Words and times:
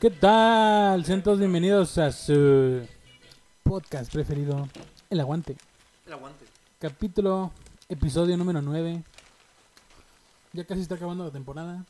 ¿Qué 0.00 0.10
tal? 0.10 1.04
Sean 1.04 1.22
todos 1.22 1.38
bienvenidos 1.38 1.96
a 1.98 2.10
su 2.10 2.86
podcast 3.62 4.12
preferido, 4.12 4.68
El 5.10 5.20
Aguante. 5.20 5.56
El 6.06 6.14
aguante. 6.14 6.44
Capítulo, 6.80 7.52
episodio 7.88 8.36
número 8.36 8.60
9. 8.60 9.04
Ya 10.54 10.64
casi 10.64 10.80
está 10.80 10.96
acabando 10.96 11.24
la 11.24 11.30
temporada. 11.30 11.84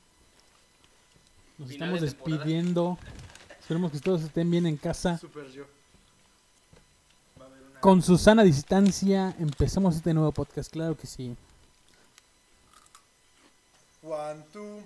Nos 1.57 1.71
Final 1.71 1.89
estamos 1.89 2.01
de 2.03 2.07
temporada. 2.09 2.37
despidiendo. 2.37 2.99
Esperemos 3.59 3.93
que 3.93 4.01
todos 4.01 4.23
estén 4.23 4.51
bien 4.51 4.67
en 4.67 4.77
casa. 4.77 5.17
Super 5.17 5.47
yo. 5.51 5.65
Va 7.41 7.47
a 7.47 7.49
haber 7.49 7.63
una. 7.63 7.72
Con 7.83 8.01
su 8.01 8.17
sana 8.17 8.45
distancia, 8.45 9.35
empezamos 9.41 9.97
este 9.97 10.15
nuevo 10.15 10.31
podcast, 10.31 10.71
claro 10.71 10.97
que 10.97 11.09
sí. 11.09 11.37
One, 14.05 14.45
two. 14.53 14.85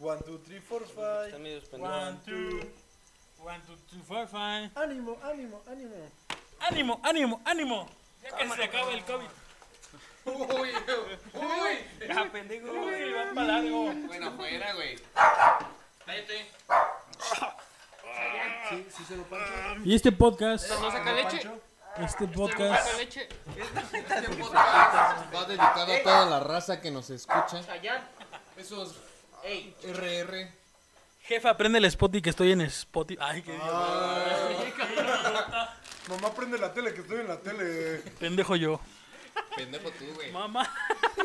One, 0.00 0.20
two, 0.24 0.38
three, 0.46 0.60
four, 0.60 0.86
five. 0.86 1.36
Medio 1.40 1.60
One, 1.72 2.16
two. 2.24 2.60
One, 3.42 3.60
two, 3.66 3.74
three, 3.90 4.02
four, 4.06 4.24
five. 4.28 4.70
Ánimo, 4.76 5.18
ánimo, 5.20 5.60
ánimo. 5.68 5.96
¡Ánimo, 6.60 7.00
ánimo, 7.02 7.40
ánimo! 7.44 7.88
Ya 8.22 8.36
que 8.36 8.50
se 8.50 8.62
acaba 8.62 8.92
el 8.92 9.04
COVID. 9.04 9.26
Uy, 10.26 10.70
uy. 11.34 12.06
Ya, 12.08 12.30
pendejo, 12.30 12.68
güey, 12.68 13.12
va 13.14 13.34
para 13.34 13.46
largo. 13.48 13.92
Bueno, 14.06 14.30
fuera, 14.36 14.74
güey. 14.74 14.96
Cállate. 16.06 16.46
Sí, 18.68 18.86
sí 18.96 19.04
se 19.08 19.16
lo 19.16 19.24
pancho. 19.24 19.52
Y 19.84 19.96
este 19.96 20.12
podcast, 20.12 20.70
¿No 20.70 20.92
saca 20.92 21.12
leche? 21.12 21.50
Pancho. 21.96 22.04
este 22.04 22.28
podcast? 22.28 23.00
Este 23.00 23.28
podcast 24.38 25.34
va 25.34 25.44
dedicado 25.46 25.92
a 25.92 26.02
toda 26.02 26.26
la 26.26 26.40
raza 26.40 26.80
que 26.80 26.90
nos 26.90 27.08
escucha. 27.10 27.60
Esos 28.56 28.96
RR. 29.82 30.50
jefa, 31.22 31.56
prende 31.56 31.78
el 31.78 31.84
Spotify 31.86 32.22
que 32.22 32.30
estoy 32.30 32.52
en 32.52 32.60
Spotify. 32.62 33.20
Ay, 33.22 33.42
qué 33.42 33.56
Mamá, 36.08 36.32
prende 36.34 36.56
la 36.58 36.72
tele, 36.72 36.94
que 36.94 37.00
estoy 37.00 37.20
en 37.20 37.28
la 37.28 37.40
tele. 37.40 37.98
pendejo 38.20 38.54
yo. 38.56 38.80
Pendejo 39.56 39.90
tú, 39.90 40.04
güey. 40.14 40.30
Mamá, 40.32 40.72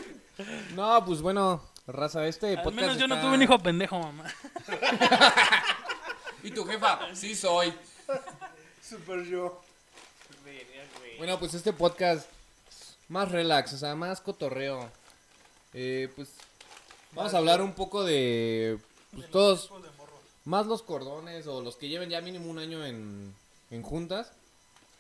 No, 0.76 1.06
pues 1.06 1.22
bueno, 1.22 1.64
raza, 1.86 2.26
este 2.26 2.50
al 2.58 2.64
podcast 2.64 2.76
menos 2.82 2.98
yo 2.98 3.08
no 3.08 3.22
tuve 3.22 3.36
un 3.36 3.42
hijo 3.44 3.60
pendejo, 3.60 4.00
mamá. 4.00 4.24
¿Y 6.44 6.50
tu 6.52 6.66
jefa? 6.66 7.00
Sí 7.14 7.36
soy. 7.36 7.72
Super 8.82 9.24
yo. 9.24 9.62
Bueno, 11.18 11.40
pues 11.40 11.54
este 11.54 11.74
podcast 11.74 12.28
más 13.10 13.32
relax, 13.32 13.74
o 13.74 13.78
sea, 13.78 13.96
más 13.96 14.22
cotorreo. 14.22 14.90
Eh, 15.74 16.10
pues 16.16 16.30
vamos 17.14 17.34
a 17.34 17.38
hablar 17.38 17.62
un 17.62 17.74
poco 17.74 18.04
de 18.04 18.80
pues, 19.14 19.30
todos, 19.30 19.70
más 20.46 20.66
los 20.68 20.82
cordones 20.82 21.48
o 21.48 21.62
los 21.62 21.76
que 21.76 21.90
lleven 21.90 22.10
ya 22.10 22.22
mínimo 22.22 22.50
un 22.50 22.60
año 22.60 22.86
en, 22.86 23.34
en 23.70 23.84
juntas, 23.84 24.32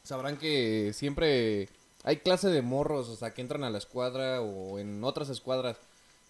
sabrán 0.04 0.38
que 0.38 0.92
siempre 0.94 1.70
hay 2.04 2.18
clase 2.18 2.50
de 2.50 2.62
morros, 2.62 3.10
o 3.10 3.16
sea, 3.16 3.34
que 3.34 3.42
entran 3.42 3.64
a 3.64 3.70
la 3.70 3.78
escuadra 3.78 4.42
o 4.42 4.80
en 4.80 5.04
otras 5.04 5.30
escuadras. 5.30 5.78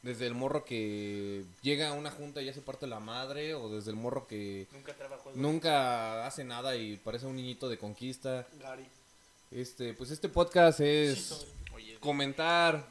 Desde 0.03 0.25
el 0.25 0.33
morro 0.33 0.65
que 0.65 1.43
llega 1.61 1.89
a 1.89 1.93
una 1.93 2.09
junta 2.09 2.41
y 2.41 2.45
ya 2.45 2.53
se 2.53 2.61
parte 2.61 2.87
la 2.87 2.99
madre, 2.99 3.53
o 3.53 3.69
desde 3.69 3.91
el 3.91 3.97
morro 3.97 4.25
que 4.25 4.67
Nunca 4.71 4.93
trabajó. 4.95 5.31
nunca 5.35 6.25
hace 6.25 6.43
nada 6.43 6.75
y 6.75 6.97
parece 6.97 7.27
un 7.27 7.35
niñito 7.35 7.69
de 7.69 7.77
conquista. 7.77 8.47
Gary. 8.59 8.87
Este, 9.51 9.93
pues 9.93 10.11
este 10.11 10.29
podcast 10.29 10.79
es 10.79 11.45
comentar, 11.99 12.87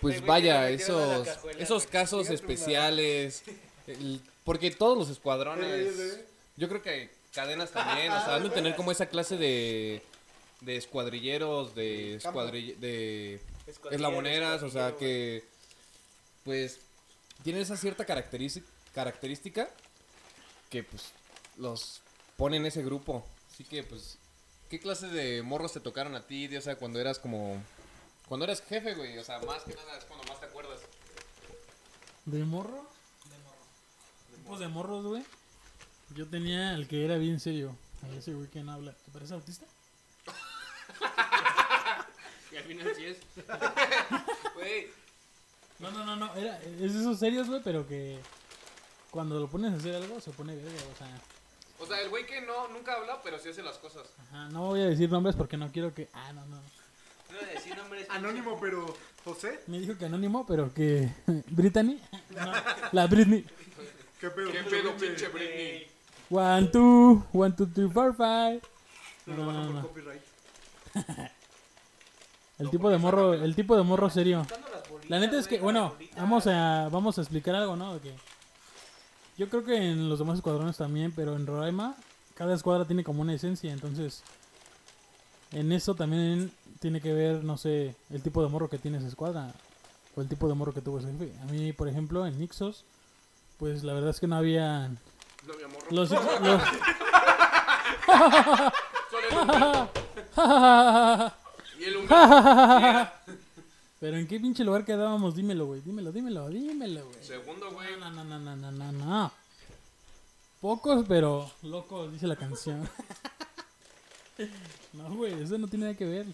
pues 0.00 0.24
vaya, 0.24 0.70
esos, 0.70 1.26
esos 1.58 1.86
casos 1.86 2.30
especiales, 2.30 3.42
el- 3.86 4.20
porque 4.44 4.70
todos 4.70 4.96
los 4.96 5.08
Eh, 5.08 5.12
escuadrones, 5.12 5.98
eh. 5.98 6.26
yo 6.56 6.68
creo 6.68 6.82
que 6.82 7.10
cadenas 7.34 7.70
también, 7.72 8.10
o 8.12 8.24
sea, 8.24 8.36
han 8.36 8.44
de 8.44 8.50
tener 8.50 8.76
como 8.76 8.92
esa 8.92 9.06
clase 9.06 9.36
de, 9.36 10.02
de 10.60 10.76
escuadrilleros, 10.76 11.74
de 11.74 12.18
Campo. 12.22 12.40
escuadrill- 12.40 12.76
de 12.78 13.40
eslaboneras, 13.90 14.62
o 14.62 14.70
sea, 14.70 14.96
que, 14.96 15.44
pues, 16.44 16.78
tienen 17.42 17.62
esa 17.62 17.76
cierta 17.76 18.04
característica, 18.04 18.66
característica 18.94 19.68
que, 20.70 20.82
pues, 20.84 21.02
los 21.56 22.00
pone 22.36 22.56
en 22.56 22.66
ese 22.66 22.82
grupo. 22.82 23.24
Así 23.52 23.64
que, 23.64 23.82
pues, 23.82 24.18
¿qué 24.70 24.78
clase 24.78 25.08
de 25.08 25.42
morros 25.42 25.72
te 25.72 25.80
tocaron 25.80 26.14
a 26.14 26.26
ti, 26.26 26.56
o 26.56 26.60
sea, 26.60 26.76
cuando 26.76 27.00
eras 27.00 27.18
como... 27.18 27.62
Cuando 28.28 28.44
eras 28.44 28.62
jefe, 28.62 28.94
güey, 28.94 29.18
o 29.18 29.24
sea, 29.24 29.40
más 29.40 29.64
que 29.64 29.74
nada 29.74 29.98
es 29.98 30.04
cuando 30.04 30.24
más 30.28 30.38
te 30.38 30.46
acuerdas. 30.46 30.80
¿De 32.24 32.44
morro? 32.44 32.88
De 33.28 33.38
morro. 33.38 33.66
Tipos 34.36 34.60
de 34.60 34.68
morros, 34.68 35.04
güey. 35.04 35.24
Yo 36.14 36.28
tenía 36.28 36.74
el 36.74 36.86
que 36.86 37.04
era 37.04 37.16
bien 37.16 37.40
serio. 37.40 37.76
A 38.04 38.08
ese 38.16 38.32
güey 38.32 38.48
que 38.48 38.62
no 38.62 38.72
habla. 38.72 38.94
¿Te 39.04 39.10
parece 39.10 39.34
autista? 39.34 39.66
Y 42.52 42.56
al 42.56 42.64
final 42.64 42.92
sí 42.96 43.04
es. 43.04 43.18
Güey, 44.54 44.88
No, 45.78 45.92
no, 45.92 46.04
no, 46.04 46.16
no. 46.16 46.34
Era, 46.34 46.60
es 46.62 46.94
de 46.94 47.00
esos 47.00 47.16
serios, 47.16 47.46
güey, 47.46 47.62
pero 47.62 47.86
que 47.86 48.18
cuando 49.12 49.38
lo 49.38 49.48
pones 49.48 49.72
a 49.72 49.76
hacer 49.76 49.94
algo 49.94 50.20
se 50.20 50.32
pone 50.32 50.56
verga, 50.56 50.82
o 50.92 50.98
sea. 50.98 51.20
O 51.80 51.86
sea, 51.86 52.00
el 52.00 52.08
güey 52.10 52.26
que 52.26 52.40
no, 52.42 52.68
nunca 52.68 52.94
habla, 52.94 53.20
pero 53.22 53.38
sí 53.38 53.48
hace 53.48 53.62
las 53.62 53.78
cosas. 53.78 54.06
Ajá, 54.28 54.48
no 54.50 54.66
voy 54.68 54.80
a 54.80 54.86
decir 54.86 55.10
nombres 55.10 55.34
porque 55.36 55.56
no 55.56 55.70
quiero 55.72 55.92
que. 55.94 56.08
Ah, 56.12 56.32
no, 56.32 56.44
no. 56.46 56.56
No 56.56 56.62
voy 57.38 57.44
a 57.48 57.52
decir 57.52 57.76
nombres. 57.76 58.06
Anónimo, 58.10 58.58
pero. 58.60 58.94
¿José? 59.24 59.60
Me 59.66 59.78
dijo 59.80 59.96
que 59.98 60.06
anónimo, 60.06 60.46
pero 60.46 60.72
que. 60.72 61.10
Brittany. 61.48 62.00
No, 62.30 62.52
la 62.92 63.06
Britney. 63.06 63.44
¿Qué 64.20 64.30
pedo? 64.30 64.52
¿Qué 64.52 64.62
pedo, 64.64 64.96
pinche 64.96 65.28
Britney? 65.28 65.86
One, 66.30 66.68
two, 66.68 67.26
one, 67.32 67.54
two, 67.56 67.66
three, 67.66 67.88
four, 67.90 68.14
five. 68.14 68.60
No, 69.26 69.36
No, 69.36 69.44
no, 69.44 69.52
no, 69.52 69.64
no, 69.64 69.72
no. 69.72 69.80
por 69.82 69.90
copyright. 69.90 70.22
El 72.58 72.68
tipo 72.68 72.90
de 72.90 72.98
morro, 72.98 73.32
el 73.32 73.54
tipo 73.56 73.74
de 73.74 73.82
morro 73.82 74.10
serio. 74.10 74.46
La 75.08 75.18
neta 75.18 75.38
es 75.38 75.48
que, 75.48 75.58
bueno, 75.60 75.94
vamos 76.14 76.46
a, 76.46 76.90
vamos 76.90 77.16
a 77.16 77.22
explicar 77.22 77.54
algo, 77.54 77.74
¿no? 77.74 77.98
Que 78.02 78.12
yo 79.36 79.48
creo 79.48 79.64
que 79.64 79.76
en 79.76 80.08
los 80.08 80.18
demás 80.18 80.36
escuadrones 80.36 80.76
también, 80.76 81.12
pero 81.14 81.36
en 81.36 81.46
Roraima 81.46 81.94
cada 82.34 82.54
escuadra 82.54 82.86
tiene 82.86 83.04
como 83.04 83.22
una 83.22 83.34
esencia, 83.34 83.72
entonces 83.72 84.22
en 85.52 85.72
eso 85.72 85.94
también 85.94 86.50
tiene 86.80 87.00
que 87.00 87.12
ver, 87.12 87.44
no 87.44 87.56
sé, 87.58 87.94
el 88.10 88.22
tipo 88.22 88.42
de 88.42 88.48
morro 88.48 88.68
que 88.70 88.78
tiene 88.78 88.98
esa 88.98 89.08
escuadra 89.08 89.52
o 90.16 90.20
el 90.22 90.28
tipo 90.28 90.48
de 90.48 90.54
morro 90.54 90.72
que 90.72 90.80
tuvo 90.80 90.98
ese 90.98 91.12
jefe. 91.12 91.32
A 91.42 91.44
mí, 91.46 91.72
por 91.72 91.88
ejemplo, 91.88 92.26
en 92.26 92.38
Nixos, 92.38 92.84
pues 93.58 93.82
la 93.84 93.92
verdad 93.92 94.10
es 94.10 94.20
que 94.20 94.26
no 94.26 94.36
había 94.36 94.88
No, 94.88 95.54
mi 95.58 95.62
amor. 95.64 95.82
los, 95.90 96.10
los- 96.10 96.20
Y 101.78 101.84
el. 101.84 101.96
Pero 104.00 104.16
en 104.16 104.26
qué 104.26 104.40
pinche 104.40 104.64
lugar 104.64 104.84
quedábamos, 104.86 105.36
dímelo, 105.36 105.66
güey, 105.66 105.82
dímelo, 105.82 106.10
dímelo, 106.10 106.48
dímelo, 106.48 107.06
güey. 107.06 107.22
Segundo, 107.22 107.70
güey. 107.70 108.00
No, 108.00 108.10
no, 108.10 108.24
no, 108.24 108.38
no, 108.38 108.56
no, 108.56 108.72
no, 108.72 108.92
no. 108.92 109.32
Pocos, 110.60 111.04
pero 111.06 111.50
locos, 111.62 112.10
dice 112.10 112.26
la 112.26 112.36
canción. 112.36 112.88
no, 114.94 115.14
güey, 115.14 115.42
eso 115.42 115.58
no 115.58 115.68
tiene 115.68 115.84
nada 115.86 115.96
que 115.96 116.06
ver. 116.06 116.26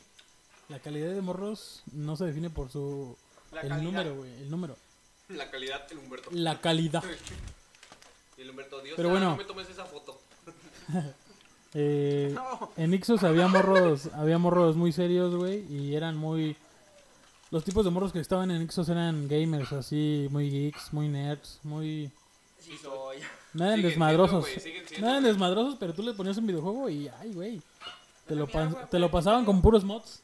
La 0.69 0.78
calidad 0.78 1.12
de 1.12 1.21
morros 1.21 1.82
no 1.93 2.16
se 2.16 2.25
define 2.27 2.50
por 2.50 2.71
su... 2.71 3.16
La 3.53 3.62
el 3.62 3.69
calidad. 3.69 3.84
número, 3.84 4.16
güey, 4.16 4.33
el 4.43 4.50
número. 4.50 4.77
La 5.28 5.50
calidad, 5.50 5.87
el 5.91 5.98
Humberto. 5.98 6.31
La 6.33 6.60
calidad. 6.60 7.03
El 8.37 8.50
Humberto, 8.50 8.83
Dios, 8.83 8.97
Pero 8.97 9.09
bueno. 9.09 9.31
no 9.31 9.37
me 9.38 9.44
tomes 9.44 9.69
esa 9.69 9.84
foto. 9.84 10.21
Eh, 11.78 12.34
en 12.78 12.94
Ixos 12.94 13.22
había 13.22 13.48
morros, 13.48 14.06
había 14.15 14.38
morros 14.38 14.77
muy 14.77 14.93
serios, 14.93 15.34
güey, 15.34 15.66
y 15.71 15.94
eran 15.94 16.16
muy... 16.16 16.57
Los 17.51 17.65
tipos 17.65 17.84
de 17.84 17.91
morros 17.91 18.13
que 18.13 18.19
estaban 18.21 18.51
en 18.51 18.63
Ixos 18.63 18.89
eran 18.89 19.28
gamers, 19.28 19.72
así, 19.72 20.27
muy 20.31 20.51
geeks, 20.51 20.93
muy 20.93 21.09
nerds, 21.09 21.60
muy... 21.63 22.10
Sí 22.59 22.72
soy. 22.83 23.19
No 23.54 23.65
eran 23.66 23.83
desmadrosos. 23.83 24.45
no 24.98 25.09
eran 25.09 25.22
desmadrosos, 25.22 25.77
pero 25.78 25.95
tú 25.95 26.03
le 26.03 26.13
ponías 26.15 26.37
un 26.39 26.47
videojuego 26.47 26.89
y, 26.89 27.09
ay, 27.21 27.33
güey. 27.33 27.63
Te 28.27 28.34
lo, 28.34 28.48
pas- 28.48 28.89
te 28.91 28.98
lo 28.98 29.10
pasaban 29.10 29.45
con 29.45 29.63
puros 29.63 29.84
mods. 29.84 30.21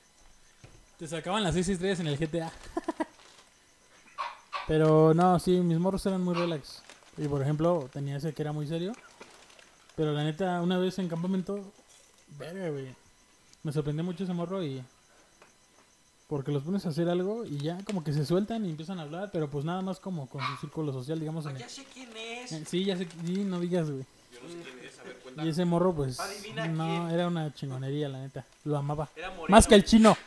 Te 0.99 1.07
sacaban 1.07 1.45
las 1.45 1.55
6 1.55 1.69
estrellas 1.69 2.01
en 2.01 2.09
el 2.09 2.19
GTA. 2.19 2.51
pero 4.67 5.15
no, 5.15 5.39
sí, 5.39 5.53
mis 5.61 5.79
morros 5.79 6.05
eran 6.07 6.23
muy 6.23 6.35
relax. 6.35 6.83
Y 7.17 7.29
por 7.29 7.43
ejemplo, 7.43 7.89
tenía 7.93 8.17
ese 8.17 8.33
que 8.33 8.43
era 8.43 8.53
muy 8.53 8.67
serio. 8.67 8.93
Pero 9.95 10.13
la 10.13 10.25
neta, 10.25 10.61
una 10.63 10.79
vez 10.79 10.99
en 10.99 11.09
campamento, 11.09 11.61
verga, 12.39 12.69
güey. 12.71 12.95
Me 13.63 13.73
sorprendió 13.73 14.03
mucho 14.05 14.25
ese 14.25 14.33
morro 14.33 14.65
y. 14.65 14.83
Porque 16.32 16.50
los 16.50 16.62
pones 16.62 16.87
a 16.87 16.88
hacer 16.88 17.11
algo 17.11 17.44
y 17.44 17.58
ya 17.58 17.76
como 17.84 18.02
que 18.02 18.11
se 18.14 18.25
sueltan 18.25 18.64
y 18.64 18.70
empiezan 18.70 18.99
a 18.99 19.02
hablar, 19.02 19.29
pero 19.31 19.50
pues 19.50 19.67
nada 19.67 19.82
más 19.82 20.00
como 20.00 20.26
con 20.31 20.40
su 20.40 20.56
círculo 20.62 20.90
social, 20.90 21.20
digamos. 21.20 21.44
el- 21.44 21.58
Ya 21.58 21.69
sé 21.69 21.84
quién 21.93 22.08
es. 22.17 22.52
eh, 22.52 22.64
Sí, 22.67 22.87
ya 22.87 22.96
sé, 22.96 23.06
sí, 23.26 23.44
no 23.44 23.61
digas, 23.61 23.90
güey. 23.90 24.02
Yo 24.32 24.40
no 24.43 24.49
sé 24.49 24.55
quién 24.62 24.79
es. 24.88 24.99
A 24.99 25.02
ver, 25.02 25.17
cuenta. 25.19 25.44
Y 25.44 25.49
ese 25.50 25.67
morro, 25.67 25.93
pues, 25.94 26.19
Adivina 26.19 26.67
no, 26.69 26.84
quién. 26.87 27.11
era 27.11 27.26
una 27.26 27.52
chingonería, 27.52 28.08
la 28.08 28.20
neta. 28.20 28.46
Lo 28.64 28.79
amaba. 28.79 29.11
Era 29.14 29.29
moreno. 29.29 29.46
Más 29.50 29.67
que 29.67 29.75
el 29.75 29.84
chino. 29.84 30.17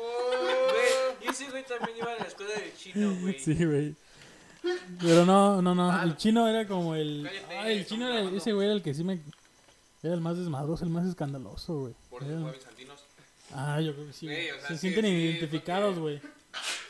Güey, 0.00 1.26
y 1.26 1.28
ese 1.30 1.50
güey 1.50 1.64
también 1.66 1.98
iba 1.98 2.10
a 2.12 2.16
la 2.18 2.24
escuela 2.24 2.54
del 2.54 2.74
chino, 2.74 3.14
güey. 3.20 3.38
Sí, 3.38 3.54
güey. 3.62 3.94
Pero 5.00 5.26
no, 5.26 5.60
no, 5.60 5.74
no. 5.74 6.02
El 6.02 6.16
chino 6.16 6.48
era 6.48 6.66
como 6.66 6.94
el. 6.94 7.28
Cállate, 7.30 7.58
Ay, 7.58 7.76
el 7.78 7.86
chino 7.86 8.08
era. 8.08 8.22
Ese 8.34 8.52
güey 8.54 8.66
era 8.68 8.74
el 8.74 8.82
que 8.82 8.94
sí 8.94 9.04
me. 9.04 9.20
Era 10.02 10.14
el 10.14 10.20
más 10.20 10.38
desmadroso, 10.38 10.84
el 10.84 10.90
más 10.90 11.06
escandaloso, 11.06 11.80
güey. 11.80 11.94
Por 12.10 12.22
eso 12.22 12.50
Bizantinos. 12.52 12.93
Ah, 13.54 13.80
yo 13.80 13.94
creo 13.94 14.06
que 14.08 14.12
sí. 14.12 14.26
O 14.28 14.58
sea, 14.58 14.68
Se 14.68 14.78
sienten 14.78 15.04
sí, 15.04 15.10
identificados, 15.10 15.98
güey. 15.98 16.20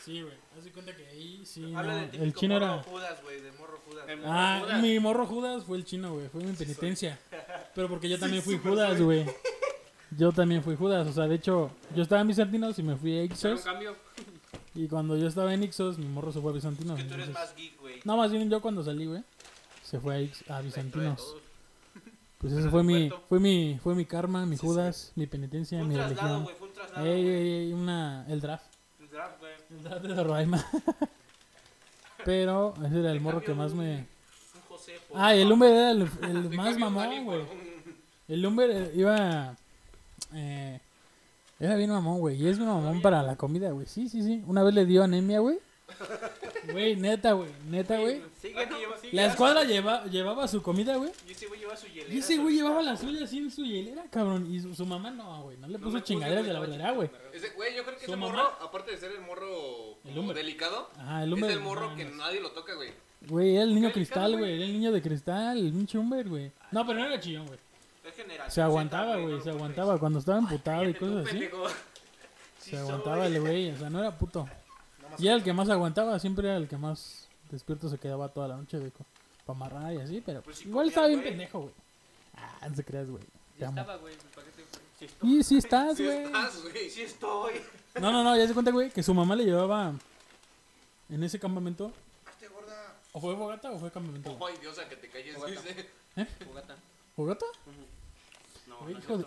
Sí, 0.04 0.22
güey. 0.22 0.34
Haz 0.56 0.64
de 0.64 0.70
cuenta 0.72 0.94
que 0.96 1.06
ahí 1.06 1.42
sí. 1.44 1.60
No, 1.60 1.80
El 1.82 2.34
chino 2.34 2.54
morro 2.54 2.66
era. 2.74 2.82
Judas, 2.82 3.22
güey, 3.22 3.40
de 3.40 3.52
morro 3.52 3.80
Judas. 3.86 4.06
Ah, 4.24 4.60
Judas. 4.62 4.82
mi 4.82 4.98
morro 5.00 5.26
Judas 5.26 5.64
fue 5.64 5.76
el 5.78 5.84
chino, 5.84 6.14
güey. 6.14 6.28
Fue 6.28 6.42
mi 6.42 6.52
penitencia. 6.52 7.18
Pero 7.74 7.88
porque 7.88 8.08
yo 8.08 8.18
también 8.18 8.42
fui 8.42 8.58
Judas, 8.58 9.00
güey. 9.00 9.24
Yo 10.16 10.32
también 10.32 10.62
fui 10.62 10.76
Judas. 10.76 11.06
O 11.08 11.12
sea, 11.12 11.26
de 11.26 11.34
hecho, 11.34 11.70
yo 11.94 12.02
estaba 12.02 12.20
en 12.20 12.28
Bizantinos 12.28 12.78
y 12.78 12.82
me 12.82 12.96
fui 12.96 13.18
a 13.18 13.24
¿Hacer 13.32 13.52
un 13.52 13.56
Ixos. 13.58 13.60
cambio? 13.64 13.96
Y 14.74 14.88
cuando 14.88 15.16
yo 15.16 15.26
estaba 15.28 15.52
en 15.54 15.62
Ixos, 15.64 15.98
mi 15.98 16.06
morro 16.06 16.32
se 16.32 16.40
fue 16.40 16.50
a 16.50 16.54
Bizantinos. 16.54 16.96
Que 16.96 17.04
tú 17.04 17.14
eres 17.14 17.28
entonces- 17.28 17.48
más 17.50 17.56
geek, 17.56 17.80
güey. 17.80 18.00
No, 18.04 18.16
más 18.16 18.30
bien 18.30 18.48
yo 18.50 18.60
cuando 18.60 18.82
salí, 18.84 19.06
güey, 19.06 19.22
se 19.82 19.98
fue 20.00 20.14
a, 20.16 20.20
Ix- 20.20 20.50
a 20.50 20.62
Dentro 20.62 21.00
de 21.00 21.08
Bizantinos. 21.10 21.36
Pues 22.44 22.58
ese 22.58 22.68
fue 22.68 22.82
mi, 22.82 23.10
fue 23.26 23.40
mi, 23.40 23.80
fue 23.82 23.94
mi 23.94 24.04
karma, 24.04 24.44
mi 24.44 24.58
Judas, 24.58 25.12
mi 25.14 25.26
penitencia, 25.26 25.78
Fue 25.78 25.84
un 25.84 25.88
mi 25.88 25.94
traslado, 25.94 26.34
religión. 26.34 26.56
fue 26.58 26.68
un 26.68 26.74
traslado. 26.74 27.06
Ey, 27.06 27.26
ey, 27.26 27.52
ey, 27.52 27.72
una, 27.72 28.26
el 28.28 28.38
draft. 28.42 28.66
El 29.00 29.08
draft, 29.08 29.40
güey. 29.40 29.52
El 29.70 29.82
draft 29.82 30.04
de 30.04 30.22
Roraima. 30.22 30.66
Pero 32.26 32.74
ese 32.84 33.00
era 33.00 33.12
el 33.12 33.22
morro 33.22 33.40
que 33.40 33.54
más 33.54 33.72
me... 33.72 33.96
Un 33.96 34.06
José. 34.68 34.92
Ah, 35.14 35.34
el. 35.34 35.48
Lumber 35.48 35.70
era 35.72 35.90
el, 35.92 36.50
más 36.54 36.76
mamón, 36.76 37.24
güey. 37.24 37.46
El 38.28 38.42
Lumber 38.42 38.70
eh, 38.70 38.92
iba... 38.94 39.56
Eh, 40.34 40.80
era 41.58 41.76
bien 41.76 41.88
mamón, 41.88 42.20
güey. 42.20 42.36
Y 42.36 42.46
es 42.46 42.58
bien 42.58 42.68
mamón 42.68 43.00
para 43.00 43.22
la 43.22 43.36
comida, 43.36 43.70
güey. 43.70 43.86
Sí, 43.86 44.10
sí, 44.10 44.22
sí. 44.22 44.44
Una 44.46 44.62
vez 44.62 44.74
le 44.74 44.84
dio 44.84 45.02
anemia, 45.02 45.38
güey. 45.38 45.60
Güey, 46.72 46.96
neta, 46.96 47.32
güey. 47.32 47.50
Neta, 47.68 47.98
güey. 47.98 48.14
Lleva- 48.42 48.98
sigue. 49.00 49.12
La 49.12 49.26
escuadra 49.26 49.64
lleva, 49.64 50.04
llevaba 50.06 50.48
su 50.48 50.62
comida, 50.62 50.96
güey. 50.96 51.10
Y 51.28 51.32
ese 51.32 51.46
güey 51.46 51.60
lleva 51.60 51.76
su 51.76 51.86
hielera. 51.86 52.14
Y 52.14 52.18
ese 52.18 52.36
güey 52.38 52.56
llevaba 52.56 52.82
la 52.82 52.96
suya 52.96 53.24
así 53.24 53.38
en 53.38 53.50
su 53.50 53.64
hielera, 53.64 54.04
cabrón. 54.10 54.52
Y 54.52 54.60
su, 54.60 54.74
su 54.74 54.86
mamá 54.86 55.10
no, 55.10 55.42
güey. 55.42 55.56
No 55.58 55.66
le 55.68 55.74
No 55.74 55.78
puso 55.80 55.92
puse, 55.98 56.04
chingaderas 56.04 56.44
de 56.46 56.52
la 56.52 56.60
verdadera, 56.60 56.92
güey. 56.92 57.10
Ese, 57.32 57.50
güey, 57.50 57.76
yo 57.76 57.84
creo 57.84 57.98
que 57.98 58.06
¿Su 58.06 58.12
ese 58.12 58.20
mamá? 58.20 58.32
morro, 58.32 58.56
aparte 58.62 58.90
de 58.92 58.96
ser 58.96 59.12
el 59.12 59.20
morro 59.20 59.98
El 60.04 60.34
delicado, 60.34 60.90
Ajá, 60.98 61.24
el 61.24 61.32
es 61.34 61.50
el 61.50 61.60
morro 61.60 61.90
no, 61.90 61.96
que 61.96 62.04
no. 62.06 62.16
nadie 62.16 62.40
lo 62.40 62.50
toca, 62.52 62.74
güey. 62.74 62.90
Güey, 63.26 63.54
era 63.54 63.64
el 63.64 63.74
niño 63.74 63.92
cristal, 63.92 64.36
güey. 64.38 64.54
Era 64.56 64.64
el 64.64 64.72
niño 64.72 64.90
de 64.92 65.02
cristal, 65.02 65.58
el 65.58 65.72
pinche 65.72 65.96
Lumber, 65.98 66.28
güey. 66.28 66.50
No, 66.72 66.86
pero 66.86 66.98
no 66.98 67.06
era 67.06 67.20
chillón, 67.20 67.46
güey. 67.46 67.58
Es 68.04 68.14
generación 68.14 68.50
Se 68.50 68.60
aguantaba, 68.62 69.16
güey. 69.16 69.34
no 69.36 69.42
Se 69.42 69.50
aguantaba. 69.50 69.98
Cuando 69.98 70.18
estaba 70.18 70.38
emputado 70.38 70.88
y 70.88 70.94
cosas 70.94 71.26
así. 71.26 71.48
Sí 72.58 72.70
Se 72.70 72.78
aguantaba 72.78 73.26
el 73.26 73.38
güey. 73.40 73.70
O 73.70 73.76
sea, 73.78 73.90
no 73.90 73.98
era 74.00 74.16
puto. 74.16 74.48
Y 75.18 75.26
era 75.26 75.36
el 75.36 75.42
que 75.42 75.52
más 75.52 75.68
aguantaba. 75.68 76.18
Siempre 76.18 76.48
era 76.48 76.56
el 76.56 76.68
que 76.68 76.76
más 76.76 77.28
despierto 77.50 77.88
se 77.88 77.98
quedaba 77.98 78.28
toda 78.28 78.48
la 78.48 78.56
noche 78.56 78.78
de 78.78 78.90
para 78.90 79.06
amarrar 79.56 79.92
y 79.94 79.98
así. 80.00 80.22
Pero 80.24 80.42
Pues 80.42 80.62
igual 80.62 80.74
comía, 80.84 80.88
estaba 80.88 81.06
bien 81.08 81.20
güey. 81.20 81.30
pendejo, 81.30 81.60
güey. 81.60 81.74
Ah, 82.36 82.68
no 82.68 82.74
se 82.76 82.84
creas, 82.84 83.10
güey. 83.10 83.22
Ya 83.58 83.68
estaba, 83.68 83.96
güey. 83.96 84.14
¿para 84.34 84.46
qué 84.46 84.52
te- 84.52 84.64
Sí 84.98 85.04
estoy. 85.06 85.30
Y 85.38 85.42
sí 85.42 85.56
estás, 85.58 85.96
Sí 85.96 86.04
güey. 86.04 86.24
estás, 86.24 86.62
güey. 86.62 86.90
Sí 86.90 87.02
estoy. 87.02 87.54
No, 88.00 88.10
no, 88.12 88.24
no, 88.24 88.36
ya 88.36 88.46
se 88.46 88.54
cuenta, 88.54 88.70
güey, 88.70 88.90
que 88.90 89.02
su 89.02 89.12
mamá 89.14 89.34
le 89.36 89.44
llevaba 89.44 89.92
en 91.10 91.22
ese 91.24 91.38
campamento. 91.38 91.92
Hazte 92.26 92.48
gorda. 92.48 92.94
¿O 93.12 93.20
fue 93.20 93.36
fogata 93.36 93.70
o 93.72 93.78
fue 93.78 93.90
campamento? 93.90 94.34
güey? 94.36 94.54
Ay, 94.54 94.60
Dios, 94.60 94.78
a 94.78 94.88
que 94.88 94.96
te 94.96 95.08
calles, 95.08 95.34
Fogata. 95.36 95.52
dice. 95.62 95.90
Fogata. 96.46 96.76
¿Fogata? 97.16 97.46
No, 98.68 98.78
Güey, 98.80 98.94
no 98.94 98.98
es 98.98 99.04
hijo 99.04 99.18
de-. 99.18 99.26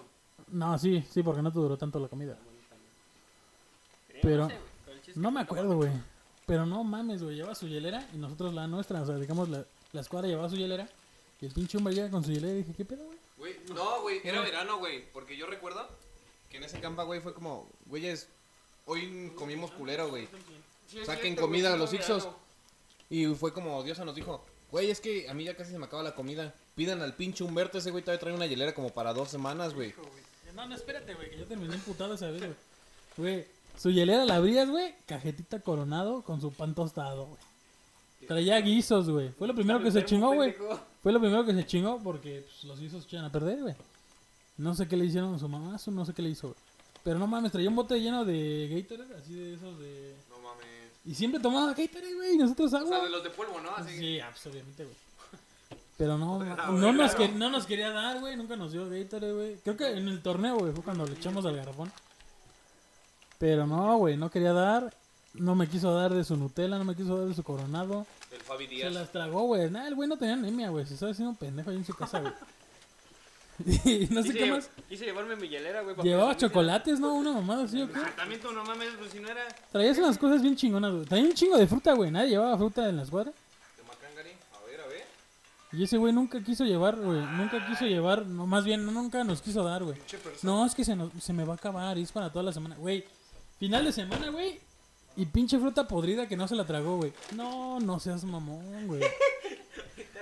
No, 0.49 0.77
sí, 0.79 1.05
sí, 1.09 1.23
porque 1.23 1.41
no 1.41 1.51
te 1.51 1.59
duró 1.59 1.77
tanto 1.77 1.99
la 1.99 2.07
comida. 2.07 2.37
Eh, 4.09 4.19
Pero- 4.21 4.47
no 5.17 5.31
me 5.31 5.41
acuerdo, 5.41 5.75
güey. 5.75 5.91
Pero 6.45 6.65
no 6.65 6.83
mames, 6.83 7.21
güey, 7.21 7.35
lleva 7.35 7.55
su 7.55 7.67
hielera 7.67 8.07
y 8.13 8.17
nosotros 8.17 8.53
la 8.53 8.67
nuestra. 8.67 9.01
O 9.01 9.05
sea, 9.05 9.15
digamos, 9.15 9.49
la, 9.49 9.65
la 9.91 10.01
escuadra 10.01 10.27
llevaba 10.27 10.49
su 10.49 10.55
hielera 10.55 10.87
y 11.41 11.45
el 11.45 11.51
pinche 11.51 11.77
hombre 11.77 11.93
llega 11.93 12.09
con 12.09 12.23
su 12.23 12.31
hielera 12.31 12.53
y 12.53 12.57
dije, 12.57 12.73
¿qué 12.73 12.85
pedo, 12.85 13.05
güey? 13.05 13.17
Güey, 13.37 13.55
no, 13.73 14.01
güey, 14.01 14.21
era 14.23 14.41
verano, 14.41 14.77
güey. 14.77 15.03
Porque 15.11 15.35
yo 15.35 15.45
recuerdo 15.45 15.87
que 16.49 16.57
en 16.57 16.63
ese 16.63 16.79
campa, 16.79 17.03
güey, 17.03 17.19
fue 17.19 17.33
como, 17.33 17.67
güeyes, 17.85 18.27
hoy 18.85 19.31
comimos 19.35 19.71
culero, 19.71 20.09
güey. 20.09 20.27
Saquen 21.05 21.35
comida 21.35 21.73
a 21.73 21.77
los 21.77 21.93
Ixos. 21.93 22.29
Y 23.09 23.25
fue 23.35 23.53
como 23.53 23.83
Diosa 23.83 24.05
nos 24.05 24.15
dijo, 24.15 24.43
güey, 24.71 24.89
es 24.89 24.99
que 24.99 25.29
a 25.29 25.33
mí 25.33 25.43
ya 25.43 25.55
casi 25.55 25.71
se 25.71 25.79
me 25.79 25.85
acaba 25.85 26.03
la 26.03 26.15
comida. 26.15 26.53
Pidan 26.75 27.01
al 27.01 27.13
pinche 27.13 27.43
Humberto, 27.43 27.77
ese 27.77 27.91
güey 27.91 28.03
todavía 28.03 28.19
trae 28.19 28.33
una 28.33 28.47
hielera 28.47 28.73
como 28.73 28.89
para 28.89 29.13
dos 29.13 29.29
semanas, 29.29 29.73
güey. 29.73 29.93
No, 30.55 30.65
no, 30.65 30.75
espérate, 30.75 31.13
güey, 31.13 31.29
que 31.29 31.37
yo 31.37 31.45
terminé 31.45 31.75
emputado 31.75 32.15
esa 32.15 32.31
vez, 32.31 32.39
güey. 32.39 32.55
Güey, 33.17 33.47
su 33.77 33.89
hielera 33.91 34.25
la 34.25 34.35
abrías, 34.35 34.69
güey, 34.69 34.95
cajetita 35.05 35.59
coronado 35.59 36.21
con 36.23 36.41
su 36.41 36.51
pan 36.51 36.73
tostado, 36.75 37.27
güey. 37.27 37.39
Traía 38.27 38.59
guisos, 38.59 39.09
güey. 39.09 39.29
Fue 39.29 39.47
lo 39.47 39.55
primero 39.55 39.81
que 39.81 39.91
se 39.91 40.03
chingó, 40.03 40.33
güey. 40.33 40.55
Fue 41.03 41.11
lo 41.13 41.19
primero 41.19 41.45
que 41.45 41.53
se 41.53 41.65
chingó 41.65 41.99
porque 42.03 42.41
pues, 42.45 42.63
los 42.65 42.79
guisos 42.79 43.05
echan 43.05 43.23
a 43.23 43.31
perder, 43.31 43.61
güey. 43.61 43.75
No 44.57 44.73
sé 44.73 44.87
qué 44.87 44.97
le 44.97 45.05
hicieron 45.05 45.35
a 45.35 45.39
su 45.39 45.47
mamá, 45.47 45.77
no 45.87 46.05
sé 46.05 46.13
qué 46.13 46.21
le 46.21 46.29
hizo, 46.29 46.47
güey. 46.47 46.59
Pero 47.03 47.19
no 47.19 47.27
mames, 47.27 47.51
traía 47.51 47.69
un 47.69 47.75
bote 47.75 48.01
lleno 48.01 48.25
de 48.25 48.67
Gatorade, 48.69 49.15
así 49.15 49.33
de 49.33 49.53
esos 49.53 49.79
de... 49.79 50.15
No 50.29 50.39
mames. 50.39 50.65
Y 51.05 51.13
siempre 51.15 51.39
tomaba 51.39 51.67
Gatorade, 51.73 52.15
güey, 52.15 52.33
y 52.33 52.37
nosotros 52.37 52.67
O 52.73 52.77
sea, 52.77 52.79
agua. 52.79 53.03
de 53.03 53.09
los 53.11 53.23
de 53.23 53.29
polvo, 53.29 53.61
¿no? 53.61 53.69
Así. 53.77 53.97
Sí, 53.97 54.19
obviamente, 54.49 54.83
güey. 54.83 54.95
Pero 55.97 56.17
no, 56.17 56.43
no, 56.71 56.91
nos 56.91 57.15
que- 57.15 57.29
no 57.29 57.49
nos 57.49 57.65
quería 57.65 57.91
dar, 57.91 58.19
güey. 58.19 58.35
Nunca 58.35 58.55
nos 58.57 58.71
dio 58.73 58.89
Gatorade, 58.89 59.31
güey. 59.33 59.55
Creo 59.57 59.77
que 59.77 59.89
en 59.91 60.07
el 60.09 60.21
torneo, 60.21 60.57
güey, 60.57 60.73
fue 60.73 60.83
cuando 60.83 61.05
le 61.05 61.13
echamos 61.13 61.45
al 61.45 61.55
garrafón. 61.55 61.91
Pero 63.37 63.67
no, 63.67 63.97
güey, 63.97 64.17
no 64.17 64.29
quería 64.31 64.53
dar. 64.53 64.93
No 65.33 65.53
me 65.53 65.67
quiso 65.67 65.93
dar 65.93 66.13
de 66.13 66.23
su 66.23 66.35
Nutella, 66.35 66.77
no 66.79 66.83
me 66.83 66.95
quiso 66.95 67.17
dar 67.17 67.27
de 67.27 67.35
su 67.35 67.43
coronado. 67.43 68.07
El 68.31 68.41
Fabi 68.41 68.65
Se 68.67 68.73
Díaz. 68.75 68.93
las 68.93 69.11
tragó, 69.11 69.41
güey. 69.43 69.69
Nah, 69.69 69.87
el 69.87 69.93
güey 69.95 70.09
no 70.09 70.17
tenía 70.17 70.33
anemia, 70.33 70.69
güey. 70.69 70.85
Se 70.87 70.95
estaba 70.95 71.11
haciendo 71.11 71.29
un 71.31 71.35
pendejo 71.37 71.69
ahí 71.69 71.77
en 71.77 71.85
su 71.85 71.93
casa, 71.93 72.19
güey. 72.21 72.33
Y 73.85 74.07
no 74.11 74.21
sé 74.21 74.33
qué 74.33 74.51
más. 74.51 74.69
Quise 74.87 75.05
llevarme 75.05 75.35
mi 75.35 75.47
hielera, 75.49 75.81
güey. 75.81 75.95
para 75.95 76.07
Llevaba 76.07 76.37
chocolates, 76.37 76.99
¿no? 76.99 77.15
Una 77.15 77.31
mamada 77.33 77.63
así, 77.63 77.81
¿o 77.81 77.87
qué? 77.91 77.99
Ah, 77.99 78.13
También 78.15 78.39
tú 78.39 78.51
no 78.51 78.63
mames, 78.63 78.89
pues 78.99 79.11
si 79.11 79.19
no 79.19 79.29
era. 79.29 79.47
Traías 79.71 79.97
unas 79.97 80.17
cosas 80.17 80.43
bien 80.43 80.55
chingonas, 80.55 80.91
güey. 80.93 81.05
Traía 81.05 81.25
un 81.25 81.33
chingo 81.33 81.57
de 81.57 81.65
fruta, 81.65 81.93
güey. 81.93 82.11
Nadie 82.11 82.29
llevaba 82.29 82.55
fruta 82.57 82.87
en 82.87 82.97
la 82.97 83.03
escuadra. 83.03 83.31
De 83.31 83.83
Macangari. 83.83 84.29
A 84.53 84.65
ver, 84.69 84.81
a 84.81 84.87
ver. 84.87 85.03
Y 85.73 85.83
ese 85.83 85.97
güey 85.97 86.13
nunca 86.13 86.39
quiso 86.43 86.65
llevar, 86.65 86.97
güey. 86.97 87.19
Nunca 87.19 87.65
quiso 87.67 87.85
llevar, 87.85 88.27
no, 88.27 88.45
más 88.45 88.63
bien, 88.63 88.85
nunca 88.85 89.23
nos 89.23 89.41
quiso 89.41 89.63
dar, 89.63 89.83
güey. 89.83 89.95
Pinche 89.95 90.17
persona. 90.19 90.53
No, 90.53 90.65
es 90.65 90.75
que 90.75 90.85
se, 90.85 90.95
nos- 90.95 91.11
se 91.19 91.33
me 91.33 91.43
va 91.43 91.53
a 91.53 91.57
acabar 91.57 91.97
y 91.97 92.03
es 92.03 92.11
para 92.11 92.31
toda 92.31 92.43
la 92.43 92.53
semana. 92.53 92.75
Güey, 92.75 93.05
final 93.59 93.85
de 93.85 93.91
semana, 93.91 94.29
güey. 94.29 94.59
Y 95.15 95.25
pinche 95.25 95.57
fruta 95.57 95.87
podrida 95.87 96.27
que 96.27 96.37
no 96.37 96.47
se 96.47 96.55
la 96.55 96.65
tragó, 96.65 96.97
güey. 96.97 97.11
No, 97.35 97.79
no 97.79 97.99
seas 97.99 98.23
mamón, 98.23 98.87
güey. 98.87 99.01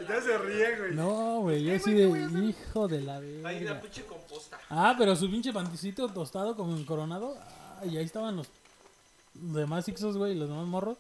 Ya 0.08 0.22
se 0.22 0.38
ríe, 0.38 0.78
güey. 0.78 0.94
No, 0.94 1.40
güey. 1.40 1.64
Yo 1.64 1.76
así 1.76 1.94
de 1.94 2.04
hijo 2.50 2.88
de 2.88 3.02
la 3.02 3.18
Ahí 3.18 3.42
la 3.42 3.50
verga. 3.52 3.82
pinche 3.82 4.06
composta. 4.06 4.60
Ah, 4.70 4.94
pero 4.98 5.16
su 5.16 5.30
pinche 5.32 5.54
panticito 5.54 6.08
tostado 6.10 6.56
como 6.56 6.76
en 6.76 6.86
coronado. 6.86 7.38
Ah, 7.40 7.86
y 7.86 7.98
ahí 7.98 8.04
estaban 8.06 8.36
los 8.36 8.48
demás 9.34 9.88
ixos, 9.88 10.18
güey, 10.18 10.34
y 10.34 10.36
los 10.36 10.50
demás 10.50 10.68
morros. 10.68 10.98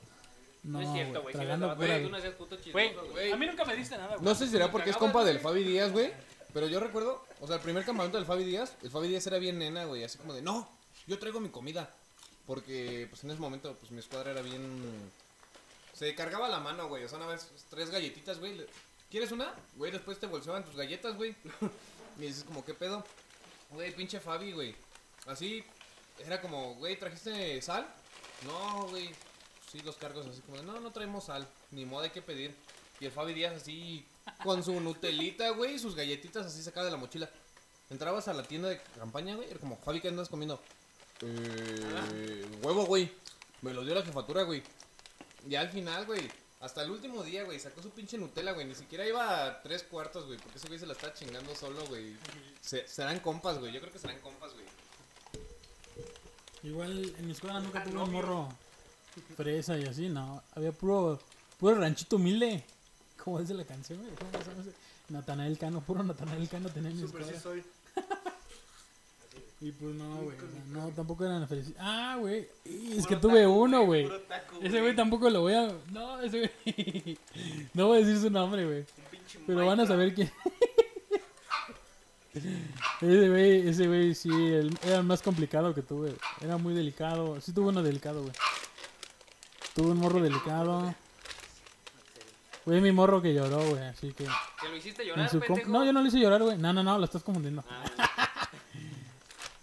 No, 0.63 0.79
No 0.79 0.87
es 0.87 0.93
cierto, 0.93 1.21
güey, 1.21 1.35
sí 1.35 1.41
a 1.41 3.37
mí 3.37 3.45
nunca 3.45 3.65
me 3.65 3.75
diste 3.75 3.97
nada, 3.97 4.15
güey. 4.15 4.25
No 4.25 4.33
sé 4.33 4.45
si 4.45 4.51
será 4.53 4.71
porque 4.71 4.89
es 4.89 4.97
compa 4.97 5.23
del. 5.23 5.39
Fabi 5.39 5.63
Díaz, 5.63 5.91
güey. 5.91 6.11
Pero 6.53 6.67
yo 6.67 6.79
recuerdo, 6.79 7.21
o 7.41 7.47
sea, 7.47 7.57
el 7.57 7.61
primer 7.61 7.83
campamento 7.83 8.17
del 8.17 8.25
Fabi 8.25 8.45
Díaz, 8.45 8.75
el 8.81 8.89
Fabi 8.89 9.09
Díaz 9.09 9.27
era 9.27 9.37
bien 9.39 9.59
nena, 9.59 9.83
güey. 9.85 10.03
Así 10.05 10.17
como 10.17 10.33
de, 10.33 10.41
no, 10.41 10.67
yo 11.05 11.19
traigo 11.19 11.41
mi 11.41 11.49
comida. 11.49 11.89
Porque, 12.45 13.07
pues 13.09 13.23
en 13.23 13.31
ese 13.31 13.39
momento, 13.39 13.75
pues 13.75 13.91
mi 13.91 13.99
escuadra 13.99 14.31
era 14.31 14.41
bien. 14.41 15.11
Se 15.93 16.13
cargaba 16.13 16.47
la 16.47 16.59
mano, 16.59 16.87
güey. 16.87 17.03
O 17.03 17.09
sea, 17.09 17.17
una 17.17 17.27
vez, 17.27 17.49
tres 17.69 17.89
galletitas, 17.89 18.39
güey. 18.39 18.65
¿Quieres 19.09 19.31
una? 19.31 19.53
Güey, 19.75 19.91
después 19.91 20.19
te 20.19 20.27
bolseaban 20.27 20.63
tus 20.63 20.75
galletas, 20.75 21.15
güey. 21.15 21.35
y 22.19 22.21
dices, 22.21 22.43
como, 22.43 22.63
¿qué 22.65 22.73
pedo? 22.73 23.03
Güey, 23.71 23.95
pinche 23.95 24.19
Fabi, 24.19 24.51
güey. 24.51 24.75
Así, 25.25 25.63
era 26.19 26.41
como, 26.41 26.75
güey, 26.75 26.97
¿trajiste 26.97 27.61
sal? 27.61 27.87
No, 28.45 28.87
güey. 28.87 29.09
Sí, 29.71 29.79
los 29.81 29.95
cargos 29.95 30.27
así 30.27 30.41
como 30.41 30.61
no, 30.61 30.79
no 30.79 30.91
traemos 30.91 31.25
sal. 31.25 31.47
Ni 31.71 31.85
modo, 31.85 32.03
hay 32.03 32.11
que 32.11 32.21
pedir. 32.21 32.55
Y 32.99 33.05
el 33.05 33.11
Fabi 33.11 33.33
Díaz 33.33 33.55
así, 33.55 34.05
con 34.43 34.63
su 34.63 34.79
Nutelita, 34.79 35.49
güey, 35.49 35.75
y 35.75 35.79
sus 35.79 35.95
galletitas 35.95 36.45
así 36.45 36.63
sacadas 36.63 36.87
de 36.87 36.91
la 36.91 36.97
mochila. 36.97 37.29
Entrabas 37.89 38.27
a 38.27 38.33
la 38.33 38.43
tienda 38.43 38.69
de 38.69 38.79
campaña, 38.97 39.35
güey, 39.35 39.49
era 39.49 39.59
como, 39.59 39.77
Fabi, 39.77 40.01
¿qué 40.01 40.07
andas 40.07 40.29
comiendo? 40.29 40.61
Eh, 41.25 42.45
huevo, 42.63 42.85
güey. 42.85 43.11
Me 43.61 43.73
lo 43.73 43.83
dio 43.83 43.95
la 43.95 44.03
jefatura, 44.03 44.43
güey. 44.43 44.61
Ya 45.47 45.61
al 45.61 45.69
final, 45.69 46.05
güey, 46.05 46.21
hasta 46.59 46.83
el 46.83 46.91
último 46.91 47.23
día, 47.23 47.43
güey, 47.43 47.59
sacó 47.59 47.81
su 47.81 47.89
pinche 47.91 48.17
Nutella, 48.17 48.51
güey. 48.53 48.65
Ni 48.65 48.75
siquiera 48.75 49.07
iba 49.07 49.45
a 49.45 49.61
tres 49.61 49.83
cuartos, 49.83 50.25
güey, 50.27 50.37
porque 50.39 50.57
ese 50.57 50.67
güey 50.67 50.79
se 50.79 50.85
la 50.87 50.93
está 50.93 51.13
chingando 51.13 51.55
solo, 51.55 51.85
güey. 51.87 52.15
Se- 52.61 52.87
serán 52.87 53.19
compas, 53.19 53.59
güey. 53.59 53.71
Yo 53.73 53.79
creo 53.81 53.91
que 53.91 53.99
serán 53.99 54.19
compas, 54.19 54.53
güey. 54.53 54.65
Igual 56.63 57.13
en 57.17 57.25
mi 57.25 57.31
escuela 57.33 57.59
nunca 57.59 57.83
tuve 57.83 57.99
un 58.01 58.11
morro 58.11 58.49
fresa 59.37 59.77
y 59.77 59.85
así, 59.85 60.09
no. 60.09 60.41
Había 60.55 60.71
puro, 60.71 61.19
puro 61.59 61.75
ranchito 61.75 62.15
humilde. 62.15 62.63
¿Cómo 63.23 63.39
dice 63.39 63.53
la 63.53 63.65
canción, 63.65 63.99
güey? 63.99 64.11
¿Cómo 64.15 64.31
se 64.43 64.49
llama 64.49 64.61
ese? 64.61 64.71
Natanael 65.09 65.57
Cano, 65.59 65.81
puro 65.81 66.01
Natanael 66.03 66.49
Cano 66.49 66.69
tenía 66.69 66.89
en 66.89 66.97
mi 67.01 67.07
Super 67.07 67.23
sí 67.25 67.33
soy. 67.41 67.63
Y 69.61 69.71
pues 69.71 69.95
no, 69.95 70.15
güey. 70.17 70.37
o 70.37 70.41
sea, 70.41 70.61
No, 70.67 70.89
tampoco 70.89 71.25
eran 71.25 71.47
felices. 71.47 71.73
Ah, 71.79 72.17
güey. 72.19 72.47
Es 72.65 73.07
que 73.07 73.15
tuve 73.15 73.47
uno, 73.47 73.85
güey. 73.85 74.09
Ese 74.61 74.81
güey 74.81 74.95
tampoco 74.95 75.29
lo 75.29 75.41
voy 75.41 75.53
a. 75.53 75.71
No, 75.91 76.19
ese 76.21 76.51
güey. 76.65 77.17
No 77.73 77.87
voy 77.87 78.01
a 78.01 78.05
decir 78.05 78.21
su 78.21 78.29
nombre, 78.29 78.65
güey. 78.65 78.79
Un 78.79 78.85
pinche 79.11 79.39
Pero 79.47 79.65
van 79.65 79.79
a 79.79 79.85
saber 79.87 80.13
quién. 80.13 80.31
Ese 83.01 83.29
güey, 83.29 83.67
ese 83.69 83.87
güey 83.87 84.13
sí, 84.13 84.29
el- 84.29 84.77
era 84.83 84.97
el 84.97 85.03
más 85.03 85.21
complicado 85.21 85.73
que 85.73 85.81
tuve. 85.81 86.15
Era 86.41 86.57
muy 86.57 86.73
delicado. 86.73 87.39
Sí 87.39 87.53
tuve 87.53 87.69
uno 87.69 87.81
delicado, 87.81 88.21
güey. 88.23 88.33
Tuve 89.73 89.91
un 89.91 89.97
morro 89.99 90.21
delicado. 90.21 90.93
Güey, 92.65 92.81
mi 92.81 92.91
morro 92.91 93.21
que 93.21 93.33
lloró, 93.33 93.63
güey. 93.69 93.83
Así 93.83 94.11
que. 94.11 94.25
Que 94.25 94.67
lo 94.69 94.75
hiciste 94.75 95.03
en 95.03 95.09
llorar, 95.09 95.29
su 95.29 95.37
com- 95.39 95.47
pendejo. 95.47 95.69
no, 95.71 95.85
yo 95.85 95.93
no 95.93 96.01
lo 96.01 96.07
hice 96.07 96.19
llorar, 96.19 96.41
güey. 96.43 96.57
No, 96.57 96.73
no, 96.73 96.83
no, 96.83 96.97
lo 96.97 97.05
estás 97.05 97.23
confundiendo. 97.23 97.63
Ah, 97.69 97.83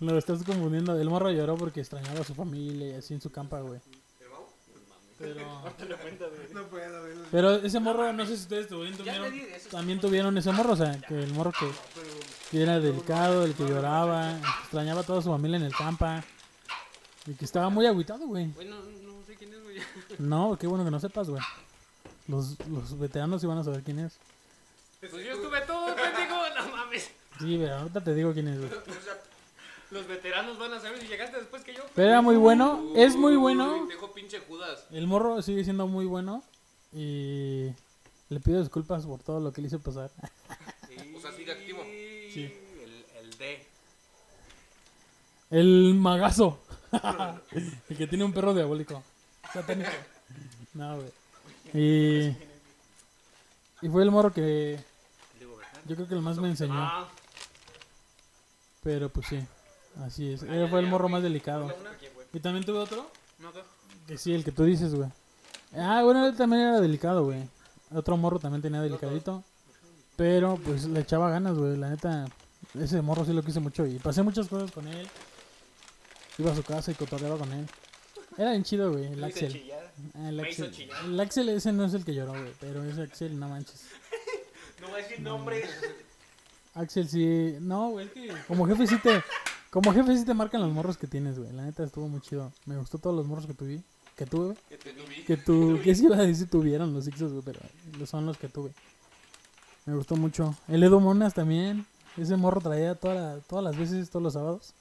Lo 0.02 0.18
estás 0.18 0.42
confundiendo. 0.42 0.98
El 0.98 1.08
morro 1.08 1.30
lloró 1.30 1.56
porque 1.56 1.80
extrañaba 1.80 2.20
a 2.20 2.24
su 2.24 2.34
familia 2.34 2.88
y 2.88 2.94
así 2.94 3.14
en 3.14 3.20
su 3.20 3.30
campa, 3.30 3.60
güey. 3.60 3.80
Pero. 5.18 5.62
No 6.52 6.64
puedo, 6.66 7.00
güey. 7.02 7.12
Pero 7.30 7.54
ese 7.54 7.78
morro, 7.78 8.12
no 8.12 8.26
sé 8.26 8.36
si 8.36 8.42
ustedes 8.42 8.66
tuvieron, 8.68 8.98
tuvieron- 8.98 9.32
también 9.70 10.00
tuvieron 10.00 10.36
ese 10.36 10.50
morro, 10.50 10.72
o 10.72 10.76
sea, 10.76 11.00
que 11.00 11.22
el 11.22 11.32
morro 11.32 11.52
que, 11.52 11.66
que 12.50 12.62
era 12.62 12.80
delicado, 12.80 13.44
el 13.44 13.54
que 13.54 13.64
lloraba, 13.64 14.36
extrañaba 14.62 15.02
a 15.02 15.04
toda 15.04 15.22
su 15.22 15.30
familia 15.30 15.58
en 15.58 15.62
el 15.64 15.74
campa 15.76 16.24
y 17.26 17.34
que 17.34 17.44
estaba 17.44 17.70
muy 17.70 17.86
agüitado, 17.86 18.26
güey. 18.26 18.50
Güey, 18.50 18.68
no, 18.68 18.76
no 18.80 19.22
sé 19.24 19.36
quién 19.36 19.54
es, 19.54 19.62
güey. 19.62 19.78
No, 20.18 20.58
qué 20.58 20.66
bueno 20.66 20.84
que 20.84 20.90
no 20.90 20.98
sepas, 20.98 21.28
güey. 21.30 21.40
Los, 22.26 22.56
los 22.68 22.98
veteranos 22.98 23.44
van 23.44 23.58
a 23.58 23.64
saber 23.64 23.82
quién 23.84 24.00
es. 24.00 24.14
Pues 24.98 25.12
yo 25.12 25.32
estuve 25.32 25.60
todo, 25.62 25.86
pendejo. 25.94 26.36
No 26.56 26.76
mames. 26.76 27.10
Sí, 27.38 27.56
pero 27.58 27.74
ahorita 27.76 28.00
te 28.04 28.14
digo 28.14 28.32
quién 28.32 28.48
es, 28.48 28.58
güey. 28.58 28.70
Los 29.92 30.06
veteranos 30.06 30.58
van 30.58 30.72
a 30.72 30.80
saber 30.80 30.98
si 31.00 31.06
llegaste 31.06 31.36
después 31.36 31.62
que 31.62 31.74
yo. 31.74 31.82
Pero 31.94 32.08
era 32.08 32.22
muy 32.22 32.36
bueno, 32.36 32.92
es 32.96 33.14
muy 33.14 33.36
bueno. 33.36 33.86
Dejó 33.86 34.10
pinche 34.12 34.40
Judas. 34.40 34.86
El 34.90 35.06
morro 35.06 35.42
sigue 35.42 35.62
siendo 35.64 35.86
muy 35.86 36.06
bueno 36.06 36.42
y 36.94 37.68
le 38.30 38.40
pido 38.40 38.60
disculpas 38.60 39.04
por 39.04 39.22
todo 39.22 39.38
lo 39.38 39.52
que 39.52 39.60
le 39.60 39.68
hice 39.68 39.78
pasar. 39.78 40.10
O 41.16 41.20
sea, 41.22 41.32
sigue 41.32 41.52
activo. 41.52 41.80
Sí. 41.84 42.52
El, 42.82 43.04
el 43.20 43.38
D. 43.38 43.66
El 45.50 45.94
magazo. 45.94 46.58
el 47.88 47.96
que 47.96 48.06
tiene 48.08 48.24
un 48.24 48.32
perro 48.32 48.52
diabólico. 48.52 49.02
Satánico. 49.52 49.90
No, 50.74 50.96
güey. 50.96 51.12
Y, 51.72 52.36
y 53.82 53.88
fue 53.88 54.02
el 54.02 54.10
morro 54.10 54.32
que 54.32 54.80
yo 55.86 55.96
creo 55.96 56.08
que 56.08 56.14
el 56.14 56.22
más 56.22 56.38
me 56.38 56.48
enseñó. 56.48 56.74
Ah, 56.74 57.08
Pero 58.82 59.08
pues 59.08 59.26
sí, 59.28 59.40
así 60.00 60.32
es. 60.32 60.40
Fue 60.40 60.80
el 60.80 60.86
morro 60.86 61.08
más 61.08 61.22
delicado. 61.22 61.72
Y 62.32 62.40
también 62.40 62.64
tuve 62.64 62.78
otro. 62.78 63.10
Que 64.06 64.18
sí, 64.18 64.34
el 64.34 64.44
que 64.44 64.52
tú 64.52 64.64
dices, 64.64 64.94
güey. 64.94 65.08
Ah, 65.76 66.02
bueno, 66.02 66.26
él 66.26 66.36
también 66.36 66.62
era 66.62 66.80
delicado, 66.80 67.24
güey. 67.24 67.42
Otro 67.94 68.16
morro 68.16 68.38
también 68.38 68.62
tenía 68.62 68.80
delicadito. 68.80 69.42
Pero 70.16 70.58
pues 70.64 70.84
le 70.84 71.00
echaba 71.00 71.30
ganas, 71.30 71.56
güey. 71.56 71.76
La 71.76 71.88
neta, 71.90 72.26
ese 72.78 73.00
morro 73.02 73.24
sí 73.24 73.32
lo 73.32 73.42
quise 73.42 73.60
mucho. 73.60 73.86
Y 73.86 73.98
pasé 73.98 74.22
muchas 74.22 74.48
cosas 74.48 74.70
con 74.70 74.86
él. 74.88 75.08
Iba 76.38 76.52
a 76.52 76.56
su 76.56 76.62
casa 76.62 76.90
y 76.90 76.94
cotorreaba 76.94 77.38
con 77.38 77.52
él. 77.52 77.66
Era 78.38 78.50
bien 78.52 78.64
chido, 78.64 78.90
güey, 78.92 79.12
el 79.12 79.22
Axel. 79.22 79.70
Ah, 80.14 80.28
el 80.30 80.36
Me 80.36 80.50
hizo 80.50 80.64
Axel. 80.64 80.70
chillar. 80.76 81.04
El 81.04 81.20
Axel 81.20 81.48
ese 81.50 81.72
no 81.72 81.84
es 81.84 81.92
el 81.94 82.04
que 82.04 82.14
lloró, 82.14 82.32
güey. 82.32 82.52
Pero 82.60 82.82
ese 82.84 83.02
Axel, 83.02 83.38
no 83.38 83.48
manches. 83.48 83.84
No 84.80 84.88
voy 84.88 84.98
a 84.98 85.02
decir 85.04 85.20
nombres. 85.20 85.70
Axel 86.74 87.08
sí. 87.08 87.56
No, 87.60 87.90
güey, 87.90 88.08
que 88.08 88.32
como 88.48 88.66
jefe 88.66 88.88
sí 88.88 88.98
te. 88.98 89.22
Como 89.72 89.92
jefe 89.92 90.16
sí 90.18 90.24
te 90.26 90.34
marcan 90.34 90.60
los 90.60 90.70
morros 90.70 90.96
que 90.98 91.06
tienes, 91.06 91.38
güey. 91.38 91.50
La 91.52 91.62
neta 91.64 91.82
estuvo 91.82 92.06
muy 92.06 92.20
chido. 92.20 92.52
Me 92.66 92.76
gustó 92.76 92.98
todos 92.98 93.16
los 93.16 93.26
morros 93.26 93.46
que 93.46 93.54
tuve. 93.54 93.82
Que 94.16 94.26
tuve. 94.26 94.54
Que 94.68 94.76
te 94.76 94.92
vi. 94.92 95.22
Que 95.24 95.36
tú. 95.38 95.80
¿Qué 95.82 95.94
se 95.94 96.04
iba 96.04 96.16
a 96.16 96.20
decir 96.22 96.48
tuvieron 96.50 96.92
los 96.92 97.08
Ixos, 97.08 97.32
güey? 97.32 97.42
Pero 97.42 97.60
son 98.06 98.26
los 98.26 98.36
que 98.36 98.48
tuve. 98.48 98.70
Me 99.86 99.94
gustó 99.94 100.14
mucho. 100.16 100.54
El 100.68 100.82
Edo 100.82 101.00
Monas 101.00 101.32
también. 101.34 101.86
Ese 102.18 102.36
morro 102.36 102.60
traía 102.60 102.94
toda 102.94 103.14
la- 103.14 103.40
todas 103.40 103.64
las 103.64 103.76
veces, 103.76 104.10
todos 104.10 104.22
los 104.22 104.34
sábados. 104.34 104.74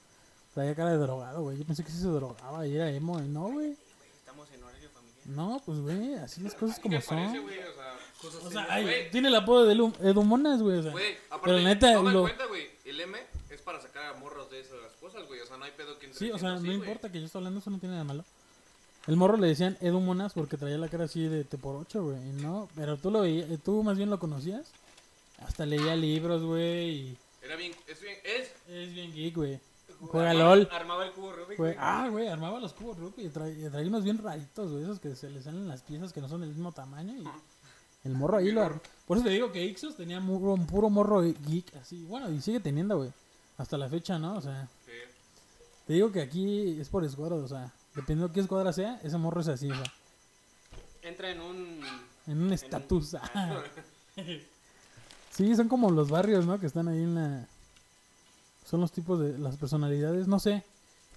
Traía 0.52 0.74
cara 0.74 0.90
de 0.90 0.98
drogado, 0.98 1.40
güey. 1.42 1.56
Yo 1.56 1.64
pensé 1.64 1.82
que 1.82 1.90
sí 1.90 1.96
se 1.98 2.08
drogaba 2.08 2.66
y 2.66 2.76
era 2.76 2.90
emo. 2.90 3.18
Y 3.20 3.28
no, 3.28 3.50
güey. 3.50 3.74
Estamos 4.18 4.46
en 4.52 4.62
horario 4.62 4.90
familiar. 4.90 5.26
No, 5.28 5.62
pues, 5.64 5.78
güey. 5.80 6.14
Así 6.16 6.42
las 6.42 6.54
cosas 6.54 6.78
como 6.78 6.92
Parece, 7.00 7.08
son. 7.08 7.42
güey, 7.42 7.58
o 7.60 7.72
sea, 7.72 8.46
O 8.46 8.50
sea, 8.50 8.66
ay, 8.68 8.86
tiene 9.10 9.28
el 9.28 9.34
apodo 9.36 9.64
de 9.64 9.72
Edu 9.72 10.22
Monas, 10.22 10.60
güey. 10.62 10.76
O 10.78 10.82
sea. 10.82 10.92
Güey, 10.92 11.14
aparte, 11.30 11.46
Pero 11.46 11.60
neta, 11.60 11.94
toma 11.94 12.10
en 12.10 12.14
lo- 12.16 12.22
cuenta, 12.24 12.44
güey, 12.46 12.64
el 12.84 13.00
M 13.00 13.18
para 13.72 13.82
sacar 13.82 14.14
a 14.14 14.18
morros 14.18 14.50
de 14.50 14.60
esas 14.60 14.92
cosas, 15.00 15.26
güey, 15.26 15.40
o 15.40 15.46
sea, 15.46 15.56
no 15.56 15.64
hay 15.64 15.70
pedo 15.72 15.98
que 15.98 16.06
entre 16.06 16.18
Sí, 16.18 16.30
o 16.30 16.38
sea, 16.38 16.50
no 16.50 16.56
así, 16.56 16.66
güey. 16.66 16.78
importa 16.78 17.10
que 17.10 17.18
yo 17.20 17.26
esté 17.26 17.38
hablando, 17.38 17.60
eso 17.60 17.70
no 17.70 17.78
tiene 17.78 17.94
nada 17.94 18.04
malo. 18.04 18.24
El 19.06 19.16
morro 19.16 19.36
le 19.36 19.48
decían 19.48 19.76
Edu 19.80 19.98
Monas 20.00 20.32
porque 20.34 20.56
traía 20.56 20.78
la 20.78 20.88
cara 20.88 21.04
así 21.04 21.26
de 21.26 21.42
te 21.44 21.58
por 21.58 21.74
ocho, 21.74 22.04
güey. 22.04 22.20
No, 22.34 22.68
pero 22.76 22.96
tú 22.98 23.10
lo 23.10 23.22
veías, 23.22 23.48
tú 23.64 23.82
más 23.82 23.96
bien 23.96 24.10
lo 24.10 24.18
conocías. 24.18 24.70
Hasta 25.38 25.66
leía 25.66 25.96
libros, 25.96 26.42
güey. 26.44 26.90
Y 26.90 27.18
Era 27.42 27.56
bien, 27.56 27.72
es 27.88 28.00
bien, 28.00 28.16
es, 28.24 28.52
es 28.68 28.94
bien 28.94 29.12
geek, 29.12 29.34
güey. 29.34 29.58
Juega 30.00 30.30
Armaba- 30.30 30.56
LOL. 30.56 30.68
Armaba 30.70 31.04
el 31.06 31.12
cubo 31.12 31.32
Rubik. 31.32 31.58
Güey. 31.58 31.74
ah, 31.78 32.08
güey, 32.10 32.28
armaba 32.28 32.60
los 32.60 32.72
cubos 32.74 32.96
Rubik 32.98 33.18
y 33.18 33.28
trae 33.28 33.86
unos 33.88 34.04
bien 34.04 34.18
raritos, 34.18 34.70
güey. 34.70 34.84
Esos 34.84 35.00
que 35.00 35.16
se 35.16 35.30
le 35.30 35.42
salen 35.42 35.66
las 35.66 35.82
piezas 35.82 36.12
que 36.12 36.20
no 36.20 36.28
son 36.28 36.40
del 36.42 36.50
mismo 36.50 36.70
tamaño. 36.72 37.14
Y 37.16 37.24
el 38.08 38.12
morro 38.14 38.36
ahí 38.36 38.52
lo 38.52 38.62
ar- 38.64 38.80
Por 39.06 39.16
eso 39.16 39.24
te 39.26 39.32
digo 39.32 39.50
que 39.50 39.64
Ixos 39.64 39.96
tenía 39.96 40.18
un 40.20 40.66
puro 40.66 40.90
morro 40.90 41.22
geek, 41.22 41.74
así. 41.76 42.04
Bueno, 42.04 42.30
y 42.30 42.40
sigue 42.40 42.60
teniendo, 42.60 42.98
güey. 42.98 43.12
Hasta 43.58 43.78
la 43.78 43.88
fecha, 43.88 44.18
¿no? 44.18 44.36
O 44.36 44.40
sea. 44.40 44.68
Sí. 44.84 44.92
Te 45.86 45.92
digo 45.94 46.12
que 46.12 46.22
aquí 46.22 46.80
es 46.80 46.88
por 46.88 47.04
escuadra, 47.04 47.36
o 47.36 47.48
sea, 47.48 47.72
dependiendo 47.94 48.28
de 48.28 48.34
qué 48.34 48.40
escuadra 48.40 48.72
sea, 48.72 49.00
ese 49.02 49.18
morro 49.18 49.40
es 49.40 49.48
así, 49.48 49.70
o 49.70 49.74
sea, 49.74 49.92
Entra 51.02 51.30
en 51.30 51.40
un. 51.40 51.80
en 52.28 52.42
un 52.42 52.52
estatus. 52.52 53.16
sí, 55.30 55.56
son 55.56 55.68
como 55.68 55.90
los 55.90 56.08
barrios, 56.08 56.46
¿no? 56.46 56.60
Que 56.60 56.66
están 56.66 56.86
ahí 56.88 57.02
en 57.02 57.14
la... 57.16 57.48
Son 58.64 58.80
los 58.80 58.92
tipos 58.92 59.18
de 59.18 59.36
las 59.36 59.56
personalidades, 59.56 60.28
no 60.28 60.38
sé. 60.38 60.64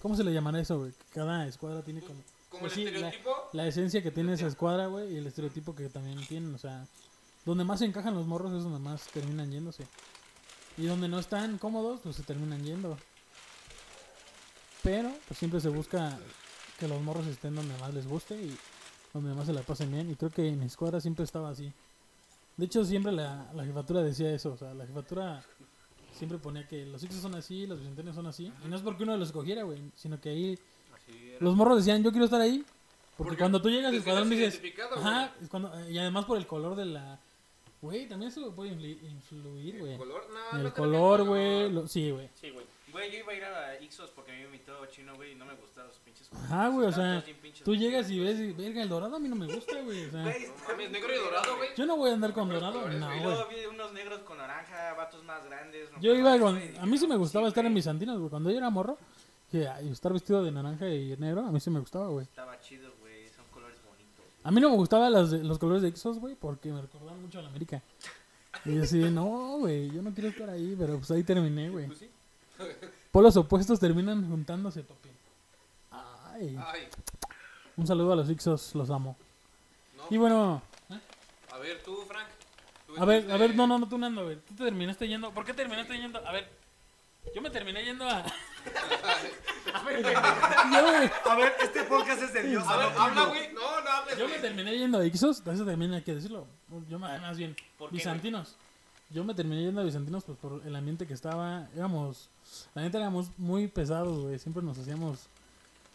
¿Cómo 0.02 0.16
se 0.16 0.24
le 0.24 0.34
llamará 0.34 0.60
eso, 0.60 0.80
güey? 0.80 0.92
Que 0.92 1.06
Cada 1.14 1.48
escuadra 1.48 1.84
tiene 1.84 2.02
como... 2.02 2.20
como 2.50 2.66
el 2.66 2.72
sí, 2.72 2.84
estereotipo, 2.84 3.50
La 3.54 3.68
esencia 3.68 4.02
que 4.02 4.10
tiene 4.10 4.34
esa 4.34 4.48
escuadra, 4.48 4.88
güey, 4.88 5.14
y 5.14 5.18
el 5.18 5.28
estereotipo 5.28 5.76
que 5.76 5.88
también 5.90 6.26
tienen, 6.26 6.54
o 6.54 6.58
sea... 6.58 6.88
Donde 7.46 7.64
más 7.64 7.78
se 7.78 7.86
encajan 7.86 8.16
los 8.16 8.26
morros 8.26 8.52
es 8.54 8.64
donde 8.64 8.80
más 8.80 9.06
terminan 9.10 9.52
yéndose. 9.52 9.86
Y 10.78 10.86
donde 10.86 11.08
no 11.08 11.20
están 11.20 11.58
cómodos, 11.58 12.02
pues 12.04 12.16
se 12.16 12.24
terminan 12.24 12.64
yendo. 12.64 12.98
Pero, 14.84 15.12
pues 15.28 15.38
siempre 15.38 15.60
se 15.60 15.70
busca 15.70 16.18
que 16.80 16.88
los 16.88 17.02
morros 17.02 17.28
estén 17.28 17.56
donde 17.56 17.78
más 17.78 17.94
les 17.94 18.08
guste 18.08 18.36
y 18.36 18.56
donde 19.14 19.34
más 19.34 19.48
se 19.48 19.54
la 19.54 19.62
pasen 19.62 19.92
bien. 19.92 20.12
Y 20.12 20.16
creo 20.16 20.30
que 20.30 20.48
en 20.48 20.60
mi 20.60 20.66
escuadra 20.66 21.00
siempre 21.00 21.24
estaba 21.24 21.50
así. 21.50 21.72
De 22.58 22.66
hecho, 22.66 22.84
siempre 22.86 23.12
la, 23.12 23.52
la 23.54 23.66
jefatura 23.66 24.02
decía 24.02 24.32
eso. 24.34 24.54
O 24.54 24.58
sea, 24.58 24.74
la 24.74 24.86
jefatura 24.86 25.44
siempre 26.16 26.38
ponía 26.38 26.68
que 26.68 26.86
los 26.86 27.04
Ixos 27.04 27.22
son 27.22 27.36
así, 27.36 27.68
los 27.68 27.80
bicentenarios 27.80 28.16
son 28.16 28.28
así. 28.28 28.52
Y 28.64 28.68
no 28.68 28.76
es 28.76 28.82
porque 28.82 29.04
uno 29.04 29.18
los 29.18 29.30
escogiera, 29.30 29.64
güey, 29.64 29.80
sino 29.96 30.20
que 30.20 30.30
ahí 30.30 30.60
los 31.40 31.56
morros 31.56 31.78
decían, 31.78 32.04
yo 32.04 32.12
quiero 32.12 32.26
estar 32.26 32.42
ahí. 32.42 32.66
Porque, 33.18 33.30
Porque 33.30 33.38
cuando 33.38 33.62
tú 33.62 33.70
llegas 33.70 33.90
al 33.90 33.96
escuadrón 33.96 34.30
dices, 34.30 34.62
ajá, 34.98 35.34
cuando, 35.50 35.90
y 35.90 35.98
además 35.98 36.26
por 36.26 36.38
el 36.38 36.48
color 36.48 36.76
de 36.76 36.86
la... 36.86 37.20
Güey, 37.86 38.08
también 38.08 38.30
eso 38.32 38.54
puede 38.54 38.72
influ- 38.72 39.02
influir, 39.04 39.80
güey. 39.80 39.92
el 39.94 39.98
color, 39.98 40.24
no, 40.34 40.58
El 40.58 40.64
no 40.64 40.74
te 40.74 40.82
color, 40.82 41.20
lo 41.20 41.26
güey. 41.26 41.88
Sí, 41.88 42.12
güey. 42.12 42.30
Sí, 42.34 42.50
güey. 42.52 42.66
Güey, 42.92 43.12
yo 43.12 43.18
iba 43.20 43.32
a 43.34 43.36
ir 43.36 43.44
a 43.44 43.82
Ixos 43.82 44.10
porque 44.12 44.32
me 44.32 44.44
invitó 44.46 44.86
chino, 44.86 45.16
güey, 45.16 45.34
y 45.34 45.36
no 45.36 45.44
me 45.46 45.54
gustaban 45.56 45.90
los 45.90 45.98
pinches. 46.00 46.32
Ajá, 46.32 46.70
güey, 46.70 46.88
o 46.88 46.92
sea, 46.94 47.22
tú 47.66 47.76
llegas 47.76 48.10
y 48.10 48.20
ves, 48.20 48.40
y, 48.40 48.54
verga, 48.54 48.82
el 48.82 48.88
dorado 48.88 49.18
a 49.18 49.20
mí 49.20 49.28
no 49.28 49.36
me 49.36 49.48
gusta, 49.54 49.82
güey. 49.82 50.06
O 50.06 50.12
sea, 50.12 50.24
Güey, 50.24 50.48
No 50.48 50.54
mames, 50.70 50.92
negro 50.92 51.14
y 51.14 51.18
dorado, 51.18 51.58
güey. 51.58 51.70
yo 51.76 51.86
no 51.86 51.98
voy 51.98 52.12
a 52.12 52.14
andar 52.14 52.32
con 52.32 52.48
dorado, 52.48 52.74
colores, 52.80 52.98
no, 53.00 53.08
güey. 53.08 53.20
Y 53.20 53.24
güey. 53.24 53.36
luego 53.36 53.50
vi 53.50 53.66
unos 53.66 53.92
negros 53.94 54.20
con 54.22 54.38
naranja, 54.38 54.94
vatos 54.94 55.24
más 55.26 55.46
grandes. 55.46 55.90
Yo 56.00 56.16
iba 56.16 56.40
con... 56.40 56.58
A 56.80 56.86
mí 56.86 56.98
sí 56.98 57.06
me 57.06 57.18
gustaba 57.18 57.50
estar 57.50 57.66
en 57.66 57.74
mis 57.74 57.84
santinos, 57.84 58.18
güey. 58.18 58.30
Cuando 58.30 58.50
yo 58.50 58.58
era 58.58 58.70
morro, 58.70 58.98
que 59.52 59.68
estar 59.92 60.14
vestido 60.14 60.42
de 60.44 60.52
naranja 60.54 60.88
y 60.88 61.18
negro, 61.18 61.42
a 61.42 61.52
mí 61.52 61.60
sí 61.60 61.70
me 61.70 61.82
gustaba, 61.82 62.08
güey. 62.08 62.24
Estaba 62.24 62.58
chido, 62.62 62.94
güey, 63.02 63.28
son 63.28 63.44
colores 63.54 63.78
bonitos. 63.84 64.26
A 64.46 64.52
mí 64.52 64.62
no 64.62 64.70
me 64.70 64.76
gustaban 64.78 65.12
las 65.12 65.32
de- 65.32 65.44
los 65.44 65.58
colores 65.60 65.82
de 65.82 65.90
Ixos, 65.90 66.20
güey, 66.20 66.36
porque 66.36 66.72
me 66.72 66.82
recordaban 66.82 67.22
mucho 67.22 67.40
a 67.40 67.42
la 67.42 67.50
América. 67.50 67.82
Y 68.64 68.76
yo 68.76 68.84
así, 68.84 69.00
no, 69.10 69.58
güey, 69.60 69.90
yo 69.92 70.02
no 70.02 70.14
quiero 70.14 70.30
estar 70.30 70.50
ahí, 70.50 70.76
pero 70.80 70.98
pues 70.98 71.12
ahí 71.12 71.24
terminé, 71.24 71.70
güey. 71.70 71.88
Pues 71.88 72.00
sí. 72.00 72.10
Polos 73.12 73.36
opuestos 73.38 73.80
terminan 73.80 74.28
juntándose, 74.30 74.84
papi. 74.84 75.10
Ay, 75.92 76.58
Ay, 76.66 76.82
un 77.78 77.88
saludo 77.88 78.14
a 78.14 78.16
los 78.18 78.30
Ixos, 78.30 78.76
los 78.76 78.90
amo. 78.90 79.18
no. 79.98 80.04
Y 80.10 80.18
bueno, 80.18 80.62
A 81.52 81.58
ver, 81.58 81.82
tú, 81.84 81.96
Frank. 82.08 82.28
tú 82.88 82.94
a 82.98 83.06
ver, 83.06 83.32
a 83.32 83.38
ver, 83.38 83.56
no, 83.56 83.66
no, 83.68 83.80
no, 83.80 83.88
tú 83.90 83.98
Nando, 83.98 84.26
güey. 84.26 84.36
Tú 84.38 84.54
te 84.56 84.64
terminaste 84.66 85.08
yendo. 85.08 85.32
¿Por 85.32 85.44
qué 85.46 85.54
terminaste 85.54 85.98
yendo? 85.98 86.20
A 86.28 86.32
ver, 86.34 86.50
yo 87.34 87.42
me 87.42 87.50
terminé 87.50 87.84
yendo 87.84 88.08
a. 88.08 88.24
yo, 89.76 89.82
güey, 89.84 91.12
A 91.26 91.36
ver, 91.36 91.54
este 91.62 91.84
podcast 91.84 92.22
es 92.22 92.34
de 92.34 92.44
Dios. 92.44 92.66
A 92.68 92.78
ver, 92.78 92.94
no 92.94 93.02
habla, 93.02 93.26
güey. 93.26 93.54
No, 93.54 93.82
no 93.82 93.90
hables, 93.90 94.18
yo 94.18 94.28
me 94.28 94.40
terminé 94.40 94.78
yendo 94.78 95.00
a 95.00 95.06
Ixos, 95.06 95.42
eso 95.46 95.66
también 95.66 95.94
hay 95.94 96.02
que 96.02 96.16
decirlo. 96.16 96.48
Yo 96.90 97.00
más 97.00 97.38
bien, 97.38 97.56
¿Por 97.78 97.90
qué, 97.90 97.96
bizantinos. 97.98 98.56
yo 99.10 99.24
me 99.24 99.34
terminé 99.34 99.64
yendo 99.64 99.82
a 99.82 99.84
Bizantinos 99.84 100.24
pues 100.24 100.38
por 100.38 100.62
el 100.66 100.76
ambiente 100.76 101.06
que 101.08 101.14
estaba. 101.14 101.68
Éramos, 101.76 102.30
la 102.74 102.82
neta 102.82 102.98
éramos 102.98 103.30
muy 103.38 103.68
pesados, 103.68 104.20
güey. 104.20 104.40
Siempre 104.40 104.64
nos 104.64 104.78
hacíamos 104.78 105.28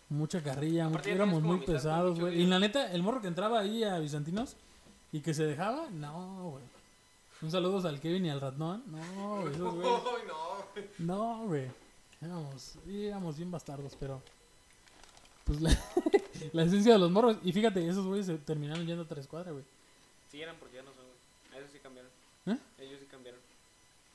mucha 0.08 0.42
carrilla, 0.42 0.90
éramos 1.04 1.42
muy 1.42 1.60
pesados, 1.60 2.18
güey. 2.18 2.42
Y 2.42 2.46
la 2.46 2.58
neta, 2.58 2.90
el 2.92 3.02
morro 3.02 3.20
que 3.20 3.28
entraba 3.28 3.60
ahí 3.60 3.84
a 3.84 3.98
Bizantinos 3.98 4.56
y 5.12 5.20
que 5.20 5.34
se 5.34 5.44
dejaba, 5.44 5.88
no, 5.90 6.50
güey. 6.50 6.64
Un 7.42 7.50
saludo 7.50 7.86
al 7.88 8.00
Kevin 8.00 8.26
y 8.26 8.30
al 8.30 8.40
Ratnón. 8.40 8.82
No, 8.86 9.40
güey, 9.40 9.54
esos 9.54 9.74
güey. 9.74 9.86
Uy, 9.88 10.20
no. 10.28 10.49
No, 10.98 11.44
güey. 11.46 11.70
Éramos, 12.20 12.76
éramos 12.88 13.36
bien 13.36 13.50
bastardos, 13.50 13.96
pero. 13.98 14.22
Pues 15.44 15.60
la, 15.60 15.70
la 16.52 16.62
esencia 16.64 16.92
de 16.92 16.98
los 16.98 17.10
morros. 17.10 17.38
Y 17.42 17.52
fíjate, 17.52 17.86
esos 17.88 18.06
güeyes 18.06 18.26
se 18.26 18.38
terminaron 18.38 18.86
yendo 18.86 19.02
a 19.02 19.08
tres 19.08 19.26
cuadras, 19.26 19.52
güey. 19.52 19.64
Sí, 20.30 20.40
eran 20.40 20.56
porque 20.56 20.76
ya 20.76 20.82
no 20.82 20.92
son, 20.92 21.04
güey. 21.04 21.58
Ellos 21.60 21.70
sí 21.72 21.78
cambiaron. 21.78 22.10
¿Eh? 22.46 22.58
Ellos 22.78 23.00
sí 23.00 23.06
cambiaron. 23.06 23.40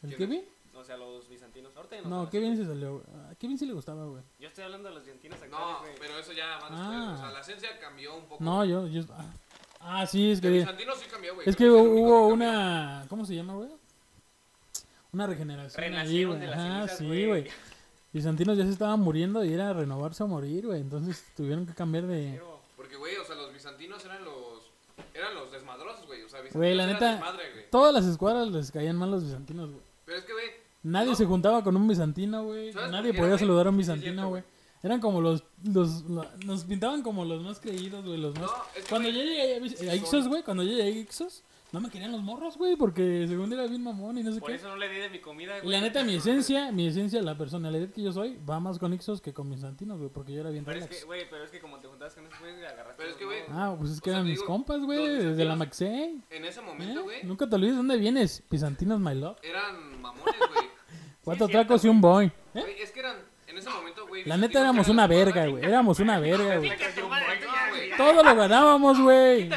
¿El 0.04 0.16
¿Quién 0.16 0.30
Kevin? 0.30 0.46
O 0.76 0.84
sea, 0.84 0.98
los 0.98 1.28
bizantinos. 1.30 1.76
Ahorita 1.76 2.02
no. 2.02 2.10
No, 2.10 2.30
Kevin 2.30 2.56
se 2.58 2.66
salió. 2.66 3.02
A 3.32 3.36
Kevin 3.36 3.58
sí 3.58 3.66
le 3.66 3.74
gustaba, 3.74 4.06
güey. 4.06 4.22
Yo 4.40 4.48
estoy 4.48 4.66
hablando 4.66 4.90
de 4.90 4.96
los 4.96 5.06
bizantinos 5.06 5.42
actuales, 5.42 5.68
No, 5.68 5.80
güey. 5.82 5.94
pero 6.00 6.20
eso 6.20 6.34
ya 6.34 6.56
después. 6.58 6.72
Ah. 6.74 7.14
O 7.16 7.18
sea, 7.22 7.32
la 7.32 7.40
esencia 7.40 7.80
cambió 7.80 8.16
un 8.16 8.26
poco. 8.26 8.44
No, 8.44 8.64
yo. 8.66 8.88
yo 8.88 9.04
ah. 9.12 9.34
Ah, 9.80 10.06
sí, 10.06 10.32
es 10.32 10.42
que. 10.42 10.50
Bizantino 10.50 10.96
sí 10.96 11.06
cambió, 11.10 11.36
güey. 11.36 11.50
Es 11.50 11.56
que 11.56 11.70
hubo 11.70 11.82
cambió. 11.84 12.28
una. 12.28 13.06
¿Cómo 13.10 13.26
se 13.26 13.36
llama, 13.36 13.54
güey? 13.56 13.70
Una 15.16 15.28
regeneración. 15.28 15.84
ahí, 15.84 15.90
Renacieron 15.90 16.36
güey. 16.36 16.42
de 16.42 16.48
las 16.56 16.60
Ajá, 16.60 16.88
sí, 16.98 17.26
güey. 17.26 17.48
Bizantinos 18.14 18.58
ya 18.58 18.66
se 18.66 18.72
estaban 18.72 19.00
muriendo 19.00 19.44
y 19.44 19.54
era 19.54 19.74
renovarse 19.74 20.24
o 20.24 20.28
morir, 20.28 20.66
güey. 20.68 20.80
Entonces 20.82 21.24
tuvieron 21.36 21.66
que 21.66 21.74
cambiar 21.74 22.06
de. 22.06 22.42
Porque, 22.78 22.96
güey, 22.98 23.16
o 23.18 23.26
sea, 23.26 23.36
los 23.36 23.54
bizantinos 23.54 24.04
eran 24.06 24.24
los. 24.24 24.36
Eran 25.14 25.34
los 25.36 25.52
desmadrosos, 25.52 26.06
güey. 26.06 26.22
O 26.24 26.30
sea, 26.30 26.40
bizantinos 26.42 26.54
Güey, 26.56 26.76
la 26.76 26.84
eran 26.84 26.94
neta. 26.96 27.12
desmadre, 27.14 27.52
güey. 27.54 27.70
Todas 27.72 27.94
las 27.94 28.06
escuadras 28.06 28.50
les 28.50 28.72
caían 28.72 28.96
mal 28.98 29.12
los 29.12 29.24
bizantinos, 29.24 29.70
güey. 29.70 29.82
Pero 30.06 30.18
es 30.20 30.24
que, 30.26 30.34
güey. 30.34 30.46
Nadie 30.84 31.10
No. 31.12 31.16
se 31.16 31.26
juntaba 31.26 31.64
con 31.64 31.76
un 31.76 31.88
bizantino, 31.88 32.44
güey. 32.44 32.72
¿Sabes 32.72 32.90
por 32.90 32.92
Nadie 33.00 33.12
podía 33.14 33.28
güey? 33.30 33.40
saludar 33.40 33.68
a 33.68 33.70
un 33.72 33.78
bizantino, 33.78 34.30
güey. 34.30 34.44
Eran 34.84 35.00
como 35.02 35.20
los, 35.20 35.44
los, 35.64 36.04
la- 36.10 36.30
Nos 36.46 36.64
pintaban 36.66 37.02
como 37.02 37.26
los 37.26 37.42
más 37.42 37.60
creídos, 37.60 38.06
güey. 38.06 38.18
Los 38.20 38.36
más. 38.36 38.44
No, 38.52 38.58
es 38.76 38.84
que, 38.84 38.90
cuando 38.90 39.10
güey, 39.10 39.20
yo 39.20 39.26
llegué 39.32 39.56
a, 39.56 39.60
Vis- 39.60 39.76
sí 39.78 39.88
a 39.88 39.90
son- 39.92 39.98
Ixos, 40.00 40.28
güey. 40.28 40.44
Cuando 40.44 40.64
yo 40.64 40.70
llegué 40.70 40.84
a 40.84 40.90
Ixos, 40.90 41.44
no 41.72 41.82
me 41.82 41.90
querían 41.90 42.12
los 42.12 42.22
morros, 42.22 42.58
güey. 42.58 42.76
Porque 42.76 43.26
según 43.28 43.52
era 43.52 43.68
bien 43.68 43.84
mamón 43.84 44.18
y 44.18 44.24
no 44.24 44.32
sé 44.32 44.40
por 44.40 44.50
qué. 44.50 44.56
eso 44.56 44.70
no 44.70 44.78
le 44.78 44.88
di 44.88 44.98
de 44.98 45.10
mi 45.10 45.20
comida, 45.20 45.58
Y 45.58 45.62
güey. 45.62 45.72
la 45.76 45.82
neta, 45.82 46.04
mi 46.04 46.16
esencia, 46.16 46.72
mi 46.72 46.88
esencia, 46.88 47.22
la 47.22 47.38
personalidad 47.38 47.90
que 47.90 48.02
yo 48.02 48.12
soy, 48.14 48.40
va 48.50 48.60
más 48.60 48.80
con 48.80 48.94
Ixos 48.94 49.22
que 49.22 49.34
con 49.34 49.50
bizantinos, 49.50 49.98
güey. 49.98 50.10
Porque 50.10 50.34
yo 50.34 50.42
era 50.42 50.50
bien 50.52 50.64
Pero 50.64 50.80
es 50.80 50.88
que, 50.88 51.04
güey, 51.06 51.30
pero 51.30 51.44
es 51.44 51.50
que 51.52 51.60
como 51.60 51.80
te 51.80 51.88
juntabas 51.88 52.14
con 52.16 52.26
esos 52.26 52.40
güeyes, 52.40 52.60
agarraste. 52.60 52.94
Pero 52.98 53.10
es 53.10 53.16
que, 53.18 53.26
güey. 53.26 53.40
Ah, 53.50 53.76
pues 53.78 53.92
es 53.92 54.00
que 54.02 54.10
O 54.10 54.14
sea, 54.14 54.20
eran 54.20 54.28
mis 54.30 54.40
digo, 54.40 54.46
compas, 54.46 54.80
güey. 54.82 55.08
Desde 55.18 55.44
la 55.46 55.56
Maxey. 55.56 56.22
En 56.30 56.46
ese 56.46 56.60
¿Eh? 56.60 56.64
momento, 56.64 57.04
güey. 57.04 57.24
Nunca 57.24 57.50
te 57.50 57.56
olvides 57.56 57.76
dónde 57.76 57.98
vienes. 57.98 58.44
Bizantinos, 58.50 59.00
my 59.00 59.16
love. 59.16 59.38
Eran 59.44 60.02
mamones, 60.02 60.36
güey. 60.54 60.66
Cuatro 61.24 61.48
cierto, 61.48 61.68
tacos 61.68 61.84
y 61.84 61.88
un 61.90 62.00
boy. 62.00 62.32
¿Eh? 62.54 62.64
Es 62.82 62.92
que 62.92 63.00
eran. 63.02 63.18
En 63.48 63.60
ese 63.60 63.70
momento, 63.70 64.08
güey. 64.08 64.26
La 64.26 64.38
neta 64.38 64.60
éramos 64.60 64.88
una 64.90 65.08
verga, 65.08 65.46
güey. 65.48 65.64
Éramos 65.64 66.00
una 66.00 66.20
verga, 66.20 66.58
güey. 66.58 66.72
Todo 67.96 68.24
lo 68.24 68.36
ganábamos, 68.36 69.00
güey. 69.00 69.50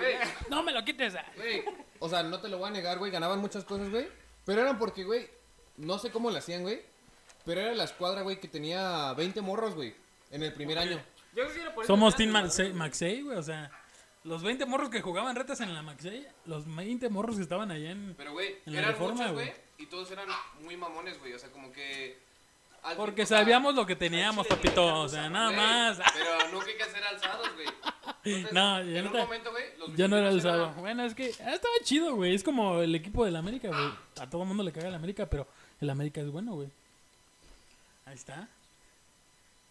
Güey. 0.00 0.16
No 0.48 0.62
me 0.62 0.72
lo 0.72 0.84
quites. 0.84 1.14
ah. 1.14 1.24
güey. 1.36 1.64
O 1.98 2.08
sea, 2.08 2.22
no 2.22 2.40
te 2.40 2.48
lo 2.48 2.58
voy 2.58 2.68
a 2.68 2.72
negar, 2.72 2.98
güey. 2.98 3.10
Ganaban 3.10 3.38
muchas 3.40 3.64
cosas, 3.64 3.90
güey. 3.90 4.08
Pero 4.44 4.62
eran 4.62 4.78
porque, 4.78 5.04
güey. 5.04 5.28
No 5.76 5.98
sé 5.98 6.10
cómo 6.10 6.30
lo 6.30 6.38
hacían, 6.38 6.62
güey. 6.62 6.82
Pero 7.44 7.60
era 7.60 7.74
la 7.74 7.84
escuadra, 7.84 8.22
güey, 8.22 8.38
que 8.40 8.48
tenía 8.48 9.12
20 9.14 9.40
morros, 9.40 9.74
güey. 9.74 9.94
En 10.30 10.42
el 10.42 10.52
primer 10.52 10.78
año. 10.78 11.00
Yo 11.34 11.44
creo 11.44 11.54
que 11.54 11.60
era 11.60 11.74
por 11.74 11.84
eso 11.84 11.92
Somos 11.92 12.16
Team 12.16 12.30
Maxey, 12.74 13.22
güey. 13.22 13.36
O 13.38 13.42
sea, 13.42 13.70
los 14.24 14.42
20 14.42 14.66
morros 14.66 14.90
que 14.90 15.00
jugaban 15.00 15.34
retas 15.36 15.60
en 15.60 15.72
la 15.72 15.82
Maxey, 15.82 16.26
los 16.44 16.64
20 16.74 17.08
morros 17.08 17.36
que 17.36 17.42
estaban 17.42 17.70
allá 17.70 17.90
en. 17.92 18.14
Pero, 18.16 18.32
güey, 18.32 18.58
En 18.66 18.72
la 18.74 18.78
eran 18.80 18.92
Reforma, 18.92 19.14
muchos, 19.14 19.32
güey. 19.32 19.46
güey. 19.46 19.58
Y 19.78 19.86
todos 19.86 20.10
eran 20.10 20.28
muy 20.62 20.76
mamones, 20.76 21.18
güey. 21.18 21.32
O 21.32 21.38
sea, 21.38 21.50
como 21.50 21.72
que. 21.72 22.18
Al 22.82 22.96
Porque 22.96 23.26
sabíamos 23.26 23.74
lo 23.74 23.84
que 23.86 23.96
teníamos, 23.96 24.46
papito. 24.46 25.00
O 25.02 25.08
sea, 25.08 25.28
nada 25.28 25.50
más. 25.50 25.98
Pero 26.14 26.30
nunca 26.52 26.66
hay 26.66 26.76
que 26.76 26.82
hacer 26.82 27.02
alzados, 27.04 27.48
güey. 27.54 27.68
Entonces, 28.24 28.52
No, 28.52 28.82
ya 28.82 28.98
en 28.98 29.04
no 29.04 29.10
un 29.12 29.16
momento, 29.18 29.50
güey. 29.50 29.64
los 29.78 29.96
Ya 29.96 30.08
no 30.08 30.16
era 30.16 30.40
sábado. 30.40 30.72
Bueno, 30.78 31.04
es 31.04 31.14
que 31.14 31.32
ah, 31.44 31.54
estaba 31.54 31.74
chido, 31.84 32.14
güey. 32.16 32.34
Es 32.34 32.42
como 32.42 32.80
el 32.80 32.94
equipo 32.94 33.24
del 33.24 33.36
América, 33.36 33.68
güey. 33.68 33.90
A 34.20 34.28
todo 34.28 34.42
el 34.42 34.48
mundo 34.48 34.62
le 34.62 34.72
caga 34.72 34.88
el 34.88 34.94
América, 34.94 35.26
pero 35.26 35.46
el 35.80 35.88
América 35.90 36.20
es 36.20 36.30
bueno, 36.30 36.52
güey. 36.54 36.68
Ahí 38.06 38.14
está. 38.14 38.48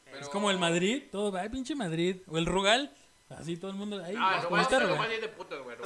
pero- 0.05 0.19
Es 0.21 0.29
como 0.29 0.49
el 0.51 0.57
Madrid, 0.57 1.03
todo, 1.11 1.37
ay, 1.37 1.49
pinche 1.49 1.75
Madrid. 1.75 2.17
O 2.27 2.37
el 2.37 2.45
Rugal, 2.45 2.91
así 3.29 3.57
todo 3.57 3.71
el 3.71 3.77
mundo. 3.77 4.03
Ahí, 4.03 4.15
Ah, 4.17 4.39
¿cómo 4.43 4.55
Rugal, 4.57 5.11
es 5.11 5.21
de 5.21 5.27
putos, 5.29 5.63
güey. 5.63 5.77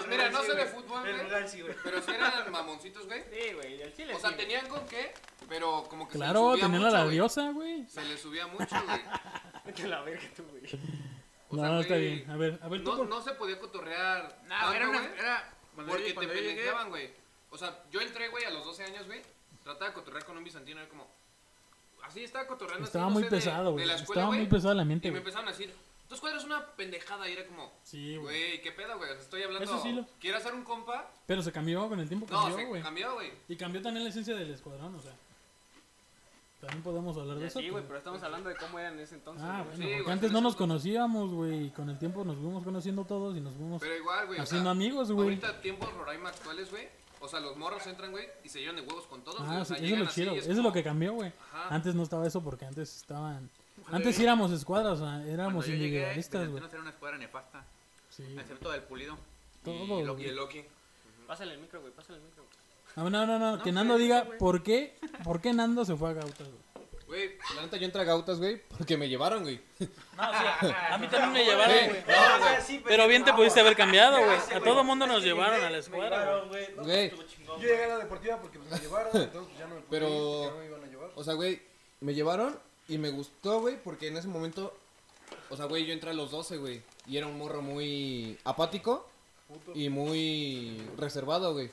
Güey. 0.00 0.06
Pues 0.06 0.18
mira, 0.18 0.30
no 0.30 0.40
sí, 0.42 0.46
sé 0.46 0.54
de 0.56 0.66
fútbol, 0.66 1.00
güey. 1.00 1.22
Rugal 1.22 1.48
sí, 1.48 1.60
güey. 1.62 1.74
Pero 1.84 2.02
sí 2.02 2.10
eran 2.12 2.52
mamoncitos, 2.52 3.06
güey. 3.06 3.22
Sí, 3.32 3.52
güey, 3.54 3.82
el 3.82 3.94
Chile 3.94 4.14
O 4.14 4.18
sea, 4.18 4.36
tenían 4.36 4.66
con 4.68 4.86
qué, 4.86 5.12
pero 5.48 5.84
como 5.88 6.08
que 6.08 6.14
Claro, 6.18 6.40
se 6.40 6.44
les 6.44 6.50
subía 6.54 6.64
tenían 6.66 6.82
mucho, 6.82 6.88
a 6.88 6.98
la 6.98 7.04
güey. 7.04 7.14
diosa, 7.14 7.50
güey. 7.50 7.86
Se 7.88 8.04
les 8.04 8.20
subía 8.20 8.46
mucho, 8.46 8.76
güey. 8.86 9.00
Vete 9.64 9.82
a 9.84 9.88
la 9.88 10.00
verga 10.02 10.28
tú, 10.36 10.42
güey. 10.50 10.62
O 11.50 11.56
No, 11.56 11.62
sea, 11.62 11.80
está 11.80 11.94
güey, 11.94 12.14
bien. 12.16 12.30
A 12.30 12.36
ver, 12.36 12.58
a 12.62 12.68
ver, 12.68 12.84
tú. 12.84 12.90
No, 12.90 12.96
por- 12.98 13.08
no 13.08 13.20
se 13.22 13.32
podía 13.32 13.58
cotorrear 13.58 14.38
No, 14.44 14.48
tanto, 14.48 14.72
era 14.74 14.88
una... 14.88 14.98
güey, 15.00 15.18
Era... 15.18 15.50
Porque 15.74 16.12
te 16.12 16.26
pendejeaban, 16.28 16.88
güey. 16.90 17.10
O 17.50 17.58
sea, 17.58 17.82
yo 17.90 18.00
entré, 18.00 18.28
güey, 18.28 18.44
a 18.44 18.50
los 18.50 18.64
12 18.64 18.84
años, 18.84 19.06
güey. 19.06 19.22
Trataba 19.62 19.88
de 19.88 19.94
cotorrear 19.94 20.24
con 20.24 20.36
un 20.36 20.44
bizantino, 20.44 20.80
era 20.80 20.88
como... 20.88 21.08
Así 22.02 22.22
estaba 22.22 22.46
cotorreando. 22.46 22.82
así, 22.84 22.90
Estaba 22.90 23.06
no 23.06 23.10
muy 23.12 23.22
sé, 23.24 23.30
pesado, 23.30 23.72
güey. 23.72 23.86
la 23.86 23.94
Estaba 23.94 24.26
muy 24.26 24.46
pesado 24.46 24.72
el 24.72 24.78
Y 24.78 24.82
ambiente, 24.82 25.10
me 25.10 25.18
empezaron 25.18 25.48
a 25.48 25.52
decir, 25.52 25.74
tu 26.14 26.26
escuadra 26.26 26.38
es 26.38 26.44
una 26.44 26.64
pendejada. 26.76 27.28
Y 27.28 27.32
era 27.32 27.46
como, 27.46 27.72
Sí, 27.82 28.16
güey. 28.16 28.22
güey, 28.48 28.62
¿qué 28.62 28.72
pedo, 28.72 28.96
güey? 28.96 29.10
O 29.10 29.14
sea, 29.14 29.22
estoy 29.22 29.42
hablando... 29.42 29.64
Eso 29.64 29.82
sí 29.82 29.92
lo- 29.92 30.06
¿Quieres 30.20 30.40
hacer 30.40 30.54
un 30.54 30.64
compa? 30.64 31.10
Pero 31.26 31.42
se 31.42 31.52
cambió 31.52 31.88
con 31.88 32.00
el 32.00 32.08
tiempo, 32.08 32.26
No, 32.30 32.40
cambió, 32.40 32.56
se 32.58 32.64
güey. 32.66 32.82
cambió, 32.82 33.14
güey. 33.14 33.32
Y 33.48 33.56
cambió 33.56 33.82
también 33.82 34.04
la 34.04 34.10
esencia 34.10 34.34
del 34.34 34.50
escuadrón, 34.52 34.94
o 34.94 35.00
sea. 35.00 35.12
También 36.60 36.82
podemos 36.82 37.14
hablar 37.18 37.36
de 37.38 37.46
eso. 37.46 37.60
Sí, 37.60 37.68
güey, 37.68 37.84
pero- 37.84 37.98
estamos 37.98 38.22
hablando 38.22 38.48
de 38.48 38.56
cómo 38.56 38.78
eran 38.78 38.94
en 38.94 39.00
ese 39.00 39.16
entonces. 39.16 39.44
Ah, 39.46 39.62
güey. 39.62 39.64
bueno, 39.64 39.76
Sí, 39.76 39.82
porque 39.82 40.02
güey, 40.02 40.12
antes 40.14 40.32
no 40.32 40.40
nos 40.40 40.56
conocíamos, 40.56 41.30
güey, 41.32 41.66
y 41.66 41.70
con 41.70 41.90
el 41.90 41.98
tiempo 41.98 42.24
nos 42.24 42.36
fuimos 42.36 42.64
conociendo 42.64 43.04
todos 43.04 43.36
y 43.36 43.40
nos 43.40 43.54
fuimos 43.54 43.82
Pero 43.82 43.96
igual, 43.96 44.26
güey. 44.28 44.38
o 44.38 44.42
haciendo 44.42 44.64
sea, 44.64 44.70
amigos, 44.70 45.12
güey. 45.12 45.28
Ahorita 45.28 45.60
tiempos 45.60 45.92
Roraima 45.92 46.30
actuales, 46.30 46.70
güey. 46.70 46.88
O 47.20 47.28
sea, 47.28 47.40
los 47.40 47.56
morros 47.56 47.86
entran, 47.86 48.10
güey, 48.12 48.26
y 48.44 48.48
se 48.48 48.60
llevan 48.60 48.76
de 48.76 48.82
huevos 48.82 49.06
con 49.06 49.22
todos, 49.22 49.40
güey. 49.44 49.50
Ah, 49.58 49.60
o 49.62 49.64
sí, 49.64 49.68
sea, 49.68 49.76
eso 49.76 49.84
es 49.84 49.90
llegan 49.90 50.04
lo 50.04 50.10
así 50.10 50.20
chido, 50.22 50.34
y 50.34 50.38
eso 50.38 50.50
es 50.50 50.56
como- 50.56 50.68
lo 50.68 50.72
que 50.72 50.82
cambió, 50.82 51.12
güey. 51.12 51.32
Ajá. 51.52 51.74
Antes 51.74 51.94
no 51.94 52.02
estaba 52.02 52.26
eso 52.26 52.42
porque 52.42 52.64
antes 52.64 52.96
estaban... 52.96 53.50
Antes 53.92 54.16
sí 54.16 54.22
éramos 54.22 54.50
escuadras, 54.52 55.00
o 55.00 55.04
sea, 55.04 55.22
éramos 55.26 55.64
Cuando 55.64 55.72
individualistas, 55.74 56.40
güey. 56.40 56.46
Bizantinos 56.54 56.72
era 56.72 56.80
una 56.82 56.90
escuadra 56.90 57.18
nefasta, 57.18 57.64
Sí, 58.10 58.24
excepto 58.38 58.70
del 58.70 58.82
pulido. 58.82 59.16
todo, 59.64 59.84
y 59.84 59.86
güey. 59.88 60.04
Loki. 60.04 60.22
Y 60.22 60.26
el 60.28 60.36
Loki. 60.36 60.64
Pásale 61.26 61.54
el 61.54 61.60
micro, 61.60 61.80
güey, 61.80 61.92
pásale 61.92 62.18
el 62.18 62.24
micro. 62.24 62.44
No, 62.96 63.10
no, 63.10 63.26
no, 63.26 63.38
no, 63.38 63.62
que 63.62 63.72
Nando 63.72 63.94
güey, 63.94 64.04
diga 64.04 64.22
güey. 64.22 64.38
por 64.38 64.62
qué, 64.62 64.96
por 65.24 65.40
qué 65.40 65.52
Nando 65.52 65.84
se 65.84 65.96
fue 65.96 66.10
a 66.10 66.12
Gautas, 66.12 66.46
güey. 66.48 66.64
Güey, 67.06 67.38
la 67.54 67.62
neta 67.62 67.76
yo 67.76 67.84
entré 67.84 68.00
a 68.00 68.04
Gautas, 68.04 68.38
güey, 68.38 68.62
porque 68.76 68.96
me 68.96 69.08
llevaron, 69.08 69.42
güey. 69.42 69.60
No, 69.78 69.86
sí, 70.60 70.66
a 70.90 70.98
mí 70.98 71.06
también 71.08 71.32
me 71.32 71.44
llevaron, 71.44 71.76
Sí. 71.76 71.84
güey. 71.88 72.00
No, 72.06 72.38
güey, 72.38 72.60
sí, 72.62 72.82
Pero 72.84 73.08
bien 73.08 73.24
te 73.24 73.32
pudiste 73.34 73.60
haber 73.60 73.76
cambiado, 73.76 74.16
güey. 74.24 74.38
A 74.38 74.44
güey. 74.44 74.62
todo 74.62 74.84
mundo 74.84 75.06
nos 75.06 75.22
llevaron 75.22 75.62
a 75.62 75.70
la 75.70 75.80
llevaron, 75.80 76.48
güey. 76.48 76.72
güey. 76.76 77.10
Güey. 77.10 77.10
Yo 77.46 77.58
llegué 77.58 77.84
a 77.84 77.88
la 77.88 77.98
deportiva 77.98 78.38
porque 78.38 78.58
pues, 78.58 78.70
me 78.70 78.78
llevaron, 78.78 79.10
entonces 79.14 79.30
pues, 79.48 79.58
ya 79.58 79.66
no 79.66 79.74
me 79.76 79.80
pude 79.82 79.90
Pero- 79.90 80.50
no 80.52 80.58
me 80.58 80.66
iban 80.66 80.82
a 80.82 80.86
llevar. 80.86 81.10
O 81.14 81.24
sea, 81.24 81.34
güey, 81.34 81.62
me 82.00 82.14
llevaron 82.14 82.58
y 82.88 82.98
me 82.98 83.10
gustó, 83.10 83.60
güey, 83.60 83.82
porque 83.82 84.08
en 84.08 84.16
ese 84.16 84.28
momento, 84.28 84.76
o 85.50 85.56
sea, 85.56 85.66
güey, 85.66 85.86
yo 85.86 85.92
entré 85.92 86.10
a 86.10 86.14
los 86.14 86.30
12, 86.30 86.58
güey, 86.58 86.82
y 87.06 87.16
era 87.16 87.26
un 87.26 87.38
morro 87.38 87.62
muy 87.62 88.38
apático 88.44 89.08
Puto. 89.48 89.72
y 89.74 89.88
muy 89.88 90.80
reservado, 90.96 91.52
güey. 91.52 91.70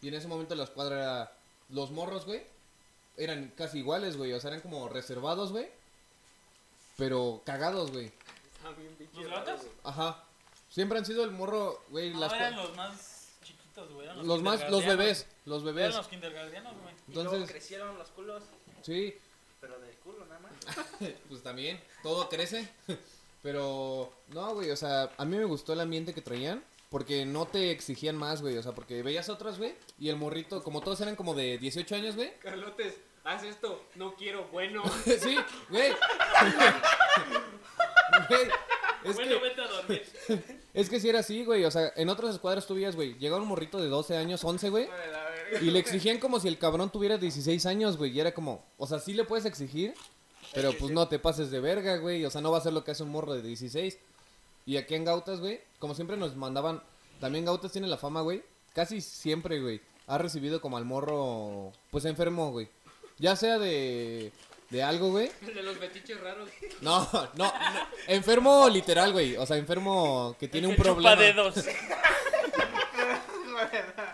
Y 0.00 0.08
en 0.08 0.14
ese 0.14 0.28
momento 0.28 0.54
la 0.54 0.64
escuadra 0.64 0.96
era, 0.96 1.32
los 1.70 1.90
morros, 1.90 2.24
güey, 2.24 2.42
eran 3.16 3.52
casi 3.56 3.78
iguales, 3.78 4.16
güey, 4.16 4.32
o 4.32 4.40
sea, 4.40 4.50
eran 4.50 4.60
como 4.62 4.88
reservados, 4.88 5.50
güey, 5.52 5.68
pero 6.96 7.42
cagados, 7.44 7.90
güey. 7.92 8.10
¿Los. 9.14 9.60
Ajá. 9.84 10.24
Siempre 10.70 10.98
han 10.98 11.04
sido 11.06 11.24
el 11.24 11.30
morro, 11.30 11.82
güey, 11.90 12.10
No, 12.12 12.20
las 12.20 12.32
eran 12.32 12.56
los 12.56 12.76
más 12.76 13.28
chiquitos, 13.42 13.90
güey. 13.92 14.06
eran 14.06 14.26
los 14.26 14.42
más, 14.42 14.68
los 14.70 14.84
bebés, 14.84 15.26
los 15.46 15.62
Eran 15.62 15.74
bebés. 15.74 15.94
los 15.94 16.08
kindergartenos, 16.08 16.74
güey. 16.82 16.94
Y 17.08 17.12
luego 17.14 17.30
Entonces, 17.32 17.50
crecieron 17.50 17.96
los 17.98 18.08
culos, 18.08 18.42
sí, 18.82 19.14
pero 19.60 19.78
del 19.80 19.94
culo 19.96 20.24
nada 20.26 20.40
más. 20.40 20.52
pues 21.28 21.42
también, 21.42 21.80
todo 22.02 22.28
crece. 22.28 22.68
Pero, 23.42 24.12
no, 24.28 24.54
güey, 24.54 24.70
o 24.70 24.76
sea, 24.76 25.10
a 25.16 25.24
mí 25.24 25.36
me 25.36 25.44
gustó 25.44 25.72
el 25.72 25.80
ambiente 25.80 26.12
que 26.12 26.22
traían. 26.22 26.62
Porque 26.90 27.26
no 27.26 27.46
te 27.46 27.70
exigían 27.70 28.16
más, 28.16 28.40
güey. 28.40 28.56
O 28.56 28.62
sea, 28.62 28.72
porque 28.74 29.02
veías 29.02 29.28
otras, 29.28 29.58
güey. 29.58 29.74
Y 29.98 30.08
el 30.08 30.16
morrito, 30.16 30.62
como 30.62 30.80
todos 30.80 31.00
eran 31.02 31.16
como 31.16 31.34
de 31.34 31.58
18 31.58 31.94
años, 31.94 32.16
güey. 32.16 32.32
Carlotes, 32.38 32.94
haz 33.24 33.42
esto, 33.44 33.84
no 33.94 34.14
quiero, 34.14 34.48
bueno. 34.48 34.82
sí, 35.04 35.36
güey. 35.68 35.92
Güey, 38.28 38.48
Es 39.04 39.14
Bueno, 39.14 39.34
que, 39.34 39.40
vete 39.40 39.60
a 39.60 39.68
dormir. 39.68 40.02
es 40.74 40.88
que 40.88 40.98
si 40.98 41.08
era 41.08 41.20
así, 41.20 41.44
güey. 41.44 41.64
O 41.64 41.70
sea, 41.70 41.92
en 41.94 42.08
otras 42.08 42.34
escuadras 42.34 42.66
tú 42.66 42.74
veías, 42.74 42.96
güey. 42.96 43.18
Llegaba 43.18 43.42
un 43.42 43.48
morrito 43.48 43.80
de 43.80 43.88
12 43.88 44.16
años, 44.16 44.42
11, 44.42 44.70
güey. 44.70 44.88
Y 45.60 45.70
le 45.70 45.78
exigían 45.78 46.18
como 46.18 46.40
si 46.40 46.48
el 46.48 46.58
cabrón 46.58 46.90
tuviera 46.90 47.18
16 47.18 47.66
años, 47.66 47.96
güey. 47.98 48.12
Y 48.12 48.20
era 48.20 48.32
como, 48.32 48.64
o 48.76 48.86
sea, 48.86 48.98
sí 48.98 49.12
le 49.12 49.24
puedes 49.24 49.44
exigir, 49.44 49.94
pero 50.52 50.72
pues 50.72 50.92
no 50.92 51.08
te 51.08 51.18
pases 51.18 51.50
de 51.50 51.60
verga, 51.60 51.96
güey. 51.96 52.24
O 52.24 52.30
sea, 52.30 52.40
no 52.40 52.50
va 52.50 52.58
a 52.58 52.62
ser 52.62 52.72
lo 52.72 52.84
que 52.84 52.90
hace 52.92 53.02
un 53.02 53.10
morro 53.10 53.34
de 53.34 53.42
16. 53.42 53.98
Y 54.66 54.76
aquí 54.76 54.94
en 54.94 55.04
Gautas, 55.04 55.40
güey, 55.40 55.60
como 55.78 55.94
siempre 55.94 56.16
nos 56.16 56.36
mandaban, 56.36 56.82
también 57.20 57.44
Gautas 57.44 57.72
tiene 57.72 57.86
la 57.88 57.96
fama, 57.96 58.20
güey, 58.20 58.42
casi 58.74 59.00
siempre, 59.00 59.60
güey, 59.60 59.80
ha 60.06 60.18
recibido 60.18 60.60
como 60.60 60.76
al 60.76 60.84
morro, 60.84 61.72
pues 61.90 62.04
enfermo, 62.04 62.50
güey. 62.50 62.68
Ya 63.18 63.34
sea 63.34 63.58
de, 63.58 64.30
de 64.70 64.82
algo, 64.82 65.10
güey. 65.10 65.30
De 65.40 65.62
los 65.62 65.76
fetiches 65.78 66.20
raros. 66.20 66.48
No, 66.82 67.08
no, 67.12 67.30
no, 67.34 67.52
enfermo 68.06 68.68
literal, 68.68 69.12
güey. 69.12 69.36
O 69.36 69.46
sea, 69.46 69.56
enfermo 69.56 70.36
que 70.38 70.48
tiene 70.48 70.68
un 70.68 70.74
Que 70.76 70.82
chupa 70.82 70.92
problema. 70.94 71.16
dedos. 71.16 71.54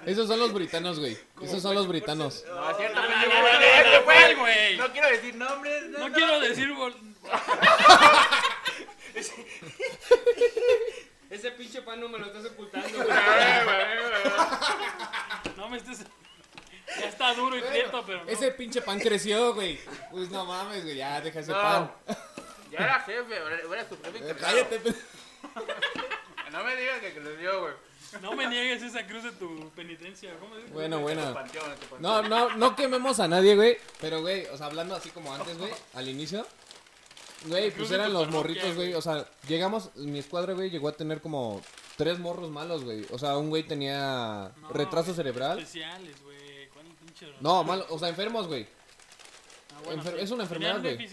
Esos 0.07 0.29
son 0.29 0.39
los 0.39 0.53
britanos, 0.53 0.99
güey. 1.01 1.17
Esos 1.43 1.63
son 1.63 1.75
los 1.75 1.87
britanos. 1.89 2.45
No, 2.47 2.71
es 2.71 2.77
cierto, 2.77 3.01
no, 3.01 3.09
no, 3.09 3.15
güey, 4.05 4.23
no, 4.23 4.29
no, 4.37 4.41
güey. 4.41 4.77
No 4.77 4.93
quiero 4.93 5.09
decir 5.09 5.35
nombres. 5.35 5.83
No 5.91 6.13
quiero 6.13 6.41
decir. 6.41 6.73
bol- 6.75 6.95
Ese 11.31 11.51
pinche 11.53 11.83
pan 11.83 12.01
no 12.01 12.09
me 12.09 12.19
lo 12.19 12.27
estás 12.27 12.45
ocultando, 12.47 12.89
güey. 13.05 13.09
No 15.57 15.69
me 15.69 15.77
estés. 15.79 16.05
Ya 17.01 17.09
está 17.09 17.35
duro 17.35 17.57
y 17.57 17.61
prieto, 17.63 18.05
pero. 18.07 18.25
No. 18.25 18.31
Ese 18.31 18.51
pinche 18.53 18.83
pan 18.83 19.01
creció, 19.01 19.55
güey. 19.55 19.81
Pues 20.11 20.31
no 20.31 20.45
mames, 20.45 20.85
güey. 20.85 20.97
Ya, 20.97 21.21
deja 21.21 21.41
ese 21.41 21.53
No. 21.53 21.61
pan. 21.63 21.93
Ya 22.71 22.79
era 22.79 23.01
jefe, 23.01 23.39
ahora 23.39 23.81
es 23.83 23.89
su 23.89 23.97
jefe. 24.03 24.31
Eh. 24.31 24.37
Cállate, 24.39 24.79
pe- 24.81 24.95
No 26.53 26.63
me 26.63 26.77
digas 26.77 27.01
que 27.01 27.15
creció, 27.15 27.61
güey. 27.63 27.75
No 28.23 28.33
me 28.35 28.47
niegues 28.49 28.83
esa 28.83 29.07
cruz 29.07 29.23
de 29.25 29.33
tu 29.33 29.71
penitencia. 29.71 30.35
¿Cómo 30.39 30.57
dices? 30.57 30.73
Bueno, 30.73 31.01
bueno. 31.01 31.33
panteón, 31.35 31.65
tu 31.81 31.87
panteón. 31.87 32.03
No, 32.03 32.23
no, 32.23 32.57
no 32.57 32.77
quememos 32.77 33.21
a 33.21 33.29
nadie, 33.29 33.57
güey. 33.57 33.77
Pero, 34.01 34.21
güey, 34.21 34.47
o 34.47 34.57
sea, 34.57 34.67
hablando 34.67 34.95
así 34.95 35.11
como 35.11 35.35
antes, 35.35 35.57
güey, 35.59 35.71
al 35.95 36.09
inicio. 36.09 36.47
Güey, 37.47 37.71
pues 37.73 37.91
eran 37.91 38.13
los 38.13 38.31
morritos, 38.31 38.75
güey. 38.75 38.95
O 38.95 39.03
sea, 39.03 39.29
llegamos, 39.49 39.95
mi 39.97 40.19
escuadra, 40.19 40.55
güey, 40.55 40.71
llegó 40.71 40.89
a 40.89 40.93
tener 40.93 41.21
como 41.21 41.61
tres 41.97 42.19
morros 42.19 42.51
malos, 42.51 42.85
güey. 42.85 43.07
O 43.11 43.19
sea, 43.19 43.37
un 43.37 43.51
güey 43.51 43.65
tenía 43.65 44.53
No, 44.61 44.69
retraso 44.71 45.07
güey, 45.07 45.17
cerebral. 45.17 45.59
Especiales, 45.59 46.23
güey. 46.23 46.35
No, 47.41 47.63
malo, 47.65 47.87
o 47.91 47.99
sea, 47.99 48.09
enfermos, 48.09 48.47
güey. 48.49 48.67
Ah, 49.77 49.81
bueno, 49.85 50.03
enfer- 50.03 50.17
sí. 50.17 50.25
es 50.25 50.31
una 50.31 50.43
enfermedad, 50.45 50.81
güey. 50.81 51.09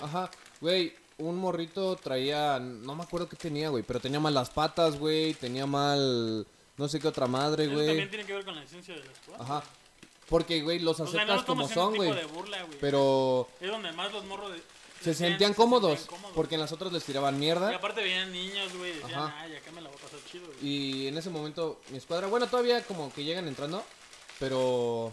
Ajá, 0.00 0.30
güey, 0.60 0.94
un 1.20 1.36
morrito 1.36 1.96
traía, 1.96 2.58
no 2.58 2.94
me 2.94 3.02
acuerdo 3.04 3.28
qué 3.28 3.36
tenía, 3.36 3.68
güey, 3.68 3.82
pero 3.84 4.00
tenía 4.00 4.18
mal 4.20 4.34
las 4.34 4.50
patas, 4.50 4.98
güey, 4.98 5.34
tenía 5.34 5.66
mal, 5.66 6.46
no 6.76 6.88
sé 6.88 6.98
qué 6.98 7.08
otra 7.08 7.26
madre, 7.26 7.66
güey. 7.68 7.86
también 7.86 8.10
tiene 8.10 8.24
que 8.24 8.32
ver 8.34 8.44
con 8.44 8.54
la 8.56 8.62
esencia 8.64 8.94
de 8.94 9.04
la 9.04 9.12
escuela. 9.12 9.38
Ajá, 9.44 9.62
porque, 10.28 10.62
güey, 10.62 10.78
los 10.78 10.98
O 11.00 11.06
sea, 11.06 11.24
no 11.24 11.32
aceptas 11.34 11.44
como 11.46 11.68
son, 11.68 11.94
güey, 11.96 12.12
pero 12.80 13.48
Es 13.60 13.70
donde 13.70 13.92
más 13.92 14.12
los 14.12 14.24
morros 14.24 14.52
de- 14.52 14.62
se 15.02 15.14
sentían 15.14 15.54
cómodos, 15.54 16.00
cómodos. 16.06 16.32
porque 16.34 16.56
en 16.56 16.60
las 16.60 16.72
otras 16.72 16.92
les 16.92 17.02
tiraban 17.04 17.36
Y 17.36 17.38
mierda. 17.38 17.74
aparte 17.74 18.02
veían 18.02 18.30
niños, 18.32 18.72
güey, 18.76 18.92
decían, 18.92 19.14
Ajá. 19.20 19.34
ay, 19.40 19.56
acá 19.56 19.70
me 19.72 19.80
la 19.80 19.88
voy 19.88 19.98
a 19.98 20.02
pasar 20.02 20.20
chido, 20.30 20.46
güey. 20.46 20.58
Y 20.66 21.06
en 21.08 21.16
ese 21.16 21.30
momento 21.30 21.80
mi 21.90 21.96
escuadra, 21.98 22.26
bueno, 22.26 22.46
todavía 22.48 22.82
como 22.84 23.10
que 23.12 23.24
llegan 23.24 23.48
entrando, 23.48 23.82
pero 24.38 25.10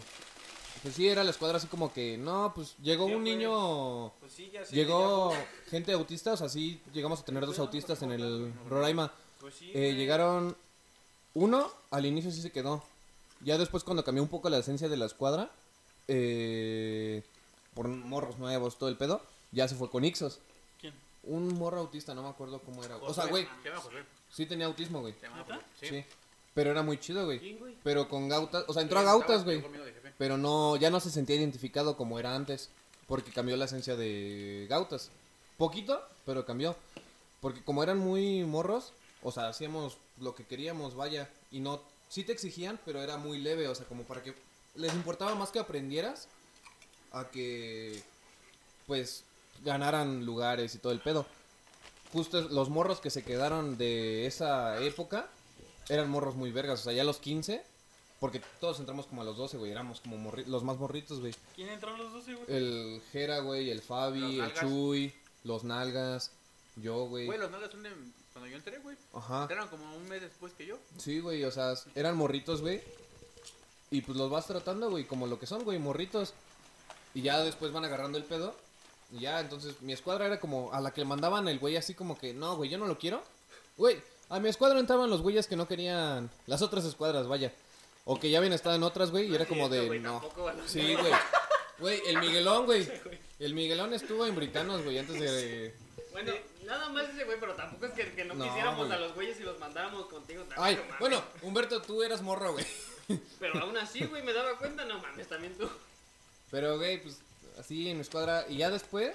pues 0.82 0.94
sí 0.94 1.08
era 1.08 1.24
la 1.24 1.30
escuadra 1.30 1.58
así 1.58 1.66
como 1.66 1.92
que, 1.92 2.16
no, 2.16 2.52
pues 2.54 2.76
llegó 2.82 3.06
un 3.06 3.24
niño 3.24 4.12
Pues 4.20 4.32
sí, 4.32 4.50
ya 4.52 4.64
sé. 4.64 4.74
Llegó 4.74 5.32
gente 5.70 5.92
autista, 5.92 6.32
o 6.32 6.36
sea, 6.36 6.48
sí 6.48 6.80
llegamos 6.92 7.20
a 7.20 7.24
tener 7.24 7.46
dos 7.46 7.58
autistas 7.58 8.02
en 8.02 8.12
el 8.12 8.52
Roraima. 8.68 9.12
Pues 9.40 9.54
sí. 9.54 9.70
Eh, 9.74 9.94
llegaron 9.94 10.56
uno, 11.34 11.70
al 11.90 12.06
inicio 12.06 12.30
sí 12.30 12.42
se 12.42 12.50
quedó. 12.52 12.82
Ya 13.40 13.56
después 13.56 13.84
cuando 13.84 14.04
cambió 14.04 14.22
un 14.22 14.28
poco 14.28 14.50
la 14.50 14.58
esencia 14.58 14.88
de 14.88 14.96
la 14.96 15.06
escuadra, 15.06 15.50
eh, 16.08 17.22
por 17.74 17.86
morros 17.88 18.38
nuevos, 18.38 18.78
todo 18.78 18.88
el 18.88 18.96
pedo, 18.96 19.22
ya 19.52 19.68
se 19.68 19.76
fue 19.76 19.90
con 19.90 20.04
Ixos. 20.04 20.40
¿Quién? 20.80 20.94
Un 21.22 21.54
morro 21.56 21.78
autista, 21.78 22.14
no 22.14 22.22
me 22.22 22.28
acuerdo 22.28 22.60
cómo 22.60 22.82
era. 22.82 22.96
O 22.96 23.14
sea, 23.14 23.26
güey, 23.26 23.46
sí 24.30 24.46
tenía 24.46 24.66
autismo, 24.66 25.00
güey. 25.00 25.14
Sí. 25.80 26.04
Pero 26.58 26.72
era 26.72 26.82
muy 26.82 26.98
chido, 26.98 27.24
güey. 27.24 27.38
¿Quién, 27.38 27.56
güey? 27.60 27.76
Pero 27.84 28.08
con 28.08 28.28
gautas, 28.28 28.64
o 28.66 28.72
sea, 28.72 28.82
entró 28.82 28.98
a 28.98 29.04
gautas, 29.04 29.44
güey. 29.44 29.64
Pero 30.18 30.36
no, 30.36 30.74
ya 30.74 30.90
no 30.90 30.98
se 30.98 31.08
sentía 31.08 31.36
identificado 31.36 31.96
como 31.96 32.18
era 32.18 32.34
antes. 32.34 32.70
Porque 33.06 33.30
cambió 33.30 33.56
la 33.56 33.66
esencia 33.66 33.94
de 33.94 34.66
Gautas. 34.68 35.12
Poquito, 35.56 36.02
pero 36.26 36.44
cambió. 36.44 36.74
Porque 37.40 37.62
como 37.62 37.84
eran 37.84 37.98
muy 37.98 38.42
morros, 38.42 38.92
o 39.22 39.30
sea, 39.30 39.46
hacíamos 39.46 39.98
lo 40.18 40.34
que 40.34 40.46
queríamos, 40.46 40.96
vaya. 40.96 41.30
Y 41.52 41.60
no, 41.60 41.80
sí 42.08 42.24
te 42.24 42.32
exigían, 42.32 42.80
pero 42.84 43.02
era 43.02 43.18
muy 43.18 43.38
leve. 43.38 43.68
O 43.68 43.74
sea, 43.76 43.86
como 43.86 44.02
para 44.02 44.24
que 44.24 44.34
les 44.74 44.92
importaba 44.94 45.36
más 45.36 45.50
que 45.50 45.60
aprendieras 45.60 46.26
a 47.12 47.30
que, 47.30 48.02
pues, 48.88 49.22
ganaran 49.64 50.26
lugares 50.26 50.74
y 50.74 50.78
todo 50.78 50.90
el 50.90 50.98
pedo. 50.98 51.24
Justo 52.12 52.40
los 52.40 52.68
morros 52.68 52.98
que 52.98 53.10
se 53.10 53.22
quedaron 53.22 53.78
de 53.78 54.26
esa 54.26 54.82
época 54.82 55.30
eran 55.88 56.10
morros 56.10 56.34
muy 56.36 56.50
vergas. 56.52 56.80
O 56.80 56.84
sea, 56.84 56.92
ya 56.92 57.02
a 57.02 57.04
los 57.04 57.18
15, 57.18 57.62
porque 58.20 58.40
todos 58.60 58.78
entramos 58.80 59.06
como 59.06 59.22
a 59.22 59.24
los 59.24 59.36
12, 59.36 59.56
güey. 59.56 59.70
Éramos 59.70 60.00
como 60.00 60.16
morri- 60.16 60.46
los 60.46 60.62
más 60.64 60.76
morritos, 60.78 61.20
güey. 61.20 61.34
¿Quién 61.54 61.68
entró 61.68 61.94
a 61.94 61.98
los 61.98 62.12
12, 62.12 62.34
güey? 62.34 62.46
El 62.48 63.02
Jera, 63.12 63.40
güey, 63.40 63.70
el 63.70 63.80
Fabi, 63.82 64.20
Los 64.20 64.30
el 64.32 64.38
nalgas. 64.38 64.60
Chuy, 64.60 65.14
los 65.44 65.64
Nalgas, 65.64 66.30
yo, 66.76 67.06
güey. 67.06 67.26
Güey, 67.26 67.38
los 67.38 67.50
nalgas 67.50 67.70
son 67.70 67.82
de 67.82 67.90
cuando 68.32 68.50
yo 68.50 68.56
entré, 68.56 68.78
güey. 68.78 68.96
Ajá. 69.14 69.42
Entraron 69.42 69.68
como 69.68 69.96
un 69.96 70.08
mes 70.08 70.20
después 70.20 70.52
que 70.52 70.66
yo. 70.66 70.78
Sí, 70.98 71.20
güey, 71.20 71.42
o 71.44 71.50
sea, 71.50 71.74
eran 71.94 72.16
morritos, 72.16 72.60
güey. 72.60 72.80
Y 73.90 74.02
pues 74.02 74.18
los 74.18 74.30
vas 74.30 74.46
tratando, 74.46 74.90
güey, 74.90 75.04
como 75.04 75.26
lo 75.26 75.38
que 75.40 75.46
son, 75.46 75.64
güey, 75.64 75.78
morritos. 75.78 76.34
Y 77.14 77.22
ya 77.22 77.40
después 77.42 77.72
van 77.72 77.84
agarrando 77.84 78.18
el 78.18 78.24
pedo. 78.24 78.54
Y 79.10 79.20
ya, 79.20 79.40
entonces 79.40 79.80
mi 79.80 79.94
escuadra 79.94 80.26
era 80.26 80.38
como 80.38 80.70
a 80.74 80.80
la 80.82 80.92
que 80.92 81.00
le 81.00 81.06
mandaban 81.06 81.48
el 81.48 81.58
güey 81.58 81.76
así 81.76 81.94
como 81.94 82.18
que, 82.18 82.34
no, 82.34 82.56
güey, 82.56 82.68
yo 82.68 82.76
no 82.76 82.86
lo 82.86 82.98
quiero. 82.98 83.22
Güey, 83.78 83.98
a 84.28 84.40
mi 84.40 84.48
escuadra 84.48 84.78
entraban 84.78 85.10
los 85.10 85.22
güeyes 85.22 85.46
que 85.46 85.56
no 85.56 85.66
querían 85.68 86.30
las 86.46 86.62
otras 86.62 86.84
escuadras, 86.84 87.26
vaya. 87.26 87.52
O 88.04 88.18
que 88.18 88.30
ya 88.30 88.38
habían 88.38 88.52
estado 88.54 88.76
en 88.76 88.82
otras, 88.82 89.10
güey, 89.10 89.30
y 89.30 89.34
era 89.34 89.44
como 89.46 89.68
de, 89.68 89.86
Güey, 89.86 90.00
no. 90.00 90.20
tampoco. 90.20 90.50
Sí, 90.66 90.94
güey. 90.94 91.12
Güey, 91.78 92.00
el 92.06 92.18
Miguelón, 92.18 92.64
güey. 92.66 92.88
El 93.38 93.54
Miguelón 93.54 93.92
estuvo 93.94 94.24
en 94.26 94.34
Britanos, 94.34 94.82
güey, 94.82 94.98
antes 94.98 95.20
de... 95.20 95.74
Bueno, 96.12 96.32
nada 96.64 96.88
más 96.88 97.08
ese 97.10 97.24
güey, 97.24 97.38
pero 97.38 97.54
tampoco 97.54 97.86
es 97.86 97.92
que, 97.92 98.12
que 98.14 98.24
no, 98.24 98.34
No, 98.34 98.44
quisiéramos 98.44 98.86
güey. 98.86 98.92
a 98.92 99.00
los 99.00 99.14
güeyes 99.14 99.38
y 99.38 99.42
los 99.44 99.58
mandáramos 99.60 100.06
contigo. 100.06 100.42
Ay, 100.56 100.74
no 100.76 100.96
bueno, 100.98 101.22
Humberto, 101.42 101.80
tú 101.82 102.02
eras 102.02 102.22
morro, 102.22 102.52
güey. 102.52 102.66
Pero 103.38 103.60
aún 103.60 103.76
así, 103.76 104.04
güey, 104.06 104.22
me 104.22 104.32
daba 104.32 104.56
cuenta, 104.58 104.84
no 104.84 104.98
mames, 105.00 105.28
también 105.28 105.56
tú. 105.56 105.68
Pero, 106.50 106.76
güey, 106.78 107.00
pues 107.02 107.20
así 107.60 107.88
en 107.90 107.98
mi 107.98 108.02
escuadra. 108.02 108.46
Y 108.48 108.56
ya 108.56 108.70
después 108.70 109.14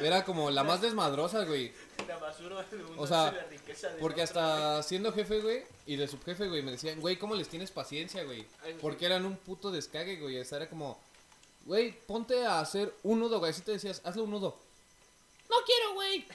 era 0.00 0.24
como 0.24 0.50
la 0.50 0.64
más 0.64 0.80
desmadrosa, 0.80 1.44
güey. 1.44 1.72
La 2.06 2.18
basura 2.18 2.62
de 2.62 2.82
O 2.96 3.06
sea, 3.06 3.46
porque 4.00 4.22
hasta 4.22 4.82
siendo 4.82 5.12
jefe, 5.12 5.40
güey, 5.40 5.62
y 5.86 5.96
de 5.96 6.08
subjefe, 6.08 6.48
güey, 6.48 6.62
me 6.62 6.72
decían, 6.72 7.00
güey, 7.00 7.16
¿cómo 7.16 7.34
les 7.34 7.48
tienes 7.48 7.70
paciencia, 7.70 8.24
güey? 8.24 8.46
Porque 8.80 9.06
eran 9.06 9.24
un 9.24 9.36
puto 9.36 9.70
descague, 9.70 10.16
güey. 10.16 10.38
O 10.38 10.44
sea, 10.44 10.58
era 10.58 10.68
como, 10.68 10.98
güey, 11.64 11.92
ponte 12.06 12.44
a 12.44 12.60
hacer 12.60 12.94
un 13.02 13.20
nudo, 13.20 13.38
güey. 13.38 13.50
Así 13.50 13.62
te 13.62 13.72
decías, 13.72 14.00
hazle 14.04 14.22
un 14.22 14.30
nudo. 14.30 14.58
No 15.48 15.56
quiero, 15.66 15.94
güey. 15.94 16.26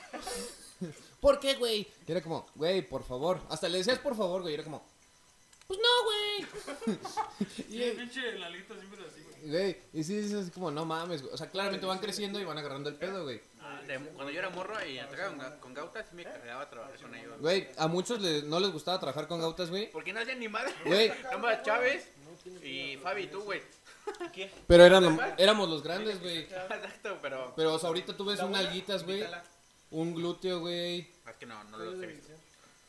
¿Por 1.19 1.39
qué, 1.39 1.55
güey? 1.55 1.87
Y 2.07 2.11
era 2.11 2.21
como, 2.21 2.47
güey, 2.55 2.81
por 2.81 3.03
favor. 3.03 3.41
Hasta 3.49 3.67
le 3.67 3.79
decías 3.79 3.99
por 3.99 4.15
favor, 4.15 4.41
güey. 4.41 4.53
y 4.53 4.55
Era 4.55 4.63
como, 4.63 4.83
pues 5.67 5.79
no, 5.79 6.03
güey. 6.05 6.97
Sí, 7.55 7.83
el 7.83 7.97
pinche 7.97 8.31
Lalito 8.39 8.75
siempre 8.75 9.05
así, 9.05 9.21
güey. 9.45 9.77
Y 9.93 10.03
sí, 10.03 10.17
es 10.17 10.33
así 10.33 10.51
como, 10.51 10.71
no 10.71 10.85
mames, 10.85 11.21
güey. 11.21 11.33
O 11.33 11.37
sea, 11.37 11.49
claramente 11.49 11.85
van 11.85 11.99
creciendo 11.99 12.39
y 12.39 12.43
van 12.45 12.57
agarrando 12.57 12.89
el 12.89 12.95
pedo, 12.95 13.23
güey. 13.23 13.41
Ah, 13.61 13.81
de- 13.87 13.99
cuando 13.99 14.31
yo 14.31 14.39
era 14.39 14.49
morro 14.49 14.75
y 14.85 14.97
entraba 14.97 15.29
con, 15.29 15.39
ga- 15.39 15.59
con 15.59 15.73
gautas, 15.73 16.05
sí 16.09 16.15
me 16.15 16.23
cargaba 16.23 16.61
a 16.63 16.69
trabajar 16.69 16.95
con 17.01 17.13
ellos. 17.15 17.39
Güey, 17.39 17.67
a 17.77 17.87
muchos 17.87 18.19
no 18.45 18.59
les 18.59 18.71
gustaba 18.71 18.99
trabajar 18.99 19.27
con 19.27 19.39
gautas, 19.41 19.69
güey. 19.69 19.91
Porque 19.91 20.13
no 20.13 20.19
hacían 20.21 20.39
ni 20.39 20.47
madre. 20.47 20.73
Güey. 20.85 21.11
Nomás 21.31 21.63
Chávez 21.63 22.07
y 22.63 22.97
Fabi 22.97 23.23
y 23.23 23.27
tú, 23.27 23.41
güey. 23.43 23.61
Pero 24.67 24.85
eran, 24.85 25.19
éramos 25.37 25.67
los 25.69 25.83
grandes, 25.83 26.21
güey. 26.21 26.37
Exacto, 26.43 27.17
pero. 27.21 27.53
Pero, 27.55 27.73
o 27.73 27.79
sea, 27.79 27.87
ahorita 27.89 28.15
tú 28.15 28.25
ves 28.25 28.39
un 28.41 28.55
alguitas, 28.55 29.03
güey. 29.03 29.23
Un 29.91 30.13
glúteo, 30.13 30.59
güey. 30.59 30.99
Es 31.29 31.35
que 31.39 31.45
no, 31.45 31.61
no 31.65 31.77
los 31.77 32.01
he 32.01 32.07
visto. 32.07 32.33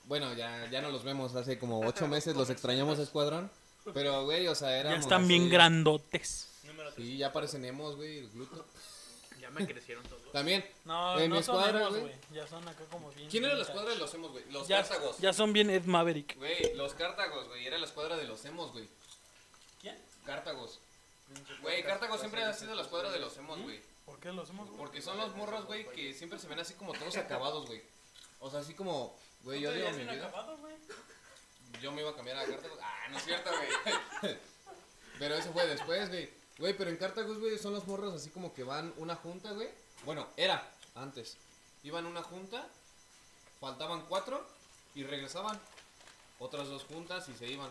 Bueno, 0.05 0.33
ya, 0.35 0.69
ya 0.71 0.81
no 0.81 0.91
los 0.91 1.05
vemos. 1.05 1.35
Hace 1.35 1.59
como 1.59 1.81
ocho 1.81 2.07
meses 2.09 2.35
los 2.37 2.51
extrañamos 2.51 2.99
a 2.99 3.03
Escuadrón. 3.03 3.51
Pero, 3.95 4.25
güey, 4.25 4.47
o 4.49 4.55
sea, 4.55 4.69
Ya 4.71 4.77
éramos 4.79 5.01
están 5.01 5.27
bien 5.29 5.43
así- 5.43 5.51
grandotes. 5.51 6.45
Sí, 6.97 7.17
ya 7.17 7.33
parecen 7.33 7.65
emos, 7.65 7.95
güey, 7.97 8.19
el 8.19 8.29
glúteo. 8.31 8.65
Ya 9.41 9.51
me 9.51 9.65
crecieron 9.67 10.03
todos. 10.05 10.33
También. 10.33 10.69
No, 10.85 11.19
En 11.19 11.31
no 11.31 11.37
mi 11.37 11.43
son 11.45 11.57
escuadra, 11.57 11.79
emos, 11.81 11.91
güey. 11.91 12.03
güey. 12.03 12.15
Ya 12.33 12.47
son 12.49 12.67
acá 12.67 12.85
como 12.91 13.11
bien. 13.13 13.31
¿Quién 13.31 13.45
era 13.45 13.55
la 13.55 13.63
escuadra 13.63 13.91
de 13.91 13.97
los 13.99 14.13
emos, 14.15 14.33
güey? 14.33 14.45
Los 14.51 14.67
Ya, 14.67 14.79
Cártagos. 14.83 15.19
ya 15.19 15.33
son 15.33 15.53
bien 15.53 15.71
Ed 15.71 15.85
Maverick. 15.85 16.37
Güey, 16.37 16.75
los 16.75 16.95
Cártagos, 16.95 17.47
güey. 17.49 17.67
Era 17.67 17.79
la 17.79 17.87
escuadra 17.87 18.17
de 18.17 18.25
los 18.25 18.45
emos, 18.45 18.73
güey. 18.73 18.89
¿Quién? 19.81 19.97
Cártagos. 20.27 20.81
Güey, 21.63 21.83
Cártagos 21.85 22.19
siempre 22.21 22.43
ha 22.43 22.53
sido 22.53 22.75
la 22.75 22.83
escuadra 22.83 23.13
de 23.13 23.21
los 23.21 23.37
emos, 23.37 23.61
güey. 23.63 23.81
¿Por 24.05 24.19
qué 24.19 24.33
los 24.33 24.51
hemos, 24.51 24.67
güey? 24.67 24.79
Porque 24.79 25.01
son 25.03 25.19
los 25.19 25.37
morros, 25.37 25.67
güey, 25.67 25.87
que 25.91 26.13
siempre 26.15 26.39
se 26.39 26.49
ven 26.49 26.59
así 26.59 26.75
como 26.75 26.93
todos 26.95 27.17
acabados, 27.17 27.67
güey. 27.67 27.81
O 28.41 28.51
sea, 28.51 28.61
así 28.61 28.75
como, 28.75 29.15
güey, 29.45 29.61
yo 29.61 29.71
digo 29.73 29.89
mi 29.93 30.03
vida. 30.03 30.27
acabado, 30.27 30.57
güey? 30.59 30.75
Yo 31.81 31.93
me 31.93 32.01
iba 32.01 32.11
a 32.11 32.17
cambiar 32.17 32.39
a 32.39 32.45
Cartagos. 32.45 32.79
Ah, 32.83 33.09
no 33.11 33.19
es 33.19 33.25
cierto, 33.25 33.51
güey. 33.51 34.37
Pero 35.19 35.35
eso 35.35 35.53
fue 35.53 35.67
después, 35.67 36.09
güey. 36.09 36.31
Güey, 36.59 36.77
pero 36.77 36.91
en 36.91 36.97
Cartagos, 36.97 37.39
güey, 37.39 37.57
son 37.57 37.73
los 37.73 37.87
morros 37.87 38.15
así 38.15 38.31
como 38.31 38.53
que 38.53 38.65
van 38.65 38.93
una 38.97 39.15
junta, 39.15 39.53
güey. 39.53 39.69
Bueno, 40.05 40.27
era 40.37 40.69
antes. 40.97 41.37
Iban 41.85 42.05
una 42.05 42.23
junta, 42.23 42.67
faltaban 43.61 44.05
cuatro 44.09 44.45
y 44.95 45.05
regresaban. 45.05 45.59
Otras 46.41 46.69
dos 46.69 46.85
juntas 46.85 47.29
y 47.29 47.35
se 47.35 47.47
iban. 47.47 47.71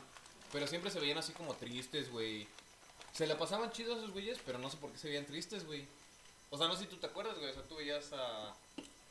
Pero 0.51 0.67
siempre 0.67 0.89
se 0.89 0.99
veían 0.99 1.17
así 1.17 1.33
como 1.33 1.53
tristes, 1.55 2.09
güey. 2.11 2.47
Se 3.13 3.27
la 3.27 3.37
pasaban 3.37 3.71
chidos 3.71 3.97
esos 3.97 4.11
güeyes, 4.11 4.39
pero 4.45 4.57
no 4.57 4.69
sé 4.69 4.77
por 4.77 4.91
qué 4.91 4.97
se 4.97 5.09
veían 5.09 5.25
tristes, 5.25 5.65
güey. 5.65 5.85
O 6.49 6.57
sea, 6.57 6.67
no 6.67 6.75
sé 6.75 6.83
si 6.83 6.89
tú 6.89 6.97
te 6.97 7.07
acuerdas, 7.07 7.37
güey. 7.37 7.49
O 7.49 7.53
sea, 7.53 7.63
tú 7.63 7.75
veías 7.75 8.11
a. 8.13 8.53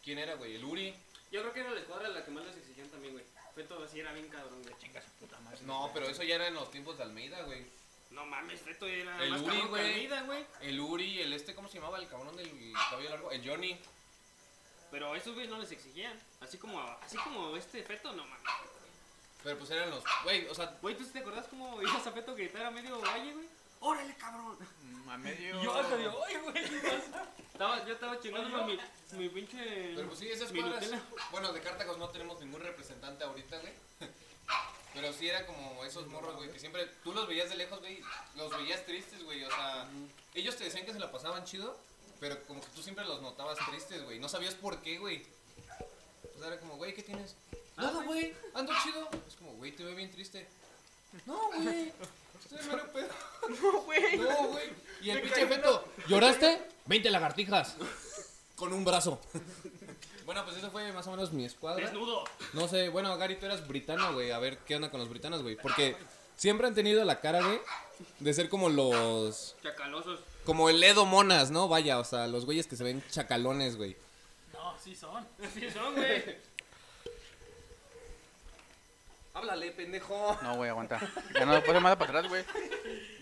¿Quién 0.03 0.19
era, 0.19 0.35
güey? 0.35 0.57
El 0.57 0.65
Uri. 0.65 0.95
Yo 1.31 1.41
creo 1.43 1.53
que 1.53 1.61
era 1.61 1.71
la 1.71 1.81
escuadra 1.81 2.09
la 2.09 2.25
que 2.25 2.31
más 2.31 2.45
les 2.47 2.57
exigían 2.57 2.89
también, 2.89 3.13
güey. 3.13 3.25
Feto 3.57 3.83
así 3.83 4.01
era 4.01 4.13
bien 4.13 4.29
cabrón, 4.29 4.63
güey. 4.63 4.75
Chinga 4.79 5.01
su 5.01 5.09
puta 5.13 5.41
madre. 5.41 5.59
No, 5.63 5.91
pero 5.95 6.07
eso 6.07 6.23
ya 6.23 6.35
era 6.35 6.47
en 6.47 6.53
los 6.55 6.71
tiempos 6.71 6.99
de 6.99 7.05
Almeida, 7.05 7.41
güey. 7.45 7.65
No 8.11 8.27
mames, 8.27 8.61
Feto 8.61 8.87
era 8.87 9.25
El 9.25 9.31
más 9.31 9.41
Uri, 9.41 9.49
cabrón 9.49 9.65
que 9.65 9.71
güey. 9.71 9.93
Almeida, 9.93 10.23
güey. 10.25 10.47
El 10.61 10.81
Uri, 10.81 11.21
el 11.23 11.33
este, 11.33 11.55
¿cómo 11.55 11.67
se 11.67 11.79
llamaba? 11.79 11.99
El 11.99 12.07
cabrón 12.07 12.37
del 12.37 12.75
cabello 12.91 13.09
largo. 13.09 13.33
El 13.33 13.49
Johnny. 13.49 13.81
Pero 14.91 15.15
a 15.15 15.17
esos 15.17 15.33
güeyes 15.33 15.51
no 15.51 15.59
les 15.59 15.73
exigían. 15.73 16.21
Así 16.41 16.59
como, 16.59 16.79
así 17.01 17.17
como 17.17 17.57
este 17.57 17.83
Feto, 17.83 18.13
no 18.13 18.27
mames. 18.27 18.43
Pero 19.43 19.57
pues 19.57 19.71
eran 19.71 19.89
los. 19.89 20.05
Güey, 20.25 20.47
o 20.49 20.55
sea, 20.55 20.77
Güey, 20.83 20.95
¿tú 20.95 21.05
sí 21.05 21.13
te 21.13 21.21
acordás 21.21 21.47
cómo 21.49 21.81
ibas 21.81 22.07
a 22.07 22.13
Feto 22.13 22.35
gritar 22.35 22.67
a 22.67 22.71
medio 22.71 23.01
valle, 23.01 23.33
güey? 23.33 23.47
¡Órale, 23.81 24.15
cabrón! 24.17 24.57
Mm, 24.83 25.09
A 25.09 25.19
medio. 25.19 25.63
Yo 25.63 25.75
hasta 25.75 25.97
digo, 25.97 26.25
ay, 26.27 26.37
güey, 26.37 26.65
¿qué 26.65 26.79
pasa? 26.79 27.25
Estaba, 27.53 27.87
yo 27.87 27.95
estaba 27.95 28.21
chingando 28.21 28.65
mi, 28.65 28.79
mi 29.13 29.29
pinche... 29.29 29.93
Pero 29.95 30.09
pues 30.09 30.19
sí, 30.19 30.29
esas 30.29 30.53
mi 30.53 30.61
cuadras. 30.61 30.83
Nutella. 30.85 31.03
Bueno, 31.31 31.53
de 31.53 31.61
Cartagos 31.61 31.99
no 31.99 32.09
tenemos 32.09 32.41
ningún 32.41 32.61
representante 32.61 33.25
ahorita, 33.25 33.59
güey. 33.59 33.73
Pero 34.95 35.13
sí 35.13 35.29
era 35.29 35.45
como 35.47 35.85
esos 35.85 36.07
morros, 36.07 36.37
güey, 36.37 36.51
que 36.51 36.59
siempre 36.59 36.87
tú 37.05 37.13
los 37.13 37.29
veías 37.29 37.51
de 37.51 37.57
lejos, 37.57 37.81
güey, 37.81 38.01
los 38.35 38.51
veías 38.57 38.85
tristes, 38.87 39.23
güey. 39.25 39.45
O 39.45 39.51
sea, 39.51 39.87
ellos 40.35 40.57
te 40.57 40.65
decían 40.65 40.87
que 40.87 40.93
se 40.95 40.99
la 40.99 41.13
pasaban 41.13 41.45
chido, 41.45 41.79
pero 42.19 42.43
como 42.47 42.63
que 42.63 42.69
tú 42.69 42.83
siempre 42.83 43.05
los 43.05 43.21
notabas 43.21 43.59
tristes, 43.69 44.03
güey. 44.05 44.19
No 44.19 44.29
sabías 44.31 44.55
por 44.55 44.81
qué, 44.81 44.97
güey. 44.99 45.23
O 46.35 46.39
sea, 46.39 46.49
era 46.49 46.59
como, 46.61 46.77
güey, 46.77 46.95
¿qué 46.95 47.03
tienes? 47.03 47.37
Nada, 47.77 48.03
güey, 48.05 48.35
ando 48.55 48.73
chido. 48.83 49.07
Es 49.29 49.35
como, 49.37 49.53
güey, 49.55 49.73
te 49.73 49.85
veo 49.85 49.95
bien 49.95 50.11
triste. 50.11 50.49
No, 51.27 51.49
güey. 51.53 51.93
Pedo. 52.93 53.09
No, 53.63 53.83
güey. 53.83 54.17
No, 54.19 54.49
güey. 54.49 54.65
Y 55.03 55.11
el 55.11 55.23
pinche 55.23 55.47
feto, 55.47 55.85
¿lloraste? 56.09 56.61
20 56.87 57.11
lagartijas. 57.11 57.77
Con 58.57 58.73
un 58.73 58.85
brazo. 58.85 59.21
Bueno, 60.27 60.45
pues 60.45 60.57
eso 60.57 60.73
fue 60.73 60.93
más 60.93 61.07
o 61.07 61.13
menos 61.13 61.33
mi 61.33 61.45
escuadra. 61.45 61.85
Desnudo. 61.85 62.25
No 62.53 62.67
sé, 62.67 62.89
bueno, 62.89 63.17
Gary, 63.17 63.37
tú 63.37 63.47
eras 63.47 63.65
britano, 63.69 64.13
güey. 64.13 64.33
A 64.33 64.41
ver 64.41 64.59
qué 64.59 64.75
onda 64.75 64.91
con 64.91 64.99
los 64.99 65.09
britanos, 65.09 65.41
güey. 65.45 65.55
Porque 65.55 65.97
siempre 66.35 66.67
han 66.67 66.75
tenido 66.75 67.05
la 67.05 67.21
cara, 67.21 67.41
güey, 67.47 67.61
de 68.19 68.35
ser 68.35 68.49
como 68.49 68.69
los. 68.69 69.55
Chacalosos. 69.63 70.19
Como 70.45 70.69
el 70.69 70.83
Edo 70.83 71.07
Monas, 71.07 71.53
¿no? 71.53 71.69
Vaya, 71.69 72.01
o 72.01 72.05
sea, 72.05 72.27
los 72.27 72.45
güeyes 72.45 72.67
que 72.67 72.75
se 72.75 72.83
ven 72.83 73.05
chacalones, 73.09 73.77
güey. 73.77 73.97
No, 74.53 74.77
sí 74.83 74.97
son. 74.97 75.25
Así 75.41 75.71
son, 75.71 75.95
güey. 75.95 76.39
Háblale, 79.37 79.71
pendejo. 79.73 80.39
No, 80.43 80.57
güey, 80.57 80.71
aguanta. 80.71 80.99
Ya 81.35 81.45
no 81.45 81.53
lo 81.53 81.63
puedo 81.63 81.79
más 81.79 81.95
para 81.97 82.09
atrás, 82.11 82.29
güey. 82.29 82.43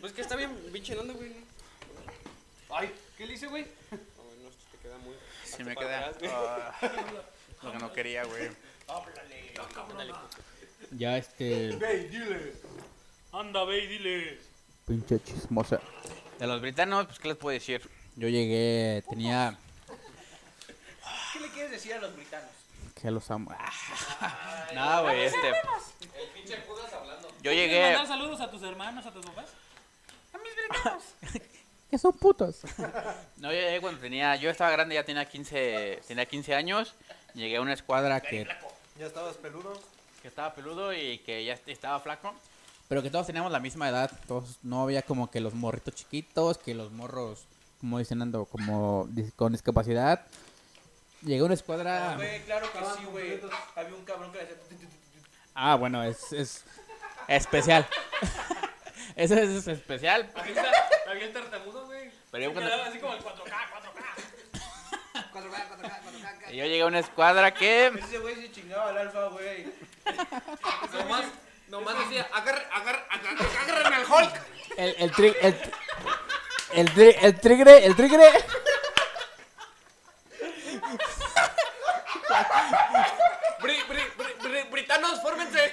Pues 0.01 0.13
que 0.13 0.21
está 0.21 0.37
bien 0.37 0.57
pinche 0.73 0.97
onda, 0.97 1.13
güey. 1.13 1.33
Ay, 2.71 2.95
¿qué 3.19 3.27
le 3.27 3.33
hice, 3.33 3.49
güey? 3.49 3.67
No, 3.91 3.99
no, 4.43 4.49
esto 4.49 4.65
te 4.71 4.79
queda 4.79 4.97
muy... 4.99 5.15
Sí 5.45 5.65
me 5.65 5.75
queda. 5.75 6.13
Ah, 6.31 6.73
lo 7.63 7.73
que 7.73 7.79
no 7.79 7.93
quería, 7.93 8.23
güey. 8.25 8.51
Ya 10.93 11.19
este. 11.19 11.73
Güey, 11.73 12.09
dile. 12.09 12.53
Anda, 13.33 13.65
ve 13.65 13.83
y 13.83 13.87
dile. 13.89 14.39
Pinche 14.87 15.21
chismosa. 15.21 15.81
De 16.39 16.47
los 16.47 16.61
britanos, 16.61 17.07
pues, 17.07 17.19
¿qué 17.19 17.29
les 17.29 17.37
puedo 17.37 17.55
decir? 17.55 17.83
Yo 18.15 18.29
llegué, 18.29 19.03
tenía. 19.11 19.59
¿Qué 21.33 21.41
le 21.41 21.49
quieres 21.49 21.73
decir 21.73 21.95
a 21.95 21.99
los 21.99 22.15
britanos? 22.15 22.51
Que 23.05 23.11
los 23.11 23.31
amo. 23.31 23.51
Nada, 24.75 25.03
güey, 25.03 25.25
este. 25.25 25.49
El 25.51 26.29
pinche 26.35 26.57
Judas 26.67 26.91
hablando. 26.91 27.29
Yo 27.29 27.51
¿Quieres 27.51 27.69
llegué. 27.71 27.83
mandar 27.83 28.07
saludos 28.07 28.41
a 28.41 28.51
tus 28.51 28.63
hermanos, 28.63 29.05
a 29.05 29.11
tus 29.13 29.27
papás? 29.27 29.51
Que 31.91 31.99
son 31.99 32.13
putos. 32.15 32.61
No, 33.37 33.53
yo 33.53 33.59
llegué 33.61 33.81
cuando 33.83 34.01
tenía. 34.01 34.37
Yo 34.37 34.49
estaba 34.49 34.71
grande, 34.71 34.95
ya 34.95 35.05
tenía 35.05 35.29
15, 35.29 36.01
tenía 36.09 36.25
15 36.25 36.55
años. 36.55 36.95
Llegué 37.35 37.59
a 37.59 37.61
una 37.61 37.75
escuadra 37.75 38.21
que, 38.23 38.47
¿Ya 38.99 39.05
estabas 39.07 39.37
peludo? 39.37 39.79
que 40.23 40.29
estaba 40.29 40.55
peludo 40.55 40.95
y 40.95 41.19
que 41.19 41.45
ya 41.45 41.59
estaba 41.67 42.01
flaco. 42.01 42.33
Pero 42.89 43.03
que 43.03 43.11
todos 43.11 43.27
teníamos 43.27 43.53
la 43.53 43.61
misma 43.61 43.91
edad. 43.91 44.11
Todos, 44.27 44.57
no 44.63 44.83
había 44.83 45.03
como 45.03 45.31
que 45.31 45.41
los 45.41 45.53
morritos 45.53 45.95
chiquitos, 45.95 46.57
que 46.57 46.73
los 46.75 46.91
morros, 46.91 47.45
como 47.83 47.99
dicen, 47.99 48.23
ando 48.23 48.47
como 48.47 49.07
dis- 49.09 49.35
con 49.37 49.53
discapacidad. 49.53 50.25
Llegué 51.25 51.41
a 51.41 51.45
una 51.45 51.55
escuadra. 51.55 52.15
Güey, 52.17 52.43
claro 52.43 52.71
que 52.73 52.79
sí, 52.79 53.05
güey. 53.11 53.41
Había 53.77 53.95
un 53.95 54.05
cabrón 54.05 54.31
que 54.33 54.39
le 54.39 54.45
hacía... 54.45 54.57
Ah, 55.55 55.77
bueno, 55.77 56.03
es, 56.03 56.33
es 56.33 56.65
especial. 57.29 57.87
Eso 59.17 59.35
es 59.35 59.67
especial. 59.69 60.31
Había 60.35 60.65
había 61.09 61.33
tartamudo, 61.33 61.87
güey. 61.87 62.11
Pero 62.33 62.45
yo 62.45 62.53
cuando- 62.53 62.69
quedaba 62.71 62.89
así 62.89 62.99
como 62.99 63.15
el 63.15 63.21
4K, 63.21 63.25
4K. 63.25 65.23
4K, 65.33 65.33
4K, 65.33 66.01
4K. 66.03 66.51
yo 66.51 66.65
llegué 66.65 66.83
a 66.83 66.87
una 66.87 66.99
escuadra 66.99 67.55
que. 67.55 67.87
Ese 67.87 68.19
güey 68.19 68.35
se 68.35 68.51
chingaba 68.53 68.89
al 68.91 68.99
alfa, 68.99 69.29
güey. 69.29 69.67
nomás, 70.93 71.25
nomás 71.69 71.99
decía, 72.01 72.29
agarre, 72.33 72.63
agarre, 72.73 73.05
agarre, 73.11 73.47
agarren 73.63 73.93
al 73.95 74.05
Hulk. 74.05 74.41
El, 74.77 74.95
el, 74.99 75.13
tri- 75.13 75.37
el, 75.41 75.57
el, 76.73 76.89
tri- 76.95 77.17
el 77.23 77.41
tigre, 77.41 77.87
el 77.87 77.95
tigre. 77.97 78.29
Bri, 83.61 83.83
bri, 83.89 84.03
bri, 84.17 84.33
bri- 84.43 84.71
britanos, 84.71 85.21
fórmense. 85.23 85.73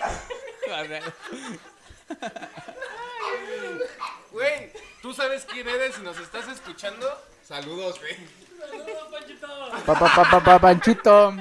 Güey, 4.31 4.71
¿tú 5.01 5.13
sabes 5.13 5.45
quién 5.49 5.67
eres 5.67 5.97
y 5.97 6.01
nos 6.01 6.17
estás 6.17 6.47
escuchando? 6.47 7.21
Saludos, 7.47 7.99
güey. 7.99 8.17
Saludos, 8.59 9.07
Panchito. 9.11 9.47
Pa, 9.85 9.93
pa, 9.99 10.15
pa, 10.15 10.23
pa, 10.29 10.39
pa, 10.43 10.59
Panchito. 10.59 11.33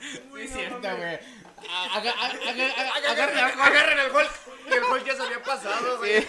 Sí, 0.00 0.42
es 0.42 0.52
cierto, 0.52 0.78
güey. 0.96 1.18
Agarren, 3.60 4.16
Hulk. 4.16 4.30
Y 4.68 4.72
el 4.72 4.84
Hulk 4.84 5.04
ya 5.04 5.14
se 5.16 5.22
había 5.22 5.42
pasado, 5.42 5.98
güey. 5.98 6.26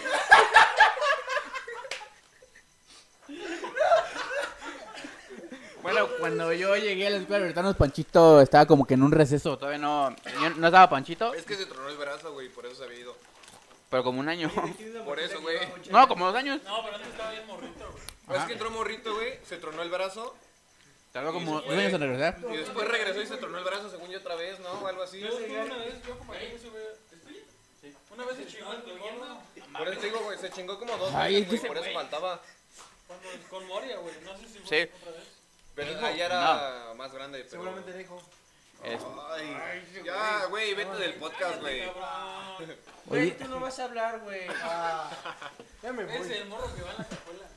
Bueno, 5.92 6.08
cuando 6.20 6.54
yo 6.54 6.76
llegué 6.76 7.08
a 7.08 7.10
la 7.10 7.18
escuela 7.18 7.40
de 7.40 7.46
Bertanos, 7.46 7.76
Panchito 7.76 8.42
estaba 8.42 8.66
como 8.66 8.86
que 8.86 8.94
en 8.94 9.04
un 9.04 9.12
receso. 9.12 9.58
Todavía 9.58 9.80
no. 9.80 10.16
yo 10.42 10.50
no 10.52 10.68
estaba 10.68 10.90
Panchito, 10.90 11.34
Es 11.34 11.44
que 11.44 11.56
se 11.56 11.66
tronó 11.66 11.90
el 11.90 11.98
brazo, 11.98 12.32
güey, 12.34 12.50
por 12.50 12.66
eso 12.66 12.76
se 12.76 12.84
había 12.86 13.00
ido. 13.00 13.16
pero 13.90 14.04
como 14.04 14.20
un 14.20 14.30
año. 14.30 14.50
Por 15.06 15.20
eso, 15.20 15.42
güey. 15.42 15.58
No, 15.90 16.08
como 16.08 16.28
dos 16.28 16.36
años. 16.36 16.62
No, 16.64 16.84
pero 16.84 16.96
antes 16.96 17.12
estaba 17.12 17.32
bien 17.32 17.46
morrito, 17.48 17.92
güey. 17.92 18.04
Pues 18.26 18.40
es 18.40 18.46
que 18.46 18.54
entró 18.54 18.72
morrito, 18.72 19.14
güey, 19.14 19.40
se 19.44 19.58
tronó 19.58 19.82
el 19.82 19.90
brazo. 19.90 20.36
Tardó 21.12 21.34
como 21.34 21.60
Y 21.60 21.64
dos 21.68 21.78
años 21.78 21.94
en 21.94 22.00
regresar. 22.02 22.38
Y 22.54 22.58
después 22.58 22.88
regresó 22.88 23.22
y 23.22 23.28
se 23.28 23.36
tronó 23.38 23.58
el 23.58 23.64
brazo, 23.66 23.90
según 23.90 24.10
yo, 24.10 24.20
otra 24.20 24.36
vez, 24.36 24.60
¿no? 24.62 24.72
O 24.72 24.88
algo 24.88 25.04
así. 25.04 25.20
Yo 25.20 25.28
estuve 25.28 25.62
una 25.62 25.76
vez, 25.78 25.96
yo 26.08 26.14
ese, 26.56 26.70
güey. 26.70 26.84
Sí. 27.82 27.94
Una 28.14 28.26
vez 28.26 28.38
se 28.38 28.48
chingó 28.48 28.72
el 28.72 28.82
gordo 29.00 29.42
Por 29.78 29.88
eso 29.90 30.00
te 30.00 30.06
digo, 30.06 30.20
güey, 30.20 30.38
se 30.38 30.50
chingó 30.52 30.80
como 30.80 30.96
dos 30.98 31.14
Ay, 31.14 31.42
veces, 31.42 31.54
es 31.56 31.62
que 31.62 31.68
güey, 31.68 31.80
por 31.80 31.86
eso 31.86 31.94
faltaba. 31.94 32.42
cuando, 33.08 33.28
con 33.50 33.68
Moria, 33.68 33.98
güey. 33.98 34.14
No 34.24 34.38
sé 34.38 34.48
si 34.48 34.60
fue 34.60 34.88
Sí. 34.88 34.92
otra 35.02 35.12
vez. 35.12 35.24
Pero 35.76 36.06
allá 36.06 36.26
era 36.26 36.94
más 36.96 37.12
grande. 37.14 37.40
Pero... 37.40 37.50
Seguramente 37.52 37.92
le 37.92 37.98
dijo. 38.00 38.22
Es- 38.84 39.02
Ay, 39.30 40.02
ya, 40.04 40.46
güey, 40.46 40.74
vete 40.74 40.96
del 40.98 41.14
podcast, 41.16 41.60
güey. 41.62 41.84
Güey, 43.06 43.38
tú 43.38 43.48
no 43.48 43.60
vas 43.60 43.78
a 43.80 43.84
hablar, 43.86 44.20
güey. 44.22 44.48
Ya 45.84 45.92
me 45.94 46.04
Es 46.04 46.20
voy. 46.28 46.34
el 46.38 46.46
morro 46.48 46.76
que 46.76 46.82
va 46.84 46.92
en 46.92 46.98
la 46.98 47.06
cajuela. 47.08 47.48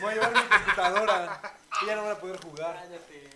Voy 0.00 0.10
a 0.10 0.14
llevar 0.14 0.32
mi 0.32 0.48
computadora. 0.48 1.54
Y 1.82 1.86
ya 1.86 1.96
no 1.96 2.02
van 2.04 2.12
a 2.12 2.18
poder 2.18 2.40
jugar. 2.42 2.74
Cállate. 2.76 3.30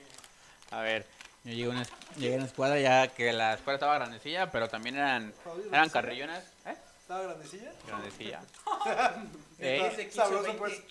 A 0.70 0.80
ver, 0.80 1.06
yo 1.44 1.50
llegué 1.52 1.64
a 1.66 1.70
una, 1.70 1.82
llegué 2.16 2.34
a 2.34 2.36
una 2.38 2.46
escuadra 2.46 2.78
ya 2.80 3.08
que 3.08 3.32
la 3.32 3.54
escuadra 3.54 3.74
estaba 3.74 3.94
grandecilla, 3.96 4.50
pero 4.50 4.68
también 4.68 4.96
eran, 4.96 5.34
eran 5.70 5.88
carrillonas. 5.90 6.44
¿Eh? 6.66 6.74
¿Estaba 7.00 7.22
grandecilla? 7.22 7.72
Grandecilla. 7.86 8.40
Eh, 9.64 10.10
Sabroso, 10.12 10.56
pues. 10.56 10.82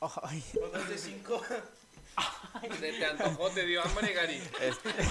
Dos 0.00 0.88
de 0.88 0.98
cinco. 0.98 1.40
Se 2.78 2.92
te 2.92 3.06
antojó, 3.06 3.50
te 3.50 3.64
dio 3.66 3.82
hambre, 3.82 4.12
Gary. 4.12 4.42
este- 4.60 4.90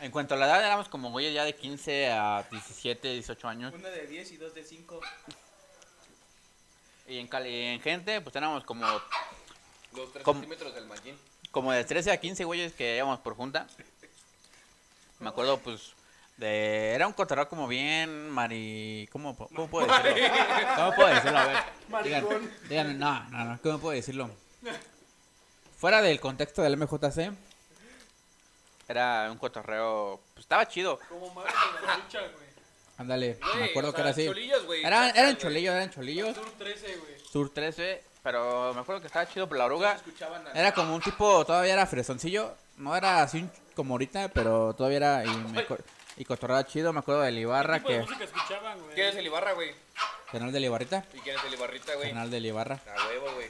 en 0.00 0.10
cuanto 0.10 0.34
a 0.34 0.36
la 0.36 0.46
edad, 0.46 0.64
éramos 0.64 0.88
como 0.88 1.10
güeyes 1.10 1.34
ya 1.34 1.44
de 1.44 1.54
15 1.54 2.10
a 2.10 2.46
17, 2.50 3.12
18 3.12 3.48
años. 3.48 3.74
Una 3.74 3.88
de 3.90 4.06
10 4.06 4.32
y 4.32 4.36
dos 4.36 4.54
de 4.54 4.64
5. 4.64 5.00
Y 7.06 7.18
en, 7.18 7.28
cali- 7.28 7.74
en 7.74 7.80
gente, 7.80 8.20
pues 8.20 8.34
éramos 8.36 8.64
como, 8.64 8.86
Los 9.94 10.12
3 10.12 10.24
¿Cómo? 10.24 10.40
centímetros 10.40 10.74
del 10.74 10.86
mallín. 10.86 11.18
como 11.50 11.72
de 11.72 11.84
13 11.84 12.10
a 12.12 12.16
15 12.18 12.44
güeyes 12.44 12.72
que 12.72 12.96
íbamos 12.96 13.20
por 13.20 13.34
junta. 13.36 13.66
Me 15.20 15.28
acuerdo, 15.28 15.58
pues, 15.58 15.92
de... 16.36 16.92
Era 16.92 17.06
un 17.06 17.12
cotorreo 17.12 17.48
como 17.48 17.66
bien 17.68 18.28
mari... 18.30 19.08
¿Cómo, 19.12 19.36
cómo 19.36 19.68
puedo 19.68 19.86
decirlo? 19.86 20.28
¿Cómo 20.76 20.94
puedo 20.94 21.08
decirlo? 21.14 21.38
A 21.38 21.46
ver. 21.46 21.56
Digan, 22.04 22.26
díganme, 22.68 22.94
no, 22.94 23.24
no, 23.30 23.44
no, 23.44 23.58
¿cómo 23.62 23.78
puedo 23.78 23.94
decirlo? 23.94 24.30
Fuera 25.76 26.00
del 26.02 26.18
contexto 26.20 26.62
del 26.62 26.76
MJC, 26.76 27.32
Era 28.88 29.28
un 29.30 29.38
cotorreo, 29.38 30.20
pues 30.34 30.44
estaba 30.44 30.66
chido. 30.66 30.98
Como 31.08 31.32
madre 31.34 31.52
con 31.78 31.86
la 31.86 31.96
lucha, 31.98 32.20
güey. 32.20 32.44
Ándale, 32.96 33.38
me 33.56 33.64
acuerdo 33.64 33.90
o 33.90 33.92
que 33.92 33.96
sea, 33.96 34.04
era 34.04 34.10
así. 34.12 34.26
Cholillos, 34.26 34.66
güey. 34.66 34.84
Eran, 34.84 35.08
chaca, 35.08 35.20
eran 35.20 35.36
cholillos, 35.36 35.74
eran 35.74 35.90
cholillos. 35.90 36.34
Sur 36.36 36.50
13, 36.58 36.96
güey. 36.96 37.14
Sur 37.30 37.50
13, 37.50 38.04
pero 38.22 38.72
me 38.72 38.80
acuerdo 38.80 39.00
que 39.00 39.08
estaba 39.08 39.28
chido 39.28 39.48
por 39.48 39.58
la 39.58 39.64
oruga. 39.64 39.98
Era 40.54 40.72
como 40.72 40.94
un 40.94 41.00
tipo, 41.02 41.44
todavía 41.44 41.72
era 41.72 41.86
fresoncillo. 41.86 42.54
No 42.76 42.94
era 42.96 43.22
así 43.22 43.48
como 43.74 43.94
ahorita, 43.94 44.28
pero 44.28 44.74
todavía 44.74 44.96
era. 44.98 45.24
Y, 45.24 45.28
me 45.28 45.66
acuer- 45.66 45.82
y 46.16 46.24
cotorreaba 46.24 46.66
chido. 46.66 46.92
Me 46.92 47.00
acuerdo 47.00 47.22
del 47.22 47.38
Ibarra, 47.38 47.80
¿Qué 47.80 47.80
tipo 47.80 47.92
de 47.92 47.98
que. 47.98 48.04
música 48.06 48.24
escuchaban, 48.24 48.80
güey? 48.80 48.94
¿Quién 48.94 49.06
es 49.08 49.16
el 49.16 49.26
Ibarra, 49.26 49.52
güey? 49.52 49.74
Canal 50.30 50.52
del 50.52 50.64
Ibarrita. 50.64 51.04
¿Y 51.14 51.18
quién 51.20 51.36
es 51.36 51.44
el 51.44 51.54
Ibarrita, 51.54 51.94
güey? 51.94 52.08
Canal 52.10 52.30
del 52.30 52.46
Ibarra. 52.46 52.80
A 52.96 53.06
huevo, 53.08 53.26
güey. 53.34 53.48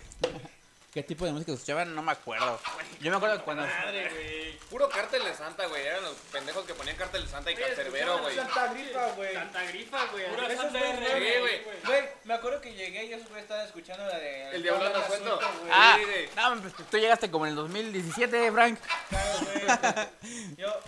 ¿Qué 0.94 1.02
tipo 1.02 1.24
de 1.24 1.32
música 1.32 1.50
escuchaban? 1.50 1.92
No 1.92 2.02
me 2.02 2.12
acuerdo. 2.12 2.60
Yo 3.00 3.10
me 3.10 3.16
acuerdo 3.16 3.38
que 3.38 3.42
cuando. 3.42 3.64
Madre, 3.66 4.08
güey. 4.10 4.58
Puro 4.70 4.88
cártel 4.88 5.24
de 5.24 5.34
Santa, 5.34 5.66
güey. 5.66 5.84
Eran 5.84 6.04
los 6.04 6.14
pendejos 6.30 6.64
que 6.64 6.72
ponían 6.74 6.94
cártel 6.94 7.24
de 7.24 7.28
Santa 7.28 7.50
y 7.50 7.56
cancerbero, 7.56 8.18
güey. 8.20 8.36
Santa 8.36 8.72
Grifa, 8.72 9.06
güey. 9.16 9.34
Santa 9.34 9.64
grifa, 9.64 10.06
güey. 10.12 10.30
Pura 10.30 10.46
Esos 10.46 10.62
Santa 10.62 10.78
güey. 10.78 11.62
Güey, 11.84 12.08
me 12.22 12.34
acuerdo 12.34 12.60
que 12.60 12.74
llegué 12.74 13.06
y 13.06 13.12
esos 13.12 13.26
güeyes 13.26 13.42
estaban 13.42 13.66
escuchando 13.66 14.06
la 14.06 14.18
de... 14.20 14.50
El 14.50 14.62
diablo 14.62 14.86
anda 14.86 15.04
suelto. 15.04 15.36
güey. 15.36 15.70
Ah, 15.72 15.96
Sí, 15.98 16.04
güey. 16.04 16.28
no, 16.36 16.62
pues, 16.62 16.74
tú 16.88 16.98
llegaste 16.98 17.28
como 17.28 17.46
en 17.46 17.50
el 17.50 17.56
2017, 17.56 18.52
Frank. 18.52 18.78
Claro, 19.08 19.38
güey. 19.42 20.56
Yo, 20.56 20.80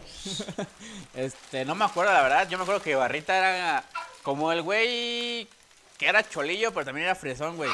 Este, 1.14 1.64
no 1.64 1.74
me 1.74 1.84
acuerdo 1.84 2.12
la 2.12 2.22
verdad. 2.22 2.48
Yo 2.48 2.58
me 2.58 2.62
acuerdo 2.62 2.80
que 2.80 2.94
Barrita 2.94 3.36
era 3.36 3.84
como 4.22 4.52
el 4.52 4.62
güey 4.62 5.48
que 5.98 6.06
era 6.06 6.28
cholillo, 6.28 6.72
pero 6.72 6.86
también 6.86 7.06
era 7.06 7.16
fresón, 7.16 7.56
güey. 7.56 7.70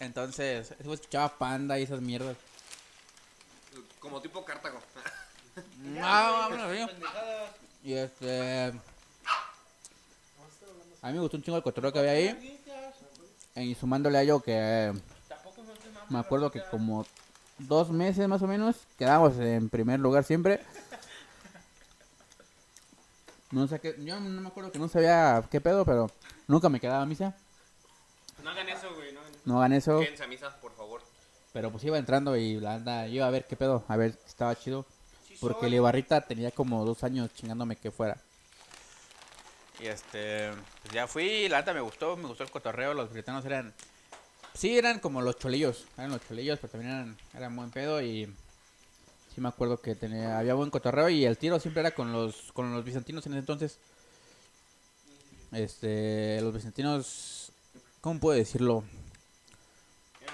Entonces, 0.00 0.72
escuchaba 0.78 1.36
panda 1.36 1.78
y 1.78 1.82
esas 1.82 2.00
mierdas. 2.00 2.36
Como 3.98 4.20
tipo 4.20 4.44
Cartago. 4.44 4.78
No, 5.82 6.00
vámonos, 6.00 6.66
güey. 6.66 6.86
pendejadas. 6.86 7.50
Y 7.82 7.94
este. 7.94 8.72
A 11.02 11.08
mí 11.08 11.14
me 11.14 11.20
gustó 11.20 11.36
un 11.36 11.42
chingo 11.42 11.56
el 11.56 11.62
cotorreo 11.62 11.92
que 11.92 11.98
había 11.98 12.12
ahí. 12.12 12.60
Y 13.56 13.74
sumándole 13.74 14.18
a 14.18 14.22
ello 14.22 14.40
que. 14.40 14.92
Me 16.10 16.18
acuerdo 16.18 16.50
que 16.50 16.62
como 16.70 17.04
dos 17.58 17.90
meses 17.90 18.28
más 18.28 18.40
o 18.42 18.46
menos 18.46 18.76
quedamos 18.96 19.36
en 19.38 19.68
primer 19.68 19.98
lugar 20.00 20.24
siempre. 20.24 20.64
No 23.50 23.66
sé 23.66 23.80
qué. 23.80 23.96
Yo 23.98 24.20
no 24.20 24.40
me 24.40 24.48
acuerdo 24.48 24.70
que 24.70 24.78
no 24.78 24.88
sabía 24.88 25.42
qué 25.50 25.60
pedo, 25.60 25.84
pero 25.84 26.10
nunca 26.46 26.68
me 26.68 26.80
quedaba 26.80 27.02
a 27.02 27.06
misa. 27.06 27.34
No 28.44 28.50
hagan 28.50 28.68
eso, 28.68 28.94
güey. 28.94 29.12
No. 29.12 29.20
No 29.48 29.58
hagan 29.60 29.72
eso. 29.72 30.00
Quédense 30.00 30.24
a 30.24 30.26
misa, 30.26 30.54
por 30.60 30.74
favor. 30.74 31.00
Pero 31.54 31.72
pues 31.72 31.82
iba 31.82 31.96
entrando 31.96 32.36
y 32.36 32.60
la 32.60 32.74
anda, 32.74 33.08
iba 33.08 33.26
a 33.26 33.30
ver 33.30 33.46
qué 33.46 33.56
pedo, 33.56 33.82
a 33.88 33.96
ver 33.96 34.12
si 34.12 34.26
estaba 34.26 34.54
chido. 34.54 34.84
Porque 35.40 35.66
el 35.66 35.74
Ibarrita 35.74 36.20
tenía 36.20 36.50
como 36.50 36.84
dos 36.84 37.02
años 37.02 37.32
chingándome 37.32 37.76
que 37.76 37.90
fuera. 37.90 38.18
Y 39.80 39.86
este, 39.86 40.50
pues 40.82 40.92
ya 40.92 41.06
fui, 41.06 41.48
la 41.48 41.60
neta 41.60 41.72
me 41.72 41.80
gustó, 41.80 42.14
me 42.18 42.28
gustó 42.28 42.42
el 42.44 42.50
cotorreo, 42.50 42.92
los 42.92 43.10
britanos 43.10 43.44
eran, 43.46 43.72
sí 44.52 44.76
eran 44.76 44.98
como 44.98 45.22
los 45.22 45.38
cholillos, 45.38 45.86
eran 45.96 46.10
los 46.10 46.26
cholillos, 46.28 46.58
pero 46.58 46.72
también 46.72 46.92
eran, 46.92 47.16
eran 47.32 47.56
buen 47.56 47.70
pedo 47.70 48.02
y 48.02 48.26
sí 49.34 49.40
me 49.40 49.48
acuerdo 49.48 49.80
que 49.80 49.94
tenía, 49.94 50.38
había 50.38 50.54
buen 50.54 50.70
cotorreo 50.70 51.08
y 51.08 51.24
el 51.24 51.38
tiro 51.38 51.58
siempre 51.58 51.80
era 51.80 51.92
con 51.92 52.12
los, 52.12 52.52
con 52.52 52.70
los 52.74 52.84
bizantinos 52.84 53.24
en 53.26 53.32
ese 53.32 53.38
entonces. 53.38 53.78
Este, 55.52 56.40
los 56.42 56.52
bizantinos, 56.52 57.52
¿cómo 58.02 58.20
puedo 58.20 58.36
decirlo? 58.36 58.84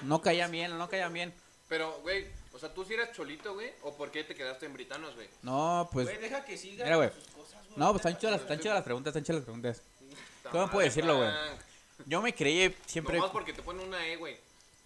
No 0.03 0.21
caían 0.21 0.51
bien, 0.51 0.77
no 0.77 0.89
caían 0.89 1.13
bien. 1.13 1.33
Pero, 1.67 1.99
güey, 2.01 2.27
o 2.53 2.59
sea, 2.59 2.73
¿tú 2.73 2.85
sí 2.85 2.93
eras 2.93 3.11
cholito, 3.11 3.53
güey? 3.53 3.71
¿O 3.83 3.93
por 3.95 4.11
qué 4.11 4.23
te 4.23 4.35
quedaste 4.35 4.65
en 4.65 4.73
britanos, 4.73 5.15
güey? 5.15 5.27
No, 5.41 5.89
pues... 5.91 6.05
Güey, 6.07 6.19
deja 6.19 6.45
que 6.45 6.57
siga 6.57 6.85
Mira, 6.85 6.97
güey. 6.97 7.09
con 7.09 7.19
sus 7.19 7.31
cosas, 7.31 7.67
güey. 7.67 7.79
No, 7.79 7.91
pues 7.91 8.05
están 8.05 8.17
chidas 8.17 8.31
las, 8.33 8.41
están 8.41 8.59
chidas 8.59 8.75
las 8.75 8.83
preguntas, 8.83 9.11
están 9.11 9.23
chidas 9.23 9.35
las 9.37 9.45
preguntas. 9.45 9.81
¿Cómo 10.51 10.69
puedo 10.69 10.85
decirlo, 10.85 11.17
güey? 11.17 11.29
Yo 12.05 12.21
me 12.21 12.33
creí 12.33 12.75
siempre... 12.85 13.17
Nomás 13.17 13.31
porque 13.31 13.53
te 13.53 13.61
ponen 13.61 13.87
una 13.87 14.05
E, 14.05 14.17
güey. 14.17 14.37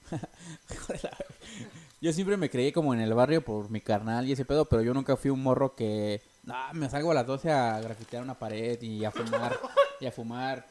Yo 2.01 2.13
siempre 2.13 2.37
me 2.37 2.49
creí 2.49 2.71
como 2.71 2.93
en 2.93 3.01
el 3.01 3.13
barrio 3.13 3.43
por 3.43 3.69
mi 3.69 3.81
carnal 3.81 4.27
y 4.27 4.31
ese 4.31 4.45
pedo, 4.45 4.65
pero 4.65 4.81
yo 4.81 4.93
nunca 4.93 5.17
fui 5.17 5.29
un 5.31 5.43
morro 5.43 5.75
que... 5.75 6.21
Ah, 6.47 6.71
me 6.73 6.89
salgo 6.89 7.11
a 7.11 7.13
las 7.13 7.27
12 7.27 7.51
a 7.51 7.81
grafitear 7.81 8.23
una 8.23 8.39
pared 8.39 8.81
y 8.81 9.03
a 9.03 9.11
fumar, 9.11 9.59
y 9.99 10.05
a 10.05 10.11
fumar. 10.11 10.65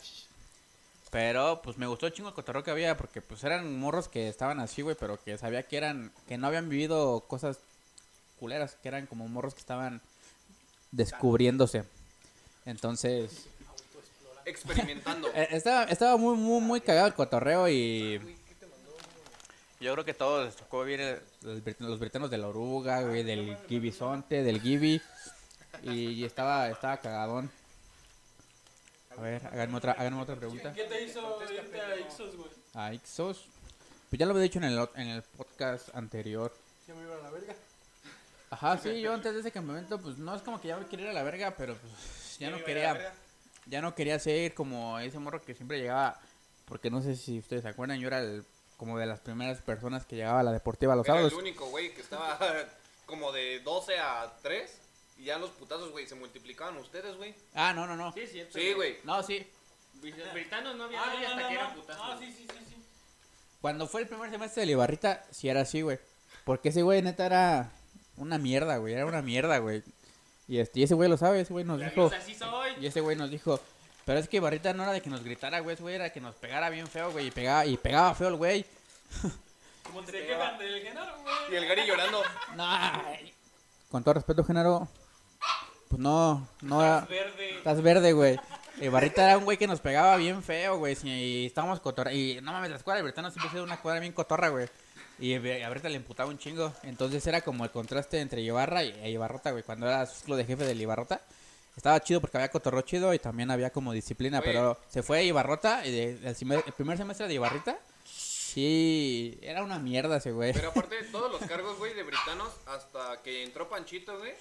Pero, 1.11 1.62
pues, 1.62 1.79
me 1.79 1.87
gustó 1.87 2.07
el 2.07 2.12
chingo 2.12 2.29
el 2.29 2.35
cotorreo 2.35 2.62
que 2.62 2.71
había, 2.71 2.97
porque, 2.97 3.23
pues, 3.23 3.42
eran 3.44 3.79
morros 3.79 4.09
que 4.09 4.29
estaban 4.29 4.61
así, 4.61 4.83
güey, 4.83 4.97
pero 4.99 5.18
que 5.23 5.38
sabía 5.38 5.62
que 5.62 5.77
eran... 5.79 6.12
Que 6.27 6.37
no 6.37 6.47
habían 6.47 6.68
vivido 6.68 7.21
cosas 7.27 7.59
culeras, 8.38 8.77
que 8.83 8.88
eran 8.88 9.07
como 9.07 9.27
morros 9.27 9.55
que 9.55 9.61
estaban 9.61 10.01
descubriéndose. 10.92 11.85
Entonces... 12.66 13.47
Experimentando. 14.44 15.29
Eh, 15.35 15.49
Estaba, 15.53 15.85
estaba 15.85 16.16
muy, 16.16 16.37
muy, 16.37 16.61
muy 16.61 16.81
cagado 16.81 17.07
el 17.07 17.14
cotorreo 17.14 17.68
y... 17.68 18.37
Yo 19.81 19.92
creo 19.92 20.05
que 20.05 20.14
todos 20.14 20.44
les 20.47 20.57
tocó 20.57 20.83
el 20.85 21.21
brit- 21.40 21.77
los 21.79 21.99
britanos 22.01 22.31
de 22.31 22.38
la 22.38 22.49
oruga, 22.49 23.03
güey, 23.03 23.23
del 23.23 23.57
gibisonte, 23.68 24.42
del 24.42 24.61
gibi. 24.61 25.01
Y 25.85 26.25
estaba, 26.25 26.68
estaba 26.68 26.97
cagadón. 26.97 27.49
A 29.18 29.20
ver, 29.20 29.44
háganme 29.46 29.76
otra, 29.76 29.92
háganme 29.92 30.22
otra 30.22 30.37
pregunta. 30.37 30.72
¿Qué 30.72 30.85
te 30.85 31.02
hizo 31.02 31.38
irte 31.50 31.81
a 31.81 31.98
Ixos, 31.98 32.37
güey? 32.37 32.50
A 32.74 32.92
Ixos. 32.94 33.46
Pues 34.09 34.18
ya 34.20 34.26
lo 34.26 34.31
había 34.33 34.44
dicho 34.44 34.59
en 34.59 34.64
el, 34.64 34.78
ot- 34.78 34.92
en 34.94 35.09
el 35.09 35.22
podcast 35.22 35.94
anterior. 35.94 36.54
Ya 36.87 36.94
me 36.94 37.02
iba 37.02 37.16
a 37.16 37.22
la 37.22 37.31
verga. 37.31 37.54
Ajá, 38.50 38.78
sí, 38.78 39.00
yo 39.00 39.12
antes 39.12 39.35
de 39.35 39.40
ese 39.40 39.50
campamento, 39.50 40.00
pues 40.00 40.16
no 40.18 40.35
es 40.35 40.40
como 40.42 40.61
que 40.61 40.68
ya 40.68 40.76
me 40.78 40.87
quería 40.87 41.07
ir 41.07 41.11
a 41.11 41.14
la 41.14 41.22
verga, 41.22 41.54
pero 41.57 41.76
pues 41.76 42.38
ya 42.38 42.48
no 42.48 42.62
quería, 42.64 43.12
ya 43.66 43.83
no 43.83 43.94
quería 43.94 44.18
ser 44.18 44.54
como 44.54 44.98
ese 45.00 45.18
morro 45.18 45.42
que 45.42 45.54
siempre 45.54 45.78
llegaba, 45.81 46.18
porque 46.64 46.88
no 46.90 47.02
sé 47.02 47.16
si 47.16 47.40
ustedes 47.40 47.62
se 47.62 47.68
acuerdan, 47.68 47.98
yo 47.98 48.07
era 48.09 48.20
el, 48.20 48.44
como 48.78 48.98
de 48.98 49.04
las 49.04 49.20
primeras 49.20 49.61
personas 49.61 50.07
que 50.07 50.16
llegaba 50.16 50.40
a 50.40 50.42
la 50.44 50.52
deportiva 50.52 50.96
los 50.96 51.07
Era 51.07 51.20
el 51.20 51.35
único, 51.35 51.66
güey, 51.66 51.92
que 51.92 52.00
estaba 52.00 52.38
como 53.07 53.33
de 53.33 53.61
12 53.61 53.98
a 53.98 54.33
3. 54.42 54.78
Y 55.18 55.24
ya 55.24 55.38
los 55.38 55.50
putazos, 55.50 55.90
güey, 55.90 56.07
se 56.07 56.14
multiplicaban 56.14 56.76
ustedes, 56.76 57.16
güey. 57.16 57.35
Ah, 57.54 57.72
no, 57.72 57.87
no, 57.87 57.96
no. 57.96 58.12
Sí, 58.12 58.26
cierto. 58.26 58.57
Sí, 58.59 58.72
güey. 58.72 58.98
No, 59.04 59.22
sí. 59.22 59.46
Britanos 60.33 60.76
no 60.76 60.85
había 60.85 61.02
Ah, 61.02 61.07
nadie 61.07 61.20
no, 61.20 61.26
hasta 61.28 61.42
no, 61.42 61.48
que 61.48 61.54
no. 61.54 61.61
eran 61.61 61.74
putazos. 61.74 62.02
Ah, 62.04 62.16
sí, 62.20 62.26
sí, 62.33 62.46
sí, 62.48 62.64
sí. 62.68 62.76
Cuando 63.61 63.88
fue 63.88 64.02
el 64.02 64.09
primer 64.09 64.31
semestre 64.31 64.61
de 64.61 64.66
Libarrita, 64.66 65.24
sí 65.33 65.48
era 65.48 65.62
así, 65.62 65.83
güey. 65.83 65.98
Porque 66.44 66.68
ese 66.68 66.83
güey 66.83 67.02
neta 67.02 67.26
era 67.26 67.72
una 68.16 68.38
mierda, 68.38 68.76
güey, 68.76 68.94
era 68.94 69.07
una 69.07 69.22
mierda, 69.22 69.59
güey. 69.59 69.83
Y, 70.46 70.61
este, 70.61 70.81
y 70.81 70.83
ese 70.85 70.94
güey 70.94 71.11
lo 71.11 71.16
sabe, 71.16 71.40
ese 71.40 71.52
güey 71.52 71.64
nos 71.64 71.81
dijo... 71.81 72.09
Pues 72.09 72.22
así 72.22 72.35
soy. 72.35 72.72
Y 72.81 72.87
ese 72.87 73.00
güey 73.00 73.16
nos 73.16 73.31
dijo, 73.31 73.61
pero 74.07 74.20
es 74.20 74.28
que 74.28 74.38
Barrita 74.40 74.72
no 74.72 74.85
era 74.85 74.92
de 74.92 75.02
que 75.02 75.11
nos 75.11 75.24
gritara, 75.24 75.59
güey, 75.61 75.74
ese 75.74 75.83
güey 75.83 75.96
era 75.96 76.11
que 76.12 76.20
nos 76.20 76.37
pegara 76.37 76.70
bien 76.70 76.87
feo, 76.87 77.11
güey, 77.11 77.26
y 77.26 77.31
pegaba, 77.33 77.66
y 77.66 77.76
pegaba 77.76 78.14
feo 78.14 78.28
el 78.28 78.37
güey. 78.37 78.64
Como 79.83 80.02
te 80.02 80.12
quejan 80.26 80.59
del 80.59 80.81
Genaro, 80.83 81.20
güey. 81.22 81.35
Y 81.50 81.57
el 81.57 81.66
Gary 81.66 81.87
llorando. 81.87 82.22
No, 82.57 82.68
con 83.90 84.04
todo 84.04 84.14
respeto, 84.14 84.44
Genaro, 84.44 84.87
pues 85.88 86.01
no, 86.01 86.46
no 86.62 86.83
era- 86.83 87.01
Verde. 87.09 87.57
estás 87.59 87.83
verde, 87.83 88.12
güey. 88.12 88.38
Y 88.81 88.88
Barrita 88.88 89.24
era 89.24 89.38
un 89.38 89.44
güey 89.44 89.57
que 89.59 89.66
nos 89.66 89.81
pegaba 89.81 90.16
bien 90.16 90.42
feo, 90.42 90.79
güey, 90.79 90.96
y 91.03 91.46
estábamos 91.46 91.81
cotorra, 91.81 92.12
y 92.12 92.40
no 92.42 92.53
mames, 92.53 92.70
la 92.70 92.77
escuadra 92.77 92.98
de 92.98 93.05
Bertano 93.05 93.31
siempre 93.31 93.48
ha 93.48 93.53
sido 93.53 93.64
una 93.64 93.74
escuadra 93.74 93.98
bien 94.01 94.12
cotorra, 94.12 94.48
güey. 94.51 94.68
Y 95.18 95.35
a 95.35 95.68
Barrita 95.68 95.88
le 95.88 95.96
imputaba 95.96 96.31
un 96.31 96.38
chingo, 96.38 96.72
entonces 96.85 97.27
era 97.27 97.40
como 97.40 97.64
el 97.64 97.72
contraste 97.72 98.20
entre 98.20 98.40
Ibarra 98.40 98.85
y 98.85 98.90
e 99.03 99.11
Ibarrota, 99.11 99.51
güey, 99.51 99.64
cuando 99.64 99.88
era 99.88 100.07
ciclo 100.07 100.37
de 100.37 100.44
jefe 100.44 100.64
del 100.64 100.81
Ibarrota. 100.81 101.20
Estaba 101.77 101.98
chido 102.01 102.20
porque 102.20 102.37
había 102.37 102.51
cotorro 102.51 102.81
chido 102.83 103.12
y 103.14 103.18
también 103.18 103.51
había 103.51 103.70
como 103.70 103.92
disciplina, 103.92 104.40
pero 104.40 104.79
se 104.88 105.03
fue 105.03 105.24
Ibarrota 105.24 105.85
y 105.87 105.90
de- 105.92 106.11
el, 106.29 106.53
el 106.66 106.72
primer 106.72 106.96
semestre 106.98 107.27
de 107.27 107.35
Ibarrita, 107.35 107.79
sí, 108.05 109.38
era 109.42 109.62
una 109.64 109.79
mierda 109.79 110.16
ese 110.18 110.31
güey. 110.33 110.53
Pero 110.53 110.68
aparte, 110.70 110.96
todos 111.11 111.31
los 111.33 111.48
cargos, 111.48 111.79
güey, 111.79 111.94
de 111.94 112.03
britanos, 112.03 112.48
hasta 112.66 113.20
que 113.22 113.42
entró 113.44 113.68
Panchito, 113.68 114.18
güey. 114.18 114.33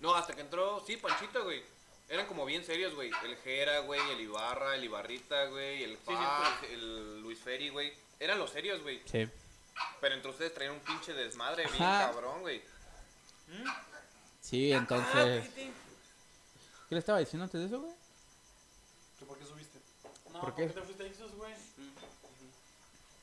No, 0.00 0.14
hasta 0.14 0.34
que 0.34 0.42
entró, 0.42 0.82
sí, 0.86 0.96
Panchito, 0.96 1.44
güey. 1.44 1.62
Eran 2.08 2.26
como 2.26 2.44
bien 2.46 2.64
serios, 2.64 2.94
güey. 2.94 3.10
El 3.24 3.36
Jera, 3.38 3.80
güey, 3.80 4.00
el 4.10 4.20
Ibarra, 4.20 4.74
el 4.76 4.84
Ibarrita, 4.84 5.46
güey, 5.46 5.82
el 5.84 5.98
Faj, 5.98 6.64
el 6.70 7.20
Luis 7.20 7.38
Ferry, 7.38 7.68
güey. 7.68 7.92
Eran 8.18 8.38
los 8.38 8.50
serios, 8.50 8.82
güey. 8.82 9.02
Sí. 9.04 9.28
Pero 10.00 10.14
entre 10.14 10.30
ustedes 10.30 10.54
traían 10.54 10.74
un 10.74 10.80
pinche 10.80 11.12
desmadre 11.12 11.64
bien 11.66 11.82
Ajá. 11.82 12.10
cabrón, 12.10 12.40
güey. 12.40 12.62
Sí, 14.40 14.72
entonces... 14.72 15.48
¿Qué 15.54 16.94
le 16.94 16.98
estaba 17.00 17.18
diciendo 17.18 17.44
antes 17.44 17.60
de 17.60 17.66
eso, 17.66 17.80
güey? 17.80 17.92
¿Tú 19.18 19.26
¿Por 19.26 19.38
qué 19.38 19.44
subiste? 19.44 19.78
No, 20.32 20.32
¿Por 20.32 20.40
¿por 20.40 20.54
qué? 20.54 20.66
qué 20.68 20.72
te 20.72 20.82
fuiste 20.82 21.02
a 21.02 21.06
Ixos, 21.06 21.34
güey? 21.34 21.52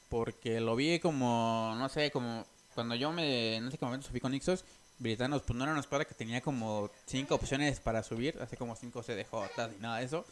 Porque 0.09 0.59
lo 0.61 0.75
vi 0.75 0.99
como, 0.99 1.73
no 1.77 1.89
sé, 1.89 2.11
como 2.11 2.45
cuando 2.75 2.93
yo 2.95 3.11
me, 3.11 3.55
en 3.55 3.67
ese 3.67 3.77
momento 3.81 4.07
subí 4.07 4.19
con 4.19 4.33
Ixos, 4.35 4.63
Britanos, 4.99 5.41
pues 5.41 5.57
no 5.57 5.63
era 5.65 5.71
una 5.73 5.81
escuadra 5.81 6.05
que 6.05 6.13
tenía 6.15 6.41
como 6.41 6.89
cinco 7.05 7.35
opciones 7.35 7.79
para 7.79 8.01
subir, 8.03 8.37
así 8.41 8.55
como 8.55 8.75
cinco 8.75 9.03
CDJ 9.03 9.71
y 9.77 9.81
nada 9.81 9.97
de 9.99 10.05
eso. 10.05 10.25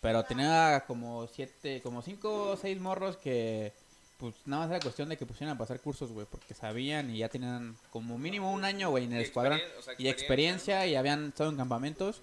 Pero 0.00 0.24
tenía 0.24 0.84
como 0.86 1.26
siete, 1.28 1.80
como 1.82 2.02
cinco 2.02 2.50
o 2.50 2.56
seis 2.56 2.80
morros 2.80 3.16
que, 3.16 3.72
pues 4.18 4.34
nada 4.44 4.62
más 4.62 4.70
era 4.70 4.80
cuestión 4.80 5.08
de 5.08 5.16
que 5.16 5.26
pusieran 5.26 5.54
a 5.56 5.58
pasar 5.58 5.80
cursos, 5.80 6.10
güey, 6.12 6.26
porque 6.30 6.54
sabían 6.54 7.10
y 7.10 7.18
ya 7.18 7.28
tenían 7.28 7.76
como 7.90 8.16
mínimo 8.18 8.52
un 8.52 8.64
año, 8.64 8.90
güey, 8.90 9.04
en 9.04 9.12
el 9.12 9.20
Y 9.20 9.24
escuadrón. 9.24 9.58
experien- 9.58 9.78
o 9.78 9.82
sea, 9.82 9.94
Y 9.98 10.08
experiencia 10.08 10.86
y 10.86 10.94
habían 10.96 11.28
estado 11.28 11.50
en 11.50 11.56
campamentos. 11.56 12.20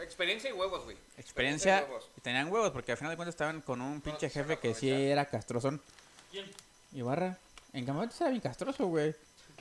Experiencia 0.00 0.50
y 0.50 0.52
huevos, 0.52 0.84
güey. 0.84 0.96
Experiencia 1.16 1.80
y 1.80 1.84
huevos. 1.90 2.08
y 2.16 2.20
tenían 2.20 2.52
huevos, 2.52 2.70
porque 2.70 2.92
al 2.92 2.98
final 2.98 3.12
de 3.12 3.16
cuentas 3.16 3.34
estaban 3.34 3.60
con 3.62 3.80
un 3.80 4.00
pinche 4.00 4.30
jefe 4.30 4.58
que 4.58 4.74
sí 4.74 4.90
era 4.90 5.24
castrozón. 5.26 5.80
¿Quién? 6.30 6.46
Ibarra. 6.92 7.38
En 7.72 7.84
campamentos 7.84 8.20
era 8.20 8.30
bien 8.30 8.40
castroso, 8.40 8.86
güey. 8.86 9.14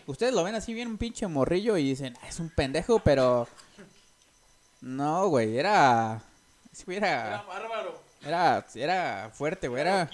Ustedes 0.08 0.34
lo 0.34 0.44
ven 0.44 0.56
así 0.56 0.74
bien 0.74 0.88
un 0.88 0.98
pinche 0.98 1.28
morrillo 1.28 1.78
y 1.78 1.84
dicen, 1.84 2.18
"Ah, 2.22 2.28
es 2.30 2.40
un 2.40 2.50
pendejo, 2.50 3.00
pero... 3.00 3.48
No, 4.82 5.28
güey, 5.28 5.58
era... 5.58 6.22
Era 6.88 6.96
era... 6.98 7.42
bárbaro. 7.48 8.02
Era, 8.24 8.66
era 8.76 9.32
fuerte, 9.34 9.68
güey, 9.68 9.82
era... 9.82 10.10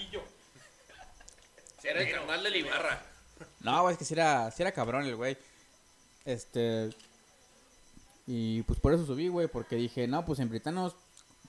Era 1.82 2.00
el 2.00 2.10
carnal 2.10 2.42
de 2.42 2.58
Ibarra. 2.58 3.02
No, 3.60 3.82
güey, 3.82 3.92
es 3.92 3.98
que 3.98 4.04
sí 4.04 4.14
era, 4.14 4.50
sí 4.50 4.62
era 4.62 4.72
cabrón 4.72 5.04
el 5.04 5.16
güey. 5.16 5.36
Este... 6.24 6.90
Y 8.26 8.62
pues 8.62 8.80
por 8.80 8.94
eso 8.94 9.04
subí, 9.04 9.28
güey, 9.28 9.48
porque 9.48 9.76
dije, 9.76 10.06
no, 10.06 10.24
pues 10.24 10.38
en 10.40 10.48
Britanos... 10.48 10.96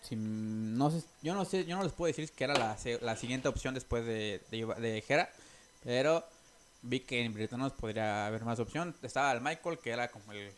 Si, 0.03 0.15
no 0.15 0.91
sé, 0.91 1.03
yo 1.23 1.33
no 1.33 1.45
sé, 1.45 1.65
yo 1.65 1.77
no 1.77 1.83
les 1.83 1.93
puedo 1.93 2.07
decir 2.13 2.29
que 2.31 2.43
era 2.43 2.53
la, 2.53 2.77
se- 2.77 2.99
la 3.01 3.15
siguiente 3.15 3.47
opción 3.47 3.73
después 3.73 4.05
de, 4.05 4.39
de 4.51 5.03
Jera, 5.07 5.31
pero 5.83 6.23
vi 6.85 6.99
que 7.01 7.23
en 7.23 7.33
Britanos 7.33 7.73
podría 7.73 8.27
haber 8.27 8.43
más 8.45 8.59
opción. 8.59 8.95
Estaba 9.01 9.31
el 9.31 9.41
Michael, 9.41 9.79
que 9.79 9.89
era 9.91 10.07
como 10.09 10.31
el 10.31 10.51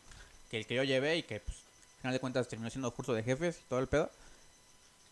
que, 0.50 0.60
el 0.60 0.68
que 0.68 0.76
yo 0.76 0.84
llevé 0.84 1.18
y 1.18 1.24
que, 1.24 1.40
pues, 1.40 1.58
al 1.58 2.02
final 2.02 2.14
de 2.14 2.20
cuentas 2.20 2.48
terminó 2.48 2.70
siendo 2.70 2.94
curso 2.94 3.14
de 3.14 3.24
jefes 3.24 3.60
y 3.60 3.70
todo 3.70 3.80
el 3.80 3.88
pedo. 3.88 4.12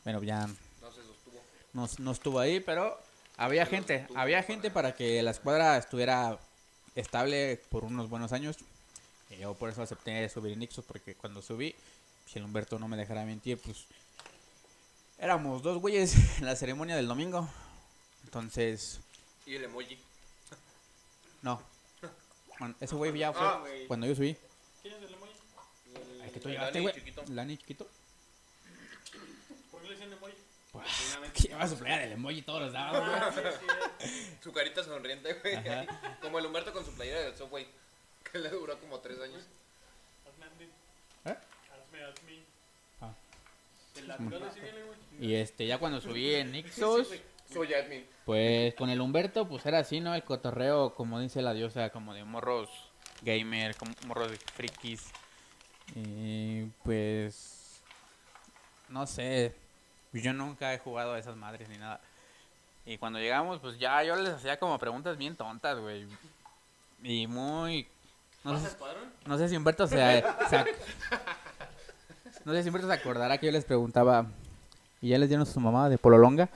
Bueno, 0.03 0.21
ya 0.23 0.47
No 0.81 0.91
se 0.91 1.01
sostuvo. 1.03 1.41
no, 1.73 1.89
no 1.99 2.11
estuvo 2.11 2.39
ahí, 2.39 2.59
pero 2.59 2.99
había 3.37 3.65
gente, 3.65 4.07
había 4.15 4.43
gente 4.43 4.69
para 4.71 4.93
que 4.95 5.21
la 5.23 5.31
escuadra 5.31 5.77
estuviera 5.77 6.37
estable 6.95 7.59
por 7.69 7.83
unos 7.85 8.09
buenos 8.09 8.31
años. 8.33 8.57
Y 9.29 9.37
yo 9.37 9.53
por 9.55 9.69
eso 9.69 9.81
acepté 9.81 10.27
subir 10.29 10.53
en 10.53 10.61
Ixos, 10.61 10.85
porque 10.85 11.15
cuando 11.15 11.41
subí, 11.41 11.73
si 12.27 12.39
el 12.39 12.45
Humberto 12.45 12.77
no 12.77 12.87
me 12.87 12.95
dejara 12.97 13.25
mentir, 13.25 13.57
pues 13.57 13.85
éramos 15.17 15.63
dos 15.63 15.79
güeyes 15.79 16.13
en 16.39 16.45
la 16.45 16.55
ceremonia 16.55 16.95
del 16.95 17.07
domingo. 17.07 17.49
Entonces, 18.25 18.99
Y 19.45 19.55
el 19.55 19.63
emoji. 19.65 19.97
No. 21.45 21.61
Bueno, 22.59 22.75
ese 22.79 22.95
güey 22.95 23.17
ya 23.17 23.31
fue 23.33 23.45
Ah, 23.45 23.57
güey. 23.59 23.85
cuando 23.87 24.07
yo 24.07 24.15
subí. 24.15 24.35
¿Quién 24.81 24.93
es 24.95 25.03
el 25.03 25.13
emoji? 25.13 25.31
Ay, 26.23 26.31
que 26.31 26.39
tú 26.39 26.47
el 26.47 26.53
llevaste, 26.55 26.73
Lani 26.79 26.81
güey. 26.83 26.95
chiquito. 26.95 27.23
Lani 27.29 27.57
chiquito. 27.57 27.87
¿Por 29.71 29.81
qué 29.81 29.87
le 29.89 29.93
dicen 29.95 30.13
emoji? 30.13 30.33
Que 31.33 31.47
lleva 31.49 31.67
su 31.67 31.77
playa 31.77 31.97
del 31.99 32.11
emoji 32.13 32.41
todos 32.41 32.61
los 32.63 32.71
sábados, 32.71 33.33
güey. 33.35 33.53
Su 34.43 34.51
carita 34.53 34.83
sonriente, 34.83 35.33
güey. 35.33 35.55
Ajá. 35.55 36.17
Como 36.21 36.39
el 36.39 36.45
Humberto 36.45 36.73
con 36.73 36.83
su 36.85 36.91
playera 36.93 37.21
del 37.21 37.37
Subway. 37.37 37.67
Que 38.31 38.39
le 38.39 38.49
duró 38.49 38.79
como 38.79 38.99
tres 38.99 39.19
años. 39.19 39.43
Hazme 40.27 40.45
admin. 40.45 40.69
¿Eh? 41.25 41.37
Hazme 41.71 42.03
admin. 42.03 42.45
Ah. 43.01 43.13
El 43.95 44.51
sí 44.53 44.59
viene, 44.61 44.83
güey. 44.83 44.97
Y 45.31 45.35
este, 45.35 45.67
ya 45.67 45.77
cuando 45.77 46.01
subí 46.01 46.33
en 46.35 46.55
Ixos. 46.55 47.07
Soy 47.51 47.73
admin. 47.73 48.05
Pues 48.25 48.73
con 48.75 48.89
el 48.89 49.01
Humberto, 49.01 49.47
pues 49.47 49.65
era 49.65 49.79
así, 49.79 49.99
¿no? 50.01 50.15
El 50.15 50.23
cotorreo, 50.23 50.93
como 50.95 51.19
dice 51.19 51.41
la 51.41 51.53
diosa, 51.53 51.89
como 51.91 52.13
de 52.13 52.23
morros 52.23 52.69
gamer, 53.21 53.75
como 53.75 53.93
morros 54.07 54.31
de 54.31 54.37
frikis. 54.37 55.11
Y 55.95 56.63
pues. 56.83 57.81
No 58.89 59.05
sé. 59.05 59.53
Yo 60.13 60.33
nunca 60.33 60.73
he 60.73 60.79
jugado 60.79 61.13
a 61.13 61.19
esas 61.19 61.35
madres 61.35 61.69
ni 61.69 61.77
nada. 61.77 61.99
Y 62.85 62.97
cuando 62.97 63.19
llegamos, 63.19 63.59
pues 63.59 63.79
ya 63.79 64.03
yo 64.03 64.15
les 64.15 64.33
hacía 64.33 64.57
como 64.57 64.77
preguntas 64.79 65.17
bien 65.17 65.35
tontas, 65.35 65.79
güey. 65.79 66.07
Y 67.03 67.27
muy. 67.27 67.87
No 68.43 68.53
¿Vas 68.53 68.61
a 68.61 68.65
sé, 68.65 68.71
escuadrón? 68.71 69.11
no 69.25 69.37
sé 69.37 69.49
si 69.49 69.57
Humberto 69.57 69.87
se, 69.87 70.23
se 70.49 70.65
No 72.45 72.53
sé 72.53 72.61
si 72.61 72.69
Humberto 72.69 72.87
se 72.87 72.93
acordará 72.93 73.37
que 73.37 73.47
yo 73.47 73.51
les 73.51 73.65
preguntaba. 73.65 74.27
Y 75.01 75.09
ya 75.09 75.17
les 75.17 75.29
dieron 75.29 75.45
su 75.45 75.59
mamá 75.59 75.89
de 75.89 75.97
pololonga. 75.97 76.49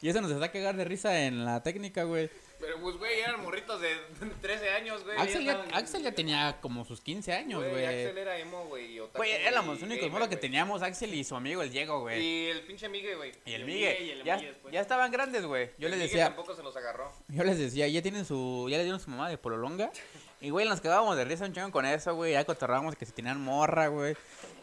Y 0.00 0.08
eso 0.08 0.20
nos 0.20 0.30
está 0.30 0.46
a 0.46 0.52
cagar 0.52 0.76
de 0.76 0.84
risa 0.84 1.24
en 1.26 1.44
la 1.44 1.62
técnica, 1.62 2.04
güey. 2.04 2.30
Pero 2.60 2.80
pues, 2.80 2.96
güey, 2.96 3.20
eran 3.20 3.40
morritos 3.42 3.80
de 3.80 3.88
13 4.42 4.70
años, 4.70 5.04
güey. 5.04 5.16
Axel 5.16 5.44
ya, 5.44 5.52
estaban- 5.52 5.74
Axel 5.74 6.02
ya 6.02 6.12
tenía 6.12 6.58
como 6.60 6.84
sus 6.84 7.00
15 7.00 7.32
años, 7.32 7.62
Güey. 7.62 7.84
Axel 7.86 8.18
era 8.18 8.36
emo, 8.36 8.64
güey. 8.66 8.98
Güey, 9.14 9.30
éramos 9.30 9.74
los 9.74 9.82
únicos 9.84 10.10
moros 10.10 10.26
que 10.26 10.36
teníamos 10.36 10.82
Axel 10.82 11.14
y 11.14 11.22
su 11.22 11.36
amigo 11.36 11.62
el 11.62 11.70
Diego, 11.70 12.00
güey. 12.00 12.20
Y 12.20 12.46
el 12.48 12.62
pinche 12.62 12.88
Migue, 12.88 13.14
güey. 13.14 13.32
Y 13.46 13.52
el 13.52 13.64
Migue. 13.64 14.02
Y 14.02 14.10
el 14.10 14.24
Ya, 14.24 14.40
ya 14.72 14.80
estaban 14.80 15.12
grandes, 15.12 15.46
güey. 15.46 15.70
Yo 15.78 15.86
El 15.86 15.92
les 15.92 16.00
Migue 16.00 16.04
decía, 16.08 16.24
tampoco 16.26 16.56
se 16.56 16.64
los 16.64 16.76
agarró. 16.76 17.12
yo 17.28 17.44
les 17.44 17.58
decía, 17.58 17.86
ya 17.86 18.02
tienen 18.02 18.24
su, 18.24 18.66
ya 18.68 18.76
le 18.78 18.82
dieron 18.82 18.98
su 19.00 19.08
mamá 19.10 19.28
de 19.30 19.38
pololonga. 19.38 19.90
Y 20.40 20.50
güey, 20.50 20.68
nos 20.68 20.80
quedábamos 20.80 21.16
de 21.16 21.24
risa 21.24 21.44
un 21.46 21.52
chingo 21.52 21.72
con 21.72 21.84
eso, 21.84 22.14
güey. 22.14 22.34
Ya 22.34 22.44
cotorrábamos 22.44 22.94
que 22.94 23.04
se 23.04 23.10
tenían 23.10 23.40
morra, 23.40 23.88
güey. 23.88 24.14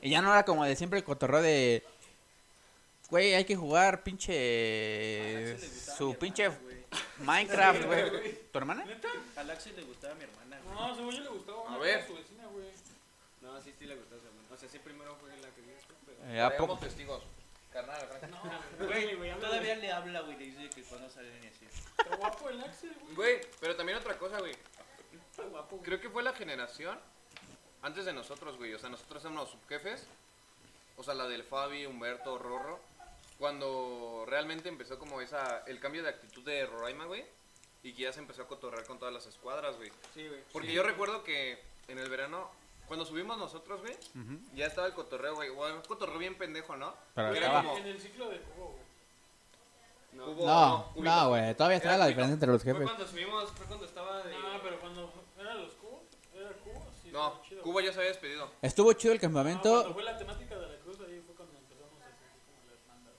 Y 0.02 0.10
ya 0.10 0.22
no 0.22 0.32
era 0.32 0.46
como 0.46 0.64
de 0.64 0.74
siempre 0.78 1.00
el 1.00 1.04
cotorreo 1.04 1.42
de. 1.42 1.84
Güey, 3.10 3.34
hay 3.36 3.46
que 3.46 3.56
jugar 3.56 4.04
pinche. 4.04 5.58
Su 5.98 6.16
pinche 6.16 6.50
Minecraft, 7.20 7.86
güey. 7.86 8.50
¿Tu 8.52 8.58
hermana? 8.58 8.86
Al 9.36 9.50
Axel 9.52 9.76
le 9.76 9.84
gustaba 9.84 10.14
a 10.14 10.16
mi 10.16 10.24
hermana, 10.24 10.60
güey. 10.64 10.76
No, 10.76 10.96
según 10.96 11.12
yo 11.16 11.24
le 11.24 11.30
gustaba 11.30 11.74
A 11.74 11.78
ver. 11.78 12.00
a 12.00 12.08
su 12.08 12.16
vecina, 12.16 12.46
güey. 12.48 12.66
No, 13.42 13.62
sí, 13.62 13.74
sí 13.78 13.86
le 13.86 13.96
gustaba 13.96 14.18
a 14.18 14.22
su 14.22 14.28
hermana. 14.28 14.48
O 14.52 14.58
sea, 14.58 14.70
sí 14.70 14.80
primero 14.80 15.16
fue 15.18 15.30
la 15.30 15.50
que 15.50 15.62
vi 15.62 15.72
después, 15.72 15.98
pero... 16.06 16.18
Eh, 16.32 16.42
¿a 16.42 16.58
poco? 16.58 16.78
testigos. 16.80 17.24
Carnal, 17.72 18.08
Frank. 18.08 18.34
Güey, 18.88 19.16
güey, 19.18 19.40
todavía 19.40 19.76
le 19.76 19.92
habla, 19.92 20.22
güey, 20.22 20.38
le 20.38 20.46
dice 20.46 20.70
que 20.70 20.82
cuando 20.84 21.10
salen 21.10 21.44
y 21.44 21.48
así. 21.48 21.66
Está 21.66 22.16
guapo 22.16 22.50
el 22.50 22.64
Axel, 22.64 22.96
güey. 23.02 23.16
Güey, 23.16 23.42
pero 23.60 23.76
también 23.76 23.98
otra 23.98 24.18
cosa, 24.18 24.40
güey. 24.40 24.54
Está 25.32 25.44
guapo. 25.44 25.80
Creo 25.84 26.00
que 26.00 26.10
fue 26.10 26.24
la 26.24 26.34
generación 26.34 26.98
antes 27.82 28.06
de 28.06 28.14
nosotros, 28.14 28.58
güey. 28.58 28.74
O 28.74 28.80
sea, 28.80 28.90
nosotros 28.90 29.22
éramos 29.24 29.44
los 29.44 29.52
subjefes. 29.52 30.08
O 30.98 31.04
sea, 31.04 31.14
la 31.14 31.28
del 31.28 31.44
Fabi, 31.44 31.86
Humberto, 31.86 32.38
Rorro. 32.38 32.80
Cuando 33.40 34.24
realmente 34.28 34.70
empezó 34.70 34.98
como 34.98 35.22
esa 35.22 35.64
el 35.68 35.80
cambio 35.80 36.04
de 36.04 36.10
actitud 36.10 36.44
de 36.44 36.66
Roraima, 36.66 37.06
güey. 37.06 37.26
Y 37.84 37.94
que 37.94 38.04
ya 38.04 38.14
se 38.14 38.20
empezó 38.20 38.42
a 38.44 38.48
cotorrear 38.48 38.86
con 38.86 38.98
todas 38.98 39.14
las 39.14 39.26
escuadras, 39.28 39.76
güey. 39.78 39.92
Sí, 40.14 40.28
güey. 40.28 40.42
Porque 40.52 40.74
yo 40.74 40.82
recuerdo 40.82 41.24
que 41.24 41.60
en 41.88 42.00
el 42.00 42.10
verano, 42.10 42.50
cuando 42.88 43.06
subimos 43.06 43.38
nosotros, 43.38 43.82
güey, 43.82 43.96
ya 44.56 44.66
estaba 44.66 44.88
el 44.88 44.94
cotorreo, 44.94 45.36
güey. 45.36 45.50
Bueno, 45.52 45.76
un 45.76 45.82
cotorreo 45.84 46.18
bien 46.18 46.36
pendejo, 46.36 46.76
¿no? 46.76 46.96
Pero 47.14 47.28
Era 47.36 47.46
estaba- 47.48 47.64
como- 47.64 47.78
en 47.78 47.86
el 47.88 48.00
ciclo 48.02 48.30
de 48.30 48.40
juego, 48.40 48.72
güey. 48.72 48.86
No, 50.14 50.32
Hubo- 50.32 51.04
No, 51.04 51.30
güey. 51.30 51.54
Todavía 51.56 51.78
está 51.78 51.90
Era 51.90 51.98
la 51.98 52.08
diferencia 52.08 52.34
entre 52.36 52.50
los 52.50 52.64
Fue 52.64 52.72
jefes. 52.72 52.88
cuando 52.88 53.06
subimos, 53.08 53.52
fue 53.52 53.66
cuando 53.68 53.86
estaba 53.86 54.24
de... 54.24 54.32
No, 54.40 54.62
pero 54.64 54.80
cuando 54.80 55.14
eran 55.38 55.62
los 55.62 55.74
cubos, 55.74 56.02
era 56.34 56.50
cubos. 56.64 56.84
Sí, 57.04 57.12
No, 57.12 57.28
estaba 57.28 57.42
chido, 57.44 57.62
Cuba 57.64 57.82
ya 57.84 57.92
se 57.92 58.00
había 58.00 58.12
despedido. 58.12 58.50
Estuvo 58.62 58.94
chido 58.94 59.14
el 59.14 59.20
No, 59.22 59.30
cuando 59.30 59.44
campamento. 59.62 59.94
fue 59.94 60.04
la 60.04 60.18
temática 60.18 60.56
de 60.56 60.68
la 60.70 60.78
cruz, 60.80 60.98
ahí 61.02 61.22
fue 61.26 61.36
cuando 61.36 61.58
empezamos 61.60 62.02
a 62.02 62.06
sentir 62.06 62.42
como 62.48 62.66
la 62.66 62.74
hermandad. 62.80 63.12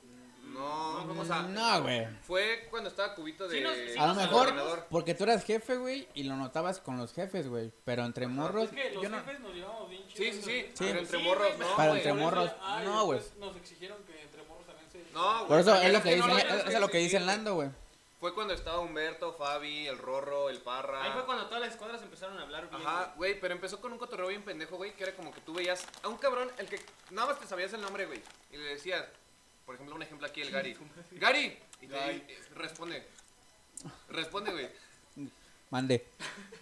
No, 0.57 1.07
vamos 1.07 1.31
a. 1.31 1.43
No, 1.43 1.83
güey. 1.83 2.07
Fue 2.23 2.67
cuando 2.71 2.89
estaba 2.89 3.15
Cubito 3.15 3.47
de. 3.49 3.59
Sí 3.59 3.63
nos- 3.63 3.75
sí 3.75 3.99
A 3.99 4.07
lo 4.09 4.15
mejor 4.15 4.87
porque 4.91 5.15
tú 5.15 5.25
eras 5.25 5.45
jefe, 5.45 5.77
güey, 5.77 6.09
y 6.15 6.23
lo 6.25 6.37
notabas 6.37 6.81
con 6.81 6.97
los 6.97 7.13
jefes, 7.13 7.49
güey. 7.49 7.71
Pero 7.85 8.05
entre 8.05 8.27
morros, 8.27 8.65
Es 8.65 8.71
que 8.71 8.91
los 8.93 9.03
yo 9.03 9.09
no. 9.09 9.19
jefes 9.19 9.41
nos 9.41 9.55
llevamos 9.55 9.91
bien 9.91 10.03
chidos. 10.09 10.37
Sí, 10.37 10.43
sí, 10.43 10.43
sí. 10.43 10.73
Pero 10.79 10.99
entre 11.01 11.19
Sí, 11.19 11.25
morros, 11.25 11.59
no. 11.59 11.75
Güey. 11.77 11.89
entre 11.89 12.11
Por 12.11 12.19
eso- 12.19 12.25
morros, 12.25 12.51
no, 12.85 13.05
güey. 13.05 13.19
después 13.19 13.39
Nos 13.41 13.57
exigieron 13.57 13.99
que 14.05 14.23
entre 14.23 14.43
morros 14.45 14.67
también 14.67 14.91
se. 14.91 15.05
No, 15.13 15.35
güey. 15.37 15.49
Por 15.49 15.59
eso 15.61 15.71
pero 15.73 15.83
es 15.87 15.93
lo 15.93 16.03
que 16.03 16.17
no 16.17 16.27
dice, 16.27 16.49
lo 16.49 16.71
es, 16.71 16.81
lo 16.81 16.89
que 16.89 16.99
dice 16.99 17.21
Lando, 17.21 17.55
güey. 17.55 17.69
Fue 18.19 18.33
cuando 18.35 18.55
estaba 18.55 18.81
Humberto, 18.81 19.35
Fabi, 19.35 19.87
el 19.87 19.99
Rorro, 19.99 20.49
el 20.49 20.59
Parra. 20.63 21.03
Ahí 21.05 21.13
fue 21.13 21.27
cuando 21.27 21.45
todas 21.47 21.61
las 21.61 21.73
escuadras 21.73 22.01
empezaron 22.01 22.39
a 22.39 22.43
hablar 22.43 22.69
bien. 22.71 22.81
Ajá, 22.85 23.13
güey, 23.15 23.39
pero 23.39 23.53
empezó 23.53 23.79
con 23.79 23.93
un 23.93 23.99
cotorreo 23.99 24.29
bien 24.29 24.43
pendejo, 24.43 24.77
güey, 24.77 24.95
que 24.97 25.03
era 25.05 25.15
como 25.15 25.33
que 25.35 25.41
tú 25.43 25.53
veías 25.53 25.85
a 26.03 26.09
un 26.09 26.17
cabrón, 26.17 26.51
el 26.57 26.67
que 26.67 26.81
nada 27.11 27.29
más 27.29 27.39
te 27.39 27.47
sabías 27.47 27.75
el 27.75 27.83
nombre, 27.83 28.07
güey, 28.07 28.23
y 28.51 28.57
le 28.57 28.65
decías, 28.65 29.05
por 29.67 29.75
ejemplo, 29.75 29.95
un 29.97 30.03
ejemplo 30.03 30.27
aquí, 30.27 30.41
el 30.43 30.51
Gary. 30.51 30.77
¡Gary! 31.13 31.59
Y 31.83 31.87
te 31.89 32.13
y- 32.13 32.27
y 32.33 32.55
responde. 32.55 33.07
Responde, 34.09 34.53
güey. 34.53 34.69
Mande. 35.71 36.07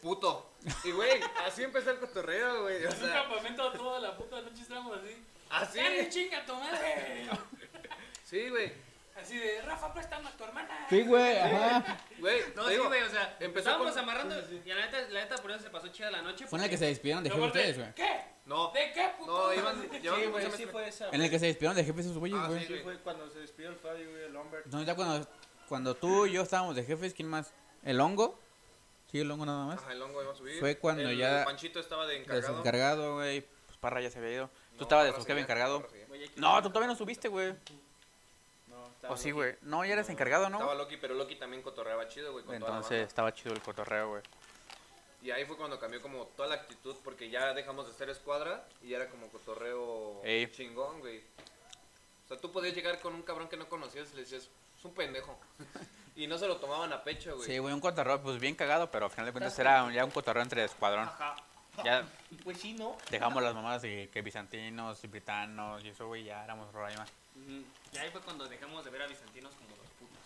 Puto. 0.00 0.55
Y, 0.82 0.90
güey, 0.92 1.20
así 1.44 1.62
empezó 1.62 1.90
el 1.90 1.98
cotorreo, 1.98 2.62
güey. 2.62 2.76
O 2.76 2.88
En 2.88 2.94
un 2.94 3.00
sea, 3.00 3.22
campamento 3.22 3.72
toda 3.72 4.00
la 4.00 4.16
puta 4.16 4.40
noche 4.40 4.62
estábamos 4.62 4.96
así. 4.98 5.14
así. 5.50 5.78
¡Dale, 5.78 6.09
chinga 6.09 6.44
tu 6.46 6.55
madre! 6.55 7.28
Sí, 8.24 8.48
güey. 8.48 8.72
Así 9.16 9.38
de, 9.38 9.62
Rafa, 9.62 9.92
préstame 9.94 10.28
a 10.28 10.32
tu 10.32 10.44
hermana. 10.44 10.86
Sí, 10.90 11.02
güey, 11.02 11.38
ajá. 11.38 11.98
Güey, 12.18 12.40
No, 12.56 12.64
sí, 12.64 12.70
digo, 12.72 12.88
güey, 12.88 13.02
o 13.02 13.08
sea, 13.08 13.36
empezó 13.40 13.70
estábamos 13.70 13.92
con- 13.94 14.02
amarrando 14.02 14.34
y 14.38 14.68
la 14.68 14.86
neta, 14.86 15.00
la 15.10 15.20
neta 15.20 15.36
por 15.36 15.50
eso 15.52 15.60
se 15.62 15.70
pasó 15.70 15.88
chida 15.88 16.10
la 16.10 16.20
noche. 16.22 16.46
Fue 16.46 16.58
en 16.58 16.64
el 16.64 16.70
que 16.70 16.76
se 16.76 16.86
despidieron 16.86 17.22
de 17.22 17.30
jefes 17.30 17.42
de, 17.42 17.46
ustedes, 17.48 17.78
güey. 17.78 17.94
¿Qué? 17.94 18.20
No, 18.46 18.70
¿De 18.72 18.92
qué, 18.92 19.10
puto? 19.18 19.32
no, 19.32 19.54
iban, 19.54 19.80
Sí, 20.02 20.26
güey, 20.30 20.50
sí 20.52 20.66
fue 20.66 20.88
esa. 20.88 21.08
En 21.10 21.22
el 21.22 21.30
que 21.30 21.38
se 21.38 21.46
despidieron 21.46 21.76
de 21.76 21.84
jefes 21.84 22.06
esos 22.06 22.18
güeyes, 22.18 22.38
Ah, 22.42 22.48
güey. 22.48 22.66
sí, 22.66 22.74
Sí, 22.76 22.80
fue 22.82 22.98
cuando 22.98 23.30
se 23.30 23.38
despidió 23.38 23.70
el 23.70 23.76
Fabio, 23.76 24.10
güey, 24.10 24.24
el 24.24 24.36
Humbert. 24.36 24.66
No, 24.66 24.82
ya 24.82 24.94
cuando, 24.96 25.26
cuando 25.68 25.94
tú 25.94 26.26
y 26.26 26.32
yo 26.32 26.42
estábamos 26.42 26.74
de 26.76 26.84
jefes, 26.84 27.14
¿quién 27.14 27.28
más? 27.28 27.52
¿El 27.84 28.00
hongo? 28.00 28.38
Sí, 29.10 29.20
el 29.20 29.30
hongo 29.30 29.46
nada 29.46 29.64
más. 29.66 29.78
Ajá, 29.80 29.92
el 29.92 30.02
hongo 30.02 30.22
iba 30.22 30.32
a 30.32 30.34
subir. 30.34 30.58
Fue 30.58 30.76
cuando 30.76 31.02
el, 31.08 31.16
ya- 31.16 31.40
El 31.40 31.44
Panchito 31.44 31.78
estaba 31.78 32.04
de 32.06 32.16
encargado. 32.18 32.48
Desencargado, 32.52 33.14
güey. 33.14 33.42
Pues 33.66 33.78
Parra 33.78 34.00
ya 34.00 34.10
se 34.10 34.18
había 34.18 34.32
ido. 34.32 34.50
Tú 34.76 34.82
estabas 34.84 35.04
de 35.04 35.12
Parra 35.12 35.22
su 35.22 35.26
jefe 35.28 35.40
seguía, 35.40 35.42
encargado. 35.44 35.86
No, 36.36 36.60
tú 36.62 36.68
todavía 36.70 36.88
no 36.88 36.96
subiste, 36.96 37.28
güey. 37.28 37.54
No, 39.05 39.11
O 39.11 39.16
sí, 39.16 39.30
güey. 39.30 39.57
No, 39.62 39.84
ya 39.84 39.92
eres 39.92 40.09
encargado, 40.09 40.48
¿no? 40.48 40.57
Estaba 40.57 40.74
Loki, 40.74 40.96
pero 40.96 41.14
Loki 41.14 41.36
también 41.36 41.62
cotorreaba 41.62 42.09
chido, 42.09 42.32
güey, 42.32 42.44
con 42.44 42.59
toda 42.59 42.70
la 42.70 42.76
Entonces 42.78 43.07
estaba 43.07 43.32
chido 43.34 43.52
el 43.52 43.61
cotorreo, 43.61 44.09
güey. 44.09 44.22
Y 45.22 45.30
ahí 45.30 45.44
fue 45.44 45.57
cuando 45.57 45.78
cambió 45.78 46.00
como 46.02 46.26
toda 46.36 46.48
la 46.48 46.55
actitud, 46.57 46.96
porque 47.05 47.30
ya 47.30 47.52
dejamos 47.55 47.86
de 47.86 47.92
ser 47.92 48.11
escuadra 48.11 48.66
y 48.82 48.88
ya 48.88 48.96
era 48.96 49.09
como 49.09 49.28
cotorreo 49.28 50.22
Ey. 50.24 50.50
chingón, 50.50 51.00
güey. 51.00 51.18
O 51.18 52.28
sea, 52.28 52.38
tú 52.38 52.50
podías 52.50 52.74
llegar 52.74 52.98
con 53.00 53.14
un 53.14 53.22
cabrón 53.22 53.48
que 53.48 53.57
no 53.57 53.68
conocías 53.68 54.11
y 54.12 54.16
le 54.16 54.22
decías, 54.22 54.48
es 54.78 54.84
un 54.84 54.94
pendejo. 54.94 55.38
y 56.16 56.26
no 56.26 56.38
se 56.38 56.46
lo 56.46 56.57
tomaban 56.57 56.92
a 56.92 57.02
pecho, 57.02 57.36
güey. 57.36 57.48
Sí, 57.48 57.59
güey, 57.59 57.74
un 57.74 57.80
cotorreo, 57.80 58.22
pues 58.22 58.38
bien 58.38 58.55
cagado, 58.55 58.90
pero 58.90 59.07
al 59.07 59.11
final 59.11 59.26
de 59.26 59.32
cuentas 59.32 59.59
era 59.59 59.90
ya 59.92 60.05
un 60.05 60.11
cotorreo 60.11 60.42
entre 60.42 60.64
escuadrón. 60.64 61.09
Ajá. 61.09 61.36
Ya 61.82 62.07
Pues 62.44 62.61
sí, 62.61 62.74
¿no? 62.74 62.96
dejamos 63.11 63.42
las 63.42 63.55
mamadas 63.55 63.82
de 63.82 64.09
que 64.12 64.22
bizantinos 64.22 65.02
y 65.02 65.07
britanos 65.09 65.82
y 65.84 65.88
eso, 65.88 66.07
güey, 66.07 66.24
ya 66.24 66.44
éramos 66.44 66.72
Roraima. 66.72 67.05
Y 67.35 67.99
ahí 67.99 68.11
fue 68.11 68.20
cuando 68.20 68.47
dejamos 68.49 68.85
de 68.85 68.91
ver 68.91 69.03
a 69.03 69.07
bizantinos 69.07 69.53
como 69.55 69.70
los 69.76 69.87
putos. 69.99 70.18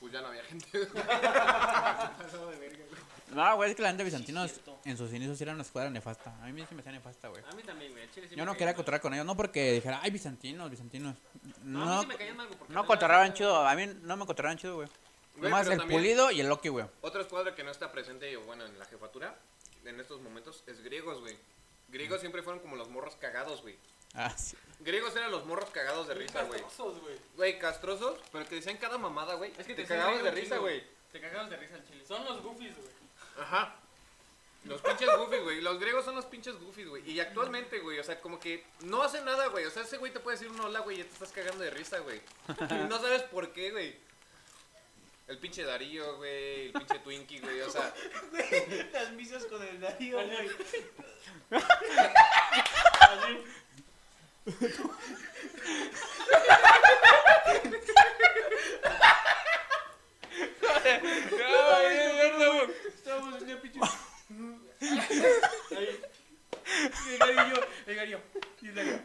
Pues 0.00 0.12
ya 0.12 0.20
no 0.20 0.28
había 0.28 0.44
gente. 0.44 0.86
Pasado 0.86 2.50
de 2.50 2.58
verga, 2.58 2.84
güey. 2.88 3.00
No, 3.34 3.56
güey, 3.56 3.70
es 3.70 3.76
que 3.76 3.82
la 3.82 3.88
gente 3.88 4.04
de 4.04 4.10
Sí, 4.10 4.14
bizantinos 4.16 4.52
cierto. 4.52 4.78
en 4.84 4.96
sus 4.96 5.12
inicios 5.12 5.40
era 5.40 5.52
una 5.52 5.62
escuadra 5.62 5.90
nefasta. 5.90 6.32
A 6.42 6.46
mí 6.46 6.64
sí 6.68 6.74
me 6.74 6.80
hacía 6.80 6.92
nefasta, 6.92 7.28
güey. 7.28 7.42
A 7.50 7.52
mí 7.56 7.62
también, 7.62 7.92
güey. 7.92 8.08
chile 8.12 8.28
sí 8.28 8.36
Yo 8.36 8.42
me 8.44 8.46
no 8.46 8.52
quería 8.56 8.74
mal. 8.74 9.00
con 9.00 9.14
ellos, 9.14 9.26
no 9.26 9.36
porque 9.36 9.72
dijera, 9.72 10.00
ay, 10.02 10.10
bizantinos, 10.10 10.70
bizantinos. 10.70 11.16
No, 11.64 11.82
a 11.82 11.86
No, 11.86 11.94
mí 11.96 12.00
sí 12.02 12.06
me 12.06 12.16
caían 12.16 12.36
mal, 12.36 12.46
güey, 12.46 12.58
porque 12.58 12.74
no 12.74 12.82
te 12.82 12.86
cotorreaban 12.86 13.26
lanzas- 13.28 13.38
chido, 13.38 13.66
a 13.66 13.74
mí 13.74 13.86
no 14.02 14.16
me 14.16 14.26
cotorreaban 14.26 14.58
chido, 14.58 14.76
güey. 14.76 14.88
Pero 15.40 15.58
el 15.72 15.86
pulido 15.86 16.30
y 16.30 16.40
el 16.40 16.48
Loki, 16.48 16.68
güey. 16.68 16.86
Otra 17.02 17.20
escuadra 17.20 17.54
que 17.54 17.62
no 17.64 17.70
está 17.70 17.90
presente, 17.92 18.34
bueno, 18.36 18.64
en 18.64 18.78
la 18.78 18.84
jefatura, 18.86 19.36
en 19.84 20.00
estos 20.00 20.20
momentos, 20.22 20.62
es 20.66 20.80
griegos, 20.82 21.20
güey. 21.20 21.36
Griegos 21.88 22.20
siempre 22.20 22.42
fueron 22.42 22.60
como 22.62 22.76
los 22.76 22.88
morros 22.88 23.16
cagados, 23.16 23.60
güey. 23.62 23.76
Ah, 24.14 24.30
sí. 24.36 24.56
Griegos 24.80 25.16
eran 25.16 25.30
los 25.30 25.44
morros 25.46 25.70
cagados 25.70 26.06
de 26.06 26.14
risa, 26.14 26.42
güey. 26.44 26.60
Castrosos, 26.60 27.00
güey. 27.00 27.16
Güey, 27.36 27.58
castrosos, 27.58 28.18
pero 28.30 28.46
que 28.46 28.56
decían 28.56 28.76
cada 28.76 28.98
mamada, 28.98 29.34
güey. 29.34 29.52
Es 29.58 29.66
que 29.66 29.74
te 29.74 29.82
te 29.82 29.88
cagabas 29.88 30.22
de 30.22 30.30
risa, 30.30 30.58
güey. 30.58 30.82
Te 31.12 31.20
cagabas 31.20 31.50
de 31.50 31.56
risa 31.56 31.74
al 31.74 31.86
chile. 31.86 32.04
Son 32.06 32.24
los 32.24 32.42
goofies, 32.42 32.76
güey. 32.76 32.88
Ajá. 33.40 33.76
Los 34.64 34.80
pinches 34.80 35.08
goofies, 35.16 35.42
güey. 35.42 35.60
Los 35.60 35.78
griegos 35.78 36.04
son 36.04 36.16
los 36.16 36.24
pinches 36.26 36.58
goofies, 36.58 36.88
güey. 36.88 37.10
Y 37.10 37.20
actualmente, 37.20 37.78
güey, 37.78 37.98
o 37.98 38.04
sea, 38.04 38.20
como 38.20 38.38
que 38.40 38.64
no 38.80 39.02
hacen 39.02 39.24
nada, 39.24 39.46
güey. 39.46 39.64
O 39.64 39.70
sea, 39.70 39.82
ese 39.82 39.96
güey 39.96 40.12
te 40.12 40.20
puede 40.20 40.36
decir 40.36 40.50
un 40.50 40.60
hola, 40.60 40.80
güey, 40.80 40.96
y 40.96 41.02
ya 41.02 41.06
te 41.06 41.12
estás 41.12 41.32
cagando 41.32 41.62
de 41.62 41.70
risa, 41.70 41.98
güey. 42.00 42.18
Y 42.18 42.74
no 42.88 42.98
sabes 43.00 43.22
por 43.22 43.52
qué, 43.52 43.70
güey. 43.70 43.96
El 45.28 45.38
pinche 45.38 45.64
Darío, 45.64 46.16
güey. 46.16 46.66
El 46.66 46.72
pinche 46.72 46.98
Twinkie, 47.00 47.40
güey. 47.40 47.60
O 47.62 47.70
sea, 47.70 47.92
Las 48.92 49.12
misas 49.12 49.44
con 49.46 49.62
el 49.62 49.80
Darío, 49.80 50.18
güey. 50.24 50.50
Estábamos 62.86 63.42
en 63.42 63.50
una 63.50 63.60
pinche. 63.60 63.80
Ahí. 65.76 66.00
Y 67.06 67.12
el 67.12 67.18
Darío, 67.18 67.42
y 67.42 67.50
yo, 67.50 67.56
el 67.86 67.96
Darío, 67.96 68.20
y 68.62 68.68
el 68.68 68.74
Darío. 68.74 68.98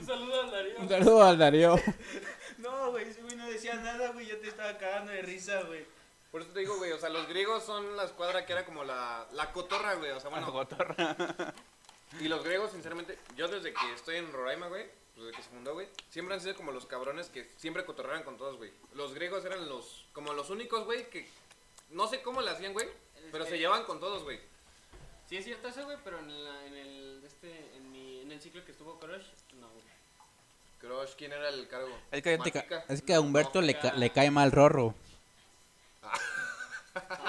Un 0.00 0.06
saludo 0.06 0.40
al 0.42 0.50
Darío. 0.50 0.74
Un 0.78 0.88
saludo 0.88 1.22
al 1.24 1.33
Darío. 1.44 1.76
No, 2.56 2.92
güey, 2.92 3.08
ese 3.08 3.20
güey 3.20 3.36
no 3.36 3.46
decía 3.50 3.74
nada, 3.74 4.12
güey. 4.12 4.26
Yo 4.26 4.38
te 4.38 4.48
estaba 4.48 4.78
cagando 4.78 5.12
de 5.12 5.20
risa, 5.20 5.62
güey. 5.64 5.84
por 6.30 6.40
eso 6.40 6.50
te 6.52 6.60
digo, 6.60 6.78
güey. 6.78 6.92
O 6.92 6.98
sea, 6.98 7.10
los 7.10 7.28
griegos 7.28 7.62
son 7.62 7.94
la 7.94 8.04
escuadra 8.04 8.46
que 8.46 8.54
era 8.54 8.64
como 8.64 8.84
la, 8.84 9.26
la 9.32 9.52
cotorra, 9.52 9.94
güey. 9.96 10.12
O 10.12 10.20
sea, 10.20 10.30
bueno. 10.30 10.50
Cotorra. 10.50 11.52
Y 12.20 12.28
los 12.28 12.44
griegos, 12.44 12.70
sinceramente, 12.70 13.18
yo 13.36 13.48
desde 13.48 13.74
que 13.74 13.92
estoy 13.92 14.16
en 14.16 14.32
Roraima, 14.32 14.68
güey, 14.68 14.86
desde 15.16 15.32
que 15.32 15.42
se 15.42 15.48
fundó, 15.48 15.74
güey, 15.74 15.88
siempre 16.10 16.36
han 16.36 16.40
sido 16.40 16.54
como 16.54 16.70
los 16.70 16.86
cabrones 16.86 17.28
que 17.28 17.50
siempre 17.56 17.84
cotorrean 17.84 18.22
con 18.22 18.36
todos, 18.36 18.56
güey. 18.56 18.72
Los 18.94 19.14
griegos 19.14 19.44
eran 19.44 19.68
los, 19.68 20.06
como 20.12 20.32
los 20.32 20.48
únicos, 20.48 20.84
güey, 20.84 21.10
que 21.10 21.26
no 21.90 22.06
sé 22.06 22.22
cómo 22.22 22.40
le 22.40 22.50
hacían, 22.50 22.72
güey, 22.72 22.88
pero 23.32 23.44
se 23.44 23.58
llevaban 23.58 23.84
con 23.84 23.98
todos, 23.98 24.22
güey. 24.22 24.38
Sí 25.28 25.36
es 25.38 25.44
cierto 25.44 25.68
eso, 25.68 25.84
güey, 25.84 25.96
pero 26.04 26.20
en, 26.20 26.44
la, 26.44 26.66
en 26.66 26.74
el 26.76 27.22
este 27.24 27.74
en, 27.74 27.90
mi, 27.90 28.20
en 28.20 28.30
el 28.30 28.40
ciclo 28.40 28.64
que 28.64 28.72
estuvo 28.72 29.00
Crush. 29.00 29.26
Crush, 30.84 31.14
¿quién 31.16 31.32
era 31.32 31.48
el 31.48 31.66
cargo? 31.68 31.88
Es 32.10 32.22
que, 32.22 32.36
te 32.38 32.50
ca- 32.52 32.58
Matica. 32.60 32.84
es 32.88 33.02
que 33.02 33.14
a 33.14 33.20
Humberto 33.20 33.60
le, 33.62 33.78
ca- 33.78 33.94
le 33.94 34.10
cae 34.10 34.30
mal 34.30 34.52
Rorro. 34.52 34.94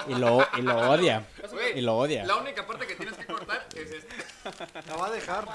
Y 0.08 0.14
lo, 0.14 0.46
y 0.56 0.62
lo 0.62 0.90
odia. 0.90 1.26
Y 1.74 1.80
lo 1.80 1.96
odia. 1.96 2.24
La 2.24 2.36
única 2.36 2.66
parte 2.66 2.86
que 2.86 2.94
tienes 2.94 3.16
que 3.16 3.26
cortar 3.26 3.66
es 3.74 3.90
esta. 3.90 4.66
La 4.86 4.96
va 4.96 5.06
a 5.06 5.10
dejar. 5.10 5.48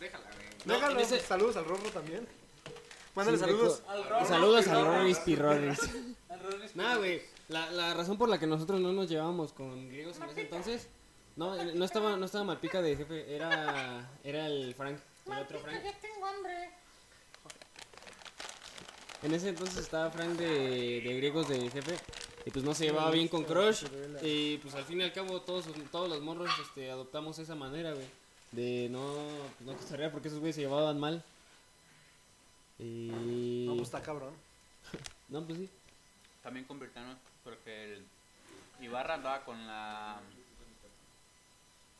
Déjala, 0.00 0.24
güey. 0.24 0.46
No, 0.64 0.74
Déjalo. 0.74 1.00
ese- 1.00 1.20
Saludos 1.20 1.56
al 1.56 1.64
Rorro 1.66 1.90
también. 1.90 2.26
Mándale 3.14 3.36
Sí, 3.36 3.44
saludos. 3.44 3.82
Al 3.88 4.04
Rorro. 4.04 4.26
Saludos 4.26 4.68
al 4.68 4.84
Rorro. 4.86 4.94
Al 6.30 6.40
Roris. 6.40 6.76
Nada, 6.76 6.96
güey. 6.96 7.22
La, 7.48 7.70
la 7.70 7.92
razón 7.94 8.16
por 8.16 8.28
la 8.30 8.38
que 8.38 8.46
nosotros 8.46 8.80
no 8.80 8.92
nos 8.92 9.08
llevábamos 9.08 9.52
con 9.52 9.88
griegos 9.88 10.16
en 10.16 10.30
ese 10.30 10.40
entonces, 10.40 10.88
no, 11.36 11.54
eh, 11.60 11.72
no 11.74 11.84
estaba, 11.84 12.16
no 12.16 12.24
estaba 12.24 12.44
Malpica 12.44 12.80
de 12.80 12.96
jefe, 12.96 13.34
era, 13.36 14.08
era 14.24 14.46
el 14.46 14.74
Frank, 14.74 14.98
el 15.26 15.38
otro 15.38 15.58
Frank. 15.58 15.82
En 19.24 19.32
ese 19.32 19.48
entonces 19.48 19.78
estaba 19.78 20.10
Frank 20.10 20.32
de, 20.32 21.00
de 21.00 21.16
griegos 21.16 21.48
de 21.48 21.70
jefe 21.70 21.96
y 22.44 22.50
pues 22.50 22.62
no 22.62 22.74
se 22.74 22.84
llevaba 22.84 23.10
bien 23.10 23.26
con 23.26 23.44
Crush 23.44 23.84
y 24.22 24.58
pues 24.58 24.74
al 24.74 24.84
fin 24.84 25.00
y 25.00 25.04
al 25.04 25.14
cabo 25.14 25.40
todos, 25.40 25.64
todos 25.90 26.10
los 26.10 26.20
morros 26.20 26.50
este, 26.60 26.90
adoptamos 26.90 27.38
esa 27.38 27.54
manera, 27.54 27.94
güey, 27.94 28.06
de 28.52 28.88
no, 28.90 29.14
pues, 29.56 29.66
no 29.66 29.76
cotorrear 29.78 30.12
porque 30.12 30.28
esos 30.28 30.40
güeyes 30.40 30.56
se 30.56 30.62
llevaban 30.62 31.00
mal. 31.00 31.24
Y... 32.78 33.64
No, 33.66 33.76
pues 33.76 33.88
está 33.88 34.02
cabrón. 34.02 34.34
No, 35.30 35.42
pues 35.42 35.56
sí. 35.58 35.70
También 36.42 36.66
con 36.66 36.78
britanos, 36.78 37.16
porque 37.42 37.94
el 37.94 38.04
Ibarra 38.82 39.14
andaba 39.14 39.42
con 39.42 39.66
la. 39.66 40.20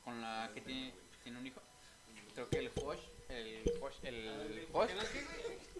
con 0.05 0.20
la 0.20 0.51
que 0.53 0.61
tiene, 0.61 0.93
tiene 1.22 1.39
un 1.39 1.47
hijo. 1.47 1.61
Creo 2.35 2.51
que 2.51 2.59
el 2.59 2.70
Josh. 2.70 3.01
El 3.29 3.62
Josh. 3.81 3.95
El 4.03 4.68
Josh. 4.72 4.91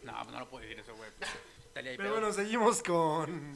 No, 0.03 0.13
pues 0.23 0.33
no 0.33 0.41
lo 0.41 0.49
puedo 0.49 0.63
decir 0.63 0.79
eso, 0.81 0.95
güey. 0.97 1.11
Pero 1.73 1.97
pedo. 1.97 2.13
bueno, 2.13 2.33
seguimos 2.33 2.83
con. 2.83 3.55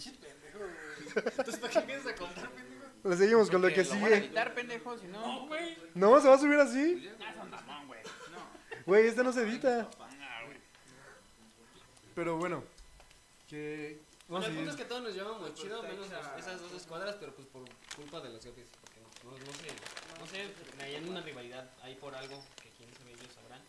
Entonces, 1.14 1.57
¿para 1.59 1.86
qué 1.86 1.95
a 1.95 2.14
contar, 2.16 2.51
pendejo? 2.51 3.09
Le 3.09 3.16
seguimos 3.16 3.51
con 3.51 3.62
lo 3.62 3.68
que 3.68 3.84
Lo 3.84 3.91
van 3.91 3.99
a 3.99 4.07
sigue. 4.07 4.16
editar, 4.16 4.55
pendejo, 4.55 4.99
si 4.99 5.07
no. 5.07 5.20
No, 5.20 5.47
güey. 5.47 5.78
No, 5.95 6.20
se 6.20 6.28
va 6.28 6.34
a 6.34 6.39
subir 6.39 6.59
así. 6.59 7.09
Son 7.36 7.51
mamón, 7.51 7.86
güey. 7.86 8.01
No. 8.03 8.82
Güey, 8.86 9.07
este 9.07 9.22
no 9.22 9.32
se 9.32 9.43
edita. 9.43 9.89
Pero 12.14 12.36
bueno. 12.36 12.64
Que. 13.47 14.01
Bueno, 14.26 14.45
a 14.45 14.49
el 14.49 14.57
punto 14.57 14.70
es 14.72 14.76
que 14.76 14.84
todos 14.84 15.03
nos 15.03 15.14
llevamos 15.14 15.55
chido, 15.55 15.82
menos 15.84 16.09
esas 16.36 16.61
dos 16.61 16.72
escuadras, 16.72 17.16
pero 17.18 17.34
pues 17.34 17.47
por 17.49 17.62
culpa 17.97 18.20
de 18.20 18.30
los 18.30 18.43
jefes. 18.43 18.68
Porque 18.82 19.01
no, 19.01 19.30
no, 19.30 19.39
no 19.39 19.53
sé, 19.53 19.68
no 20.20 20.26
sé, 20.26 20.53
traían 20.76 21.09
una 21.09 21.22
rivalidad 21.22 21.70
ahí 21.82 21.95
por 21.95 22.14
algo 22.14 22.45
que 22.61 22.68
ellos 23.29 23.35
sabrán. 23.35 23.61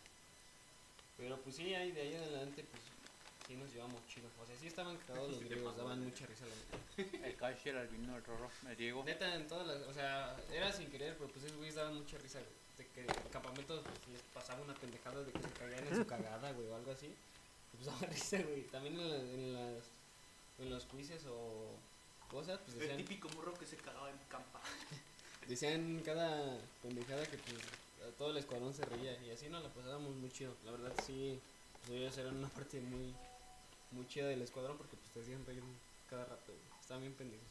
Pero 1.16 1.36
pues 1.42 1.56
sí, 1.56 1.74
ahí 1.74 1.92
de 1.92 2.00
ahí 2.00 2.14
en 2.14 2.22
adelante, 2.22 2.64
pues 2.70 2.82
sí 3.46 3.54
nos 3.56 3.72
llevamos 3.72 4.00
chido. 4.08 4.28
O 4.42 4.46
sea, 4.46 4.56
sí 4.56 4.66
estaban 4.68 4.96
cagados 5.06 5.32
los 5.32 5.44
griegos, 5.44 5.76
daban 5.76 6.02
mucha 6.02 6.26
risa. 6.26 6.44
La 6.46 6.54
neta. 6.56 7.26
El 7.28 7.36
Cash, 7.36 7.66
el 7.66 7.76
Albino, 7.78 8.16
el 8.16 8.24
Rorro, 8.24 8.50
el 8.68 8.76
Diego. 8.76 9.04
Neta, 9.04 9.34
en 9.34 9.46
todas 9.46 9.66
las, 9.66 9.76
o 9.86 9.92
sea, 9.92 10.36
era 10.52 10.72
sin 10.72 10.90
querer, 10.90 11.16
pero 11.18 11.28
pues 11.30 11.44
esos 11.44 11.56
güeyes 11.58 11.74
daban 11.74 11.94
mucha 11.96 12.16
risa, 12.18 12.38
güey. 12.40 12.52
De 12.78 12.86
que 12.94 13.00
en 13.02 13.28
campamentos 13.30 13.82
pues, 13.84 14.08
les 14.12 14.22
pasaba 14.32 14.62
una 14.62 14.74
pendejada 14.74 15.22
de 15.22 15.32
que 15.32 15.42
se 15.42 15.50
caían 15.50 15.86
en 15.86 15.96
su 15.96 16.06
cagada, 16.14 16.52
güey, 16.52 16.66
o 16.68 16.74
algo 16.76 16.92
así. 16.92 17.14
Pues 17.72 17.84
daba 17.86 18.00
risa, 18.12 18.38
güey. 18.42 18.62
También 18.64 18.98
en, 18.98 19.10
la- 19.10 19.16
en 19.16 19.52
las, 19.76 19.84
en 20.58 20.70
los 20.70 20.84
quizzes 20.86 21.24
o 21.28 21.70
cosas, 22.30 22.58
pues 22.60 22.74
El 22.74 22.80
decían, 22.80 22.96
típico 22.98 23.28
morro 23.30 23.52
que 23.54 23.66
se 23.66 23.76
cagaba 23.76 24.08
en 24.10 24.16
campa. 24.28 24.60
decían 25.48 26.00
cada 26.04 26.56
pendejada 26.82 27.26
que 27.26 27.36
pues 27.38 27.56
todo 28.18 28.30
el 28.30 28.36
escuadrón 28.38 28.72
se 28.74 28.84
reía. 28.84 29.16
Y 29.24 29.30
así 29.30 29.48
nos 29.48 29.62
la 29.62 29.68
pasábamos 29.70 30.14
muy 30.16 30.30
chido. 30.30 30.54
La 30.64 30.72
verdad 30.72 30.92
sí, 31.06 31.38
pues 31.86 31.98
ellos 32.00 32.16
eran 32.18 32.36
una 32.36 32.48
parte 32.48 32.80
muy, 32.80 33.14
muy 33.92 34.06
chida 34.08 34.26
del 34.28 34.42
escuadrón 34.42 34.76
porque 34.76 34.96
pues 34.96 35.10
te 35.12 35.20
hacían 35.20 35.44
reír 35.46 35.62
cada 36.08 36.24
rato, 36.24 36.46
güey. 36.48 36.80
Estaban 36.80 37.02
bien 37.02 37.14
pendejos. 37.14 37.46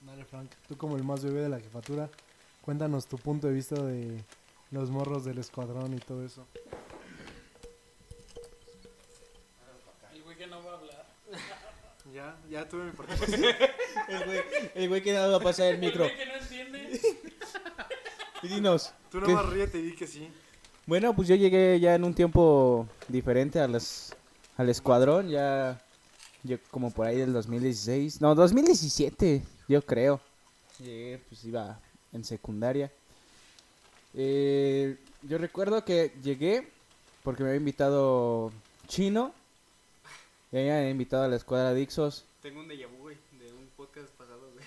Dale, 0.00 0.24
Frank. 0.24 0.50
Tú, 0.68 0.76
como 0.76 0.96
el 0.96 1.02
más 1.04 1.24
bebé 1.24 1.40
de 1.42 1.48
la 1.48 1.58
jefatura, 1.60 2.08
cuéntanos 2.62 3.06
tu 3.06 3.18
punto 3.18 3.46
de 3.48 3.52
vista 3.54 3.74
de 3.82 4.22
los 4.70 4.90
morros 4.90 5.24
del 5.24 5.38
escuadrón 5.38 5.94
y 5.94 5.98
todo 5.98 6.24
eso. 6.24 6.46
El 10.14 10.22
güey 10.22 10.36
que 10.36 10.46
no 10.46 10.62
va 10.64 10.72
a 10.72 10.76
hablar. 10.76 11.06
Ya, 12.14 12.34
ya 12.48 12.66
tuve 12.66 12.84
mi 12.84 12.92
participación. 12.96 13.44
El 14.08 14.24
güey, 14.24 14.40
el 14.74 14.88
güey 14.88 15.02
que 15.02 15.12
no 15.12 15.30
va 15.30 15.36
a 15.36 15.40
pasar 15.40 15.66
el 15.66 15.74
El 15.74 15.80
micro. 15.80 16.04
güey 16.04 16.16
que 16.16 16.24
no 16.24 16.36
entiende. 16.36 17.00
Y 18.42 18.48
dinos. 18.48 18.92
Tú 19.10 19.20
¿qué- 19.20 19.28
nomás 19.28 19.46
ríete 19.46 19.78
y 19.78 19.82
di 19.82 19.92
que 19.94 20.06
sí. 20.06 20.28
Bueno, 20.86 21.14
pues 21.14 21.28
yo 21.28 21.34
llegué 21.34 21.78
ya 21.80 21.94
en 21.94 22.04
un 22.04 22.14
tiempo 22.14 22.86
diferente 23.08 23.60
a 23.60 23.68
las, 23.68 24.16
al 24.56 24.68
escuadrón, 24.70 25.28
ya 25.28 25.82
yo 26.44 26.56
como 26.70 26.90
por 26.90 27.06
ahí 27.06 27.16
del 27.18 27.32
2016, 27.32 28.20
no, 28.22 28.34
2017, 28.34 29.42
yo 29.68 29.82
creo. 29.84 30.20
Llegué, 30.78 31.18
pues 31.28 31.44
iba 31.44 31.78
en 32.12 32.24
secundaria. 32.24 32.90
Eh, 34.14 34.96
yo 35.22 35.36
recuerdo 35.38 35.84
que 35.84 36.12
llegué 36.22 36.68
porque 37.22 37.42
me 37.42 37.50
había 37.50 37.58
invitado 37.58 38.52
Chino. 38.86 39.34
Y 40.50 40.56
había 40.56 40.88
invitado 40.88 41.24
a 41.24 41.28
la 41.28 41.36
escuadra 41.36 41.74
de 41.74 41.82
Ixos. 41.82 42.24
Tengo 42.40 42.60
un 42.60 42.68
déjà 42.68 42.86
vu, 42.88 42.96
güey, 43.02 43.16
de 43.38 43.52
un 43.52 43.66
podcast 43.76 44.08
pasado, 44.14 44.40
güey. 44.54 44.64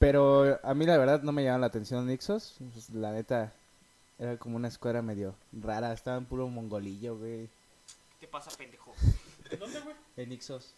Pero 0.00 0.58
a 0.62 0.72
mí 0.74 0.86
la 0.86 0.96
verdad 0.96 1.20
no 1.22 1.30
me 1.30 1.44
llamaba 1.44 1.60
la 1.60 1.66
atención 1.66 2.10
Ixos. 2.10 2.54
Pues, 2.72 2.88
la 2.90 3.12
neta, 3.12 3.52
era 4.18 4.38
como 4.38 4.56
una 4.56 4.66
escuadra 4.68 5.02
medio 5.02 5.34
rara. 5.52 5.92
Estaba 5.92 6.16
en 6.16 6.24
puro 6.24 6.48
mongolillo, 6.48 7.16
güey. 7.18 7.48
¿Qué 8.18 8.26
pasa, 8.26 8.50
pendejo? 8.56 8.94
¿Dónde, 9.58 9.78
güey? 9.80 9.94
En 10.16 10.32
Ixos. 10.32 10.72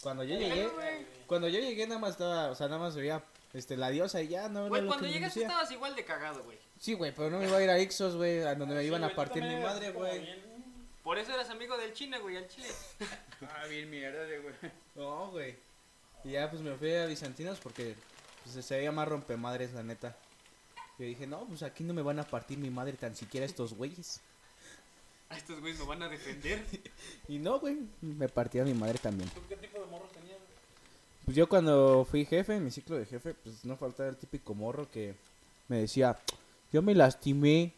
Cuando 0.00 0.22
yo 0.22 0.38
llegué, 0.38 0.68
cuando 1.26 1.48
yo 1.48 1.58
llegué 1.58 1.84
nada 1.88 1.98
más 2.00 2.10
estaba, 2.12 2.50
o 2.52 2.54
sea, 2.54 2.68
nada 2.68 2.80
más 2.80 2.94
veía 2.94 3.20
este, 3.52 3.76
la 3.76 3.90
diosa 3.90 4.22
y 4.22 4.28
ya, 4.28 4.48
no 4.48 4.60
era 4.60 4.68
Güey, 4.68 4.86
cuando 4.86 5.08
llegaste 5.08 5.42
estabas 5.42 5.72
igual 5.72 5.96
de 5.96 6.04
cagado, 6.04 6.44
güey. 6.44 6.56
Sí, 6.78 6.94
güey, 6.94 7.12
pero 7.12 7.30
no 7.30 7.40
me 7.40 7.48
iba 7.48 7.56
a 7.58 7.62
ir 7.64 7.70
a 7.70 7.80
Ixos, 7.80 8.14
güey, 8.14 8.42
a 8.42 8.54
donde 8.54 8.76
me 8.76 8.82
Sí, 8.82 8.86
iban 8.86 9.00
güey, 9.00 9.12
a 9.12 9.16
partir 9.16 9.42
mi 9.42 9.56
madre, 9.56 9.90
güey. 9.90 10.20
bien- 10.20 10.40
Por 11.02 11.18
eso 11.18 11.32
eras 11.32 11.50
amigo 11.50 11.76
del 11.76 11.94
China, 11.94 12.18
güey, 12.20 12.36
al 12.36 12.46
chile. 12.46 12.68
Ah, 13.42 13.66
bien 13.68 13.90
mierda 13.90 14.22
de 14.22 14.38
güey. 14.38 14.54
No, 14.94 15.30
güey. 15.32 15.56
Y 16.22 16.30
ya 16.32 16.48
pues 16.48 16.62
me 16.62 16.74
fui 16.76 16.94
a 16.94 17.06
Bizantinos 17.06 17.58
porque 17.58 17.96
pues, 18.44 18.64
se 18.64 18.76
veía 18.76 18.92
más 18.92 19.08
rompemadres, 19.08 19.72
la 19.72 19.82
neta. 19.82 20.16
Yo 20.98 21.04
dije, 21.06 21.26
no, 21.26 21.44
pues 21.46 21.62
aquí 21.62 21.84
no 21.84 21.94
me 21.94 22.02
van 22.02 22.18
a 22.18 22.24
partir 22.24 22.58
mi 22.58 22.70
madre 22.70 22.94
tan 22.94 23.14
siquiera 23.14 23.46
estos 23.46 23.74
güeyes. 23.74 24.20
A 25.30 25.36
estos 25.36 25.60
güeyes 25.60 25.78
me 25.78 25.86
van 25.86 26.02
a 26.02 26.08
defender. 26.08 26.64
Y 27.28 27.38
no, 27.38 27.60
güey, 27.60 27.78
me 28.00 28.28
partía 28.28 28.64
mi 28.64 28.74
madre 28.74 28.98
también. 28.98 29.28
¿Tú 29.30 29.40
qué 29.48 29.56
tipo 29.56 29.78
de 29.78 29.86
morros 29.86 30.10
tenías? 30.12 30.38
Pues 31.24 31.36
yo 31.36 31.48
cuando 31.48 32.06
fui 32.10 32.24
jefe, 32.24 32.56
en 32.56 32.64
mi 32.64 32.70
ciclo 32.70 32.96
de 32.96 33.04
jefe, 33.04 33.34
pues 33.34 33.64
no 33.64 33.76
faltaba 33.76 34.08
el 34.08 34.16
típico 34.16 34.54
morro 34.54 34.90
que 34.90 35.14
me 35.68 35.78
decía, 35.80 36.18
yo 36.72 36.80
me 36.80 36.94
lastimé, 36.94 37.74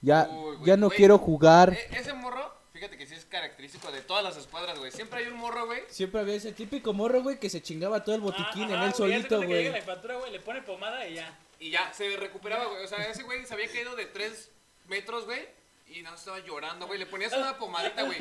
ya, 0.00 0.26
Uy, 0.30 0.56
güey, 0.56 0.66
ya 0.66 0.76
no 0.78 0.86
güey. 0.86 0.96
quiero 0.96 1.18
jugar. 1.18 1.74
E- 1.74 1.98
ese 1.98 2.14
morro, 2.14 2.50
fíjate 2.78 2.96
que 2.96 3.06
sí 3.06 3.14
es 3.14 3.24
característico 3.24 3.90
de 3.90 4.02
todas 4.02 4.22
las 4.22 4.36
escuadras, 4.36 4.78
güey. 4.78 4.92
Siempre 4.92 5.18
hay 5.20 5.26
un 5.26 5.34
morro, 5.38 5.66
güey. 5.66 5.82
Siempre 5.88 6.20
había 6.20 6.34
ese 6.34 6.52
típico 6.52 6.92
morro, 6.92 7.22
güey, 7.22 7.40
que 7.40 7.50
se 7.50 7.60
chingaba 7.60 8.04
todo 8.04 8.14
el 8.14 8.20
botiquín 8.20 8.64
Ah, 8.64 8.66
en 8.68 8.74
ajá, 8.74 8.86
él 8.86 8.94
solito, 8.94 9.42
güey. 9.42 9.68
la 9.68 9.82
factura, 9.82 10.14
güey, 10.16 10.30
le 10.30 10.38
pone 10.40 10.62
pomada 10.62 11.06
y 11.08 11.14
ya. 11.14 11.36
Y 11.58 11.70
ya, 11.70 11.92
se 11.92 12.16
recuperaba, 12.16 12.66
güey. 12.66 12.84
O 12.84 12.86
sea, 12.88 13.02
ese 13.10 13.24
güey 13.24 13.44
se 13.44 13.54
había 13.54 13.66
caído 13.66 13.96
de 13.96 14.06
3 14.06 14.50
metros, 14.86 15.24
güey. 15.24 15.48
Y 15.88 16.02
no 16.02 16.14
estaba 16.14 16.38
llorando, 16.38 16.86
güey. 16.86 16.98
Le 17.00 17.06
ponías 17.06 17.32
una 17.32 17.58
pomadita, 17.58 18.02
güey. 18.04 18.18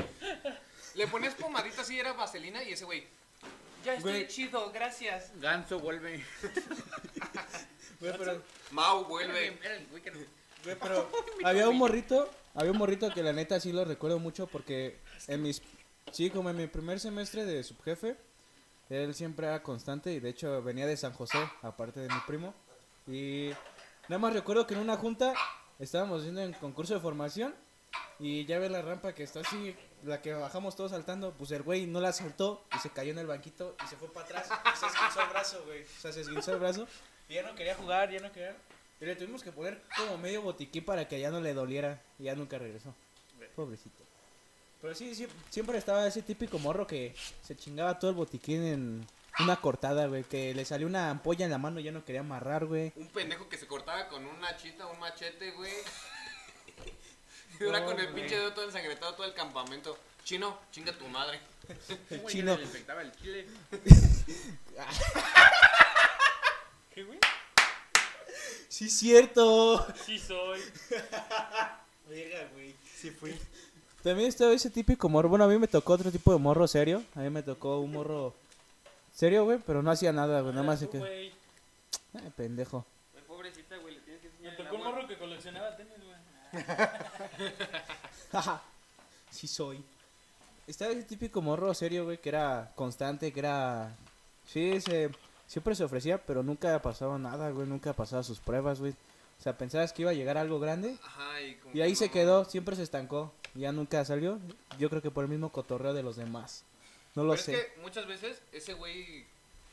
Le 0.96 1.06
ponías 1.08 1.36
pomadita 1.36 1.82
así, 1.84 2.00
era 2.00 2.14
vaselina. 2.14 2.64
Y 2.64 2.72
ese 2.74 2.86
güey, 2.86 3.06
Ya 3.86 3.94
estoy 3.94 4.12
Güey. 4.14 4.28
chido, 4.28 4.72
gracias. 4.72 5.32
Ganso 5.40 5.80
vuelve. 5.80 6.26
Güey, 8.00 8.14
pero, 8.18 8.44
Mau, 8.72 9.06
vuelve. 9.06 9.58
Era 9.64 9.76
el 9.76 9.88
güey 9.88 10.02
que 10.04 10.12
no- 10.12 10.18
güey, 10.18 10.30
pero 10.76 11.10
había 11.44 11.70
un 11.70 11.78
morrito, 11.78 12.30
había 12.54 12.72
un 12.72 12.78
morrito 12.78 13.10
que 13.14 13.24
la 13.24 13.34
neta 13.34 13.60
sí 13.60 13.72
lo 13.72 13.86
recuerdo 13.86 14.20
mucho 14.20 14.48
porque 14.48 15.00
en 15.28 15.42
mis, 15.42 15.62
sí, 16.12 16.30
como 16.30 16.50
en 16.50 16.58
mi 16.58 16.68
primer 16.68 17.00
semestre 17.00 17.46
de 17.46 17.64
subjefe, 17.64 18.18
él 18.90 19.14
siempre 19.14 19.48
era 19.48 19.64
constante 19.64 20.14
y 20.14 20.20
de 20.20 20.30
hecho 20.30 20.62
venía 20.64 20.86
de 20.86 20.98
San 20.98 21.14
José, 21.14 21.40
aparte 21.62 22.00
de 22.00 22.08
mi 22.08 22.20
primo. 22.26 22.54
Y 23.08 23.52
nada 24.08 24.20
más 24.20 24.34
recuerdo 24.34 24.66
que 24.68 24.74
en 24.74 24.82
una 24.82 24.98
junta 24.98 25.34
estábamos 25.80 26.20
haciendo 26.20 26.42
en 26.42 26.54
concurso 26.54 26.94
de 26.94 27.00
formación 27.00 27.54
y 28.20 28.46
ya 28.46 28.60
ve 28.60 28.70
la 28.70 28.82
rampa 28.82 29.14
que 29.14 29.24
está 29.24 29.42
así, 29.42 29.76
la 30.04 30.22
que 30.22 30.34
bajamos 30.34 30.76
todos 30.76 30.92
saltando, 30.92 31.34
pues 31.34 31.52
el 31.52 31.64
güey 31.64 31.86
no 31.86 32.02
la 32.02 32.14
saltó 32.14 32.66
y 32.76 32.80
se 32.80 32.90
cayó 32.90 33.12
en 33.12 33.20
el 33.20 33.28
banquito 33.28 33.76
y 33.84 33.88
se 33.88 33.96
fue 33.96 34.12
para 34.12 34.26
atrás 34.26 34.50
y 34.50 34.78
se 34.80 34.86
esguinzó 34.88 35.22
el 35.22 35.30
brazo, 35.30 35.64
güey. 35.66 35.84
O 35.84 36.02
sea, 36.02 36.12
se 36.12 36.22
esguinzó 36.22 36.54
el 36.54 36.60
brazo 36.60 36.88
y 37.30 37.36
ya 37.36 37.44
no 37.44 37.56
quería 37.56 37.76
jugar, 37.76 38.10
ya 38.10 38.20
no 38.20 38.32
quería. 38.32 38.56
Y 39.00 39.06
le 39.06 39.16
tuvimos 39.16 39.44
que 39.44 39.52
poner 39.52 39.82
como 39.96 40.18
medio 40.18 40.42
botiquín 40.42 40.84
para 40.84 41.08
que 41.08 41.20
ya 41.20 41.30
no 41.30 41.40
le 41.40 41.54
doliera 41.54 42.02
y 42.18 42.24
ya 42.24 42.36
nunca 42.36 42.58
regresó. 42.58 42.94
Pobrecito. 43.56 44.04
Pero 44.82 44.94
sí, 44.96 45.16
sí, 45.16 45.28
siempre 45.50 45.78
estaba 45.78 46.08
ese 46.08 46.22
típico 46.22 46.60
morro 46.60 46.86
que 46.86 47.16
se 47.44 47.56
chingaba 47.56 47.98
todo 48.00 48.12
el 48.12 48.18
botiquín 48.18 48.64
en 48.64 49.08
una 49.40 49.56
cortada, 49.58 50.08
güey. 50.08 50.24
Que 50.24 50.54
le 50.54 50.66
salió 50.66 50.88
una 50.88 51.10
ampolla 51.10 51.46
en 51.46 51.52
la 51.52 51.58
mano 51.58 51.80
y 51.80 51.84
ya 51.84 51.92
no 51.92 52.06
quería 52.06 52.22
amarrar, 52.22 52.66
güey. 52.66 52.94
Un 52.96 53.08
pendejo 53.08 53.50
que 53.50 53.58
se 53.58 53.68
cortaba 53.68 54.08
con 54.08 54.26
una 54.26 54.56
chita, 54.58 54.86
un 54.88 55.00
machete, 55.00 55.52
güey. 55.52 55.74
Y 57.60 57.64
ahora 57.64 57.84
con 57.86 58.00
el 58.00 58.10
pinche 58.10 58.36
dedo 58.36 58.54
todo 58.54 58.66
ensangretado 58.66 59.16
todo 59.16 59.26
el 59.26 59.34
campamento. 59.34 59.98
Chino, 60.24 60.60
chinga 60.72 60.94
tu 60.94 61.08
madre. 61.08 61.40
El 62.12 62.24
chino. 62.28 62.56
Le 62.56 62.62
infectaba 62.62 63.02
el 63.02 63.12
chile. 63.14 63.48
¿Qué, 66.94 67.04
güey? 67.04 67.18
Sí, 68.70 68.90
cierto. 68.90 69.86
Sí 70.06 70.20
soy. 70.20 70.60
Verga, 72.10 72.50
güey. 72.54 72.76
Sí 72.96 73.12
fue. 73.12 73.38
También 74.04 74.30
estaba 74.30 74.54
ese 74.54 74.70
típico 74.70 75.10
morro. 75.10 75.30
Bueno, 75.30 75.46
a 75.46 75.48
mí 75.48 75.58
me 75.58 75.68
tocó 75.68 75.94
otro 75.94 76.12
tipo 76.12 76.32
de 76.34 76.40
morro 76.40 76.68
serio. 76.68 77.04
A 77.16 77.20
mí 77.20 77.30
me 77.30 77.44
tocó 77.44 77.80
un 77.80 77.92
morro 77.92 78.34
serio, 79.14 79.46
güey, 79.46 79.60
pero 79.66 79.82
no 79.82 79.92
hacía 79.92 80.12
nada, 80.14 80.42
güey. 80.42 80.54
Nada 80.54 80.66
más 80.66 80.80
se 80.80 80.86
Tú, 80.86 80.94
que. 80.94 81.00
güey. 81.00 81.32
Ay, 82.14 82.32
pendejo. 82.36 82.86
Güey, 83.14 83.26
pobrecita, 83.26 83.78
güey, 83.78 83.96
le 83.96 84.02
tienes 84.02 84.22
que 84.22 84.28
Me 84.30 84.34
enseñar 84.50 84.54
el 84.54 84.58
tocó 84.58 84.76
un 84.76 84.82
agua. 84.82 84.96
morro 84.96 85.08
que 85.08 85.18
coleccionaba 85.18 85.76
tenis, 85.76 85.94
güey. 85.98 86.18
sí 89.32 89.48
soy. 89.48 89.84
Estaba 90.68 90.92
ese 90.92 91.04
típico 91.04 91.42
morro 91.42 91.74
serio, 91.74 92.06
güey, 92.06 92.18
que 92.18 92.30
era 92.30 92.72
constante, 92.76 93.32
que 93.32 93.40
era... 93.40 93.96
Sí, 94.52 94.82
se... 94.82 95.10
siempre 95.48 95.74
se 95.76 95.84
ofrecía, 95.84 96.20
pero 96.24 96.44
nunca 96.44 96.80
pasaba 96.82 97.18
nada, 97.18 97.50
güey, 97.52 97.68
nunca 97.68 97.94
pasaba 97.94 98.22
sus 98.24 98.40
pruebas, 98.40 98.80
güey. 98.80 98.94
O 99.40 99.42
sea, 99.44 99.58
pensabas 99.58 99.94
que 99.94 100.02
iba 100.02 100.12
a 100.12 100.16
llegar 100.16 100.36
algo 100.38 100.60
grande 100.60 100.98
Ajá, 101.04 101.42
y 101.42 101.56
como 101.56 101.76
y 101.76 101.82
ahí 101.82 101.92
que 101.92 101.96
se 101.96 102.10
quedó, 102.12 102.46
siempre 102.46 102.76
se 102.76 102.84
estancó. 102.84 103.34
Ya 103.54 103.72
nunca 103.72 104.04
salió, 104.06 104.40
yo 104.80 104.90
creo 104.90 105.02
que 105.02 105.12
por 105.12 105.24
el 105.24 105.30
mismo 105.30 105.52
cotorreo 105.52 105.94
de 105.94 106.04
los 106.04 106.16
demás. 106.16 106.64
No 107.16 107.24
lo 107.24 107.32
Pero 107.34 107.44
sé. 107.44 107.54
es 107.56 107.66
que 107.66 107.82
muchas 107.82 108.06
veces 108.08 108.42
ese 108.52 108.74
güey, 108.74 109.26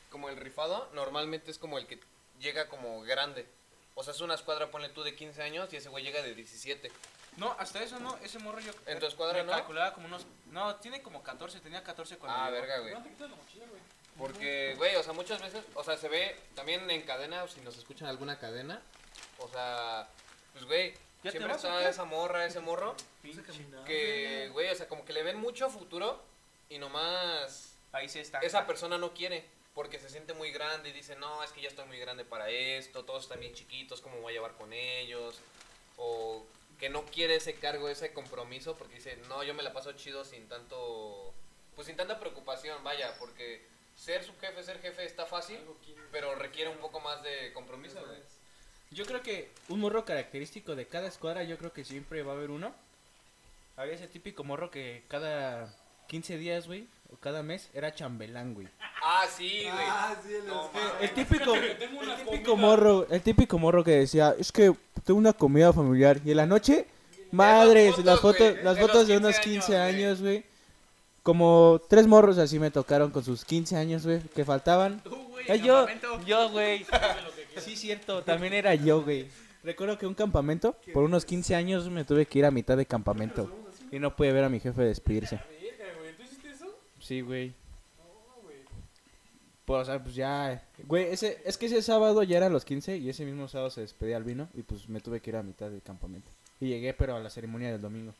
como 0.09 0.29
el 0.29 0.37
rifado, 0.37 0.89
normalmente 0.93 1.51
es 1.51 1.57
como 1.59 1.77
el 1.77 1.85
que 1.87 1.99
llega 2.39 2.67
como 2.69 3.01
grande. 3.01 3.47
O 3.95 4.03
sea, 4.03 4.13
es 4.13 4.21
una 4.21 4.33
escuadra, 4.35 4.69
ponle 4.71 4.89
tú 4.89 5.03
de 5.03 5.15
15 5.15 5.41
años 5.41 5.71
y 5.73 5.77
ese 5.77 5.89
güey 5.89 6.03
llega 6.03 6.21
de 6.21 6.35
17. 6.35 6.91
No, 7.37 7.55
hasta 7.59 7.81
eso 7.83 7.99
no, 7.99 8.17
ese 8.23 8.39
morro 8.39 8.59
yo 8.59 8.71
¿En 8.87 8.99
tu 8.99 9.05
escuadra 9.07 9.39
me 9.39 9.45
no? 9.45 9.51
calculaba 9.51 9.93
como 9.93 10.07
unos... 10.07 10.25
No, 10.51 10.75
tiene 10.75 11.01
como 11.01 11.21
14, 11.23 11.59
tenía 11.59 11.83
14 11.83 12.17
cuando 12.17 12.37
Ah, 12.37 12.49
llegó. 12.49 12.61
verga, 12.61 12.79
güey. 12.79 12.93
No 12.93 13.03
te 13.03 13.09
quitas 13.09 13.29
la 13.31 13.35
mochila, 13.37 13.65
güey. 13.67 13.81
Porque, 14.17 14.75
güey, 14.77 14.95
o 14.95 15.03
sea, 15.03 15.13
muchas 15.13 15.41
veces, 15.41 15.63
o 15.73 15.83
sea, 15.83 15.97
se 15.97 16.07
ve 16.07 16.35
también 16.55 16.89
en 16.89 17.01
cadena, 17.01 17.43
o 17.43 17.47
si 17.47 17.59
nos 17.61 17.77
escuchan 17.77 18.07
alguna 18.07 18.39
cadena, 18.39 18.81
o 19.39 19.47
sea, 19.49 20.07
pues, 20.53 20.65
güey, 20.65 20.93
¿Ya 21.23 21.31
te 21.31 21.37
siempre 21.37 21.55
está 21.55 21.89
esa 21.89 22.05
morra, 22.05 22.45
ese 22.45 22.59
morro, 22.59 22.95
que, 23.85 24.49
güey, 24.53 24.69
o 24.69 24.75
sea, 24.75 24.87
como 24.87 25.03
que 25.03 25.11
le 25.11 25.23
ven 25.23 25.37
mucho 25.37 25.69
futuro 25.69 26.21
y 26.69 26.77
nomás 26.77 27.77
Ahí 27.91 28.07
se 28.07 28.21
está. 28.21 28.39
esa 28.39 28.65
persona 28.65 28.97
no 28.97 29.13
quiere 29.13 29.43
porque 29.73 29.99
se 29.99 30.09
siente 30.09 30.33
muy 30.33 30.51
grande 30.51 30.89
y 30.89 30.93
dice, 30.93 31.17
no, 31.17 31.43
es 31.43 31.51
que 31.51 31.61
ya 31.61 31.67
estoy 31.67 31.85
muy 31.85 31.99
grande 31.99 32.23
para 32.23 32.49
esto, 32.49 33.03
todos 33.03 33.23
están 33.23 33.41
bien 33.41 33.53
chiquitos, 33.53 33.99
¿cómo 33.99 34.21
voy 34.21 34.31
a 34.31 34.35
llevar 34.35 34.53
con 34.53 34.71
ellos? 34.71 35.41
O 35.97 36.45
que 36.79 36.89
no 36.89 37.03
quiere 37.05 37.35
ese 37.35 37.55
cargo, 37.55 37.89
ese 37.89 38.13
compromiso 38.13 38.77
porque 38.77 38.95
dice, 38.95 39.17
no, 39.27 39.43
yo 39.43 39.53
me 39.53 39.63
la 39.63 39.73
paso 39.73 39.91
chido 39.93 40.23
sin 40.23 40.47
tanto, 40.47 41.33
pues 41.75 41.87
sin 41.87 41.97
tanta 41.97 42.19
preocupación, 42.19 42.83
vaya, 42.83 43.13
porque 43.19 43.65
ser 43.95 44.23
su 44.23 44.33
jefe, 44.39 44.63
ser 44.63 44.79
jefe 44.81 45.05
está 45.05 45.25
fácil, 45.25 45.57
pero 46.11 46.35
requiere 46.35 46.69
un 46.69 46.77
poco 46.77 46.99
más 46.99 47.21
de 47.23 47.51
compromiso, 47.53 47.99
güey. 48.05 48.19
Yo 48.91 49.05
creo 49.05 49.21
que 49.21 49.49
un 49.69 49.79
morro 49.79 50.05
característico 50.05 50.75
de 50.75 50.85
cada 50.85 51.07
escuadra, 51.07 51.43
yo 51.43 51.57
creo 51.57 51.73
que 51.73 51.83
siempre 51.83 52.23
va 52.23 52.33
a 52.33 52.35
haber 52.35 52.51
uno. 52.51 52.73
Había 53.77 53.93
ese 53.95 54.07
típico 54.07 54.43
morro 54.43 54.71
que 54.71 55.03
cada 55.09 55.73
15 56.07 56.37
días, 56.37 56.67
güey, 56.67 56.87
o 57.11 57.17
cada 57.17 57.43
mes, 57.43 57.69
era 57.73 57.93
chambelán, 57.93 58.53
güey. 58.53 58.67
Ah, 59.03 59.25
sí, 59.29 59.63
güey. 59.63 59.85
Ah, 59.89 60.15
sí, 60.25 60.33
el 60.35 60.47
No, 60.47 60.69
mames. 60.71 60.91
El 61.01 61.13
típico, 61.13 61.55
el 61.55 61.77
típico 61.77 62.51
comida. 62.51 62.55
morro, 62.55 63.07
el 63.09 63.21
típico 63.21 63.57
morro 63.59 63.83
que 63.83 63.91
decía, 63.91 64.35
es 64.37 64.51
que 64.51 64.73
tengo 65.03 65.19
una 65.19 65.33
comida 65.33 65.73
familiar 65.73 66.21
y 66.23 66.31
en 66.31 66.37
la 66.37 66.45
noche, 66.45 66.85
madres, 67.31 67.95
fotos, 67.95 68.05
las 68.05 68.19
fotos, 68.21 68.57
las 68.63 68.75
de 68.75 68.81
fotos 68.81 69.07
de 69.07 69.17
unos 69.17 69.39
15 69.39 69.49
15 69.49 69.77
años, 69.77 69.95
años, 69.95 70.21
güey. 70.21 70.45
Como 71.25 71.81
tres 71.89 72.05
morros 72.05 72.37
así 72.37 72.59
me 72.59 72.69
tocaron 72.69 73.09
con 73.09 73.23
sus 73.23 73.45
15 73.45 73.75
años, 73.77 74.05
güey, 74.05 74.19
que 74.19 74.45
faltaban. 74.45 75.01
Tú, 75.01 75.09
güey, 75.29 75.45
Ah, 75.49 75.55
yo, 75.55 75.87
yo, 76.23 76.51
güey. 76.51 76.85
Sí, 77.57 77.75
cierto, 77.75 78.21
también 78.21 78.53
era 78.53 78.75
yo, 78.75 79.01
güey. 79.01 79.25
Recuerdo 79.63 79.97
que 79.97 80.05
un 80.05 80.13
campamento, 80.13 80.77
por 80.93 81.03
unos 81.03 81.25
15 81.25 81.55
años 81.55 81.89
me 81.89 82.05
tuve 82.05 82.27
que 82.27 82.37
ir 82.37 82.45
a 82.45 82.51
mitad 82.51 82.77
de 82.77 82.85
campamento. 82.85 83.51
Y 83.91 83.97
no 83.97 84.15
pude 84.15 84.33
ver 84.33 84.43
a 84.43 84.49
mi 84.49 84.59
jefe 84.59 84.83
despedirse. 84.83 85.39
¿Tú 86.15 86.23
hiciste 86.23 86.51
eso? 86.51 86.67
Sí, 86.99 87.21
güey. 87.21 87.55
No, 87.97 88.43
güey. 88.43 88.57
Pues, 89.65 89.81
o 89.81 89.85
sea, 89.85 90.03
pues 90.03 90.13
ya. 90.13 90.63
Güey, 90.83 91.05
ese, 91.05 91.41
es 91.43 91.57
que 91.57 91.65
ese 91.65 91.81
sábado 91.81 92.21
ya 92.21 92.37
eran 92.37 92.53
los 92.53 92.65
15 92.65 92.97
y 92.97 93.09
ese 93.09 93.25
mismo 93.25 93.47
sábado 93.47 93.71
se 93.71 93.81
despedía 93.81 94.17
al 94.17 94.23
vino 94.25 94.47
y 94.53 94.61
pues 94.61 94.87
me 94.89 94.99
tuve 94.99 95.21
que 95.21 95.31
ir 95.31 95.37
a 95.37 95.41
mitad 95.41 95.71
del 95.71 95.81
campamento. 95.81 96.29
Y 96.59 96.67
llegué, 96.67 96.93
pero 96.93 97.15
a 97.15 97.19
la 97.19 97.31
ceremonia 97.31 97.71
del 97.71 97.81
domingo. 97.81 98.13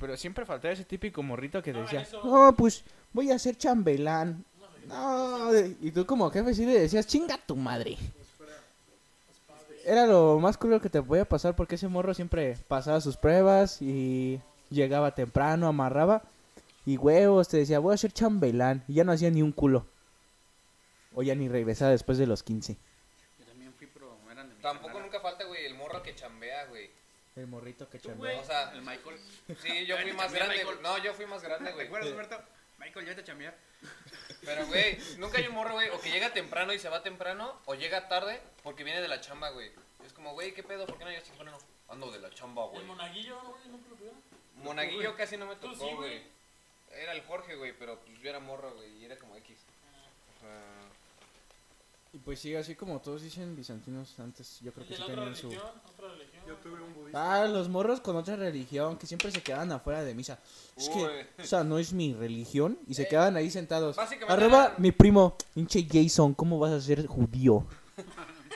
Pero 0.00 0.16
siempre 0.16 0.44
faltaba 0.46 0.72
ese 0.72 0.84
típico 0.84 1.22
morrito 1.22 1.62
que 1.62 1.72
No, 1.72 1.80
decía, 1.82 2.00
eso- 2.02 2.22
no, 2.24 2.54
pues 2.54 2.84
voy 3.12 3.30
a 3.30 3.38
ser 3.38 3.56
chambelán. 3.56 4.44
No, 4.86 5.50
y 5.82 5.90
tú 5.90 6.06
como 6.06 6.30
jefe 6.30 6.54
sí 6.54 6.64
le 6.64 6.80
decías, 6.80 7.06
chinga 7.06 7.36
tu 7.38 7.56
madre. 7.56 7.96
era 9.84 10.06
lo 10.06 10.38
más 10.38 10.58
cruel 10.58 10.80
que 10.80 10.90
te 10.90 11.02
podía 11.02 11.24
pasar 11.24 11.56
porque 11.56 11.76
ese 11.76 11.88
morro 11.88 12.12
siempre 12.12 12.56
pasaba 12.68 13.00
sus 13.00 13.16
pruebas 13.16 13.80
y 13.80 14.38
llegaba 14.70 15.14
temprano, 15.14 15.66
amarraba 15.66 16.22
y 16.84 16.96
huevos, 16.98 17.48
te 17.48 17.56
decía, 17.58 17.78
voy 17.78 17.94
a 17.94 17.98
ser 17.98 18.12
chambelán 18.12 18.82
y 18.86 18.94
ya 18.94 19.04
no 19.04 19.12
hacía 19.12 19.30
ni 19.30 19.40
un 19.42 19.52
culo. 19.52 19.86
O 21.14 21.22
ya 21.22 21.34
ni 21.34 21.48
regresaba 21.48 21.90
después 21.90 22.18
de 22.18 22.26
los 22.26 22.42
15. 22.42 22.76
Yo 23.38 23.44
también 23.46 23.72
fui, 23.74 23.88
pero 23.92 24.14
eran 24.30 24.48
de 24.48 24.54
mi 24.54 24.60
Tampoco 24.62 25.00
nunca 25.00 25.20
falta, 25.20 25.44
güey, 25.44 25.64
el 25.64 25.74
morro 25.74 26.02
que 26.02 26.14
chambea, 26.14 26.66
güey. 26.66 26.90
El 27.38 27.46
morrito 27.46 27.88
que 27.88 27.98
O 27.98 28.00
chambea. 28.00 28.44
sea, 28.44 28.72
El 28.72 28.82
Michael. 28.82 29.20
sí, 29.62 29.86
yo 29.86 29.96
fui 29.98 30.12
más 30.12 30.26
chambear, 30.26 30.46
grande, 30.46 30.64
Michael. 30.64 30.66
güey. 30.66 30.82
No, 30.82 30.98
yo 31.04 31.14
fui 31.14 31.26
más 31.26 31.42
grande, 31.42 31.70
¿Te 31.70 31.74
güey. 31.74 31.86
acuerdas, 31.86 32.10
Humberto? 32.10 32.42
Michael, 32.78 33.06
ya 33.06 33.14
te 33.16 33.24
chambear. 33.24 33.56
Pero, 34.44 34.66
güey, 34.66 34.98
nunca 35.18 35.38
hay 35.38 35.46
un 35.46 35.54
morro, 35.54 35.74
güey, 35.74 35.88
o 35.90 36.00
que 36.00 36.10
llega 36.10 36.32
temprano 36.32 36.72
y 36.72 36.78
se 36.78 36.88
va 36.88 37.02
temprano, 37.02 37.60
o 37.66 37.74
llega 37.74 38.08
tarde 38.08 38.40
porque 38.62 38.84
viene 38.84 39.00
de 39.00 39.08
la 39.08 39.20
chamba, 39.20 39.50
güey. 39.50 39.70
Es 40.04 40.12
como, 40.12 40.32
güey, 40.32 40.52
¿qué 40.52 40.62
pedo? 40.62 40.86
¿Por 40.86 40.98
qué 40.98 41.04
no 41.04 41.10
llegas 41.10 41.24
temprano? 41.24 41.58
Ando 41.88 42.10
de 42.10 42.18
la 42.20 42.30
chamba, 42.30 42.64
güey. 42.66 42.80
El 42.80 42.86
monaguillo, 42.86 43.40
¿no, 43.42 43.50
güey? 43.50 43.68
¿Nunca 43.68 43.88
lo 43.90 43.96
tuvieron? 43.96 44.20
Monaguillo 44.56 45.16
casi 45.16 45.36
no 45.36 45.46
me 45.46 45.54
Tú 45.56 45.72
tocó, 45.72 45.88
sí, 45.88 45.94
güey. 45.94 45.96
güey. 45.96 46.22
Era 46.90 47.12
el 47.12 47.22
Jorge, 47.22 47.54
güey, 47.56 47.72
pero 47.78 47.98
pues 48.00 48.18
yo 48.20 48.28
era 48.30 48.40
morro, 48.40 48.72
güey, 48.74 48.90
y 48.98 49.04
era 49.04 49.16
como 49.16 49.36
X. 49.36 49.58
O 50.36 50.40
sea, 50.40 50.60
Y 52.12 52.18
pues 52.18 52.38
sí, 52.40 52.54
así 52.56 52.74
como 52.74 53.00
todos 53.00 53.20
dicen 53.22 53.54
bizantinos 53.54 54.18
antes, 54.18 54.60
yo 54.60 54.72
creo 54.72 54.86
¿Y 54.86 54.88
que 54.88 54.96
sí 54.96 55.02
tenían 55.06 55.36
su... 55.36 55.48
religión? 55.50 55.72
¿Otra 55.90 56.08
religión? 56.08 56.42
Yo 56.46 56.54
tuve 56.56 56.82
un 56.82 56.94
budista. 56.94 57.42
Ah, 57.42 57.44
los 57.46 57.68
morros 57.68 58.00
con 58.00 58.16
otra 58.16 58.34
religión 58.36 58.96
que 58.96 59.06
siempre 59.06 59.30
se 59.30 59.42
quedan 59.42 59.70
afuera 59.72 60.02
de 60.02 60.14
misa. 60.14 60.38
Es 60.76 60.88
que, 60.88 61.26
o 61.38 61.44
sea, 61.44 61.64
no 61.64 61.78
es 61.78 61.92
mi 61.92 62.14
religión 62.14 62.78
y 62.86 62.94
se 62.94 63.02
Eh, 63.02 63.08
quedan 63.08 63.36
ahí 63.36 63.50
sentados. 63.50 63.98
Arriba, 63.98 64.64
eran- 64.68 64.74
mi 64.78 64.90
primo, 64.92 65.36
hinche 65.54 65.86
Jason, 65.90 66.32
¿cómo 66.32 66.58
vas 66.58 66.72
a 66.72 66.80
ser 66.80 67.06
judío? 67.06 67.66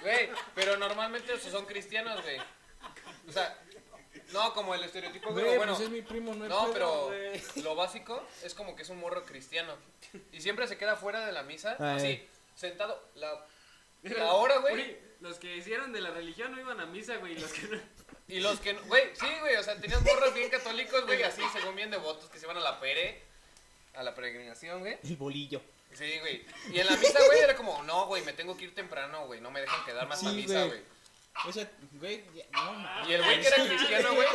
Güey, 0.01 0.31
pero 0.55 0.79
normalmente 0.79 1.35
esos 1.35 1.53
son 1.53 1.67
cristianos, 1.67 2.23
güey. 2.23 2.39
O 3.29 3.33
sea, 3.33 3.57
no 4.33 4.55
como 4.55 4.75
el 4.75 4.83
estereotipo, 4.83 5.31
güey. 5.31 5.45
Güey, 5.45 5.57
bueno, 5.59 5.75
pues 5.75 5.85
es 5.85 5.91
mi 5.93 6.01
primo, 6.03 6.35
no 6.35 6.47
pedo, 6.47 6.71
pero 6.73 7.07
güey. 7.09 7.63
lo 7.63 7.75
básico 7.77 8.23
es 8.43 8.55
como 8.55 8.75
que 8.75 8.83
es 8.83 8.89
un 8.89 8.99
morro 8.99 9.23
cristiano. 9.25 9.75
Y 10.33 10.41
siempre 10.41 10.67
se 10.67 10.77
queda 10.79 10.97
fuera 10.97 11.27
de 11.27 11.33
la 11.33 11.43
misa, 11.43 11.77
Ah, 11.79 11.97
así. 11.97 12.21
Sentado. 12.55 13.11
La, 13.15 13.33
la 14.03 14.33
hora, 14.33 14.59
güey. 14.59 14.97
Los 15.21 15.39
que 15.39 15.57
hicieron 15.57 15.93
de 15.93 16.01
la 16.01 16.11
religión 16.11 16.51
no 16.53 16.61
iban 16.61 16.81
a 16.81 16.87
misa, 16.87 17.17
güey. 17.17 17.39
Los 17.39 17.53
que 17.53 17.63
no. 17.69 17.81
Y 18.29 18.41
los 18.41 18.59
que, 18.61 18.73
no- 18.73 18.83
güey, 18.85 19.05
sí, 19.15 19.27
güey, 19.41 19.57
o 19.57 19.63
sea, 19.63 19.77
tenías 19.81 20.01
morros 20.03 20.33
bien 20.35 20.49
católicos, 20.51 21.05
güey, 21.07 21.23
así, 21.23 21.43
según 21.53 21.77
bien 21.77 21.91
devotos, 21.91 22.31
que 22.31 22.39
se 22.39 22.47
iban 22.47 22.57
a 22.57 22.61
la 22.61 22.81
pere, 22.81 23.21
a 23.95 24.03
la 24.03 24.15
peregrinación, 24.15 24.81
güey. 24.81 24.97
El 25.05 25.17
bolillo. 25.17 25.61
Sí, 25.93 26.19
güey. 26.21 26.45
Y 26.73 26.81
en 26.81 26.87
la 26.87 26.97
misa, 26.97 27.19
güey, 27.27 27.41
era 27.41 27.55
como, 27.55 27.83
no, 27.83 28.07
güey, 28.07 28.23
me 28.25 28.33
tengo 28.33 28.57
que 28.57 28.65
ir 28.65 28.75
temprano, 28.75 29.27
güey, 29.27 29.41
no 29.41 29.51
me 29.51 29.61
dejan 29.61 29.85
quedar 29.85 30.09
más 30.09 30.23
a 30.25 30.31
Sí, 30.31 30.37
misa, 30.37 30.55
güey. 30.65 30.69
güey. 30.69 30.83
O 31.47 31.53
sea, 31.53 31.71
güey, 31.93 32.25
ya- 32.35 32.45
no, 32.53 32.73
mames. 32.75 33.09
Y 33.09 33.13
el 33.15 33.23
güey 33.23 33.41
que 33.41 33.47
era 33.49 33.57
cristiano, 33.67 34.15
güey, 34.15 34.27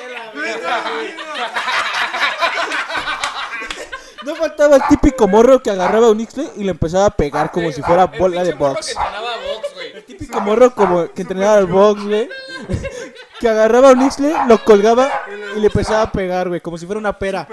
No 4.25 4.35
faltaba 4.35 4.77
el 4.77 4.81
típico 4.89 5.27
morro 5.27 5.61
que 5.61 5.69
agarraba 5.69 6.09
un 6.09 6.19
Ixtle 6.19 6.51
y 6.55 6.63
le 6.63 6.71
empezaba 6.71 7.05
a 7.05 7.11
pegar 7.11 7.51
como 7.51 7.71
si 7.71 7.81
fuera 7.81 8.09
el 8.11 8.19
bola 8.19 8.43
de 8.43 8.53
box. 8.53 8.87
que 8.87 9.73
güey. 9.73 10.05
Típico 10.05 10.41
morro 10.41 10.73
como 10.73 11.11
que 11.13 11.21
entrenaba 11.21 11.57
al 11.57 11.67
box, 11.67 12.03
güey. 12.03 12.29
Que 13.39 13.47
agarraba 13.47 13.91
un 13.91 14.01
Ixtle, 14.01 14.33
lo 14.47 14.63
colgaba 14.63 15.11
y 15.55 15.59
le 15.59 15.67
empezaba 15.67 16.03
a 16.03 16.11
pegar, 16.11 16.49
güey, 16.49 16.61
como 16.61 16.77
si 16.77 16.85
fuera 16.85 16.99
una 16.99 17.17
pera. 17.17 17.47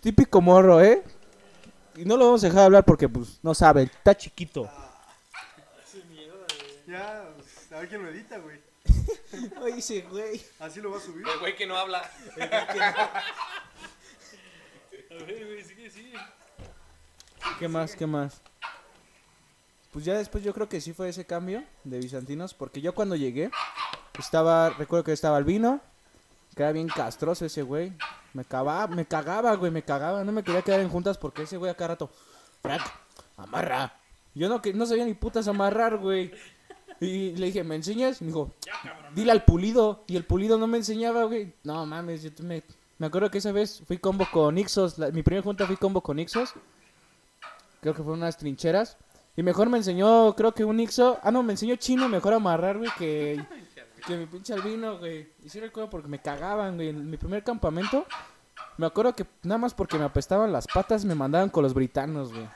Típico 0.00 0.40
morro, 0.40 0.80
¿eh? 0.82 1.02
Y 1.96 2.04
no 2.04 2.16
lo 2.16 2.26
vamos 2.26 2.42
a 2.42 2.48
dejar 2.48 2.64
hablar 2.64 2.84
porque, 2.84 3.08
pues, 3.08 3.38
no 3.42 3.54
sabe, 3.54 3.84
está 3.84 4.16
chiquito. 4.16 4.68
Ya, 6.86 7.24
pues, 7.36 7.72
a 7.72 7.80
ver 7.80 7.88
quién 7.88 8.02
lo 8.02 8.08
edita, 8.10 8.38
güey. 8.38 8.60
Oye, 9.62 9.78
ese 9.78 10.00
güey. 10.02 10.42
Así 10.58 10.80
lo 10.80 10.90
va 10.90 10.98
a 10.98 11.00
subir. 11.00 11.26
El 11.26 11.38
güey 11.38 11.56
que 11.56 11.66
no 11.66 11.76
habla. 11.76 12.02
¿Qué 17.58 17.68
más? 17.68 17.94
¿Qué 17.94 18.06
más? 18.06 18.40
Pues 19.92 20.04
ya 20.04 20.14
después 20.14 20.42
yo 20.42 20.54
creo 20.54 20.68
que 20.68 20.80
sí 20.80 20.92
fue 20.92 21.08
ese 21.08 21.26
cambio 21.26 21.62
de 21.84 21.98
bizantinos, 21.98 22.54
porque 22.54 22.80
yo 22.80 22.94
cuando 22.94 23.14
llegué 23.14 23.50
estaba, 24.18 24.70
recuerdo 24.70 25.04
que 25.04 25.12
estaba 25.12 25.36
Albino, 25.36 25.80
que 26.56 26.62
era 26.62 26.72
bien 26.72 26.88
castroso 26.88 27.44
ese 27.44 27.62
güey. 27.62 27.92
Me 28.32 28.44
cagaba, 28.44 28.86
me 28.86 29.04
cagaba, 29.04 29.54
güey, 29.54 29.70
me 29.70 29.82
cagaba, 29.82 30.24
no 30.24 30.32
me 30.32 30.42
quería 30.42 30.62
quedar 30.62 30.80
en 30.80 30.88
juntas 30.88 31.18
porque 31.18 31.42
ese 31.42 31.56
güey 31.56 31.70
a 31.70 31.74
cada 31.74 31.88
rato, 31.88 32.10
Frank, 32.62 32.82
amarra. 33.36 33.98
Yo 34.34 34.48
no, 34.48 34.62
que, 34.62 34.72
no 34.72 34.86
sabía 34.86 35.04
ni 35.04 35.14
putas 35.14 35.46
amarrar, 35.46 35.98
güey. 35.98 36.32
Y 37.00 37.36
le 37.36 37.46
dije, 37.46 37.62
¿me 37.64 37.74
enseñas? 37.74 38.20
Y 38.20 38.24
me 38.24 38.28
dijo, 38.28 38.50
dile 39.14 39.32
al 39.32 39.44
pulido. 39.44 40.04
Y 40.06 40.16
el 40.16 40.24
pulido 40.24 40.56
no 40.56 40.66
me 40.66 40.78
enseñaba, 40.78 41.24
güey. 41.24 41.52
No 41.64 41.84
mames, 41.84 42.22
yo 42.22 42.30
me, 42.42 42.62
me 42.98 43.06
acuerdo 43.06 43.30
que 43.30 43.38
esa 43.38 43.52
vez 43.52 43.82
fui 43.86 43.98
combo 43.98 44.26
con 44.30 44.56
Ixos. 44.58 44.98
la- 44.98 45.10
mi 45.10 45.22
primera 45.22 45.42
junta 45.42 45.66
fui 45.66 45.76
combo 45.76 46.00
con 46.02 46.18
Ixos. 46.18 46.54
Creo 47.80 47.94
que 47.94 48.02
fue 48.02 48.12
unas 48.12 48.36
trincheras. 48.36 48.96
Y 49.36 49.42
mejor 49.42 49.68
me 49.70 49.78
enseñó, 49.78 50.34
creo 50.36 50.52
que 50.52 50.64
un 50.64 50.78
Ixo. 50.78 51.18
Ah, 51.22 51.30
no, 51.30 51.42
me 51.42 51.52
enseñó 51.54 51.74
chino 51.76 52.08
mejor 52.08 52.34
amarrar, 52.34 52.78
güey, 52.78 52.90
que, 52.98 53.44
que 54.06 54.16
mi 54.16 54.26
pinche 54.26 54.52
albino, 54.52 54.98
güey. 54.98 55.32
Y 55.42 55.48
sí 55.48 55.58
recuerdo 55.58 55.88
porque 55.90 56.08
me 56.08 56.20
cagaban, 56.20 56.76
güey. 56.76 56.90
En 56.90 57.08
mi 57.10 57.16
primer 57.16 57.42
campamento, 57.42 58.06
me 58.76 58.86
acuerdo 58.86 59.14
que 59.14 59.26
nada 59.42 59.58
más 59.58 59.74
porque 59.74 59.98
me 59.98 60.04
apestaban 60.04 60.52
las 60.52 60.66
patas, 60.66 61.04
me 61.04 61.14
mandaban 61.14 61.48
con 61.48 61.62
los 61.62 61.74
britanos, 61.74 62.32
güey. 62.32 62.46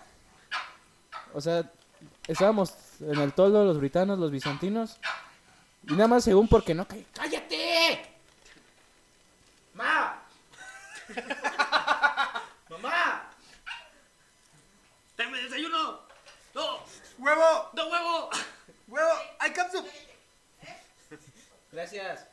O 1.34 1.40
sea, 1.40 1.70
estábamos 2.28 2.74
en 3.00 3.18
el 3.20 3.32
toldo 3.32 3.64
los 3.64 3.78
britanos, 3.78 4.18
los 4.18 4.30
bizantinos. 4.30 4.98
Y 5.88 5.92
nada 5.92 6.08
más 6.08 6.24
según 6.24 6.46
porque 6.48 6.74
no 6.74 6.86
caí. 6.86 7.06
¡Cállate! 7.14 8.15
¡Mamá! 12.70 13.30
¡Dame 15.16 15.42
desayuno! 15.42 16.00
¡No! 16.54 16.78
¡Huevo! 17.18 17.70
¡No 17.74 17.88
huevo! 17.88 18.30
¡Huevo! 18.88 19.10
¡Hay 19.38 19.52
capsu! 19.52 19.84
Gracias. 21.72 22.26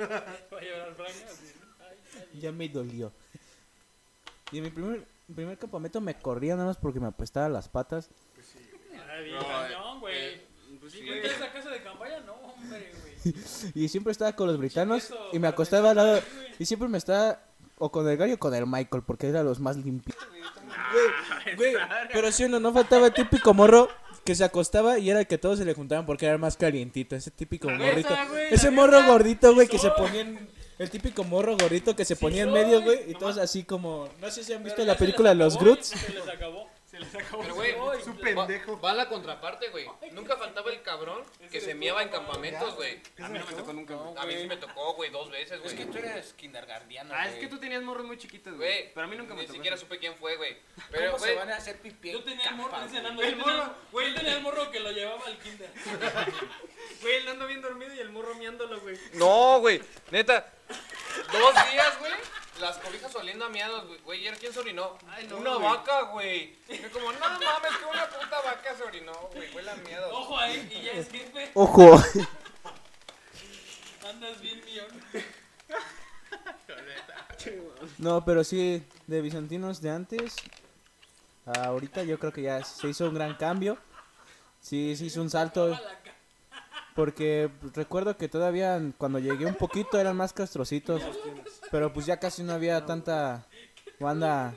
Va 0.00 0.04
a 0.58 0.60
llorar. 0.62 0.94
Ya 2.34 2.52
me 2.52 2.68
dolió. 2.68 3.12
Y 4.52 4.58
en 4.58 4.64
mi 4.64 4.70
primer, 4.70 5.06
primer 5.34 5.58
campamento 5.58 6.00
me 6.00 6.14
corría 6.18 6.54
nada 6.54 6.68
más 6.68 6.76
porque 6.76 7.00
me 7.00 7.08
apestaban 7.08 7.52
las 7.52 7.68
patas. 7.68 8.08
Ay, 9.10 9.24
bien 9.24 9.36
No, 9.38 9.46
cañón, 9.46 10.00
güey. 10.00 10.16
eh, 10.34 10.46
Pues 10.80 10.92
sí, 10.92 11.00
¿Y 11.00 11.06
güey. 11.06 11.22
tú 11.22 11.26
esa 11.28 11.52
casa 11.52 11.70
de 11.70 11.82
campaña? 11.82 12.20
No. 12.20 12.47
Y 13.74 13.88
siempre 13.88 14.12
estaba 14.12 14.32
con 14.32 14.46
los 14.46 14.58
britanos 14.58 15.12
y 15.32 15.38
me 15.38 15.48
acostaba 15.48 15.90
al 15.90 15.96
lado. 15.96 16.20
Y 16.58 16.66
siempre 16.66 16.88
me 16.88 16.98
estaba 16.98 17.40
o 17.78 17.90
con 17.90 18.08
el 18.08 18.16
Gary 18.16 18.32
o 18.32 18.38
con 18.38 18.54
el 18.54 18.66
Michael 18.66 19.02
porque 19.06 19.28
eran 19.28 19.44
los 19.44 19.60
más 19.60 19.76
limpios. 19.76 20.16
Güey, 20.92 21.56
güey, 21.56 21.74
pero 22.12 22.32
sí 22.32 22.44
o 22.44 22.48
no, 22.48 22.72
faltaba 22.72 23.06
el 23.06 23.12
típico 23.12 23.54
morro 23.54 23.88
que 24.24 24.34
se 24.34 24.44
acostaba 24.44 24.98
y 24.98 25.10
era 25.10 25.20
el 25.20 25.26
que 25.26 25.38
todos 25.38 25.58
se 25.58 25.64
le 25.64 25.74
juntaban 25.74 26.04
porque 26.04 26.26
era 26.26 26.34
el 26.34 26.40
más 26.40 26.56
calientito. 26.56 27.16
Ese 27.16 27.30
típico 27.30 27.68
morrito. 27.70 28.14
güey, 28.30 28.46
Ese 28.50 28.70
morro 28.70 29.02
gordito, 29.06 29.54
güey, 29.54 29.68
que 29.68 29.78
se 29.78 29.90
ponía 29.90 30.22
en... 30.22 30.58
El 30.78 30.90
típico 30.90 31.24
morro 31.24 31.56
gordito 31.56 31.96
que 31.96 32.04
se 32.04 32.14
ponía 32.14 32.44
en 32.44 32.52
medio, 32.52 32.80
güey, 32.82 33.10
y 33.10 33.14
todos 33.14 33.36
así 33.38 33.64
como... 33.64 34.08
No 34.20 34.30
sé 34.30 34.44
si 34.44 34.52
han 34.52 34.62
visto 34.62 34.84
la 34.84 34.96
película 34.96 35.34
los 35.34 35.58
Groots. 35.58 35.88
Se 35.88 36.12
les 36.12 36.28
acabó. 36.28 36.68
Se 36.98 37.04
les 37.18 37.26
acabó. 37.26 37.42
Pero, 37.42 37.54
güey, 37.54 37.70
Es 37.98 38.04
claro. 38.04 38.18
pendejo. 38.46 38.80
Va 38.80 38.90
a 38.90 38.94
la 38.94 39.08
contraparte, 39.08 39.68
güey. 39.68 39.86
Nunca 40.12 40.36
faltaba 40.36 40.70
el 40.70 40.82
cabrón 40.82 41.22
que 41.50 41.60
se 41.60 41.74
miaba 41.74 42.02
en 42.02 42.08
campamentos, 42.08 42.74
güey. 42.74 43.00
A 43.20 43.28
mí 43.28 43.38
no 43.38 43.46
me 43.46 43.52
tocó 43.52 43.72
nunca. 43.72 43.94
A 44.20 44.26
mí 44.26 44.34
sí 44.36 44.46
me 44.46 44.56
tocó, 44.56 44.94
güey, 44.94 45.10
dos 45.10 45.30
veces, 45.30 45.52
Es 45.52 45.62
güey. 45.62 45.76
que 45.76 45.86
tú 45.86 45.98
eres 45.98 46.32
kindergardiano, 46.34 47.14
Ah, 47.14 47.28
es 47.28 47.36
que 47.36 47.46
tú 47.48 47.58
tenías 47.58 47.82
morros 47.82 48.04
muy 48.06 48.18
chiquitos, 48.18 48.54
güey. 48.56 48.68
Güey, 48.68 48.92
Pero 48.94 49.06
a 49.06 49.08
mí 49.10 49.16
nunca 49.16 49.34
me 49.34 49.40
ni 49.42 49.46
tocó. 49.46 49.56
siquiera 49.56 49.76
eso. 49.76 49.84
supe 49.84 49.98
quién 49.98 50.14
fue, 50.16 50.36
güey. 50.36 50.56
Pero, 50.90 51.12
¿Cómo 51.12 51.18
se 51.24 51.32
güey, 51.32 51.38
van 51.38 51.50
a 51.52 51.56
hacer 51.56 51.80
pipí 51.80 52.12
Yo 52.12 52.18
en 52.18 52.24
tenía 52.24 52.48
el 52.50 52.54
morro, 52.56 52.80
dice 52.82 52.98
El 52.98 53.16
tenía- 53.16 53.36
morro, 53.36 53.74
Güey, 53.92 54.08
yo 54.10 54.14
tenía 54.16 54.32
el 54.36 54.42
morro 54.42 54.70
que 54.70 54.80
lo 54.80 54.90
llevaba 54.92 55.24
al 55.26 55.38
kinder. 55.38 55.70
Güey, 57.00 57.14
él 57.16 57.28
ando 57.28 57.46
bien 57.46 57.62
dormido 57.62 57.94
y 57.94 58.00
el 58.00 58.10
morro 58.10 58.34
miándolo, 58.34 58.80
güey. 58.80 58.98
No, 59.14 59.60
güey. 59.60 59.80
Neta. 60.10 60.52
Dos 61.32 61.54
días, 61.72 61.98
güey. 62.00 62.12
Las 62.60 62.78
cobijas 62.78 63.14
oliendo 63.14 63.44
a 63.44 63.48
miados, 63.48 63.86
güey. 63.86 64.00
Güey, 64.00 64.26
¿y 64.26 64.30
quién 64.32 64.52
se 64.52 64.58
orinó? 64.58 64.98
Ay, 65.08 65.26
no, 65.28 65.36
una 65.36 65.54
güey. 65.54 65.64
vaca, 65.64 66.02
güey. 66.02 66.56
Yo 66.68 66.90
como, 66.90 67.12
no 67.12 67.18
mames, 67.20 67.76
que 67.78 67.84
una 67.84 68.08
puta 68.08 68.40
vaca 68.40 68.76
se 68.76 68.82
orinó, 68.82 69.12
güey. 69.32 69.54
Huele 69.54 69.70
a 69.70 69.76
miados. 69.76 70.12
Ojo 70.12 70.38
ahí, 70.38 70.68
y 70.72 70.82
ya 70.82 70.92
es 70.92 71.08
jefe. 71.10 71.50
Ojo. 71.54 71.92
Andas 74.08 74.40
bien 74.40 74.64
millón. 74.64 74.88
No, 77.98 78.24
pero 78.24 78.42
sí, 78.44 78.82
de 79.06 79.20
bizantinos 79.20 79.80
de 79.80 79.90
antes, 79.90 80.36
a 81.46 81.66
ahorita 81.66 82.02
yo 82.02 82.18
creo 82.18 82.32
que 82.32 82.42
ya 82.42 82.64
se 82.64 82.88
hizo 82.88 83.08
un 83.08 83.14
gran 83.14 83.36
cambio. 83.36 83.78
Sí, 84.60 84.96
se 84.96 85.04
hizo 85.06 85.22
un 85.22 85.30
salto. 85.30 85.78
Porque 86.98 87.48
recuerdo 87.76 88.16
que 88.16 88.28
todavía 88.28 88.82
cuando 88.98 89.20
llegué 89.20 89.46
un 89.46 89.54
poquito 89.54 90.00
eran 90.00 90.16
más 90.16 90.32
castrocitos. 90.32 91.00
Pero 91.70 91.92
pues 91.92 92.06
ya 92.06 92.18
casi 92.18 92.42
no 92.42 92.52
había 92.52 92.84
tanta 92.86 93.46
banda 94.00 94.52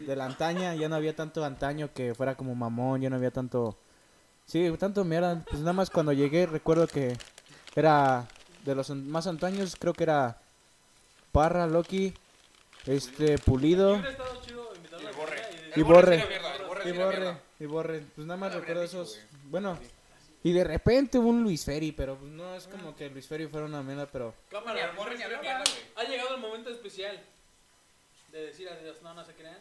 de 0.00 0.16
la 0.16 0.24
antaña, 0.24 0.74
ya 0.74 0.88
no 0.88 0.96
había 0.96 1.14
tanto 1.14 1.44
antaño 1.44 1.90
que 1.94 2.12
fuera 2.12 2.34
como 2.34 2.56
mamón, 2.56 3.02
ya 3.02 3.08
no 3.08 3.14
había 3.14 3.30
tanto... 3.30 3.78
Sí, 4.46 4.68
tanto 4.80 5.04
mierda. 5.04 5.44
Pues 5.48 5.60
nada 5.60 5.74
más 5.74 5.90
cuando 5.90 6.12
llegué 6.12 6.44
recuerdo 6.44 6.88
que 6.88 7.16
era 7.76 8.26
de 8.64 8.74
los 8.74 8.90
más 8.90 9.28
antaños, 9.28 9.76
creo 9.78 9.92
que 9.92 10.02
era 10.02 10.38
Parra, 11.30 11.68
Loki, 11.68 12.14
este, 12.84 13.38
Pulido 13.38 14.02
y 15.76 15.82
Borre. 15.82 16.24
Y 16.84 16.90
Borre, 16.90 17.36
y 17.60 17.66
Borre. 17.66 18.04
Pues 18.16 18.26
nada 18.26 18.40
más 18.40 18.52
recuerdo 18.52 18.82
esos... 18.82 19.20
Bueno, 19.44 19.78
y 20.42 20.52
de 20.52 20.64
repente 20.64 21.18
hubo 21.18 21.28
un 21.28 21.42
Luis 21.42 21.64
Ferry, 21.64 21.92
pero 21.92 22.16
pues 22.16 22.30
no 22.30 22.54
es 22.54 22.66
como 22.66 22.94
que 22.94 23.10
Luis 23.10 23.26
Ferry 23.26 23.46
fuera 23.46 23.66
una 23.66 23.82
mierda, 23.82 24.06
pero... 24.06 24.34
Cámara, 24.50 24.92
mierda, 24.92 25.38
güey. 25.38 25.64
Ha 25.96 26.04
llegado 26.04 26.34
el 26.34 26.40
momento 26.40 26.70
especial 26.70 27.20
de 28.32 28.42
decir 28.46 28.68
adiós. 28.68 28.96
No, 29.02 29.14
no 29.14 29.24
se 29.24 29.32
crean. 29.34 29.58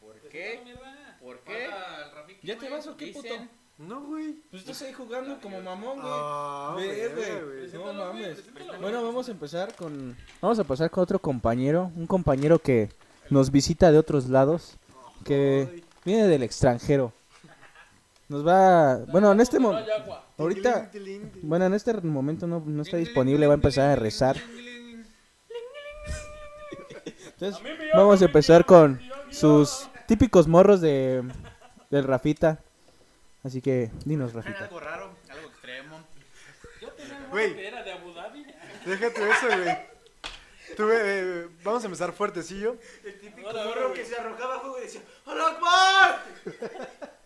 ¿Por 0.00 0.14
Decir, 0.14 0.30
qué? 0.30 0.74
¿Por 1.20 1.38
qué? 1.40 1.66
El 1.66 2.40
¿Ya 2.42 2.58
te 2.58 2.68
vas 2.68 2.86
o 2.86 2.96
qué 2.96 3.08
puto? 3.08 3.34
No, 3.78 4.00
güey. 4.02 4.34
Pues 4.50 4.62
estás 4.62 4.82
ahí 4.82 4.92
jugando 4.92 5.40
como 5.40 5.60
mamón, 5.60 6.00
güey. 6.00 6.12
Ah, 6.14 6.74
Ve, 6.76 7.40
güey. 7.44 7.72
No 7.72 7.92
mames. 7.92 8.38
Bueno, 8.80 9.02
vamos 9.02 9.28
a 9.28 9.32
empezar 9.32 9.74
con... 9.74 10.16
Vamos 10.40 10.58
a 10.58 10.64
pasar 10.64 10.90
con 10.90 11.02
otro 11.02 11.18
compañero. 11.18 11.90
Un 11.96 12.06
compañero 12.06 12.58
que 12.58 12.88
nos 13.30 13.50
visita 13.50 13.90
de 13.92 13.98
otros 13.98 14.28
lados. 14.28 14.76
Que 15.24 15.82
viene 16.04 16.26
del 16.26 16.42
extranjero. 16.42 17.12
Nos 18.32 18.46
va... 18.46 18.96
Bueno, 19.08 19.30
en 19.30 19.40
este 19.40 19.58
No 19.58 19.68
momento... 19.68 19.92
Ahorita... 20.38 20.90
Bueno, 21.42 21.66
en 21.66 21.74
este 21.74 21.92
momento 22.00 22.46
no, 22.46 22.62
no 22.64 22.80
está 22.80 22.96
disponible. 22.96 23.46
Va 23.46 23.52
a 23.52 23.56
empezar 23.56 23.90
a 23.90 23.96
rezar. 23.96 24.38
Entonces, 27.24 27.62
A 27.92 27.98
vamos 27.98 28.22
a 28.22 28.24
empezar 28.24 28.64
con 28.64 28.98
sus 29.30 29.86
típicos 30.06 30.48
morros 30.48 30.80
de... 30.80 31.22
Del 31.90 32.04
Rafita. 32.04 32.58
Así 33.42 33.60
que, 33.60 33.90
dinos, 34.06 34.32
Rafita. 34.32 34.64
algo 34.64 34.80
raro, 34.80 35.10
algo 35.28 35.48
extremo. 35.48 36.00
Yo 36.80 36.88
tenía 36.92 37.54
que 37.54 37.68
era 37.68 37.82
de 37.82 37.92
Abu 37.92 38.14
Dhabi. 38.14 38.46
Déjate 38.86 39.30
eso, 39.30 39.46
güey. 39.46 39.78
Tuve, 40.74 40.96
eh, 41.04 41.48
vamos 41.62 41.82
a 41.82 41.86
empezar 41.86 42.12
fuertecillo. 42.12 42.78
El 43.04 43.20
típico 43.20 43.52
morro 43.52 43.92
que 43.92 44.06
se 44.06 44.16
arrojaba 44.16 44.54
abajo 44.54 44.78
y 44.78 44.82
decía 44.84 45.02
¡Hola, 45.26 45.48
Akbar! 45.48 46.22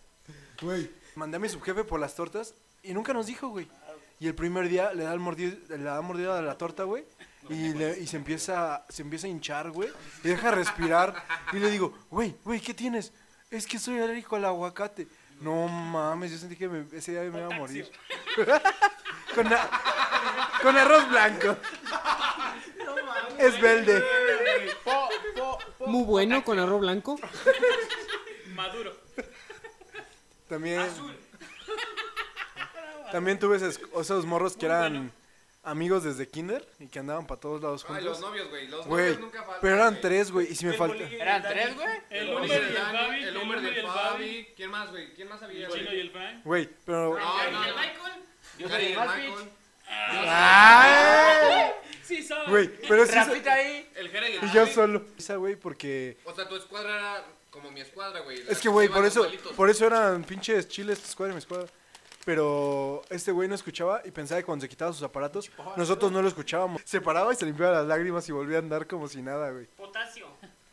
Güey, 0.61 0.89
mandé 1.15 1.37
a 1.37 1.39
mi 1.39 1.49
subjefe 1.49 1.83
por 1.83 1.99
las 1.99 2.15
tortas 2.15 2.53
y 2.83 2.93
nunca 2.93 3.13
nos 3.13 3.27
dijo, 3.27 3.49
güey. 3.49 3.67
Y 4.19 4.27
el 4.27 4.33
primer 4.35 4.67
día 4.67 4.93
le 4.93 5.03
da, 5.03 5.13
el 5.13 5.19
mordido, 5.19 5.55
le 5.69 5.83
da 5.83 6.01
mordida 6.01 6.39
a 6.39 6.41
la 6.41 6.57
torta, 6.57 6.83
güey. 6.83 7.05
Y, 7.49 7.73
le- 7.73 7.99
y 7.99 8.07
se, 8.07 8.17
empieza, 8.17 8.83
se 8.89 9.03
empieza 9.03 9.27
a 9.27 9.29
hinchar, 9.29 9.69
güey. 9.71 9.89
Y 10.23 10.29
deja 10.29 10.49
de 10.49 10.55
respirar. 10.55 11.13
Y 11.53 11.57
le 11.59 11.69
digo, 11.69 11.93
güey, 12.09 12.35
güey, 12.43 12.59
¿qué 12.59 12.73
tienes? 12.73 13.13
Es 13.51 13.65
que 13.67 13.77
soy 13.79 13.99
alérgico 13.99 14.35
al 14.35 14.45
aguacate. 14.45 15.07
No 15.39 15.67
mames, 15.67 16.31
yo 16.31 16.37
sentí 16.39 16.55
que 16.55 16.67
me- 16.67 16.87
ese 16.97 17.11
día 17.11 17.21
me 17.31 17.39
iba 17.39 17.45
a 17.55 17.57
morir. 17.57 17.89
con, 19.35 19.47
a- 19.53 19.69
con 20.63 20.75
arroz 20.75 21.07
blanco. 21.09 21.55
Es 23.37 23.61
verde. 23.61 24.03
Muy 25.85 26.03
bueno 26.03 26.43
con 26.43 26.57
arroz 26.59 26.81
blanco. 26.81 27.19
Maduro. 28.55 28.97
También. 30.47 30.81
También 33.11 33.39
tuve 33.39 33.57
esos, 33.57 33.79
esos 33.99 34.25
morros 34.25 34.57
que 34.57 34.65
eran 34.65 35.11
amigos 35.63 36.03
desde 36.03 36.27
kinder 36.27 36.67
y 36.79 36.87
que 36.87 36.99
andaban 36.99 37.25
para 37.27 37.39
todos 37.39 37.61
lados 37.61 37.85
Ay, 37.89 38.03
los 38.03 38.17
juntos. 38.17 38.21
novios, 38.21 38.49
güey. 38.49 38.67
Los 38.67 38.85
Güey, 38.85 39.03
novios 39.05 39.19
nunca 39.21 39.39
faltan. 39.43 39.61
pero 39.61 39.75
eran 39.75 39.89
güey. 39.91 40.01
tres, 40.01 40.31
güey, 40.31 40.51
y 40.51 40.55
si 40.55 40.65
me 40.65 40.73
falta. 40.73 41.03
¿Eran 41.03 41.41
tres, 41.43 41.75
güey? 41.75 41.87
El 42.09 42.27
El 42.29 42.35
Humber 42.35 42.41
Humber 42.51 42.51
y 42.51 42.55
el 42.57 42.73
del 42.73 42.73
Dani, 42.75 42.97
Fabi. 42.97 43.15
el 43.15 43.27
El 43.27 43.37
y 43.37 43.61
del 43.65 43.77
el 43.77 43.87
Fabi. 43.91 44.47
¿Quién 44.55 44.71
más, 44.71 44.89
güey? 44.91 45.13
¿Quién 45.13 45.29
más 45.29 45.41
había, 45.43 45.65
El 45.65 45.67
güey? 45.67 45.79
Chino 45.81 45.93
y 45.93 45.99
el 45.99 46.11
Frank. 46.11 46.41
Güey, 46.43 46.69
pero. 46.85 47.17
No, 47.17 47.51
no, 47.51 47.51
no. 47.51 47.67
Yo 48.57 48.69
Gary 48.69 48.83
soy 48.85 48.91
y 48.93 48.93
el. 48.93 48.99
Michael. 49.31 49.49
¡Ay! 49.89 51.71
Sí, 52.03 52.23
sabe. 52.23 52.49
Güey, 52.49 52.67
pero 52.87 53.05
sí. 53.05 53.15
Rafita 53.15 53.53
ahí. 53.53 53.89
El 53.95 54.09
Jera 54.09 54.29
y 54.29 54.35
el 54.35 54.43
Y 54.43 54.51
yo 54.51 54.67
solo. 54.67 55.05
Esa, 55.17 55.35
güey, 55.37 55.55
porque. 55.55 56.17
O 56.25 56.33
sea, 56.33 56.47
tu 56.47 56.55
escuadra 56.55 56.95
era 56.95 57.25
como 57.57 57.71
mi 57.71 57.81
escuadra, 57.81 58.21
güey. 58.21 58.43
Es 58.47 58.59
que, 58.59 58.69
güey, 58.69 58.87
por 58.87 59.05
eso, 59.05 59.27
por 59.55 59.69
eso 59.69 59.85
eran 59.85 60.23
pinches 60.23 60.67
chiles 60.67 60.99
tu 60.99 61.07
escuadra 61.07 61.33
y 61.33 61.35
mi 61.35 61.39
escuadra. 61.39 61.67
Pero 62.25 63.03
este 63.09 63.31
güey 63.31 63.47
no 63.47 63.55
escuchaba 63.55 64.01
y 64.03 64.11
pensaba 64.11 64.41
que 64.41 64.45
cuando 64.45 64.63
se 64.63 64.69
quitaba 64.69 64.91
sus 64.91 65.03
aparatos, 65.03 65.49
nosotros 65.77 66.11
no 66.11 66.21
lo 66.21 66.27
escuchábamos. 66.27 66.81
Se 66.83 66.99
paraba 66.99 67.31
y 67.31 67.37
se 67.37 67.45
limpiaba 67.45 67.77
las 67.77 67.87
lágrimas 67.87 68.27
y 68.27 68.33
volvía 68.33 68.57
a 68.57 68.59
andar 68.59 68.85
como 68.85 69.07
si 69.07 69.21
nada, 69.21 69.49
güey. 69.51 69.65
Potasio. 69.67 70.27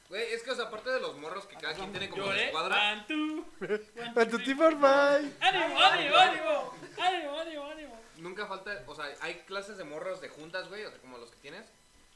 Güey, 0.08 0.32
es 0.32 0.42
que, 0.42 0.50
o 0.50 0.54
sea, 0.54 0.66
aparte 0.66 0.90
de 0.90 1.00
los 1.00 1.16
morros 1.18 1.46
que 1.46 1.56
cada 1.56 1.74
quien 1.74 1.90
tiene 1.92 2.08
como 2.08 2.24
su 2.24 2.32
escuadra. 2.32 2.92
One, 2.92 3.04
two. 3.06 3.44
A 4.20 4.28
tu 4.28 4.38
tipo, 4.40 4.62
bye. 4.64 5.32
¡Ánimo, 5.40 5.80
ánimo, 5.80 6.16
ánimo! 6.16 6.74
¡Ánimo, 6.98 7.38
ánimo, 7.38 7.64
ánimo! 7.66 8.00
Nunca 8.18 8.46
falta, 8.46 8.82
o 8.86 8.94
sea, 8.94 9.06
hay 9.20 9.34
clases 9.46 9.76
de 9.76 9.84
morros 9.84 10.20
de 10.20 10.28
juntas, 10.28 10.68
güey, 10.68 10.84
o 10.84 10.90
sea, 10.90 11.00
como 11.00 11.18
los 11.18 11.30
que 11.30 11.36
tienes. 11.36 11.66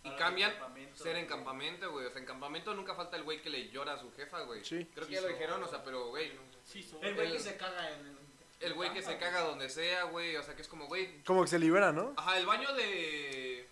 Y 0.04 0.10
cambian 0.16 0.54
ser 0.94 1.16
en 1.16 1.26
campamento, 1.26 1.90
güey. 1.90 2.06
O 2.06 2.10
sea, 2.10 2.20
en 2.20 2.26
campamento 2.26 2.72
nunca 2.74 2.94
falta 2.94 3.16
el 3.16 3.24
güey 3.24 3.42
que 3.42 3.50
le 3.50 3.68
llora 3.70 3.94
a 3.94 3.98
su 3.98 4.12
jefa, 4.12 4.42
güey. 4.42 4.64
Sí. 4.64 4.86
Creo 4.94 5.06
que 5.06 5.14
ya 5.14 5.20
lo 5.20 5.28
dijeron, 5.28 5.62
o 5.62 5.68
sea, 5.68 5.82
pero, 5.84 6.08
güey, 6.08 6.32
Sí. 6.64 6.88
El 7.00 7.14
güey 7.14 7.32
que 7.32 7.38
se 7.38 7.56
caga 7.56 7.90
en 7.90 8.18
el... 8.60 8.74
güey 8.74 8.92
que 8.92 9.02
se 9.02 9.16
caga 9.16 9.40
donde 9.40 9.70
sea, 9.70 10.04
güey. 10.04 10.36
O 10.36 10.42
sea, 10.42 10.54
que 10.54 10.62
es 10.62 10.68
como, 10.68 10.86
güey. 10.86 11.22
Como 11.24 11.42
que 11.42 11.48
se 11.48 11.58
libera, 11.58 11.92
¿no? 11.92 12.12
Ajá, 12.16 12.38
el 12.38 12.46
baño 12.46 12.72
de. 12.74 13.68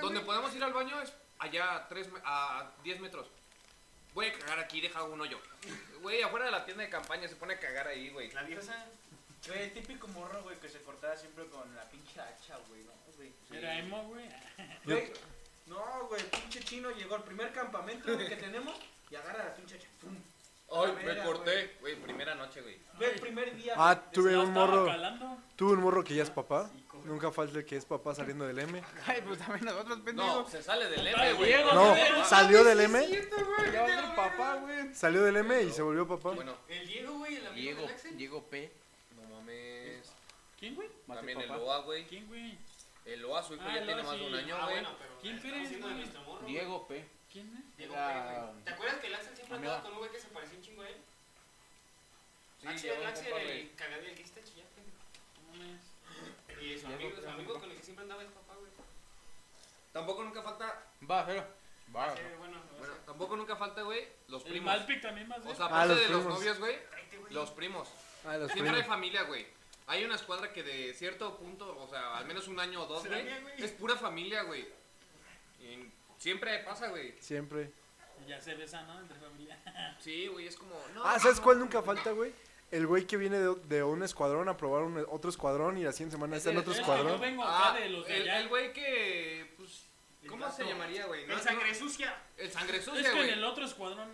Donde 0.00 0.20
podemos 0.20 0.54
ir 0.54 0.64
al 0.64 0.72
baño 0.72 1.00
es 1.00 1.12
allá 1.38 1.76
a, 1.76 1.88
tres, 1.88 2.08
a 2.24 2.72
10 2.82 3.00
metros. 3.00 3.28
Voy 4.14 4.26
a 4.26 4.32
cagar 4.32 4.58
aquí, 4.60 4.80
deja 4.80 5.02
un 5.04 5.20
hoyo. 5.20 5.38
Güey, 6.02 6.22
afuera 6.22 6.46
de 6.46 6.52
la 6.52 6.64
tienda 6.64 6.84
de 6.84 6.90
campaña 6.90 7.28
se 7.28 7.36
pone 7.36 7.54
a 7.54 7.60
cagar 7.60 7.88
ahí, 7.88 8.10
güey. 8.10 8.30
La 8.32 8.44
diosa. 8.44 8.86
Güey, 9.46 9.62
el 9.64 9.72
típico 9.72 10.08
morro, 10.08 10.42
güey, 10.42 10.58
que 10.58 10.68
se 10.68 10.80
cortaba 10.82 11.16
siempre 11.16 11.46
con 11.46 11.74
la 11.74 11.84
pinche 11.90 12.20
hacha, 12.20 12.56
güey, 12.68 12.82
¿no? 12.82 12.92
Güey. 13.16 13.32
Era 13.52 13.78
emo, 13.78 14.02
güey. 14.04 14.28
No, 15.66 16.06
güey, 16.08 16.22
pinche 16.30 16.60
chino 16.60 16.90
llegó 16.90 17.14
al 17.16 17.24
primer 17.24 17.52
campamento 17.52 18.12
güey, 18.14 18.28
que 18.28 18.36
tenemos 18.36 18.74
y 19.10 19.14
agarra 19.16 19.44
la 19.44 19.54
pinche 19.54 19.76
hacha. 19.76 19.88
¡Pum! 20.00 20.14
Ay, 20.70 20.92
me 21.04 21.22
corté. 21.22 21.76
Güey, 21.80 21.96
primera 21.96 22.34
noche, 22.34 22.60
güey. 22.62 22.78
Güey, 22.98 23.10
el 23.12 23.20
primer 23.20 23.54
día. 23.56 23.74
Ah, 23.76 23.94
güey, 23.94 24.12
tuve 24.12 24.36
un 24.38 24.50
morro. 24.52 24.86
calando. 24.86 25.38
Tuve 25.56 25.72
un 25.74 25.80
morro 25.80 26.02
que 26.02 26.14
ya 26.14 26.22
es 26.22 26.30
papá. 26.30 26.70
Nunca 27.04 27.30
falta 27.30 27.58
el 27.58 27.64
que 27.66 27.76
es 27.76 27.84
papá 27.84 28.14
saliendo 28.14 28.46
del 28.46 28.58
M. 28.58 28.82
Ay, 29.06 29.22
pues 29.26 29.38
también 29.38 29.66
nosotros, 29.66 29.98
No, 29.98 30.04
pendejos. 30.04 30.50
se 30.50 30.62
sale 30.62 30.88
del 30.88 31.06
M, 31.06 31.32
güey. 31.34 31.48
Diego, 31.48 31.72
No, 31.72 32.24
salió 32.24 32.64
del 32.64 32.80
M. 32.80 33.08
Ya 33.72 33.82
va 33.82 33.86
a 33.88 34.00
ser 34.02 34.16
papá, 34.16 34.54
güey. 34.56 34.94
Salió 34.94 35.22
del 35.22 35.36
M 35.36 35.62
y 35.62 35.70
se 35.70 35.82
volvió 35.82 36.08
papá. 36.08 36.30
Bueno, 36.30 36.56
El 36.68 36.86
Diego, 36.88 37.18
güey, 37.18 37.36
el 37.36 37.46
amigo 37.46 37.62
Diego, 37.62 37.80
del 37.82 37.90
Axel. 37.90 38.16
Diego 38.16 38.42
P. 38.44 38.72
no 39.16 39.34
mames. 39.36 40.10
¿Quién, 40.58 40.74
güey? 40.74 40.88
También 41.06 41.40
el 41.42 41.48
papá. 41.48 41.60
OA, 41.62 41.78
güey. 41.82 42.06
¿Quién, 42.06 42.26
güey? 42.26 42.56
El 43.04 43.24
OA, 43.24 43.42
su 43.42 43.54
hijo 43.54 43.62
Ah, 43.66 43.72
ya 43.74 43.80
el 43.80 43.86
tiene 43.86 44.02
más 44.02 44.18
de 44.18 44.26
un 44.26 44.34
año, 44.34 44.56
Ah, 44.56 44.64
güey. 44.64 44.74
bueno, 44.80 44.96
pero. 44.98 45.18
¿Quién 45.20 45.38
eres, 45.38 45.80
güey? 45.80 45.94
nuestro 45.94 46.20
morro, 46.22 46.40
güey. 46.40 46.52
Diego 46.52 46.86
P. 46.88 47.08
¿Quién, 47.32 47.50
güey? 47.50 47.62
Diego 47.76 47.94
Era- 47.94 48.30
P, 48.40 48.46
güey. 48.52 48.64
¿Te 48.64 48.70
acuerdas 48.70 49.00
que 49.00 49.06
el 49.08 49.14
Axel 49.14 49.34
siempre 49.36 49.56
andaba 49.56 49.82
con 49.82 49.92
un 49.92 49.98
güey 49.98 50.10
que 50.10 50.20
se 50.20 50.28
parecía 50.28 50.58
un 50.58 50.64
chingo 50.64 50.82
a 50.82 50.88
él? 50.88 50.96
Sí, 52.60 52.66
Axel, 52.68 53.00
un 53.00 53.06
Axel, 53.06 53.32
el 53.32 53.50
el 53.50 54.14
que 54.14 54.22
está 54.22 54.42
chillando. 54.42 54.70
No. 55.52 56.62
Y 56.62 56.78
su 56.78 56.86
amigo, 56.86 57.20
su 57.20 57.28
amigo 57.28 57.60
con 57.60 57.70
el 57.70 57.76
que 57.76 57.82
siempre 57.82 58.02
andaba 58.04 58.22
es 58.22 58.28
papá, 58.30 58.54
güey. 58.54 58.70
Tampoco 59.92 60.24
nunca 60.24 60.42
falta. 60.42 60.82
Va, 61.10 61.26
pero. 61.26 61.46
Va. 61.94 62.16
Sí, 62.16 62.22
bueno, 62.38 62.62
Bueno, 62.78 62.94
tampoco 63.04 63.36
nunca 63.36 63.54
falta, 63.56 63.82
güey, 63.82 64.08
los 64.28 64.42
El 64.46 64.50
primos. 64.52 64.66
Malpic 64.74 65.00
también 65.02 65.28
más, 65.28 65.38
O 65.44 65.54
sea, 65.54 65.66
Ah, 65.66 65.68
aparte 65.68 65.94
de 65.94 66.08
los 66.08 66.20
primos. 66.22 66.38
novios, 66.38 66.58
güey, 66.58 66.78
los 67.30 67.50
primos. 67.50 67.88
Ah, 68.24 68.36
los 68.38 68.50
Siempre 68.50 68.70
hay 68.74 68.80
primos. 68.82 68.86
familia, 68.88 69.22
güey. 69.24 69.46
Hay 69.86 70.04
una 70.04 70.14
escuadra 70.14 70.52
que 70.52 70.62
de 70.62 70.94
cierto 70.94 71.36
punto, 71.36 71.76
o 71.78 71.88
sea, 71.88 72.16
al 72.16 72.24
menos 72.26 72.48
un 72.48 72.58
año 72.58 72.82
o 72.82 72.86
dos, 72.86 73.06
güey, 73.06 73.26
es 73.58 73.70
pura 73.72 73.96
familia, 73.96 74.42
güey. 74.44 74.66
Y 75.60 75.90
siempre 76.18 76.58
pasa, 76.60 76.88
güey. 76.88 77.14
Siempre. 77.20 77.70
Ya 78.26 78.40
se 78.40 78.54
besan, 78.54 78.86
¿no? 78.86 78.98
Entre 79.00 79.18
familia. 79.18 79.58
Sí, 80.00 80.26
güey, 80.28 80.46
es 80.46 80.56
como, 80.56 80.74
no. 80.94 81.04
Ah, 81.04 81.18
¿sabes 81.18 81.40
cuál 81.40 81.58
nunca 81.58 81.82
falta, 81.82 82.10
güey? 82.12 82.32
El 82.70 82.86
güey 82.86 83.06
que 83.06 83.16
viene 83.16 83.38
de, 83.38 83.54
de 83.54 83.82
un 83.84 84.02
escuadrón 84.02 84.48
a 84.48 84.56
probar 84.56 84.82
un- 84.82 85.06
otro 85.10 85.30
escuadrón 85.30 85.78
y 85.78 85.84
la 85.84 85.92
siguiente 85.92 86.16
semana 86.16 86.36
está 86.36 86.50
en 86.50 86.56
otro 86.58 86.72
que 86.72 86.80
escuadrón. 86.80 87.12
Yo 87.12 87.18
vengo 87.18 87.44
Ah, 87.44 87.70
acá 87.70 87.80
de 87.80 87.88
los 87.90 88.06
de 88.06 88.16
el, 88.16 88.22
allá. 88.22 88.40
el 88.40 88.48
güey 88.48 88.72
que, 88.72 89.54
pues, 89.56 89.84
¿cómo 90.28 90.50
se 90.50 90.64
llamaría, 90.64 91.06
güey? 91.06 91.26
No, 91.26 91.32
El 91.34 91.38
no, 91.38 91.44
sangre 91.44 91.74
sucia. 91.74 92.16
el 92.36 92.50
sangre 92.50 92.78
Es 92.78 92.84
sucia, 92.84 93.02
que 93.02 93.08
en 93.10 93.16
güey. 93.16 93.30
el 93.30 93.44
otro 93.44 93.64
escuadrón 93.64 94.08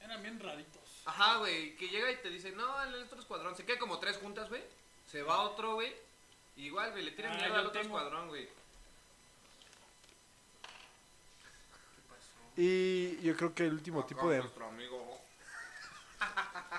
eran 0.00 0.22
bien 0.22 0.38
raritos. 0.40 0.82
Ajá, 1.06 1.38
güey, 1.38 1.74
que 1.76 1.88
llega 1.88 2.10
y 2.10 2.16
te 2.16 2.30
dice, 2.30 2.52
no, 2.52 2.82
en 2.82 2.88
el 2.94 3.02
otro 3.04 3.18
escuadrón. 3.20 3.56
Se 3.56 3.64
queda 3.64 3.78
como 3.78 3.98
tres 3.98 4.18
juntas, 4.18 4.48
güey. 4.50 4.62
Se 5.14 5.22
va 5.22 5.42
otro, 5.42 5.74
güey. 5.74 5.94
Igual, 6.56 6.90
güey, 6.90 7.04
le 7.04 7.12
tiran 7.12 7.30
Ah, 7.34 7.36
mierda 7.36 7.54
yo 7.54 7.60
al 7.60 7.66
otro 7.68 7.80
tengo. 7.80 7.96
escuadrón, 7.98 8.26
güey. 8.26 8.48
Y 12.56 13.20
yo 13.22 13.36
creo 13.36 13.54
que 13.54 13.66
el 13.66 13.74
último 13.74 14.04
tipo 14.04 14.28
de... 14.28 14.38
Nuestro 14.38 14.66
amigo. 14.66 15.20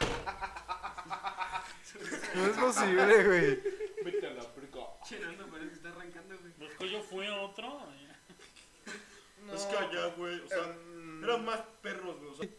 No 2.36 2.45
es 2.47 2.57
posible, 2.57 3.23
güey. 3.23 3.63
Vete 4.03 4.27
a 4.27 4.31
la 4.31 4.41
frica. 4.43 4.79
Chenando, 5.07 5.47
parece 5.47 5.69
que 5.69 5.75
está 5.75 5.89
arrancando, 5.89 6.38
güey. 6.38 6.51
Pues 6.57 6.75
que 6.77 6.89
yo 6.89 7.01
fui 7.03 7.25
a 7.25 7.36
otro. 7.39 7.88
Es 9.53 9.61
que 9.63 9.77
allá, 9.77 10.07
güey, 10.17 10.41
o 10.41 10.47
sea, 10.49 10.75
eran 11.23 11.45
más 11.45 11.61
perros, 11.81 12.17
güey. 12.19 12.31
O 12.31 12.36
sea, 12.36 12.49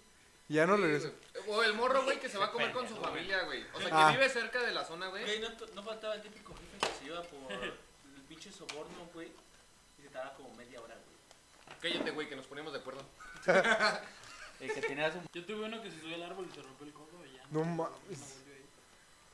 Ya 0.48 0.66
no 0.66 0.76
Sí, 0.76 0.82
regresó. 0.84 1.08
güey. 1.10 1.20
O 1.48 1.62
el 1.62 1.74
morro, 1.74 2.02
güey, 2.04 2.18
que 2.18 2.28
se 2.28 2.38
va 2.38 2.46
a 2.46 2.52
comer 2.52 2.72
con 2.72 2.88
su 2.88 2.96
familia, 2.96 3.42
güey. 3.44 3.64
O 3.74 3.78
sea, 3.78 3.88
que 3.88 3.94
Ah. 3.96 4.10
vive 4.10 4.28
cerca 4.28 4.62
de 4.62 4.72
la 4.72 4.84
zona, 4.84 5.08
güey. 5.08 5.24
Güey, 5.24 5.40
no, 5.40 5.48
no 5.74 5.82
faltaba 5.82 6.14
el 6.14 6.22
típico 6.22 6.54
jefe 6.54 6.78
que 6.78 6.98
se 6.98 7.04
iba 7.06 7.22
por 7.22 7.52
el 7.52 7.72
pinche 8.28 8.50
soborno, 8.52 9.06
güey. 9.14 9.28
Y 9.98 10.02
se 10.02 10.08
tardaba 10.08 10.34
como 10.36 10.54
media 10.54 10.80
hora, 10.80 10.94
güey. 10.94 11.76
Cállate, 11.80 12.10
güey, 12.12 12.28
que 12.28 12.36
nos 12.36 12.46
poníamos 12.46 12.72
de 12.72 12.78
acuerdo. 12.80 13.02
El 14.60 14.72
que 14.72 14.80
tenía 14.80 15.12
su... 15.12 15.18
Yo 15.34 15.44
tuve 15.44 15.66
uno 15.66 15.82
que 15.82 15.90
se 15.90 16.00
subió 16.00 16.14
al 16.16 16.22
árbol 16.22 16.48
y 16.50 16.54
se 16.54 16.62
rompió 16.62 16.86
el 16.86 16.92
codo 16.94 17.26
y 17.26 17.34
ya. 17.36 17.44
No 17.50 17.62
mames. 17.62 17.92
volvió. 18.08 18.56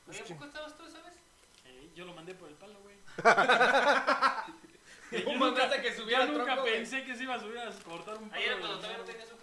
Oye, 0.09 0.19
¿a 0.19 0.25
poco 0.25 0.45
estabas 0.45 0.77
tú, 0.77 0.83
sabes? 0.91 1.13
Eh, 1.65 1.89
yo 1.95 2.03
lo 2.03 2.13
mandé 2.13 2.33
por 2.35 2.49
el 2.49 2.55
palo, 2.55 2.77
güey. 2.81 2.97
¿Cómo 5.23 5.33
Yo 5.33 5.39
mandaste 5.39 5.81
que 5.81 5.95
subiera 5.95 6.25
Yo 6.25 6.31
al 6.31 6.37
nunca 6.37 6.43
tronco, 6.45 6.61
güey? 6.63 6.73
pensé 6.73 7.05
que 7.05 7.15
se 7.15 7.23
iba 7.23 7.35
a 7.35 7.39
subir 7.39 7.57
a 7.59 7.71
cortar 7.85 8.17
un 8.17 8.29
palo. 8.29 8.41
Ayer 8.41 8.59
cuando 8.59 8.75
todavía 8.77 8.97
no 8.97 9.03
tenías 9.05 9.31
un 9.31 9.37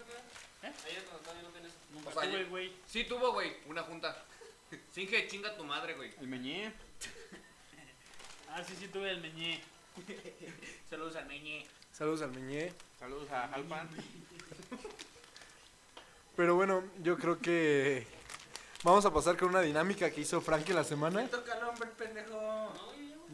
¿Eh? 0.63 0.73
Ayer 0.87 1.05
cuando 1.05 1.21
todavía 1.21 1.43
no 1.43 1.49
tenías. 1.51 1.73
Nunca 1.93 2.13
sea, 2.13 2.31
tuve, 2.31 2.45
güey. 2.45 2.73
Sí 2.87 3.05
tuvo, 3.05 3.33
güey, 3.33 3.57
una 3.67 3.83
junta. 3.83 4.25
Singe, 4.93 5.27
chinga 5.29 5.57
tu 5.57 5.65
madre, 5.65 5.95
güey. 5.95 6.13
El 6.21 6.29
meñé. 6.29 6.73
Ah, 8.49 8.63
sí, 8.65 8.75
sí, 8.79 8.89
tuve 8.89 9.11
el 9.11 9.21
meñé. 9.21 9.61
Saludos 10.89 11.17
al 11.17 11.27
meñe. 11.27 11.67
Saludos 12.01 12.23
al 12.23 12.31
Meñé. 12.31 12.73
Saludos 12.99 13.31
a 13.31 13.49
Jalpan. 13.49 13.87
Pero 16.35 16.55
bueno, 16.55 16.83
yo 17.03 17.19
creo 17.19 17.39
que 17.39 18.07
vamos 18.83 19.05
a 19.05 19.13
pasar 19.13 19.37
con 19.37 19.51
una 19.51 19.61
dinámica 19.61 20.11
que 20.11 20.23
hizo 20.23 20.41
Frank 20.41 20.67
en 20.71 20.77
la 20.77 20.85
semana. 20.85 21.29
Toca 21.29 21.59
el 21.59 21.65
hombre, 21.65 21.91
pendejo. 21.99 22.73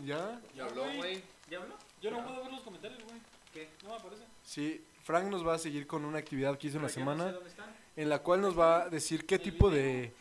¿Ya? 0.05 0.41
Ya 0.57 0.65
habló, 0.65 0.83
güey. 0.95 1.23
¿Ya 1.49 1.59
habló? 1.59 1.79
Yo 2.03 2.11
no 2.11 2.25
puedo 2.25 2.43
ver 2.43 2.53
los 2.55 2.63
comentarios, 2.63 3.01
güey. 3.05 3.21
¿Qué? 3.53 3.69
No 3.85 3.91
me 3.91 3.95
aparece. 3.95 4.25
Sí, 4.45 4.85
Frank 5.07 5.29
nos 5.29 5.47
va 5.47 5.55
a 5.55 5.59
seguir 5.59 5.87
con 5.87 6.05
una 6.05 6.19
actividad 6.19 6.59
que 6.59 6.67
hizo 6.67 6.79
en 6.79 6.83
la 6.83 6.89
no 6.89 6.93
sé 6.93 6.99
semana 6.99 7.31
dónde 7.31 7.49
están. 7.49 7.73
en 7.95 8.09
la 8.09 8.19
cual 8.25 8.41
nos 8.41 8.59
va 8.59 8.83
a 8.83 8.91
decir 8.91 9.25
qué 9.25 9.39
tipo 9.39 9.71
de 9.71 10.13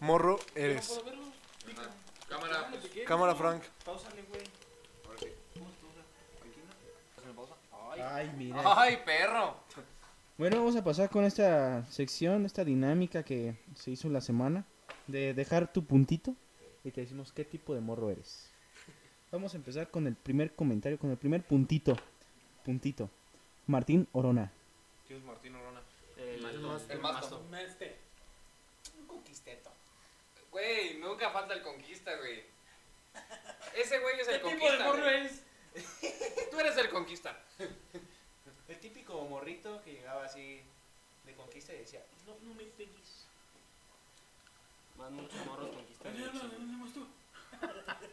morro 0.00 0.36
eres. 0.56 1.00
Cámara, 2.28 2.68
pues. 2.68 3.04
Cámara, 3.06 3.34
Frank. 3.36 3.62
Páusale, 3.84 4.20
güey. 4.22 4.42
Ahora 5.06 5.18
sí. 5.20 5.28
Ay, 8.02 8.32
mira. 8.36 8.62
Ay, 8.64 8.98
perro. 9.06 9.58
Bueno, 10.36 10.56
vamos 10.56 10.74
a 10.74 10.82
pasar 10.82 11.08
con 11.08 11.22
esta 11.22 11.84
sección, 11.84 12.44
esta 12.44 12.64
dinámica 12.64 13.22
que 13.22 13.54
se 13.76 13.92
hizo 13.92 14.08
la 14.08 14.20
semana. 14.20 14.66
De 15.06 15.34
dejar 15.34 15.72
tu 15.72 15.84
puntito 15.84 16.34
y 16.82 16.90
te 16.90 17.02
decimos 17.02 17.32
qué 17.32 17.44
tipo 17.44 17.76
de 17.76 17.80
morro 17.80 18.10
eres. 18.10 18.50
Vamos 19.30 19.54
a 19.54 19.56
empezar 19.56 19.88
con 19.88 20.08
el 20.08 20.16
primer 20.16 20.52
comentario, 20.52 20.98
con 20.98 21.12
el 21.12 21.16
primer 21.16 21.46
puntito. 21.46 21.96
Puntito. 22.64 23.08
Martín 23.66 24.08
Orona. 24.12 24.50
¿Quién 25.06 25.20
es 25.20 25.24
Martín 25.24 25.54
Orona? 25.56 25.80
El, 26.16 26.44
El 26.90 27.00
masto. 27.00 27.44
Este. 27.56 27.96
Un 28.98 29.06
conquisteto. 29.06 29.70
Güey, 30.50 30.98
nunca 30.98 31.30
falta 31.30 31.54
el 31.54 31.62
conquista, 31.62 32.14
güey. 32.16 32.44
Ese 33.74 33.98
güey 34.00 34.20
es 34.20 34.28
¿Qué 34.28 34.34
el 34.36 34.42
tipo 34.42 34.54
de 34.70 34.78
conquista. 34.78 34.84
morro 34.84 35.08
es? 35.08 35.42
Tú 36.50 36.60
eres 36.60 36.76
el 36.76 36.90
conquista. 36.90 37.38
El 38.68 38.78
típico 38.78 39.24
morrito 39.26 39.82
que 39.82 39.92
llegaba 39.92 40.24
así 40.24 40.62
de 41.24 41.34
conquista 41.34 41.72
y 41.74 41.78
decía, 41.78 42.04
no, 42.26 42.36
no 42.42 42.54
me 42.54 42.64
pegues. 42.64 43.26
Van 44.96 45.14
muchos 45.14 45.46
morros 45.46 45.70
conquistados. 45.74 46.18
No, 46.18 46.26
no, 46.26 46.32
no, 46.32 46.58
no, 46.58 46.84
no, 46.86 46.92
tú. 46.92 47.06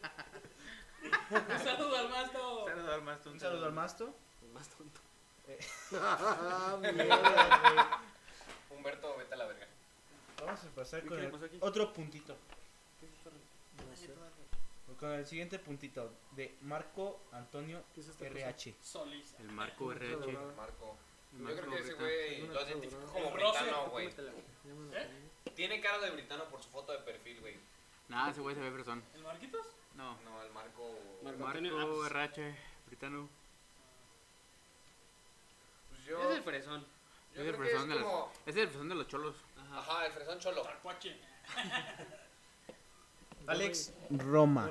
Un 1.31 1.59
saludo 1.59 1.97
al 1.97 2.09
masto. 2.09 2.65
Saludos 2.65 2.89
al 2.93 3.01
masto. 3.03 3.29
Un 3.31 3.39
saludo 3.39 3.65
al 3.65 3.73
masto. 3.73 4.13
El 4.43 4.49
más 4.49 4.69
tonto. 4.69 5.01
Humberto, 8.69 9.17
vete 9.17 9.33
a 9.33 9.37
la 9.37 9.45
verga. 9.45 9.67
Vamos 10.45 10.63
a 10.63 10.67
pasar 10.69 11.03
con 11.05 11.17
¿Qué 11.17 11.25
el 11.25 11.33
otro 11.61 11.91
puntito. 11.93 12.35
Con 14.99 15.11
el 15.11 15.25
siguiente 15.25 15.59
puntito 15.59 16.11
de 16.31 16.57
Marco 16.61 17.21
Antonio 17.31 17.83
RH. 18.19 18.75
Solís. 18.81 19.33
El 19.39 19.49
Marco 19.51 19.93
RH. 19.93 20.31
Marco. 20.57 20.97
El 21.31 21.39
Yo 21.39 21.43
Marco 21.45 21.61
creo 21.61 21.71
que 21.71 21.79
ese 21.79 21.93
güey 21.93 22.47
lo 22.47 22.67
identifico 22.67 23.05
como 23.05 23.29
El 23.29 23.39
Rose. 23.39 23.63
britano, 23.63 23.89
güey. 23.89 24.07
¿Eh? 24.07 25.07
Tiene 25.55 25.79
cara 25.79 25.99
de 25.99 26.11
britano 26.11 26.43
por 26.45 26.61
su 26.61 26.69
foto 26.69 26.91
de 26.91 26.99
perfil, 26.99 27.39
güey. 27.39 27.55
Nah, 28.09 28.29
ese 28.29 28.41
güey 28.41 28.55
se 28.55 28.61
ve 28.61 28.71
fresón. 28.71 29.01
¿El 29.15 29.23
Marquitos? 29.23 29.65
No. 29.95 30.17
No, 30.23 30.43
el 30.43 30.51
Marco. 30.51 30.99
Marco 31.23 31.47
Antonio, 31.47 31.73
ah, 31.75 31.77
Marco 31.77 31.95
pues, 31.95 32.11
RH. 32.11 32.55
Britano. 32.87 33.29
Yo. 36.09 36.29
Es 36.29 36.37
el 36.37 36.43
fresón. 36.43 36.85
Yo 37.35 37.41
Es 37.41 37.47
el 37.47 37.53
es 37.53 37.57
fresón 37.59 37.89
de 37.89 37.95
los... 37.95 38.03
como. 38.03 38.33
Es 38.45 38.55
el 38.55 38.67
fresón 38.67 38.89
de 38.89 38.95
los 38.95 39.07
cholos. 39.07 39.35
Ajá. 39.57 39.79
Ajá, 39.79 40.05
el 40.07 40.11
fresón 40.13 40.39
cholo. 40.39 40.63
Alex 43.47 43.93
Roma. 44.09 44.69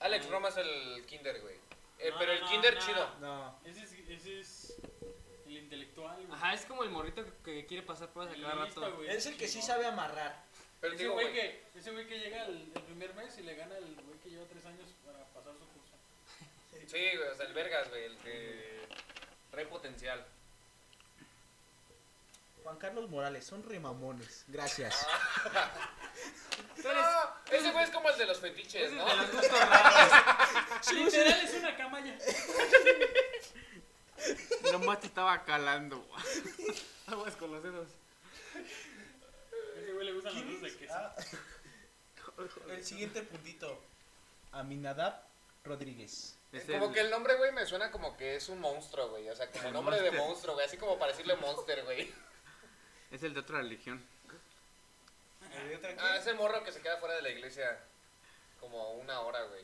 Alex 0.00 0.28
Roma 0.30 0.48
es 0.48 0.56
el 0.58 1.04
kinder, 1.06 1.40
güey. 1.40 1.56
Eh, 1.98 2.10
No, 2.10 2.18
pero 2.18 2.32
el 2.32 2.40
no, 2.40 2.48
kinder 2.48 2.74
no. 2.74 2.80
chido. 2.80 3.10
No. 3.20 3.58
Ese 3.64 3.82
es, 3.82 3.92
ese 4.08 4.40
es 4.40 4.76
el 5.46 5.56
intelectual, 5.58 6.16
güey. 6.26 6.38
Ajá, 6.38 6.54
es 6.54 6.64
como 6.66 6.84
el 6.84 6.90
morrito 6.90 7.24
que, 7.24 7.32
que 7.42 7.66
quiere 7.66 7.82
pasar 7.82 8.08
pruebas 8.10 8.34
a 8.36 8.40
cada 8.40 8.54
rato. 8.54 8.94
güey. 8.96 9.08
Es 9.10 9.26
el 9.26 9.36
que 9.36 9.48
sí 9.48 9.60
sabe 9.60 9.86
amarrar. 9.86 10.44
Pero 10.80 10.94
Ese 10.94 11.02
digo, 11.02 11.14
güey 11.14 11.26
güey. 11.30 11.40
que, 11.40 11.62
ese 11.76 11.90
güey 11.90 12.06
que 12.06 12.18
llega 12.20 12.44
el, 12.46 12.70
el 12.74 12.82
primer 12.82 13.12
mes 13.14 13.36
y 13.38 13.42
le 13.42 13.56
gana 13.56 13.76
el 13.76 13.96
güey 13.96 14.18
que 14.22 14.30
lleva 14.30 14.44
tres 14.46 14.64
años 14.64 14.88
para 15.04 15.18
pasar 15.34 15.52
su 15.54 15.66
curso. 15.66 15.92
Sí, 16.86 17.16
güey, 17.16 17.28
o 17.28 17.34
sea, 17.34 17.46
el 17.46 17.52
vergas, 17.52 17.88
güey, 17.90 18.04
el 18.04 18.16
que. 18.18 18.78
Trae 19.50 19.66
potencial. 19.66 20.24
Juan 22.62 22.76
Carlos 22.76 23.08
Morales, 23.08 23.44
son 23.44 23.62
remamones. 23.62 24.44
Gracias. 24.48 25.06
No, 26.84 27.54
ese 27.56 27.70
güey 27.72 27.84
es 27.84 27.90
como 27.90 28.08
el 28.08 28.18
de 28.18 28.26
los 28.26 28.38
fetiches, 28.38 28.92
¿no? 28.92 29.04
Literal 30.92 31.40
es 31.44 31.54
una 31.54 31.76
cama 31.76 32.00
ya. 32.00 32.18
Nomás 34.72 35.00
te 35.00 35.06
estaba 35.06 35.44
calando. 35.44 36.08
Aguas 37.06 37.36
con 37.36 37.52
los 37.52 37.62
dedos. 37.62 37.88
Ese 39.76 39.92
güey 39.92 40.06
le 40.06 40.12
gustan 40.12 40.34
los 40.34 40.44
dedos 40.44 40.62
de 40.62 40.76
queso. 40.76 40.94
Ah. 40.94 41.14
El 42.70 42.84
siguiente 42.84 43.22
puntito. 43.22 43.80
Aminadab 44.52 45.27
Rodríguez. 45.68 46.36
Es 46.52 46.64
como 46.64 46.86
el- 46.86 46.92
que 46.94 47.00
el 47.00 47.10
nombre, 47.10 47.34
güey, 47.36 47.52
me 47.52 47.66
suena 47.66 47.90
como 47.90 48.16
que 48.16 48.36
es 48.36 48.48
un 48.48 48.58
monstruo, 48.60 49.10
güey. 49.10 49.28
O 49.28 49.36
sea, 49.36 49.50
como 49.50 49.68
El 49.68 49.72
nombre 49.74 50.00
de 50.00 50.10
monstruo, 50.12 50.54
güey. 50.54 50.66
Así 50.66 50.76
como 50.78 50.98
para 50.98 51.12
decirle 51.12 51.36
monster, 51.36 51.84
güey. 51.84 52.12
Es 53.10 53.22
el 53.22 53.34
de 53.34 53.40
otra 53.40 53.58
religión. 53.58 54.04
Ah, 55.98 56.16
es 56.16 56.26
el 56.26 56.36
morro 56.36 56.62
que 56.64 56.72
se 56.72 56.80
queda 56.80 56.96
fuera 56.98 57.14
de 57.16 57.22
la 57.22 57.30
iglesia 57.30 57.78
como 58.60 58.92
una 58.94 59.20
hora, 59.20 59.42
güey. 59.44 59.62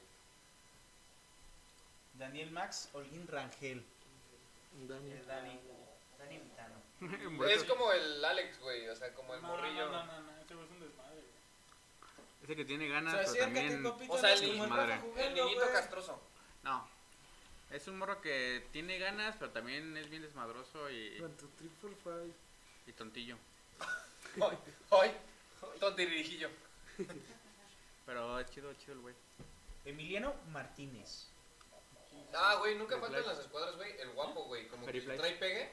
Daniel 2.18 2.50
Max 2.52 2.88
Holguín 2.92 3.26
Rangel. 3.26 3.84
Dani. 4.88 5.14
Dani. 5.26 5.60
Dani 6.18 6.38
Vitano. 6.38 6.74
Es 7.50 7.64
como 7.64 7.92
el 7.92 8.24
Alex, 8.24 8.58
güey. 8.60 8.88
O 8.88 8.96
sea, 8.96 9.12
como 9.14 9.34
el 9.34 9.42
No, 9.42 9.48
morrillo. 9.48 9.86
no, 9.90 10.04
no, 10.04 10.06
no, 10.06 10.20
no, 10.22 10.40
ese 10.42 10.54
güey 10.54 10.66
es 10.66 10.70
un 10.72 10.80
desmadre, 10.80 11.14
güey. 11.14 11.26
Ese 12.44 12.54
que 12.56 12.64
tiene 12.64 12.88
ganas, 12.88 13.14
pero 13.16 13.34
también... 13.34 13.84
O 13.86 14.18
sea, 14.18 14.28
no 14.28 14.28
el 14.28 14.34
es 14.34 14.40
como 14.40 14.52
niño- 14.52 14.62
Rafa 14.64 14.76
madre. 14.76 14.98
jugando, 15.00 15.20
El 15.22 15.34
niñito 15.34 15.72
castroso. 15.72 16.20
No. 16.62 16.88
Es 17.70 17.88
un 17.88 17.98
morro 17.98 18.20
que 18.20 18.66
tiene 18.70 18.98
ganas, 18.98 19.34
pero 19.38 19.50
también 19.50 19.96
es 19.96 20.08
bien 20.10 20.22
desmadroso 20.22 20.90
y, 20.90 21.20
y 22.86 22.92
tontillo. 22.92 23.36
Ay, 24.40 24.58
ay, 24.90 25.12
tontirijillo. 25.80 26.50
Pero 28.06 28.38
es 28.38 28.50
chido, 28.50 28.72
chido 28.74 28.92
el 28.92 29.00
güey. 29.00 29.14
Emiliano 29.84 30.34
Martínez. 30.52 31.28
Ah, 32.34 32.56
güey, 32.58 32.76
nunca 32.76 32.98
faltan 32.98 33.26
las 33.26 33.38
escuadras, 33.38 33.76
güey. 33.76 33.98
El 34.00 34.10
guapo, 34.10 34.44
güey. 34.44 34.68
Como 34.68 34.86
que 34.86 35.00
Flash. 35.00 35.16
trae 35.18 35.32
pegue, 35.36 35.72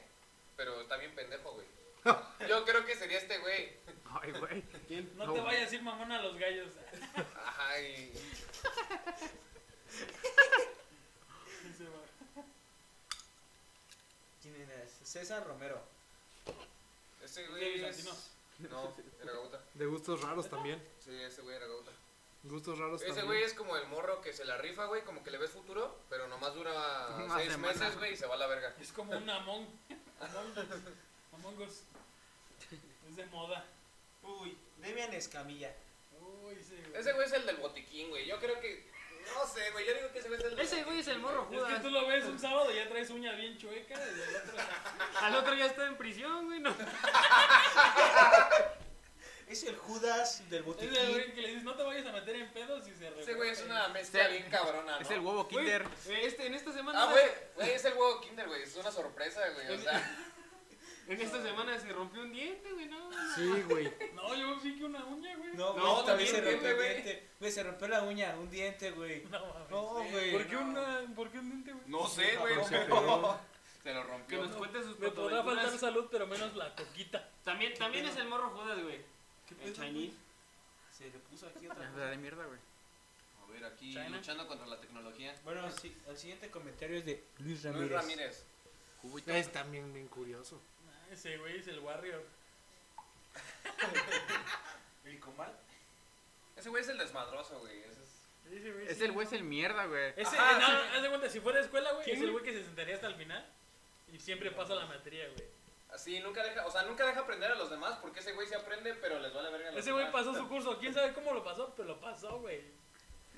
pero 0.56 0.80
está 0.80 0.96
bien 0.96 1.14
pendejo, 1.14 1.52
güey. 1.52 1.66
Yo 2.48 2.64
creo 2.64 2.84
que 2.84 2.94
sería 2.96 3.18
este 3.18 3.38
güey. 3.38 3.72
Ay, 4.20 4.32
güey. 4.32 4.64
No, 5.16 5.26
No, 5.26 5.32
te 5.34 5.40
güey. 5.40 5.54
vayas 5.54 5.70
a 5.70 5.74
ir 5.74 5.82
mamón 5.82 6.12
a 6.12 6.20
los 6.22 6.36
gallos. 6.38 6.70
Ajá, 7.36 7.80
y. 7.80 8.12
Ese 11.70 11.84
güey. 11.84 12.44
¿Quién 14.42 14.70
es? 14.70 15.08
César 15.08 15.46
Romero. 15.46 15.80
Ese 17.22 17.42
¿De 17.42 17.48
güey 17.48 17.84
es... 17.84 18.04
No, 18.58 18.94
era 19.22 19.32
gauta. 19.32 19.60
De 19.74 19.86
gustos 19.86 20.20
raros 20.20 20.48
también. 20.48 20.82
Sí, 21.00 21.10
ese 21.14 21.42
güey 21.42 21.56
era 21.56 21.66
gauta. 21.66 21.90
Gustos 22.44 22.78
raros 22.78 23.00
Ese 23.00 23.08
también. 23.10 23.26
güey 23.28 23.42
es 23.44 23.54
como 23.54 23.76
el 23.76 23.86
morro 23.86 24.20
que 24.20 24.32
se 24.32 24.44
la 24.44 24.56
rifa, 24.58 24.86
güey, 24.86 25.02
como 25.04 25.22
que 25.22 25.30
le 25.30 25.38
ves 25.38 25.50
futuro, 25.50 26.00
pero 26.10 26.26
nomás 26.28 26.54
dura 26.54 26.72
Una 27.24 27.36
seis 27.38 27.52
semana. 27.52 27.72
meses, 27.72 27.96
güey, 27.98 28.12
y 28.14 28.16
se 28.16 28.26
va 28.26 28.34
a 28.34 28.38
la 28.38 28.46
verga. 28.48 28.74
Es 28.80 28.92
como 28.92 29.16
un 29.16 29.30
Among. 29.30 29.66
Among, 30.20 30.54
Among 31.32 31.58
Us. 31.62 31.82
Es 33.08 33.16
de 33.16 33.26
moda. 33.26 33.64
Uy, 34.22 34.56
Demian 34.78 35.12
Escamilla. 35.14 35.72
Uy, 36.20 36.54
ese 36.60 36.76
güey. 36.88 37.00
Ese 37.00 37.12
güey 37.12 37.26
es 37.26 37.32
el 37.32 37.46
del 37.46 37.56
botiquín, 37.56 38.10
güey. 38.10 38.26
Yo 38.26 38.38
creo 38.38 38.60
que. 38.60 38.90
No 39.34 39.46
sé, 39.46 39.70
güey. 39.70 39.86
Yo 39.86 39.94
digo 39.94 40.12
que 40.12 40.18
ese 40.18 40.28
güey 40.28 40.40
es 40.40 40.44
el 40.46 40.56
del 40.56 40.66
Ese 40.66 40.84
güey 40.84 40.98
es 41.00 41.08
el 41.08 41.18
morro 41.20 41.42
Es 41.44 41.48
que 41.50 41.56
Judas. 41.64 41.82
tú 41.82 41.90
lo 41.90 42.06
ves 42.06 42.24
un 42.24 42.38
sábado 42.38 42.72
y 42.72 42.76
ya 42.76 42.88
traes 42.88 43.10
uña 43.10 43.32
bien 43.32 43.56
chueca 43.56 43.94
y 43.94 44.20
el 44.20 44.36
otro... 44.36 44.56
Al 45.20 45.34
otro 45.36 45.54
ya 45.54 45.66
está 45.66 45.86
en 45.86 45.96
prisión, 45.96 46.46
güey. 46.46 46.60
No. 46.60 46.74
Es 49.48 49.62
el 49.64 49.76
Judas 49.76 50.48
del 50.48 50.60
Es 50.60 50.66
botiquín. 50.66 50.96
el 50.96 51.10
güey 51.12 51.34
que 51.34 51.42
le 51.42 51.48
dices, 51.48 51.64
no 51.64 51.74
te 51.74 51.82
vayas 51.82 52.06
a 52.06 52.12
meter 52.12 52.36
en 52.36 52.50
pedos 52.52 52.88
y 52.88 52.94
se 52.94 53.08
Ese 53.20 53.34
güey 53.34 53.50
es 53.50 53.60
una 53.60 53.88
mezcla 53.88 54.26
bien 54.28 54.48
cabrona, 54.50 54.96
¿no? 54.96 55.00
Es 55.02 55.10
el 55.10 55.20
huevo 55.20 55.46
Kinder. 55.46 55.84
este, 56.22 56.46
en 56.46 56.54
esta 56.54 56.72
semana. 56.72 57.02
Ah, 57.02 57.10
güey, 57.12 57.24
güey, 57.56 57.70
es 57.70 57.84
el 57.84 57.92
huevo 57.92 58.20
Kinder, 58.22 58.48
güey. 58.48 58.62
Es 58.62 58.74
una 58.76 58.90
sorpresa, 58.90 59.42
güey. 59.50 59.68
O 59.72 59.78
sea, 59.82 60.16
En 61.08 61.20
esta 61.20 61.42
semana 61.42 61.78
se 61.78 61.92
rompió 61.92 62.22
un 62.22 62.32
diente, 62.32 62.72
güey, 62.72 62.86
no. 62.86 63.10
Sí, 63.34 63.62
güey. 63.68 63.92
No, 64.14 64.34
yo 64.34 64.58
sí 64.60 64.76
que 64.76 64.84
una 64.84 65.04
uña, 65.04 65.36
güey. 65.36 65.50
No, 65.54 65.76
No, 65.76 65.94
güey, 65.94 66.06
también 66.06 66.30
se 66.30 66.40
rompió 66.40 66.68
el 66.70 66.76
güey. 66.76 66.88
diente. 66.92 67.28
Güey, 67.40 67.52
se 67.52 67.62
rompió 67.64 67.88
la 67.88 68.02
uña, 68.02 68.36
un 68.38 68.50
diente, 68.50 68.90
güey. 68.92 69.22
No, 69.24 69.46
mames. 69.46 69.70
No, 69.70 69.82
güey. 70.10 70.32
¿Por 70.32 70.46
qué 70.46 70.56
una, 70.56 71.00
por 71.14 71.30
qué 71.30 71.38
un 71.38 71.50
diente, 71.50 71.72
güey? 71.72 71.84
no 71.88 72.08
sé, 72.08 72.36
güey. 72.36 72.56
No, 72.56 72.62
pero 72.68 73.40
Se 73.82 73.92
lo 73.92 74.02
Que 74.02 74.08
rompió. 74.08 74.44
nos 74.46 74.56
cuente 74.56 74.82
sus 74.84 74.98
Me 75.00 75.10
podrá 75.10 75.42
faltar 75.42 75.76
salud, 75.76 76.06
pero 76.10 76.26
menos 76.28 76.54
la 76.54 76.72
coquita. 76.76 77.28
También, 77.42 77.74
también 77.74 78.06
es 78.06 78.16
el 78.16 78.28
morro 78.28 78.50
Judas, 78.50 78.80
güey. 78.80 79.00
El 79.64 79.74
Chinese. 79.74 80.16
Se 80.96 81.04
le 81.06 81.18
puso 81.18 81.48
aquí 81.48 81.66
otra 81.66 81.84
Es 81.88 81.96
de 81.96 82.16
mierda, 82.18 82.44
güey. 82.46 82.58
A 83.42 83.50
ver, 83.50 83.64
aquí 83.64 83.90
China. 83.92 84.08
luchando 84.10 84.46
contra 84.46 84.66
la 84.68 84.80
tecnología. 84.80 85.34
Bueno, 85.44 85.68
sí, 85.72 85.94
el 86.08 86.16
siguiente 86.16 86.48
comentario 86.48 86.96
es 86.98 87.04
de 87.04 87.24
Luis 87.40 87.64
Ramírez. 87.64 87.90
Luis 87.90 87.92
Ramírez. 87.92 88.44
Es 89.26 89.50
también 89.52 89.92
bien 89.92 90.06
curioso. 90.06 90.60
Ese 91.12 91.36
güey 91.38 91.58
es 91.58 91.68
el 91.68 91.78
Warrior. 91.80 92.24
¿El 95.04 95.20
comal? 95.20 95.52
Ese 96.56 96.68
güey 96.68 96.82
es 96.82 96.88
el 96.88 96.98
desmadroso, 96.98 97.58
güey. 97.60 97.80
Ese 97.80 97.90
es- 98.02 98.52
Ese 98.52 98.72
güey 98.72 98.86
Es 98.88 98.98
sí, 98.98 99.04
el 99.04 99.12
güey, 99.12 99.24
no. 99.26 99.30
es 99.30 99.36
el 99.38 99.44
mierda, 99.44 99.86
güey. 99.86 100.12
Ese, 100.16 100.36
Ajá, 100.36 100.52
eh, 100.52 100.60
no, 100.60 100.66
sí. 100.66 100.72
no, 100.72 100.96
haz 100.96 101.02
de 101.02 101.08
cuenta, 101.08 101.28
si 101.30 101.40
fuera 101.40 101.58
de 101.58 101.64
escuela, 101.64 101.92
güey, 101.92 102.04
¿Quién, 102.04 102.16
es 102.16 102.22
el 102.22 102.32
güey? 102.32 102.44
que 102.44 102.52
se 102.52 102.64
sentaría 102.64 102.94
hasta 102.94 103.06
el 103.08 103.14
final 103.16 103.46
y 104.12 104.18
siempre 104.18 104.50
pasa 104.50 104.74
la 104.74 104.86
materia, 104.86 105.28
güey. 105.28 105.44
Así, 105.92 106.20
nunca 106.20 106.42
deja, 106.42 106.66
o 106.66 106.70
sea, 106.70 106.82
nunca 106.84 107.04
deja 107.06 107.20
aprender 107.20 107.50
a 107.52 107.54
los 107.54 107.68
demás 107.70 107.98
porque 108.00 108.20
ese 108.20 108.32
güey 108.32 108.46
se 108.48 108.54
aprende, 108.56 108.94
pero 108.94 109.18
les 109.20 109.32
vale 109.34 109.50
verga 109.50 109.68
a 109.68 109.72
los 109.72 109.80
Ese 109.80 109.92
güey 109.92 110.06
demás. 110.06 110.24
pasó 110.24 110.34
su 110.38 110.48
curso, 110.48 110.78
quién 110.78 110.94
sabe 110.94 111.12
cómo 111.12 111.34
lo 111.34 111.44
pasó, 111.44 111.72
pero 111.76 111.88
lo 111.88 112.00
pasó, 112.00 112.40
güey. 112.40 112.62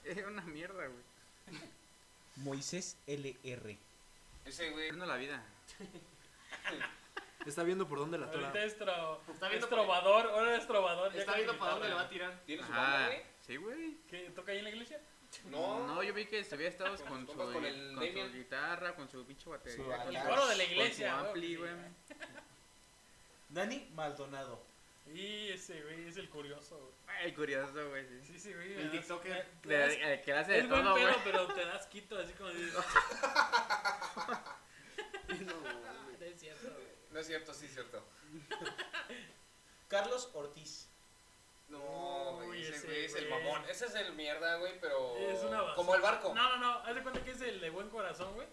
Es 0.05 0.17
una 0.25 0.43
mierda, 0.43 0.87
güey. 0.87 1.61
Moisés 2.37 2.97
LR. 3.07 3.77
Ese 4.45 4.71
güey. 4.71 4.87
Perdiendo 4.89 5.07
la 5.07 5.17
vida. 5.17 5.43
Está 7.47 7.63
viendo 7.63 7.87
por 7.89 7.99
dónde 7.99 8.19
la 8.19 8.31
tola. 8.31 8.49
Ahorita 8.49 8.65
es, 8.65 8.79
tro- 8.79 9.19
Está 9.33 9.47
es 9.47 9.51
viendo 9.53 9.69
trovador, 9.69 10.27
ahora 10.31 10.57
es 10.57 10.67
trovador. 10.67 11.15
Está 11.15 11.33
con 11.33 11.35
viendo 11.37 11.59
para 11.59 11.73
dónde 11.73 11.89
le 11.89 11.95
va 11.95 12.01
a 12.03 12.09
tirar. 12.09 12.41
¿Tiene 12.47 12.63
su 12.63 12.71
banda, 12.73 13.07
güey? 13.07 13.23
Sí, 13.47 13.57
güey. 13.57 13.97
¿Qué, 14.09 14.31
¿Toca 14.31 14.53
ahí 14.53 14.59
en 14.59 14.65
la 14.65 14.71
iglesia? 14.71 15.01
No. 15.47 15.87
No, 15.87 16.03
yo 16.03 16.15
vi 16.15 16.27
que 16.27 16.43
se 16.45 16.55
había 16.55 16.69
estado 16.69 16.97
con, 17.09 17.27
su, 17.27 17.35
con 17.35 17.65
el 17.65 17.95
con 17.95 18.07
su 18.31 18.33
guitarra, 18.39 18.95
con 18.95 19.09
su 19.09 19.25
pinche 19.27 19.49
batería. 19.51 19.77
Su 19.77 19.85
con 20.05 20.15
su- 20.15 20.29
coro 20.29 20.47
de 20.47 20.57
la 20.57 20.65
con 20.65 20.73
iglesia, 20.73 21.11
su 21.11 21.17
güey. 21.19 21.29
ampli, 21.29 21.57
güey. 21.57 21.71
Dani 23.51 23.91
Maldonado. 23.95 24.63
Y 25.13 25.51
ese 25.51 25.83
güey 25.83 26.09
es 26.09 26.17
el 26.17 26.31
curioso, 26.31 26.79
güey. 26.79 27.19
Ay, 27.19 27.33
curioso, 27.35 27.89
güey. 27.91 28.07
sí. 28.09 28.21
Sí, 28.33 28.41
sí, 28.41 28.53
güey. 28.55 28.73
El 28.75 28.91
tiktoker. 28.91 29.47
eh, 29.69 30.23
que 30.25 30.33
hace 30.33 30.53
de 30.53 30.59
Es 30.61 30.69
buen 30.69 30.83
todo, 30.83 30.95
pedo, 30.95 31.09
güey. 31.09 31.21
pero 31.25 31.47
te 31.49 31.65
das 31.67 31.87
quito, 31.89 32.19
así 32.19 32.33
como 32.33 32.49
dices. 32.51 32.75
No 35.29 36.27
es 36.27 36.41
cierto, 36.41 36.69
güey. 36.73 36.95
No 37.15 37.21
es 37.21 37.27
cierto, 37.27 37.55
sí 37.55 37.67
es 37.67 37.73
cierto. 37.73 38.03
Carlos 39.89 40.29
Ortiz. 40.35 40.89
No, 41.69 42.37
Uy, 42.39 42.47
güey, 42.47 42.63
ese 42.63 42.75
ese 42.77 42.87
güey 42.87 43.05
es 43.07 43.15
el 43.15 43.29
mamón. 43.31 43.63
Ese 43.71 43.87
es 43.87 43.95
el 43.95 44.13
mierda, 44.15 44.57
güey, 44.57 44.79
pero. 44.81 45.17
Es 45.17 45.41
una 45.45 45.59
basura. 45.63 45.75
Como 45.77 45.95
el 45.95 46.03
barco. 46.03 46.35
No, 46.35 46.49
no, 46.51 46.57
no. 46.59 46.73
Haz 46.81 46.95
de 46.95 47.03
cuenta 47.03 47.23
que 47.23 47.31
es 47.31 47.41
el 47.41 47.61
de 47.61 47.71
buen 47.71 47.89
corazón, 47.89 48.35
güey. 48.35 48.47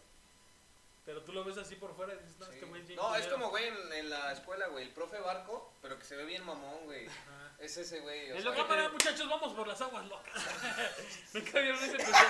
Pero 1.03 1.24
tú 1.24 1.34
lo 1.34 1.43
ves 1.43 1.57
así 1.57 1.76
por 1.76 1.95
fuera 1.95 2.14
y 2.14 2.18
dices, 2.20 2.38
no, 2.39 2.45
Sí. 2.45 2.51
este 2.53 2.66
güey 2.68 2.82
es 2.82 2.88
bien 2.88 2.97
No, 2.99 3.16
es 3.16 3.22
culero. 3.24 3.36
como, 3.38 3.49
güey, 3.49 3.68
en, 3.68 3.93
en 3.93 4.09
la 4.12 4.32
escuela, 4.32 4.68
güey, 4.68 4.86
el 4.86 4.91
profe 4.93 5.20
barco, 5.20 5.74
pero 5.82 5.97
que 5.97 6.05
se 6.05 6.16
ve 6.16 6.26
bien 6.26 6.45
mamón, 6.45 6.86
güey. 6.86 7.07
Ajá. 7.07 7.55
Es 7.57 7.76
ese, 7.78 7.99
güey. 8.01 8.32
o 8.32 8.36
Es 8.36 8.43
sea, 8.43 8.51
lo 8.51 8.55
que 8.55 8.64
para 8.66 8.88
muchachos, 8.89 9.28
vamos 9.28 9.53
por 9.53 9.68
las 9.68 9.82
aguas 9.82 10.05
locas. 10.05 10.34
Nunca 11.34 11.59
vieron 11.59 11.84
ese 11.84 11.95
episodio, 11.95 12.28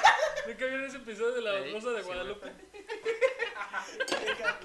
¿Nunca 0.47 0.65
vieron 0.65 0.83
ese 0.85 0.97
episodio 0.97 1.31
de 1.33 1.41
la 1.41 1.63
Sí, 1.63 1.71
Rosa 1.73 1.89
de 1.91 1.99
sí, 1.99 2.05
Guadalupe. 2.07 2.51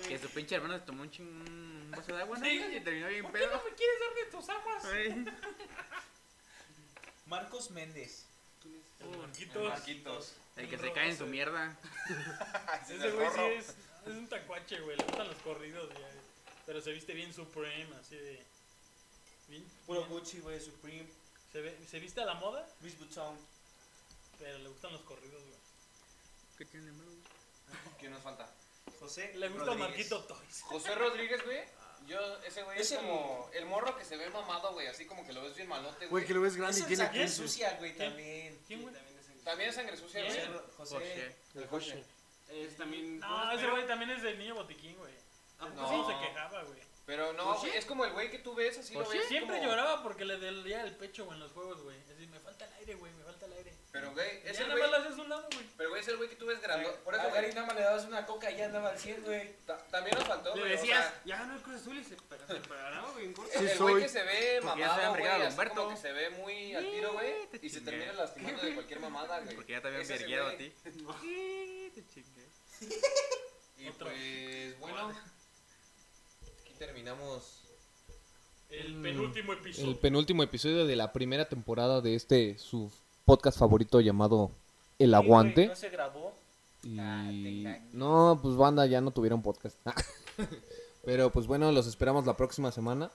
Que 0.08 0.18
su 0.18 0.28
pinche 0.30 0.54
hermano 0.56 0.78
se 0.78 0.84
tomó 0.84 1.02
un, 1.02 1.10
ching... 1.10 1.26
un 1.26 1.90
vaso 1.90 2.14
de 2.14 2.22
agua, 2.22 2.38
¿no? 2.38 2.44
Sí. 2.44 2.50
Y 2.76 2.80
terminó 2.80 3.08
bien 3.08 3.22
¿Por 3.22 3.32
qué 3.32 3.38
pedo. 3.38 3.56
no 3.56 3.64
me 3.64 3.74
quieres 3.74 4.00
dar 4.00 4.14
de 4.14 4.30
tus 4.30 4.48
aguas? 4.48 4.84
Marcos 7.26 7.70
Méndez. 7.70 8.24
El 9.00 9.18
Marquitos. 9.18 9.68
Marquitos. 9.68 10.32
El 10.56 10.68
que 10.70 10.78
se 10.78 10.92
cae 10.92 11.10
en 11.10 11.18
su 11.18 11.26
mierda. 11.26 11.76
Ese 12.88 13.10
güey 13.10 13.28
sí 13.30 13.40
es, 13.58 13.68
es 13.70 14.14
un 14.14 14.28
tacuache, 14.28 14.80
güey. 14.80 14.96
Le 14.96 15.04
gustan 15.04 15.28
los 15.28 15.36
corridos, 15.38 15.92
güey. 15.92 16.04
Pero 16.64 16.80
se 16.80 16.92
viste 16.92 17.12
bien 17.12 17.32
Supreme, 17.32 17.88
así 18.00 18.16
de. 18.16 18.42
Bien, 19.48 19.64
Puro 19.86 20.00
bien- 20.06 20.12
Gucci, 20.12 20.40
güey, 20.40 20.60
Supreme. 20.60 21.06
se, 21.52 21.60
ve- 21.60 21.78
se 21.88 22.00
viste 22.00 22.20
a 22.20 22.24
la 22.24 22.34
moda, 22.34 22.66
Luis 22.80 22.98
Vuitton. 22.98 23.36
pero 24.38 24.58
le 24.58 24.68
gustan 24.68 24.92
los 24.92 25.02
corridos, 25.02 25.40
güey. 25.42 25.56
¿Qué 26.58 26.64
tiene 26.64 26.90
malo? 26.92 27.10
¿Quién 28.00 28.12
nos 28.12 28.22
falta? 28.22 28.48
José 29.00 29.32
Le 29.36 29.48
gusta 29.48 29.64
Rodríguez. 29.66 29.88
Marquito 29.88 30.24
Toys. 30.24 30.62
José 30.62 30.94
Rodríguez, 30.94 31.44
güey. 31.44 31.60
Yo, 32.06 32.18
ese 32.44 32.62
güey 32.62 32.80
es 32.80 32.92
como 32.92 33.50
el 33.52 33.66
morro 33.66 33.96
que 33.96 34.04
se 34.04 34.16
ve 34.16 34.30
mamado, 34.30 34.72
güey, 34.72 34.86
así 34.86 35.06
como 35.06 35.26
que 35.26 35.32
lo 35.32 35.42
ves 35.42 35.56
bien 35.56 35.68
malote, 35.68 36.06
Güey, 36.06 36.08
güey. 36.10 36.26
que 36.26 36.34
lo 36.34 36.40
ves 36.40 36.56
grande 36.56 36.78
y 36.78 36.82
Es 36.82 36.86
tiene 36.86 37.04
sangre 37.04 37.20
15. 37.22 37.36
sucia, 37.36 37.76
güey, 37.78 37.94
¿Quién? 37.94 38.08
también. 38.10 38.60
¿Quién, 38.66 38.82
güey? 38.82 38.94
También 39.44 39.70
es 39.70 39.74
sangre 39.76 39.96
sucia, 39.96 40.24
güey. 40.24 40.40
José. 40.76 40.94
José. 40.94 41.36
El 41.56 41.66
José. 41.66 42.04
Es 42.48 42.76
también. 42.76 43.18
No, 43.18 43.52
ese 43.52 43.66
güey 43.68 43.86
también 43.88 44.10
es 44.12 44.22
del 44.22 44.38
niño 44.38 44.54
botiquín, 44.54 44.96
güey. 44.96 45.14
¿A 45.58 45.68
No. 45.68 46.06
se 46.08 46.26
quejaba, 46.26 46.62
güey. 46.62 46.80
Pero 47.06 47.32
no, 47.34 47.54
güey, 47.60 47.70
es 47.76 47.84
como 47.84 48.04
el 48.04 48.12
güey 48.12 48.30
que 48.32 48.40
tú 48.40 48.54
ves, 48.56 48.76
así 48.78 48.92
lo 48.94 49.04
¿José? 49.04 49.18
ves. 49.18 49.28
Siempre 49.28 49.58
como- 49.58 49.68
lloraba 49.70 50.02
porque 50.02 50.24
le 50.24 50.36
dolía 50.38 50.82
el 50.82 50.96
pecho, 50.96 51.24
güey, 51.24 51.36
en 51.36 51.44
los 51.44 51.52
juegos, 51.52 51.80
güey. 51.82 51.96
Así, 52.12 52.26
me 52.26 52.40
falta 52.40 52.64
el 52.66 52.72
aire, 52.74 52.94
güey, 52.96 53.12
me 53.12 53.22
falta 53.22 53.46
el 53.46 53.52
aire. 53.52 53.72
Pero, 53.92 54.10
güey, 54.12 54.28
es 54.44 54.58
ya 54.58 54.64
el 54.64 54.68
nada 54.68 54.68
más 54.68 54.78
güey. 54.78 54.90
lo 54.90 54.96
haces 55.06 55.18
a 55.18 55.22
un 55.22 55.28
lado, 55.28 55.48
güey. 55.52 55.66
Pero, 55.76 55.88
güey, 55.90 56.02
es 56.02 56.08
el 56.08 56.16
güey 56.16 56.28
que 56.28 56.34
tú 56.36 56.46
ves 56.46 56.60
grande. 56.60 56.88
Por 57.04 57.14
eso, 57.14 57.22
Gary 57.30 57.40
güey, 57.46 57.54
nada 57.54 57.66
más 57.68 57.76
le 57.76 57.82
dabas 57.82 58.04
una 58.06 58.26
coca 58.26 58.50
y 58.50 58.56
ya 58.56 58.64
andaba 58.66 58.88
al 58.90 58.98
100, 58.98 59.22
güey. 59.22 59.54
ta- 59.66 59.78
también 59.86 60.18
nos 60.18 60.26
faltó, 60.26 60.54
Le 60.56 60.60
güey. 60.62 60.72
o 60.74 60.76
decías, 60.76 61.04
sea, 61.04 61.22
ya 61.24 61.36
ganó 61.38 61.54
el 61.54 61.62
Cruz 61.62 61.76
Azul 61.76 61.96
y 61.98 62.04
se, 62.04 62.16
paraba, 62.16 63.10
güey, 63.12 63.24
en 63.26 63.32
corto. 63.34 63.52
Sí, 63.52 63.58
el 63.58 63.78
güey 63.78 63.92
soy. 63.94 64.02
que 64.02 64.08
se 64.08 64.22
ve 64.24 64.58
Porque 64.62 64.80
ya 64.80 64.88
se 64.88 64.96
mamado, 65.02 65.16
güey, 65.18 65.26
así 65.30 65.46
Humberto. 65.52 65.74
como 65.76 65.90
que 65.90 65.96
se 65.96 66.12
ve 66.12 66.30
muy 66.30 66.74
al 66.74 66.90
tiro, 66.90 67.12
güey, 67.12 67.34
y 67.62 67.70
se 67.70 67.80
termina 67.82 68.12
lastimando 68.14 68.62
de 68.62 68.74
cualquier 68.74 68.98
mamada, 69.00 69.40
güey. 69.40 69.54
Porque 69.54 69.72
ya 69.72 69.80
te 69.80 69.86
habían 69.88 70.02
Es 70.02 70.08
vergueado 70.08 70.48
a 70.48 70.56
ti. 70.56 70.72
Sí, 71.22 71.92
te 71.94 72.04
chingué. 72.08 72.48
Y 73.78 73.90
pues, 73.90 74.78
bueno, 74.80 75.14
terminamos 76.78 77.62
El 78.70 78.96
Mm. 78.96 79.02
penúltimo 79.02 79.52
episodio. 79.52 79.90
el 79.90 79.96
penúltimo 79.96 80.42
episodio 80.42 80.86
de 80.86 80.96
la 80.96 81.12
primera 81.12 81.48
temporada 81.48 82.00
de 82.00 82.14
este 82.16 82.58
su 82.58 82.90
podcast 83.24 83.58
favorito 83.58 84.00
llamado 84.00 84.50
El 84.98 85.14
Aguante. 85.14 85.68
No 85.68 85.76
se 85.76 85.88
grabó. 85.88 86.32
Y 86.82 87.66
no, 87.92 88.38
pues 88.42 88.56
banda 88.56 88.86
ya 88.86 89.00
no 89.00 89.10
tuvieron 89.12 89.42
podcast. 89.42 89.76
Pero 91.04 91.30
pues 91.30 91.46
bueno, 91.46 91.70
los 91.72 91.86
esperamos 91.86 92.26
la 92.26 92.36
próxima 92.36 92.72
semana. 92.72 93.10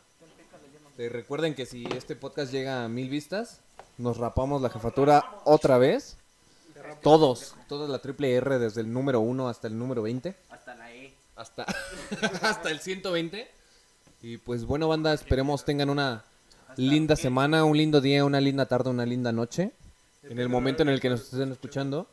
Te 0.97 1.09
recuerden 1.09 1.53
que 1.55 1.65
si 1.65 1.85
este 1.95 2.15
podcast 2.15 2.51
llega 2.51 2.83
a 2.83 2.87
mil 2.87 3.09
vistas, 3.09 3.59
nos 3.97 4.17
rapamos 4.17 4.61
la 4.61 4.69
jefatura 4.69 5.23
otra 5.45 5.77
vez. 5.77 6.17
Todos, 7.01 7.55
toda 7.69 7.87
la 7.87 7.99
triple 7.99 8.33
R 8.35 8.59
desde 8.59 8.81
el 8.81 8.91
número 8.91 9.19
1 9.21 9.47
hasta 9.47 9.67
el 9.67 9.77
número 9.77 10.01
20. 10.01 10.35
Hasta 10.49 10.75
la. 10.75 10.80
Hasta, 11.41 11.65
hasta 12.41 12.69
el 12.69 12.79
120. 12.79 13.49
Y 14.21 14.37
pues 14.37 14.65
bueno, 14.65 14.87
banda, 14.87 15.13
esperemos 15.13 15.65
tengan 15.65 15.89
una 15.89 16.23
linda 16.77 17.15
semana, 17.15 17.65
un 17.65 17.75
lindo 17.75 17.99
día, 18.01 18.23
una 18.23 18.39
linda 18.39 18.67
tarde, 18.67 18.89
una 18.89 19.05
linda 19.05 19.31
noche. 19.31 19.71
En 20.23 20.39
el 20.39 20.49
momento 20.49 20.83
en 20.83 20.89
el 20.89 20.99
que 21.01 21.09
nos 21.09 21.21
estén 21.21 21.51
escuchando. 21.51 22.07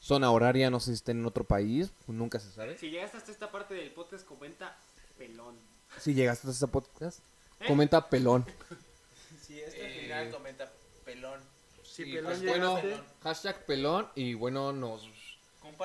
Zona 0.00 0.30
horaria, 0.30 0.70
no 0.70 0.80
sé 0.80 0.86
si 0.86 0.94
estén 0.94 1.20
en 1.20 1.26
otro 1.26 1.44
país, 1.44 1.90
nunca 2.06 2.38
se 2.38 2.50
sabe. 2.50 2.76
Si 2.76 2.90
llegaste 2.90 3.16
hasta 3.16 3.32
esta 3.32 3.50
parte 3.50 3.74
del 3.74 3.90
podcast, 3.90 4.26
comenta 4.26 4.76
pelón. 5.16 5.54
Si 5.98 6.12
llegaste 6.12 6.48
a 6.48 6.50
este 6.50 6.66
podcast, 6.66 7.20
¿Eh? 7.60 7.66
comenta 7.66 8.08
pelón. 8.10 8.44
Este 9.48 9.98
Eh, 9.98 10.00
final 10.02 10.30
comenta 10.30 10.70
pelón. 11.04 11.40
Sí, 11.82 12.04
pelón 12.04 12.24
pues, 12.24 12.44
bueno, 12.44 12.78
hashtag 13.22 13.64
pelón 13.66 14.08
y 14.14 14.34
bueno, 14.34 14.72
nos, 14.72 15.08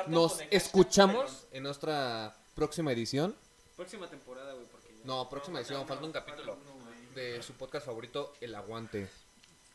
nos 0.07 0.41
escuchamos 0.49 1.45
en 1.51 1.63
nuestra 1.63 2.35
próxima 2.59 2.91
edición. 2.91 3.33
Próxima 3.77 4.09
temporada, 4.09 4.53
güey, 4.53 4.65
porque 4.65 4.89
ya. 4.89 5.05
No, 5.05 5.29
próxima 5.29 5.59
edición, 5.59 5.87
falta 5.87 6.05
un 6.05 6.11
capítulo 6.11 6.57
de 7.15 7.41
su 7.41 7.53
podcast 7.53 7.85
favorito, 7.85 8.33
El 8.41 8.53
Aguante. 8.53 9.07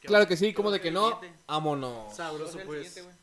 Claro 0.02 0.28
que 0.28 0.36
sí, 0.36 0.52
como 0.52 0.70
de 0.70 0.82
que 0.82 0.90
no, 0.90 1.18
vámonos. 1.46 2.14
Sabroso, 2.14 2.58
¿Cuál 2.66 2.80
es 2.80 2.94
el 2.98 3.04
pues. 3.04 3.16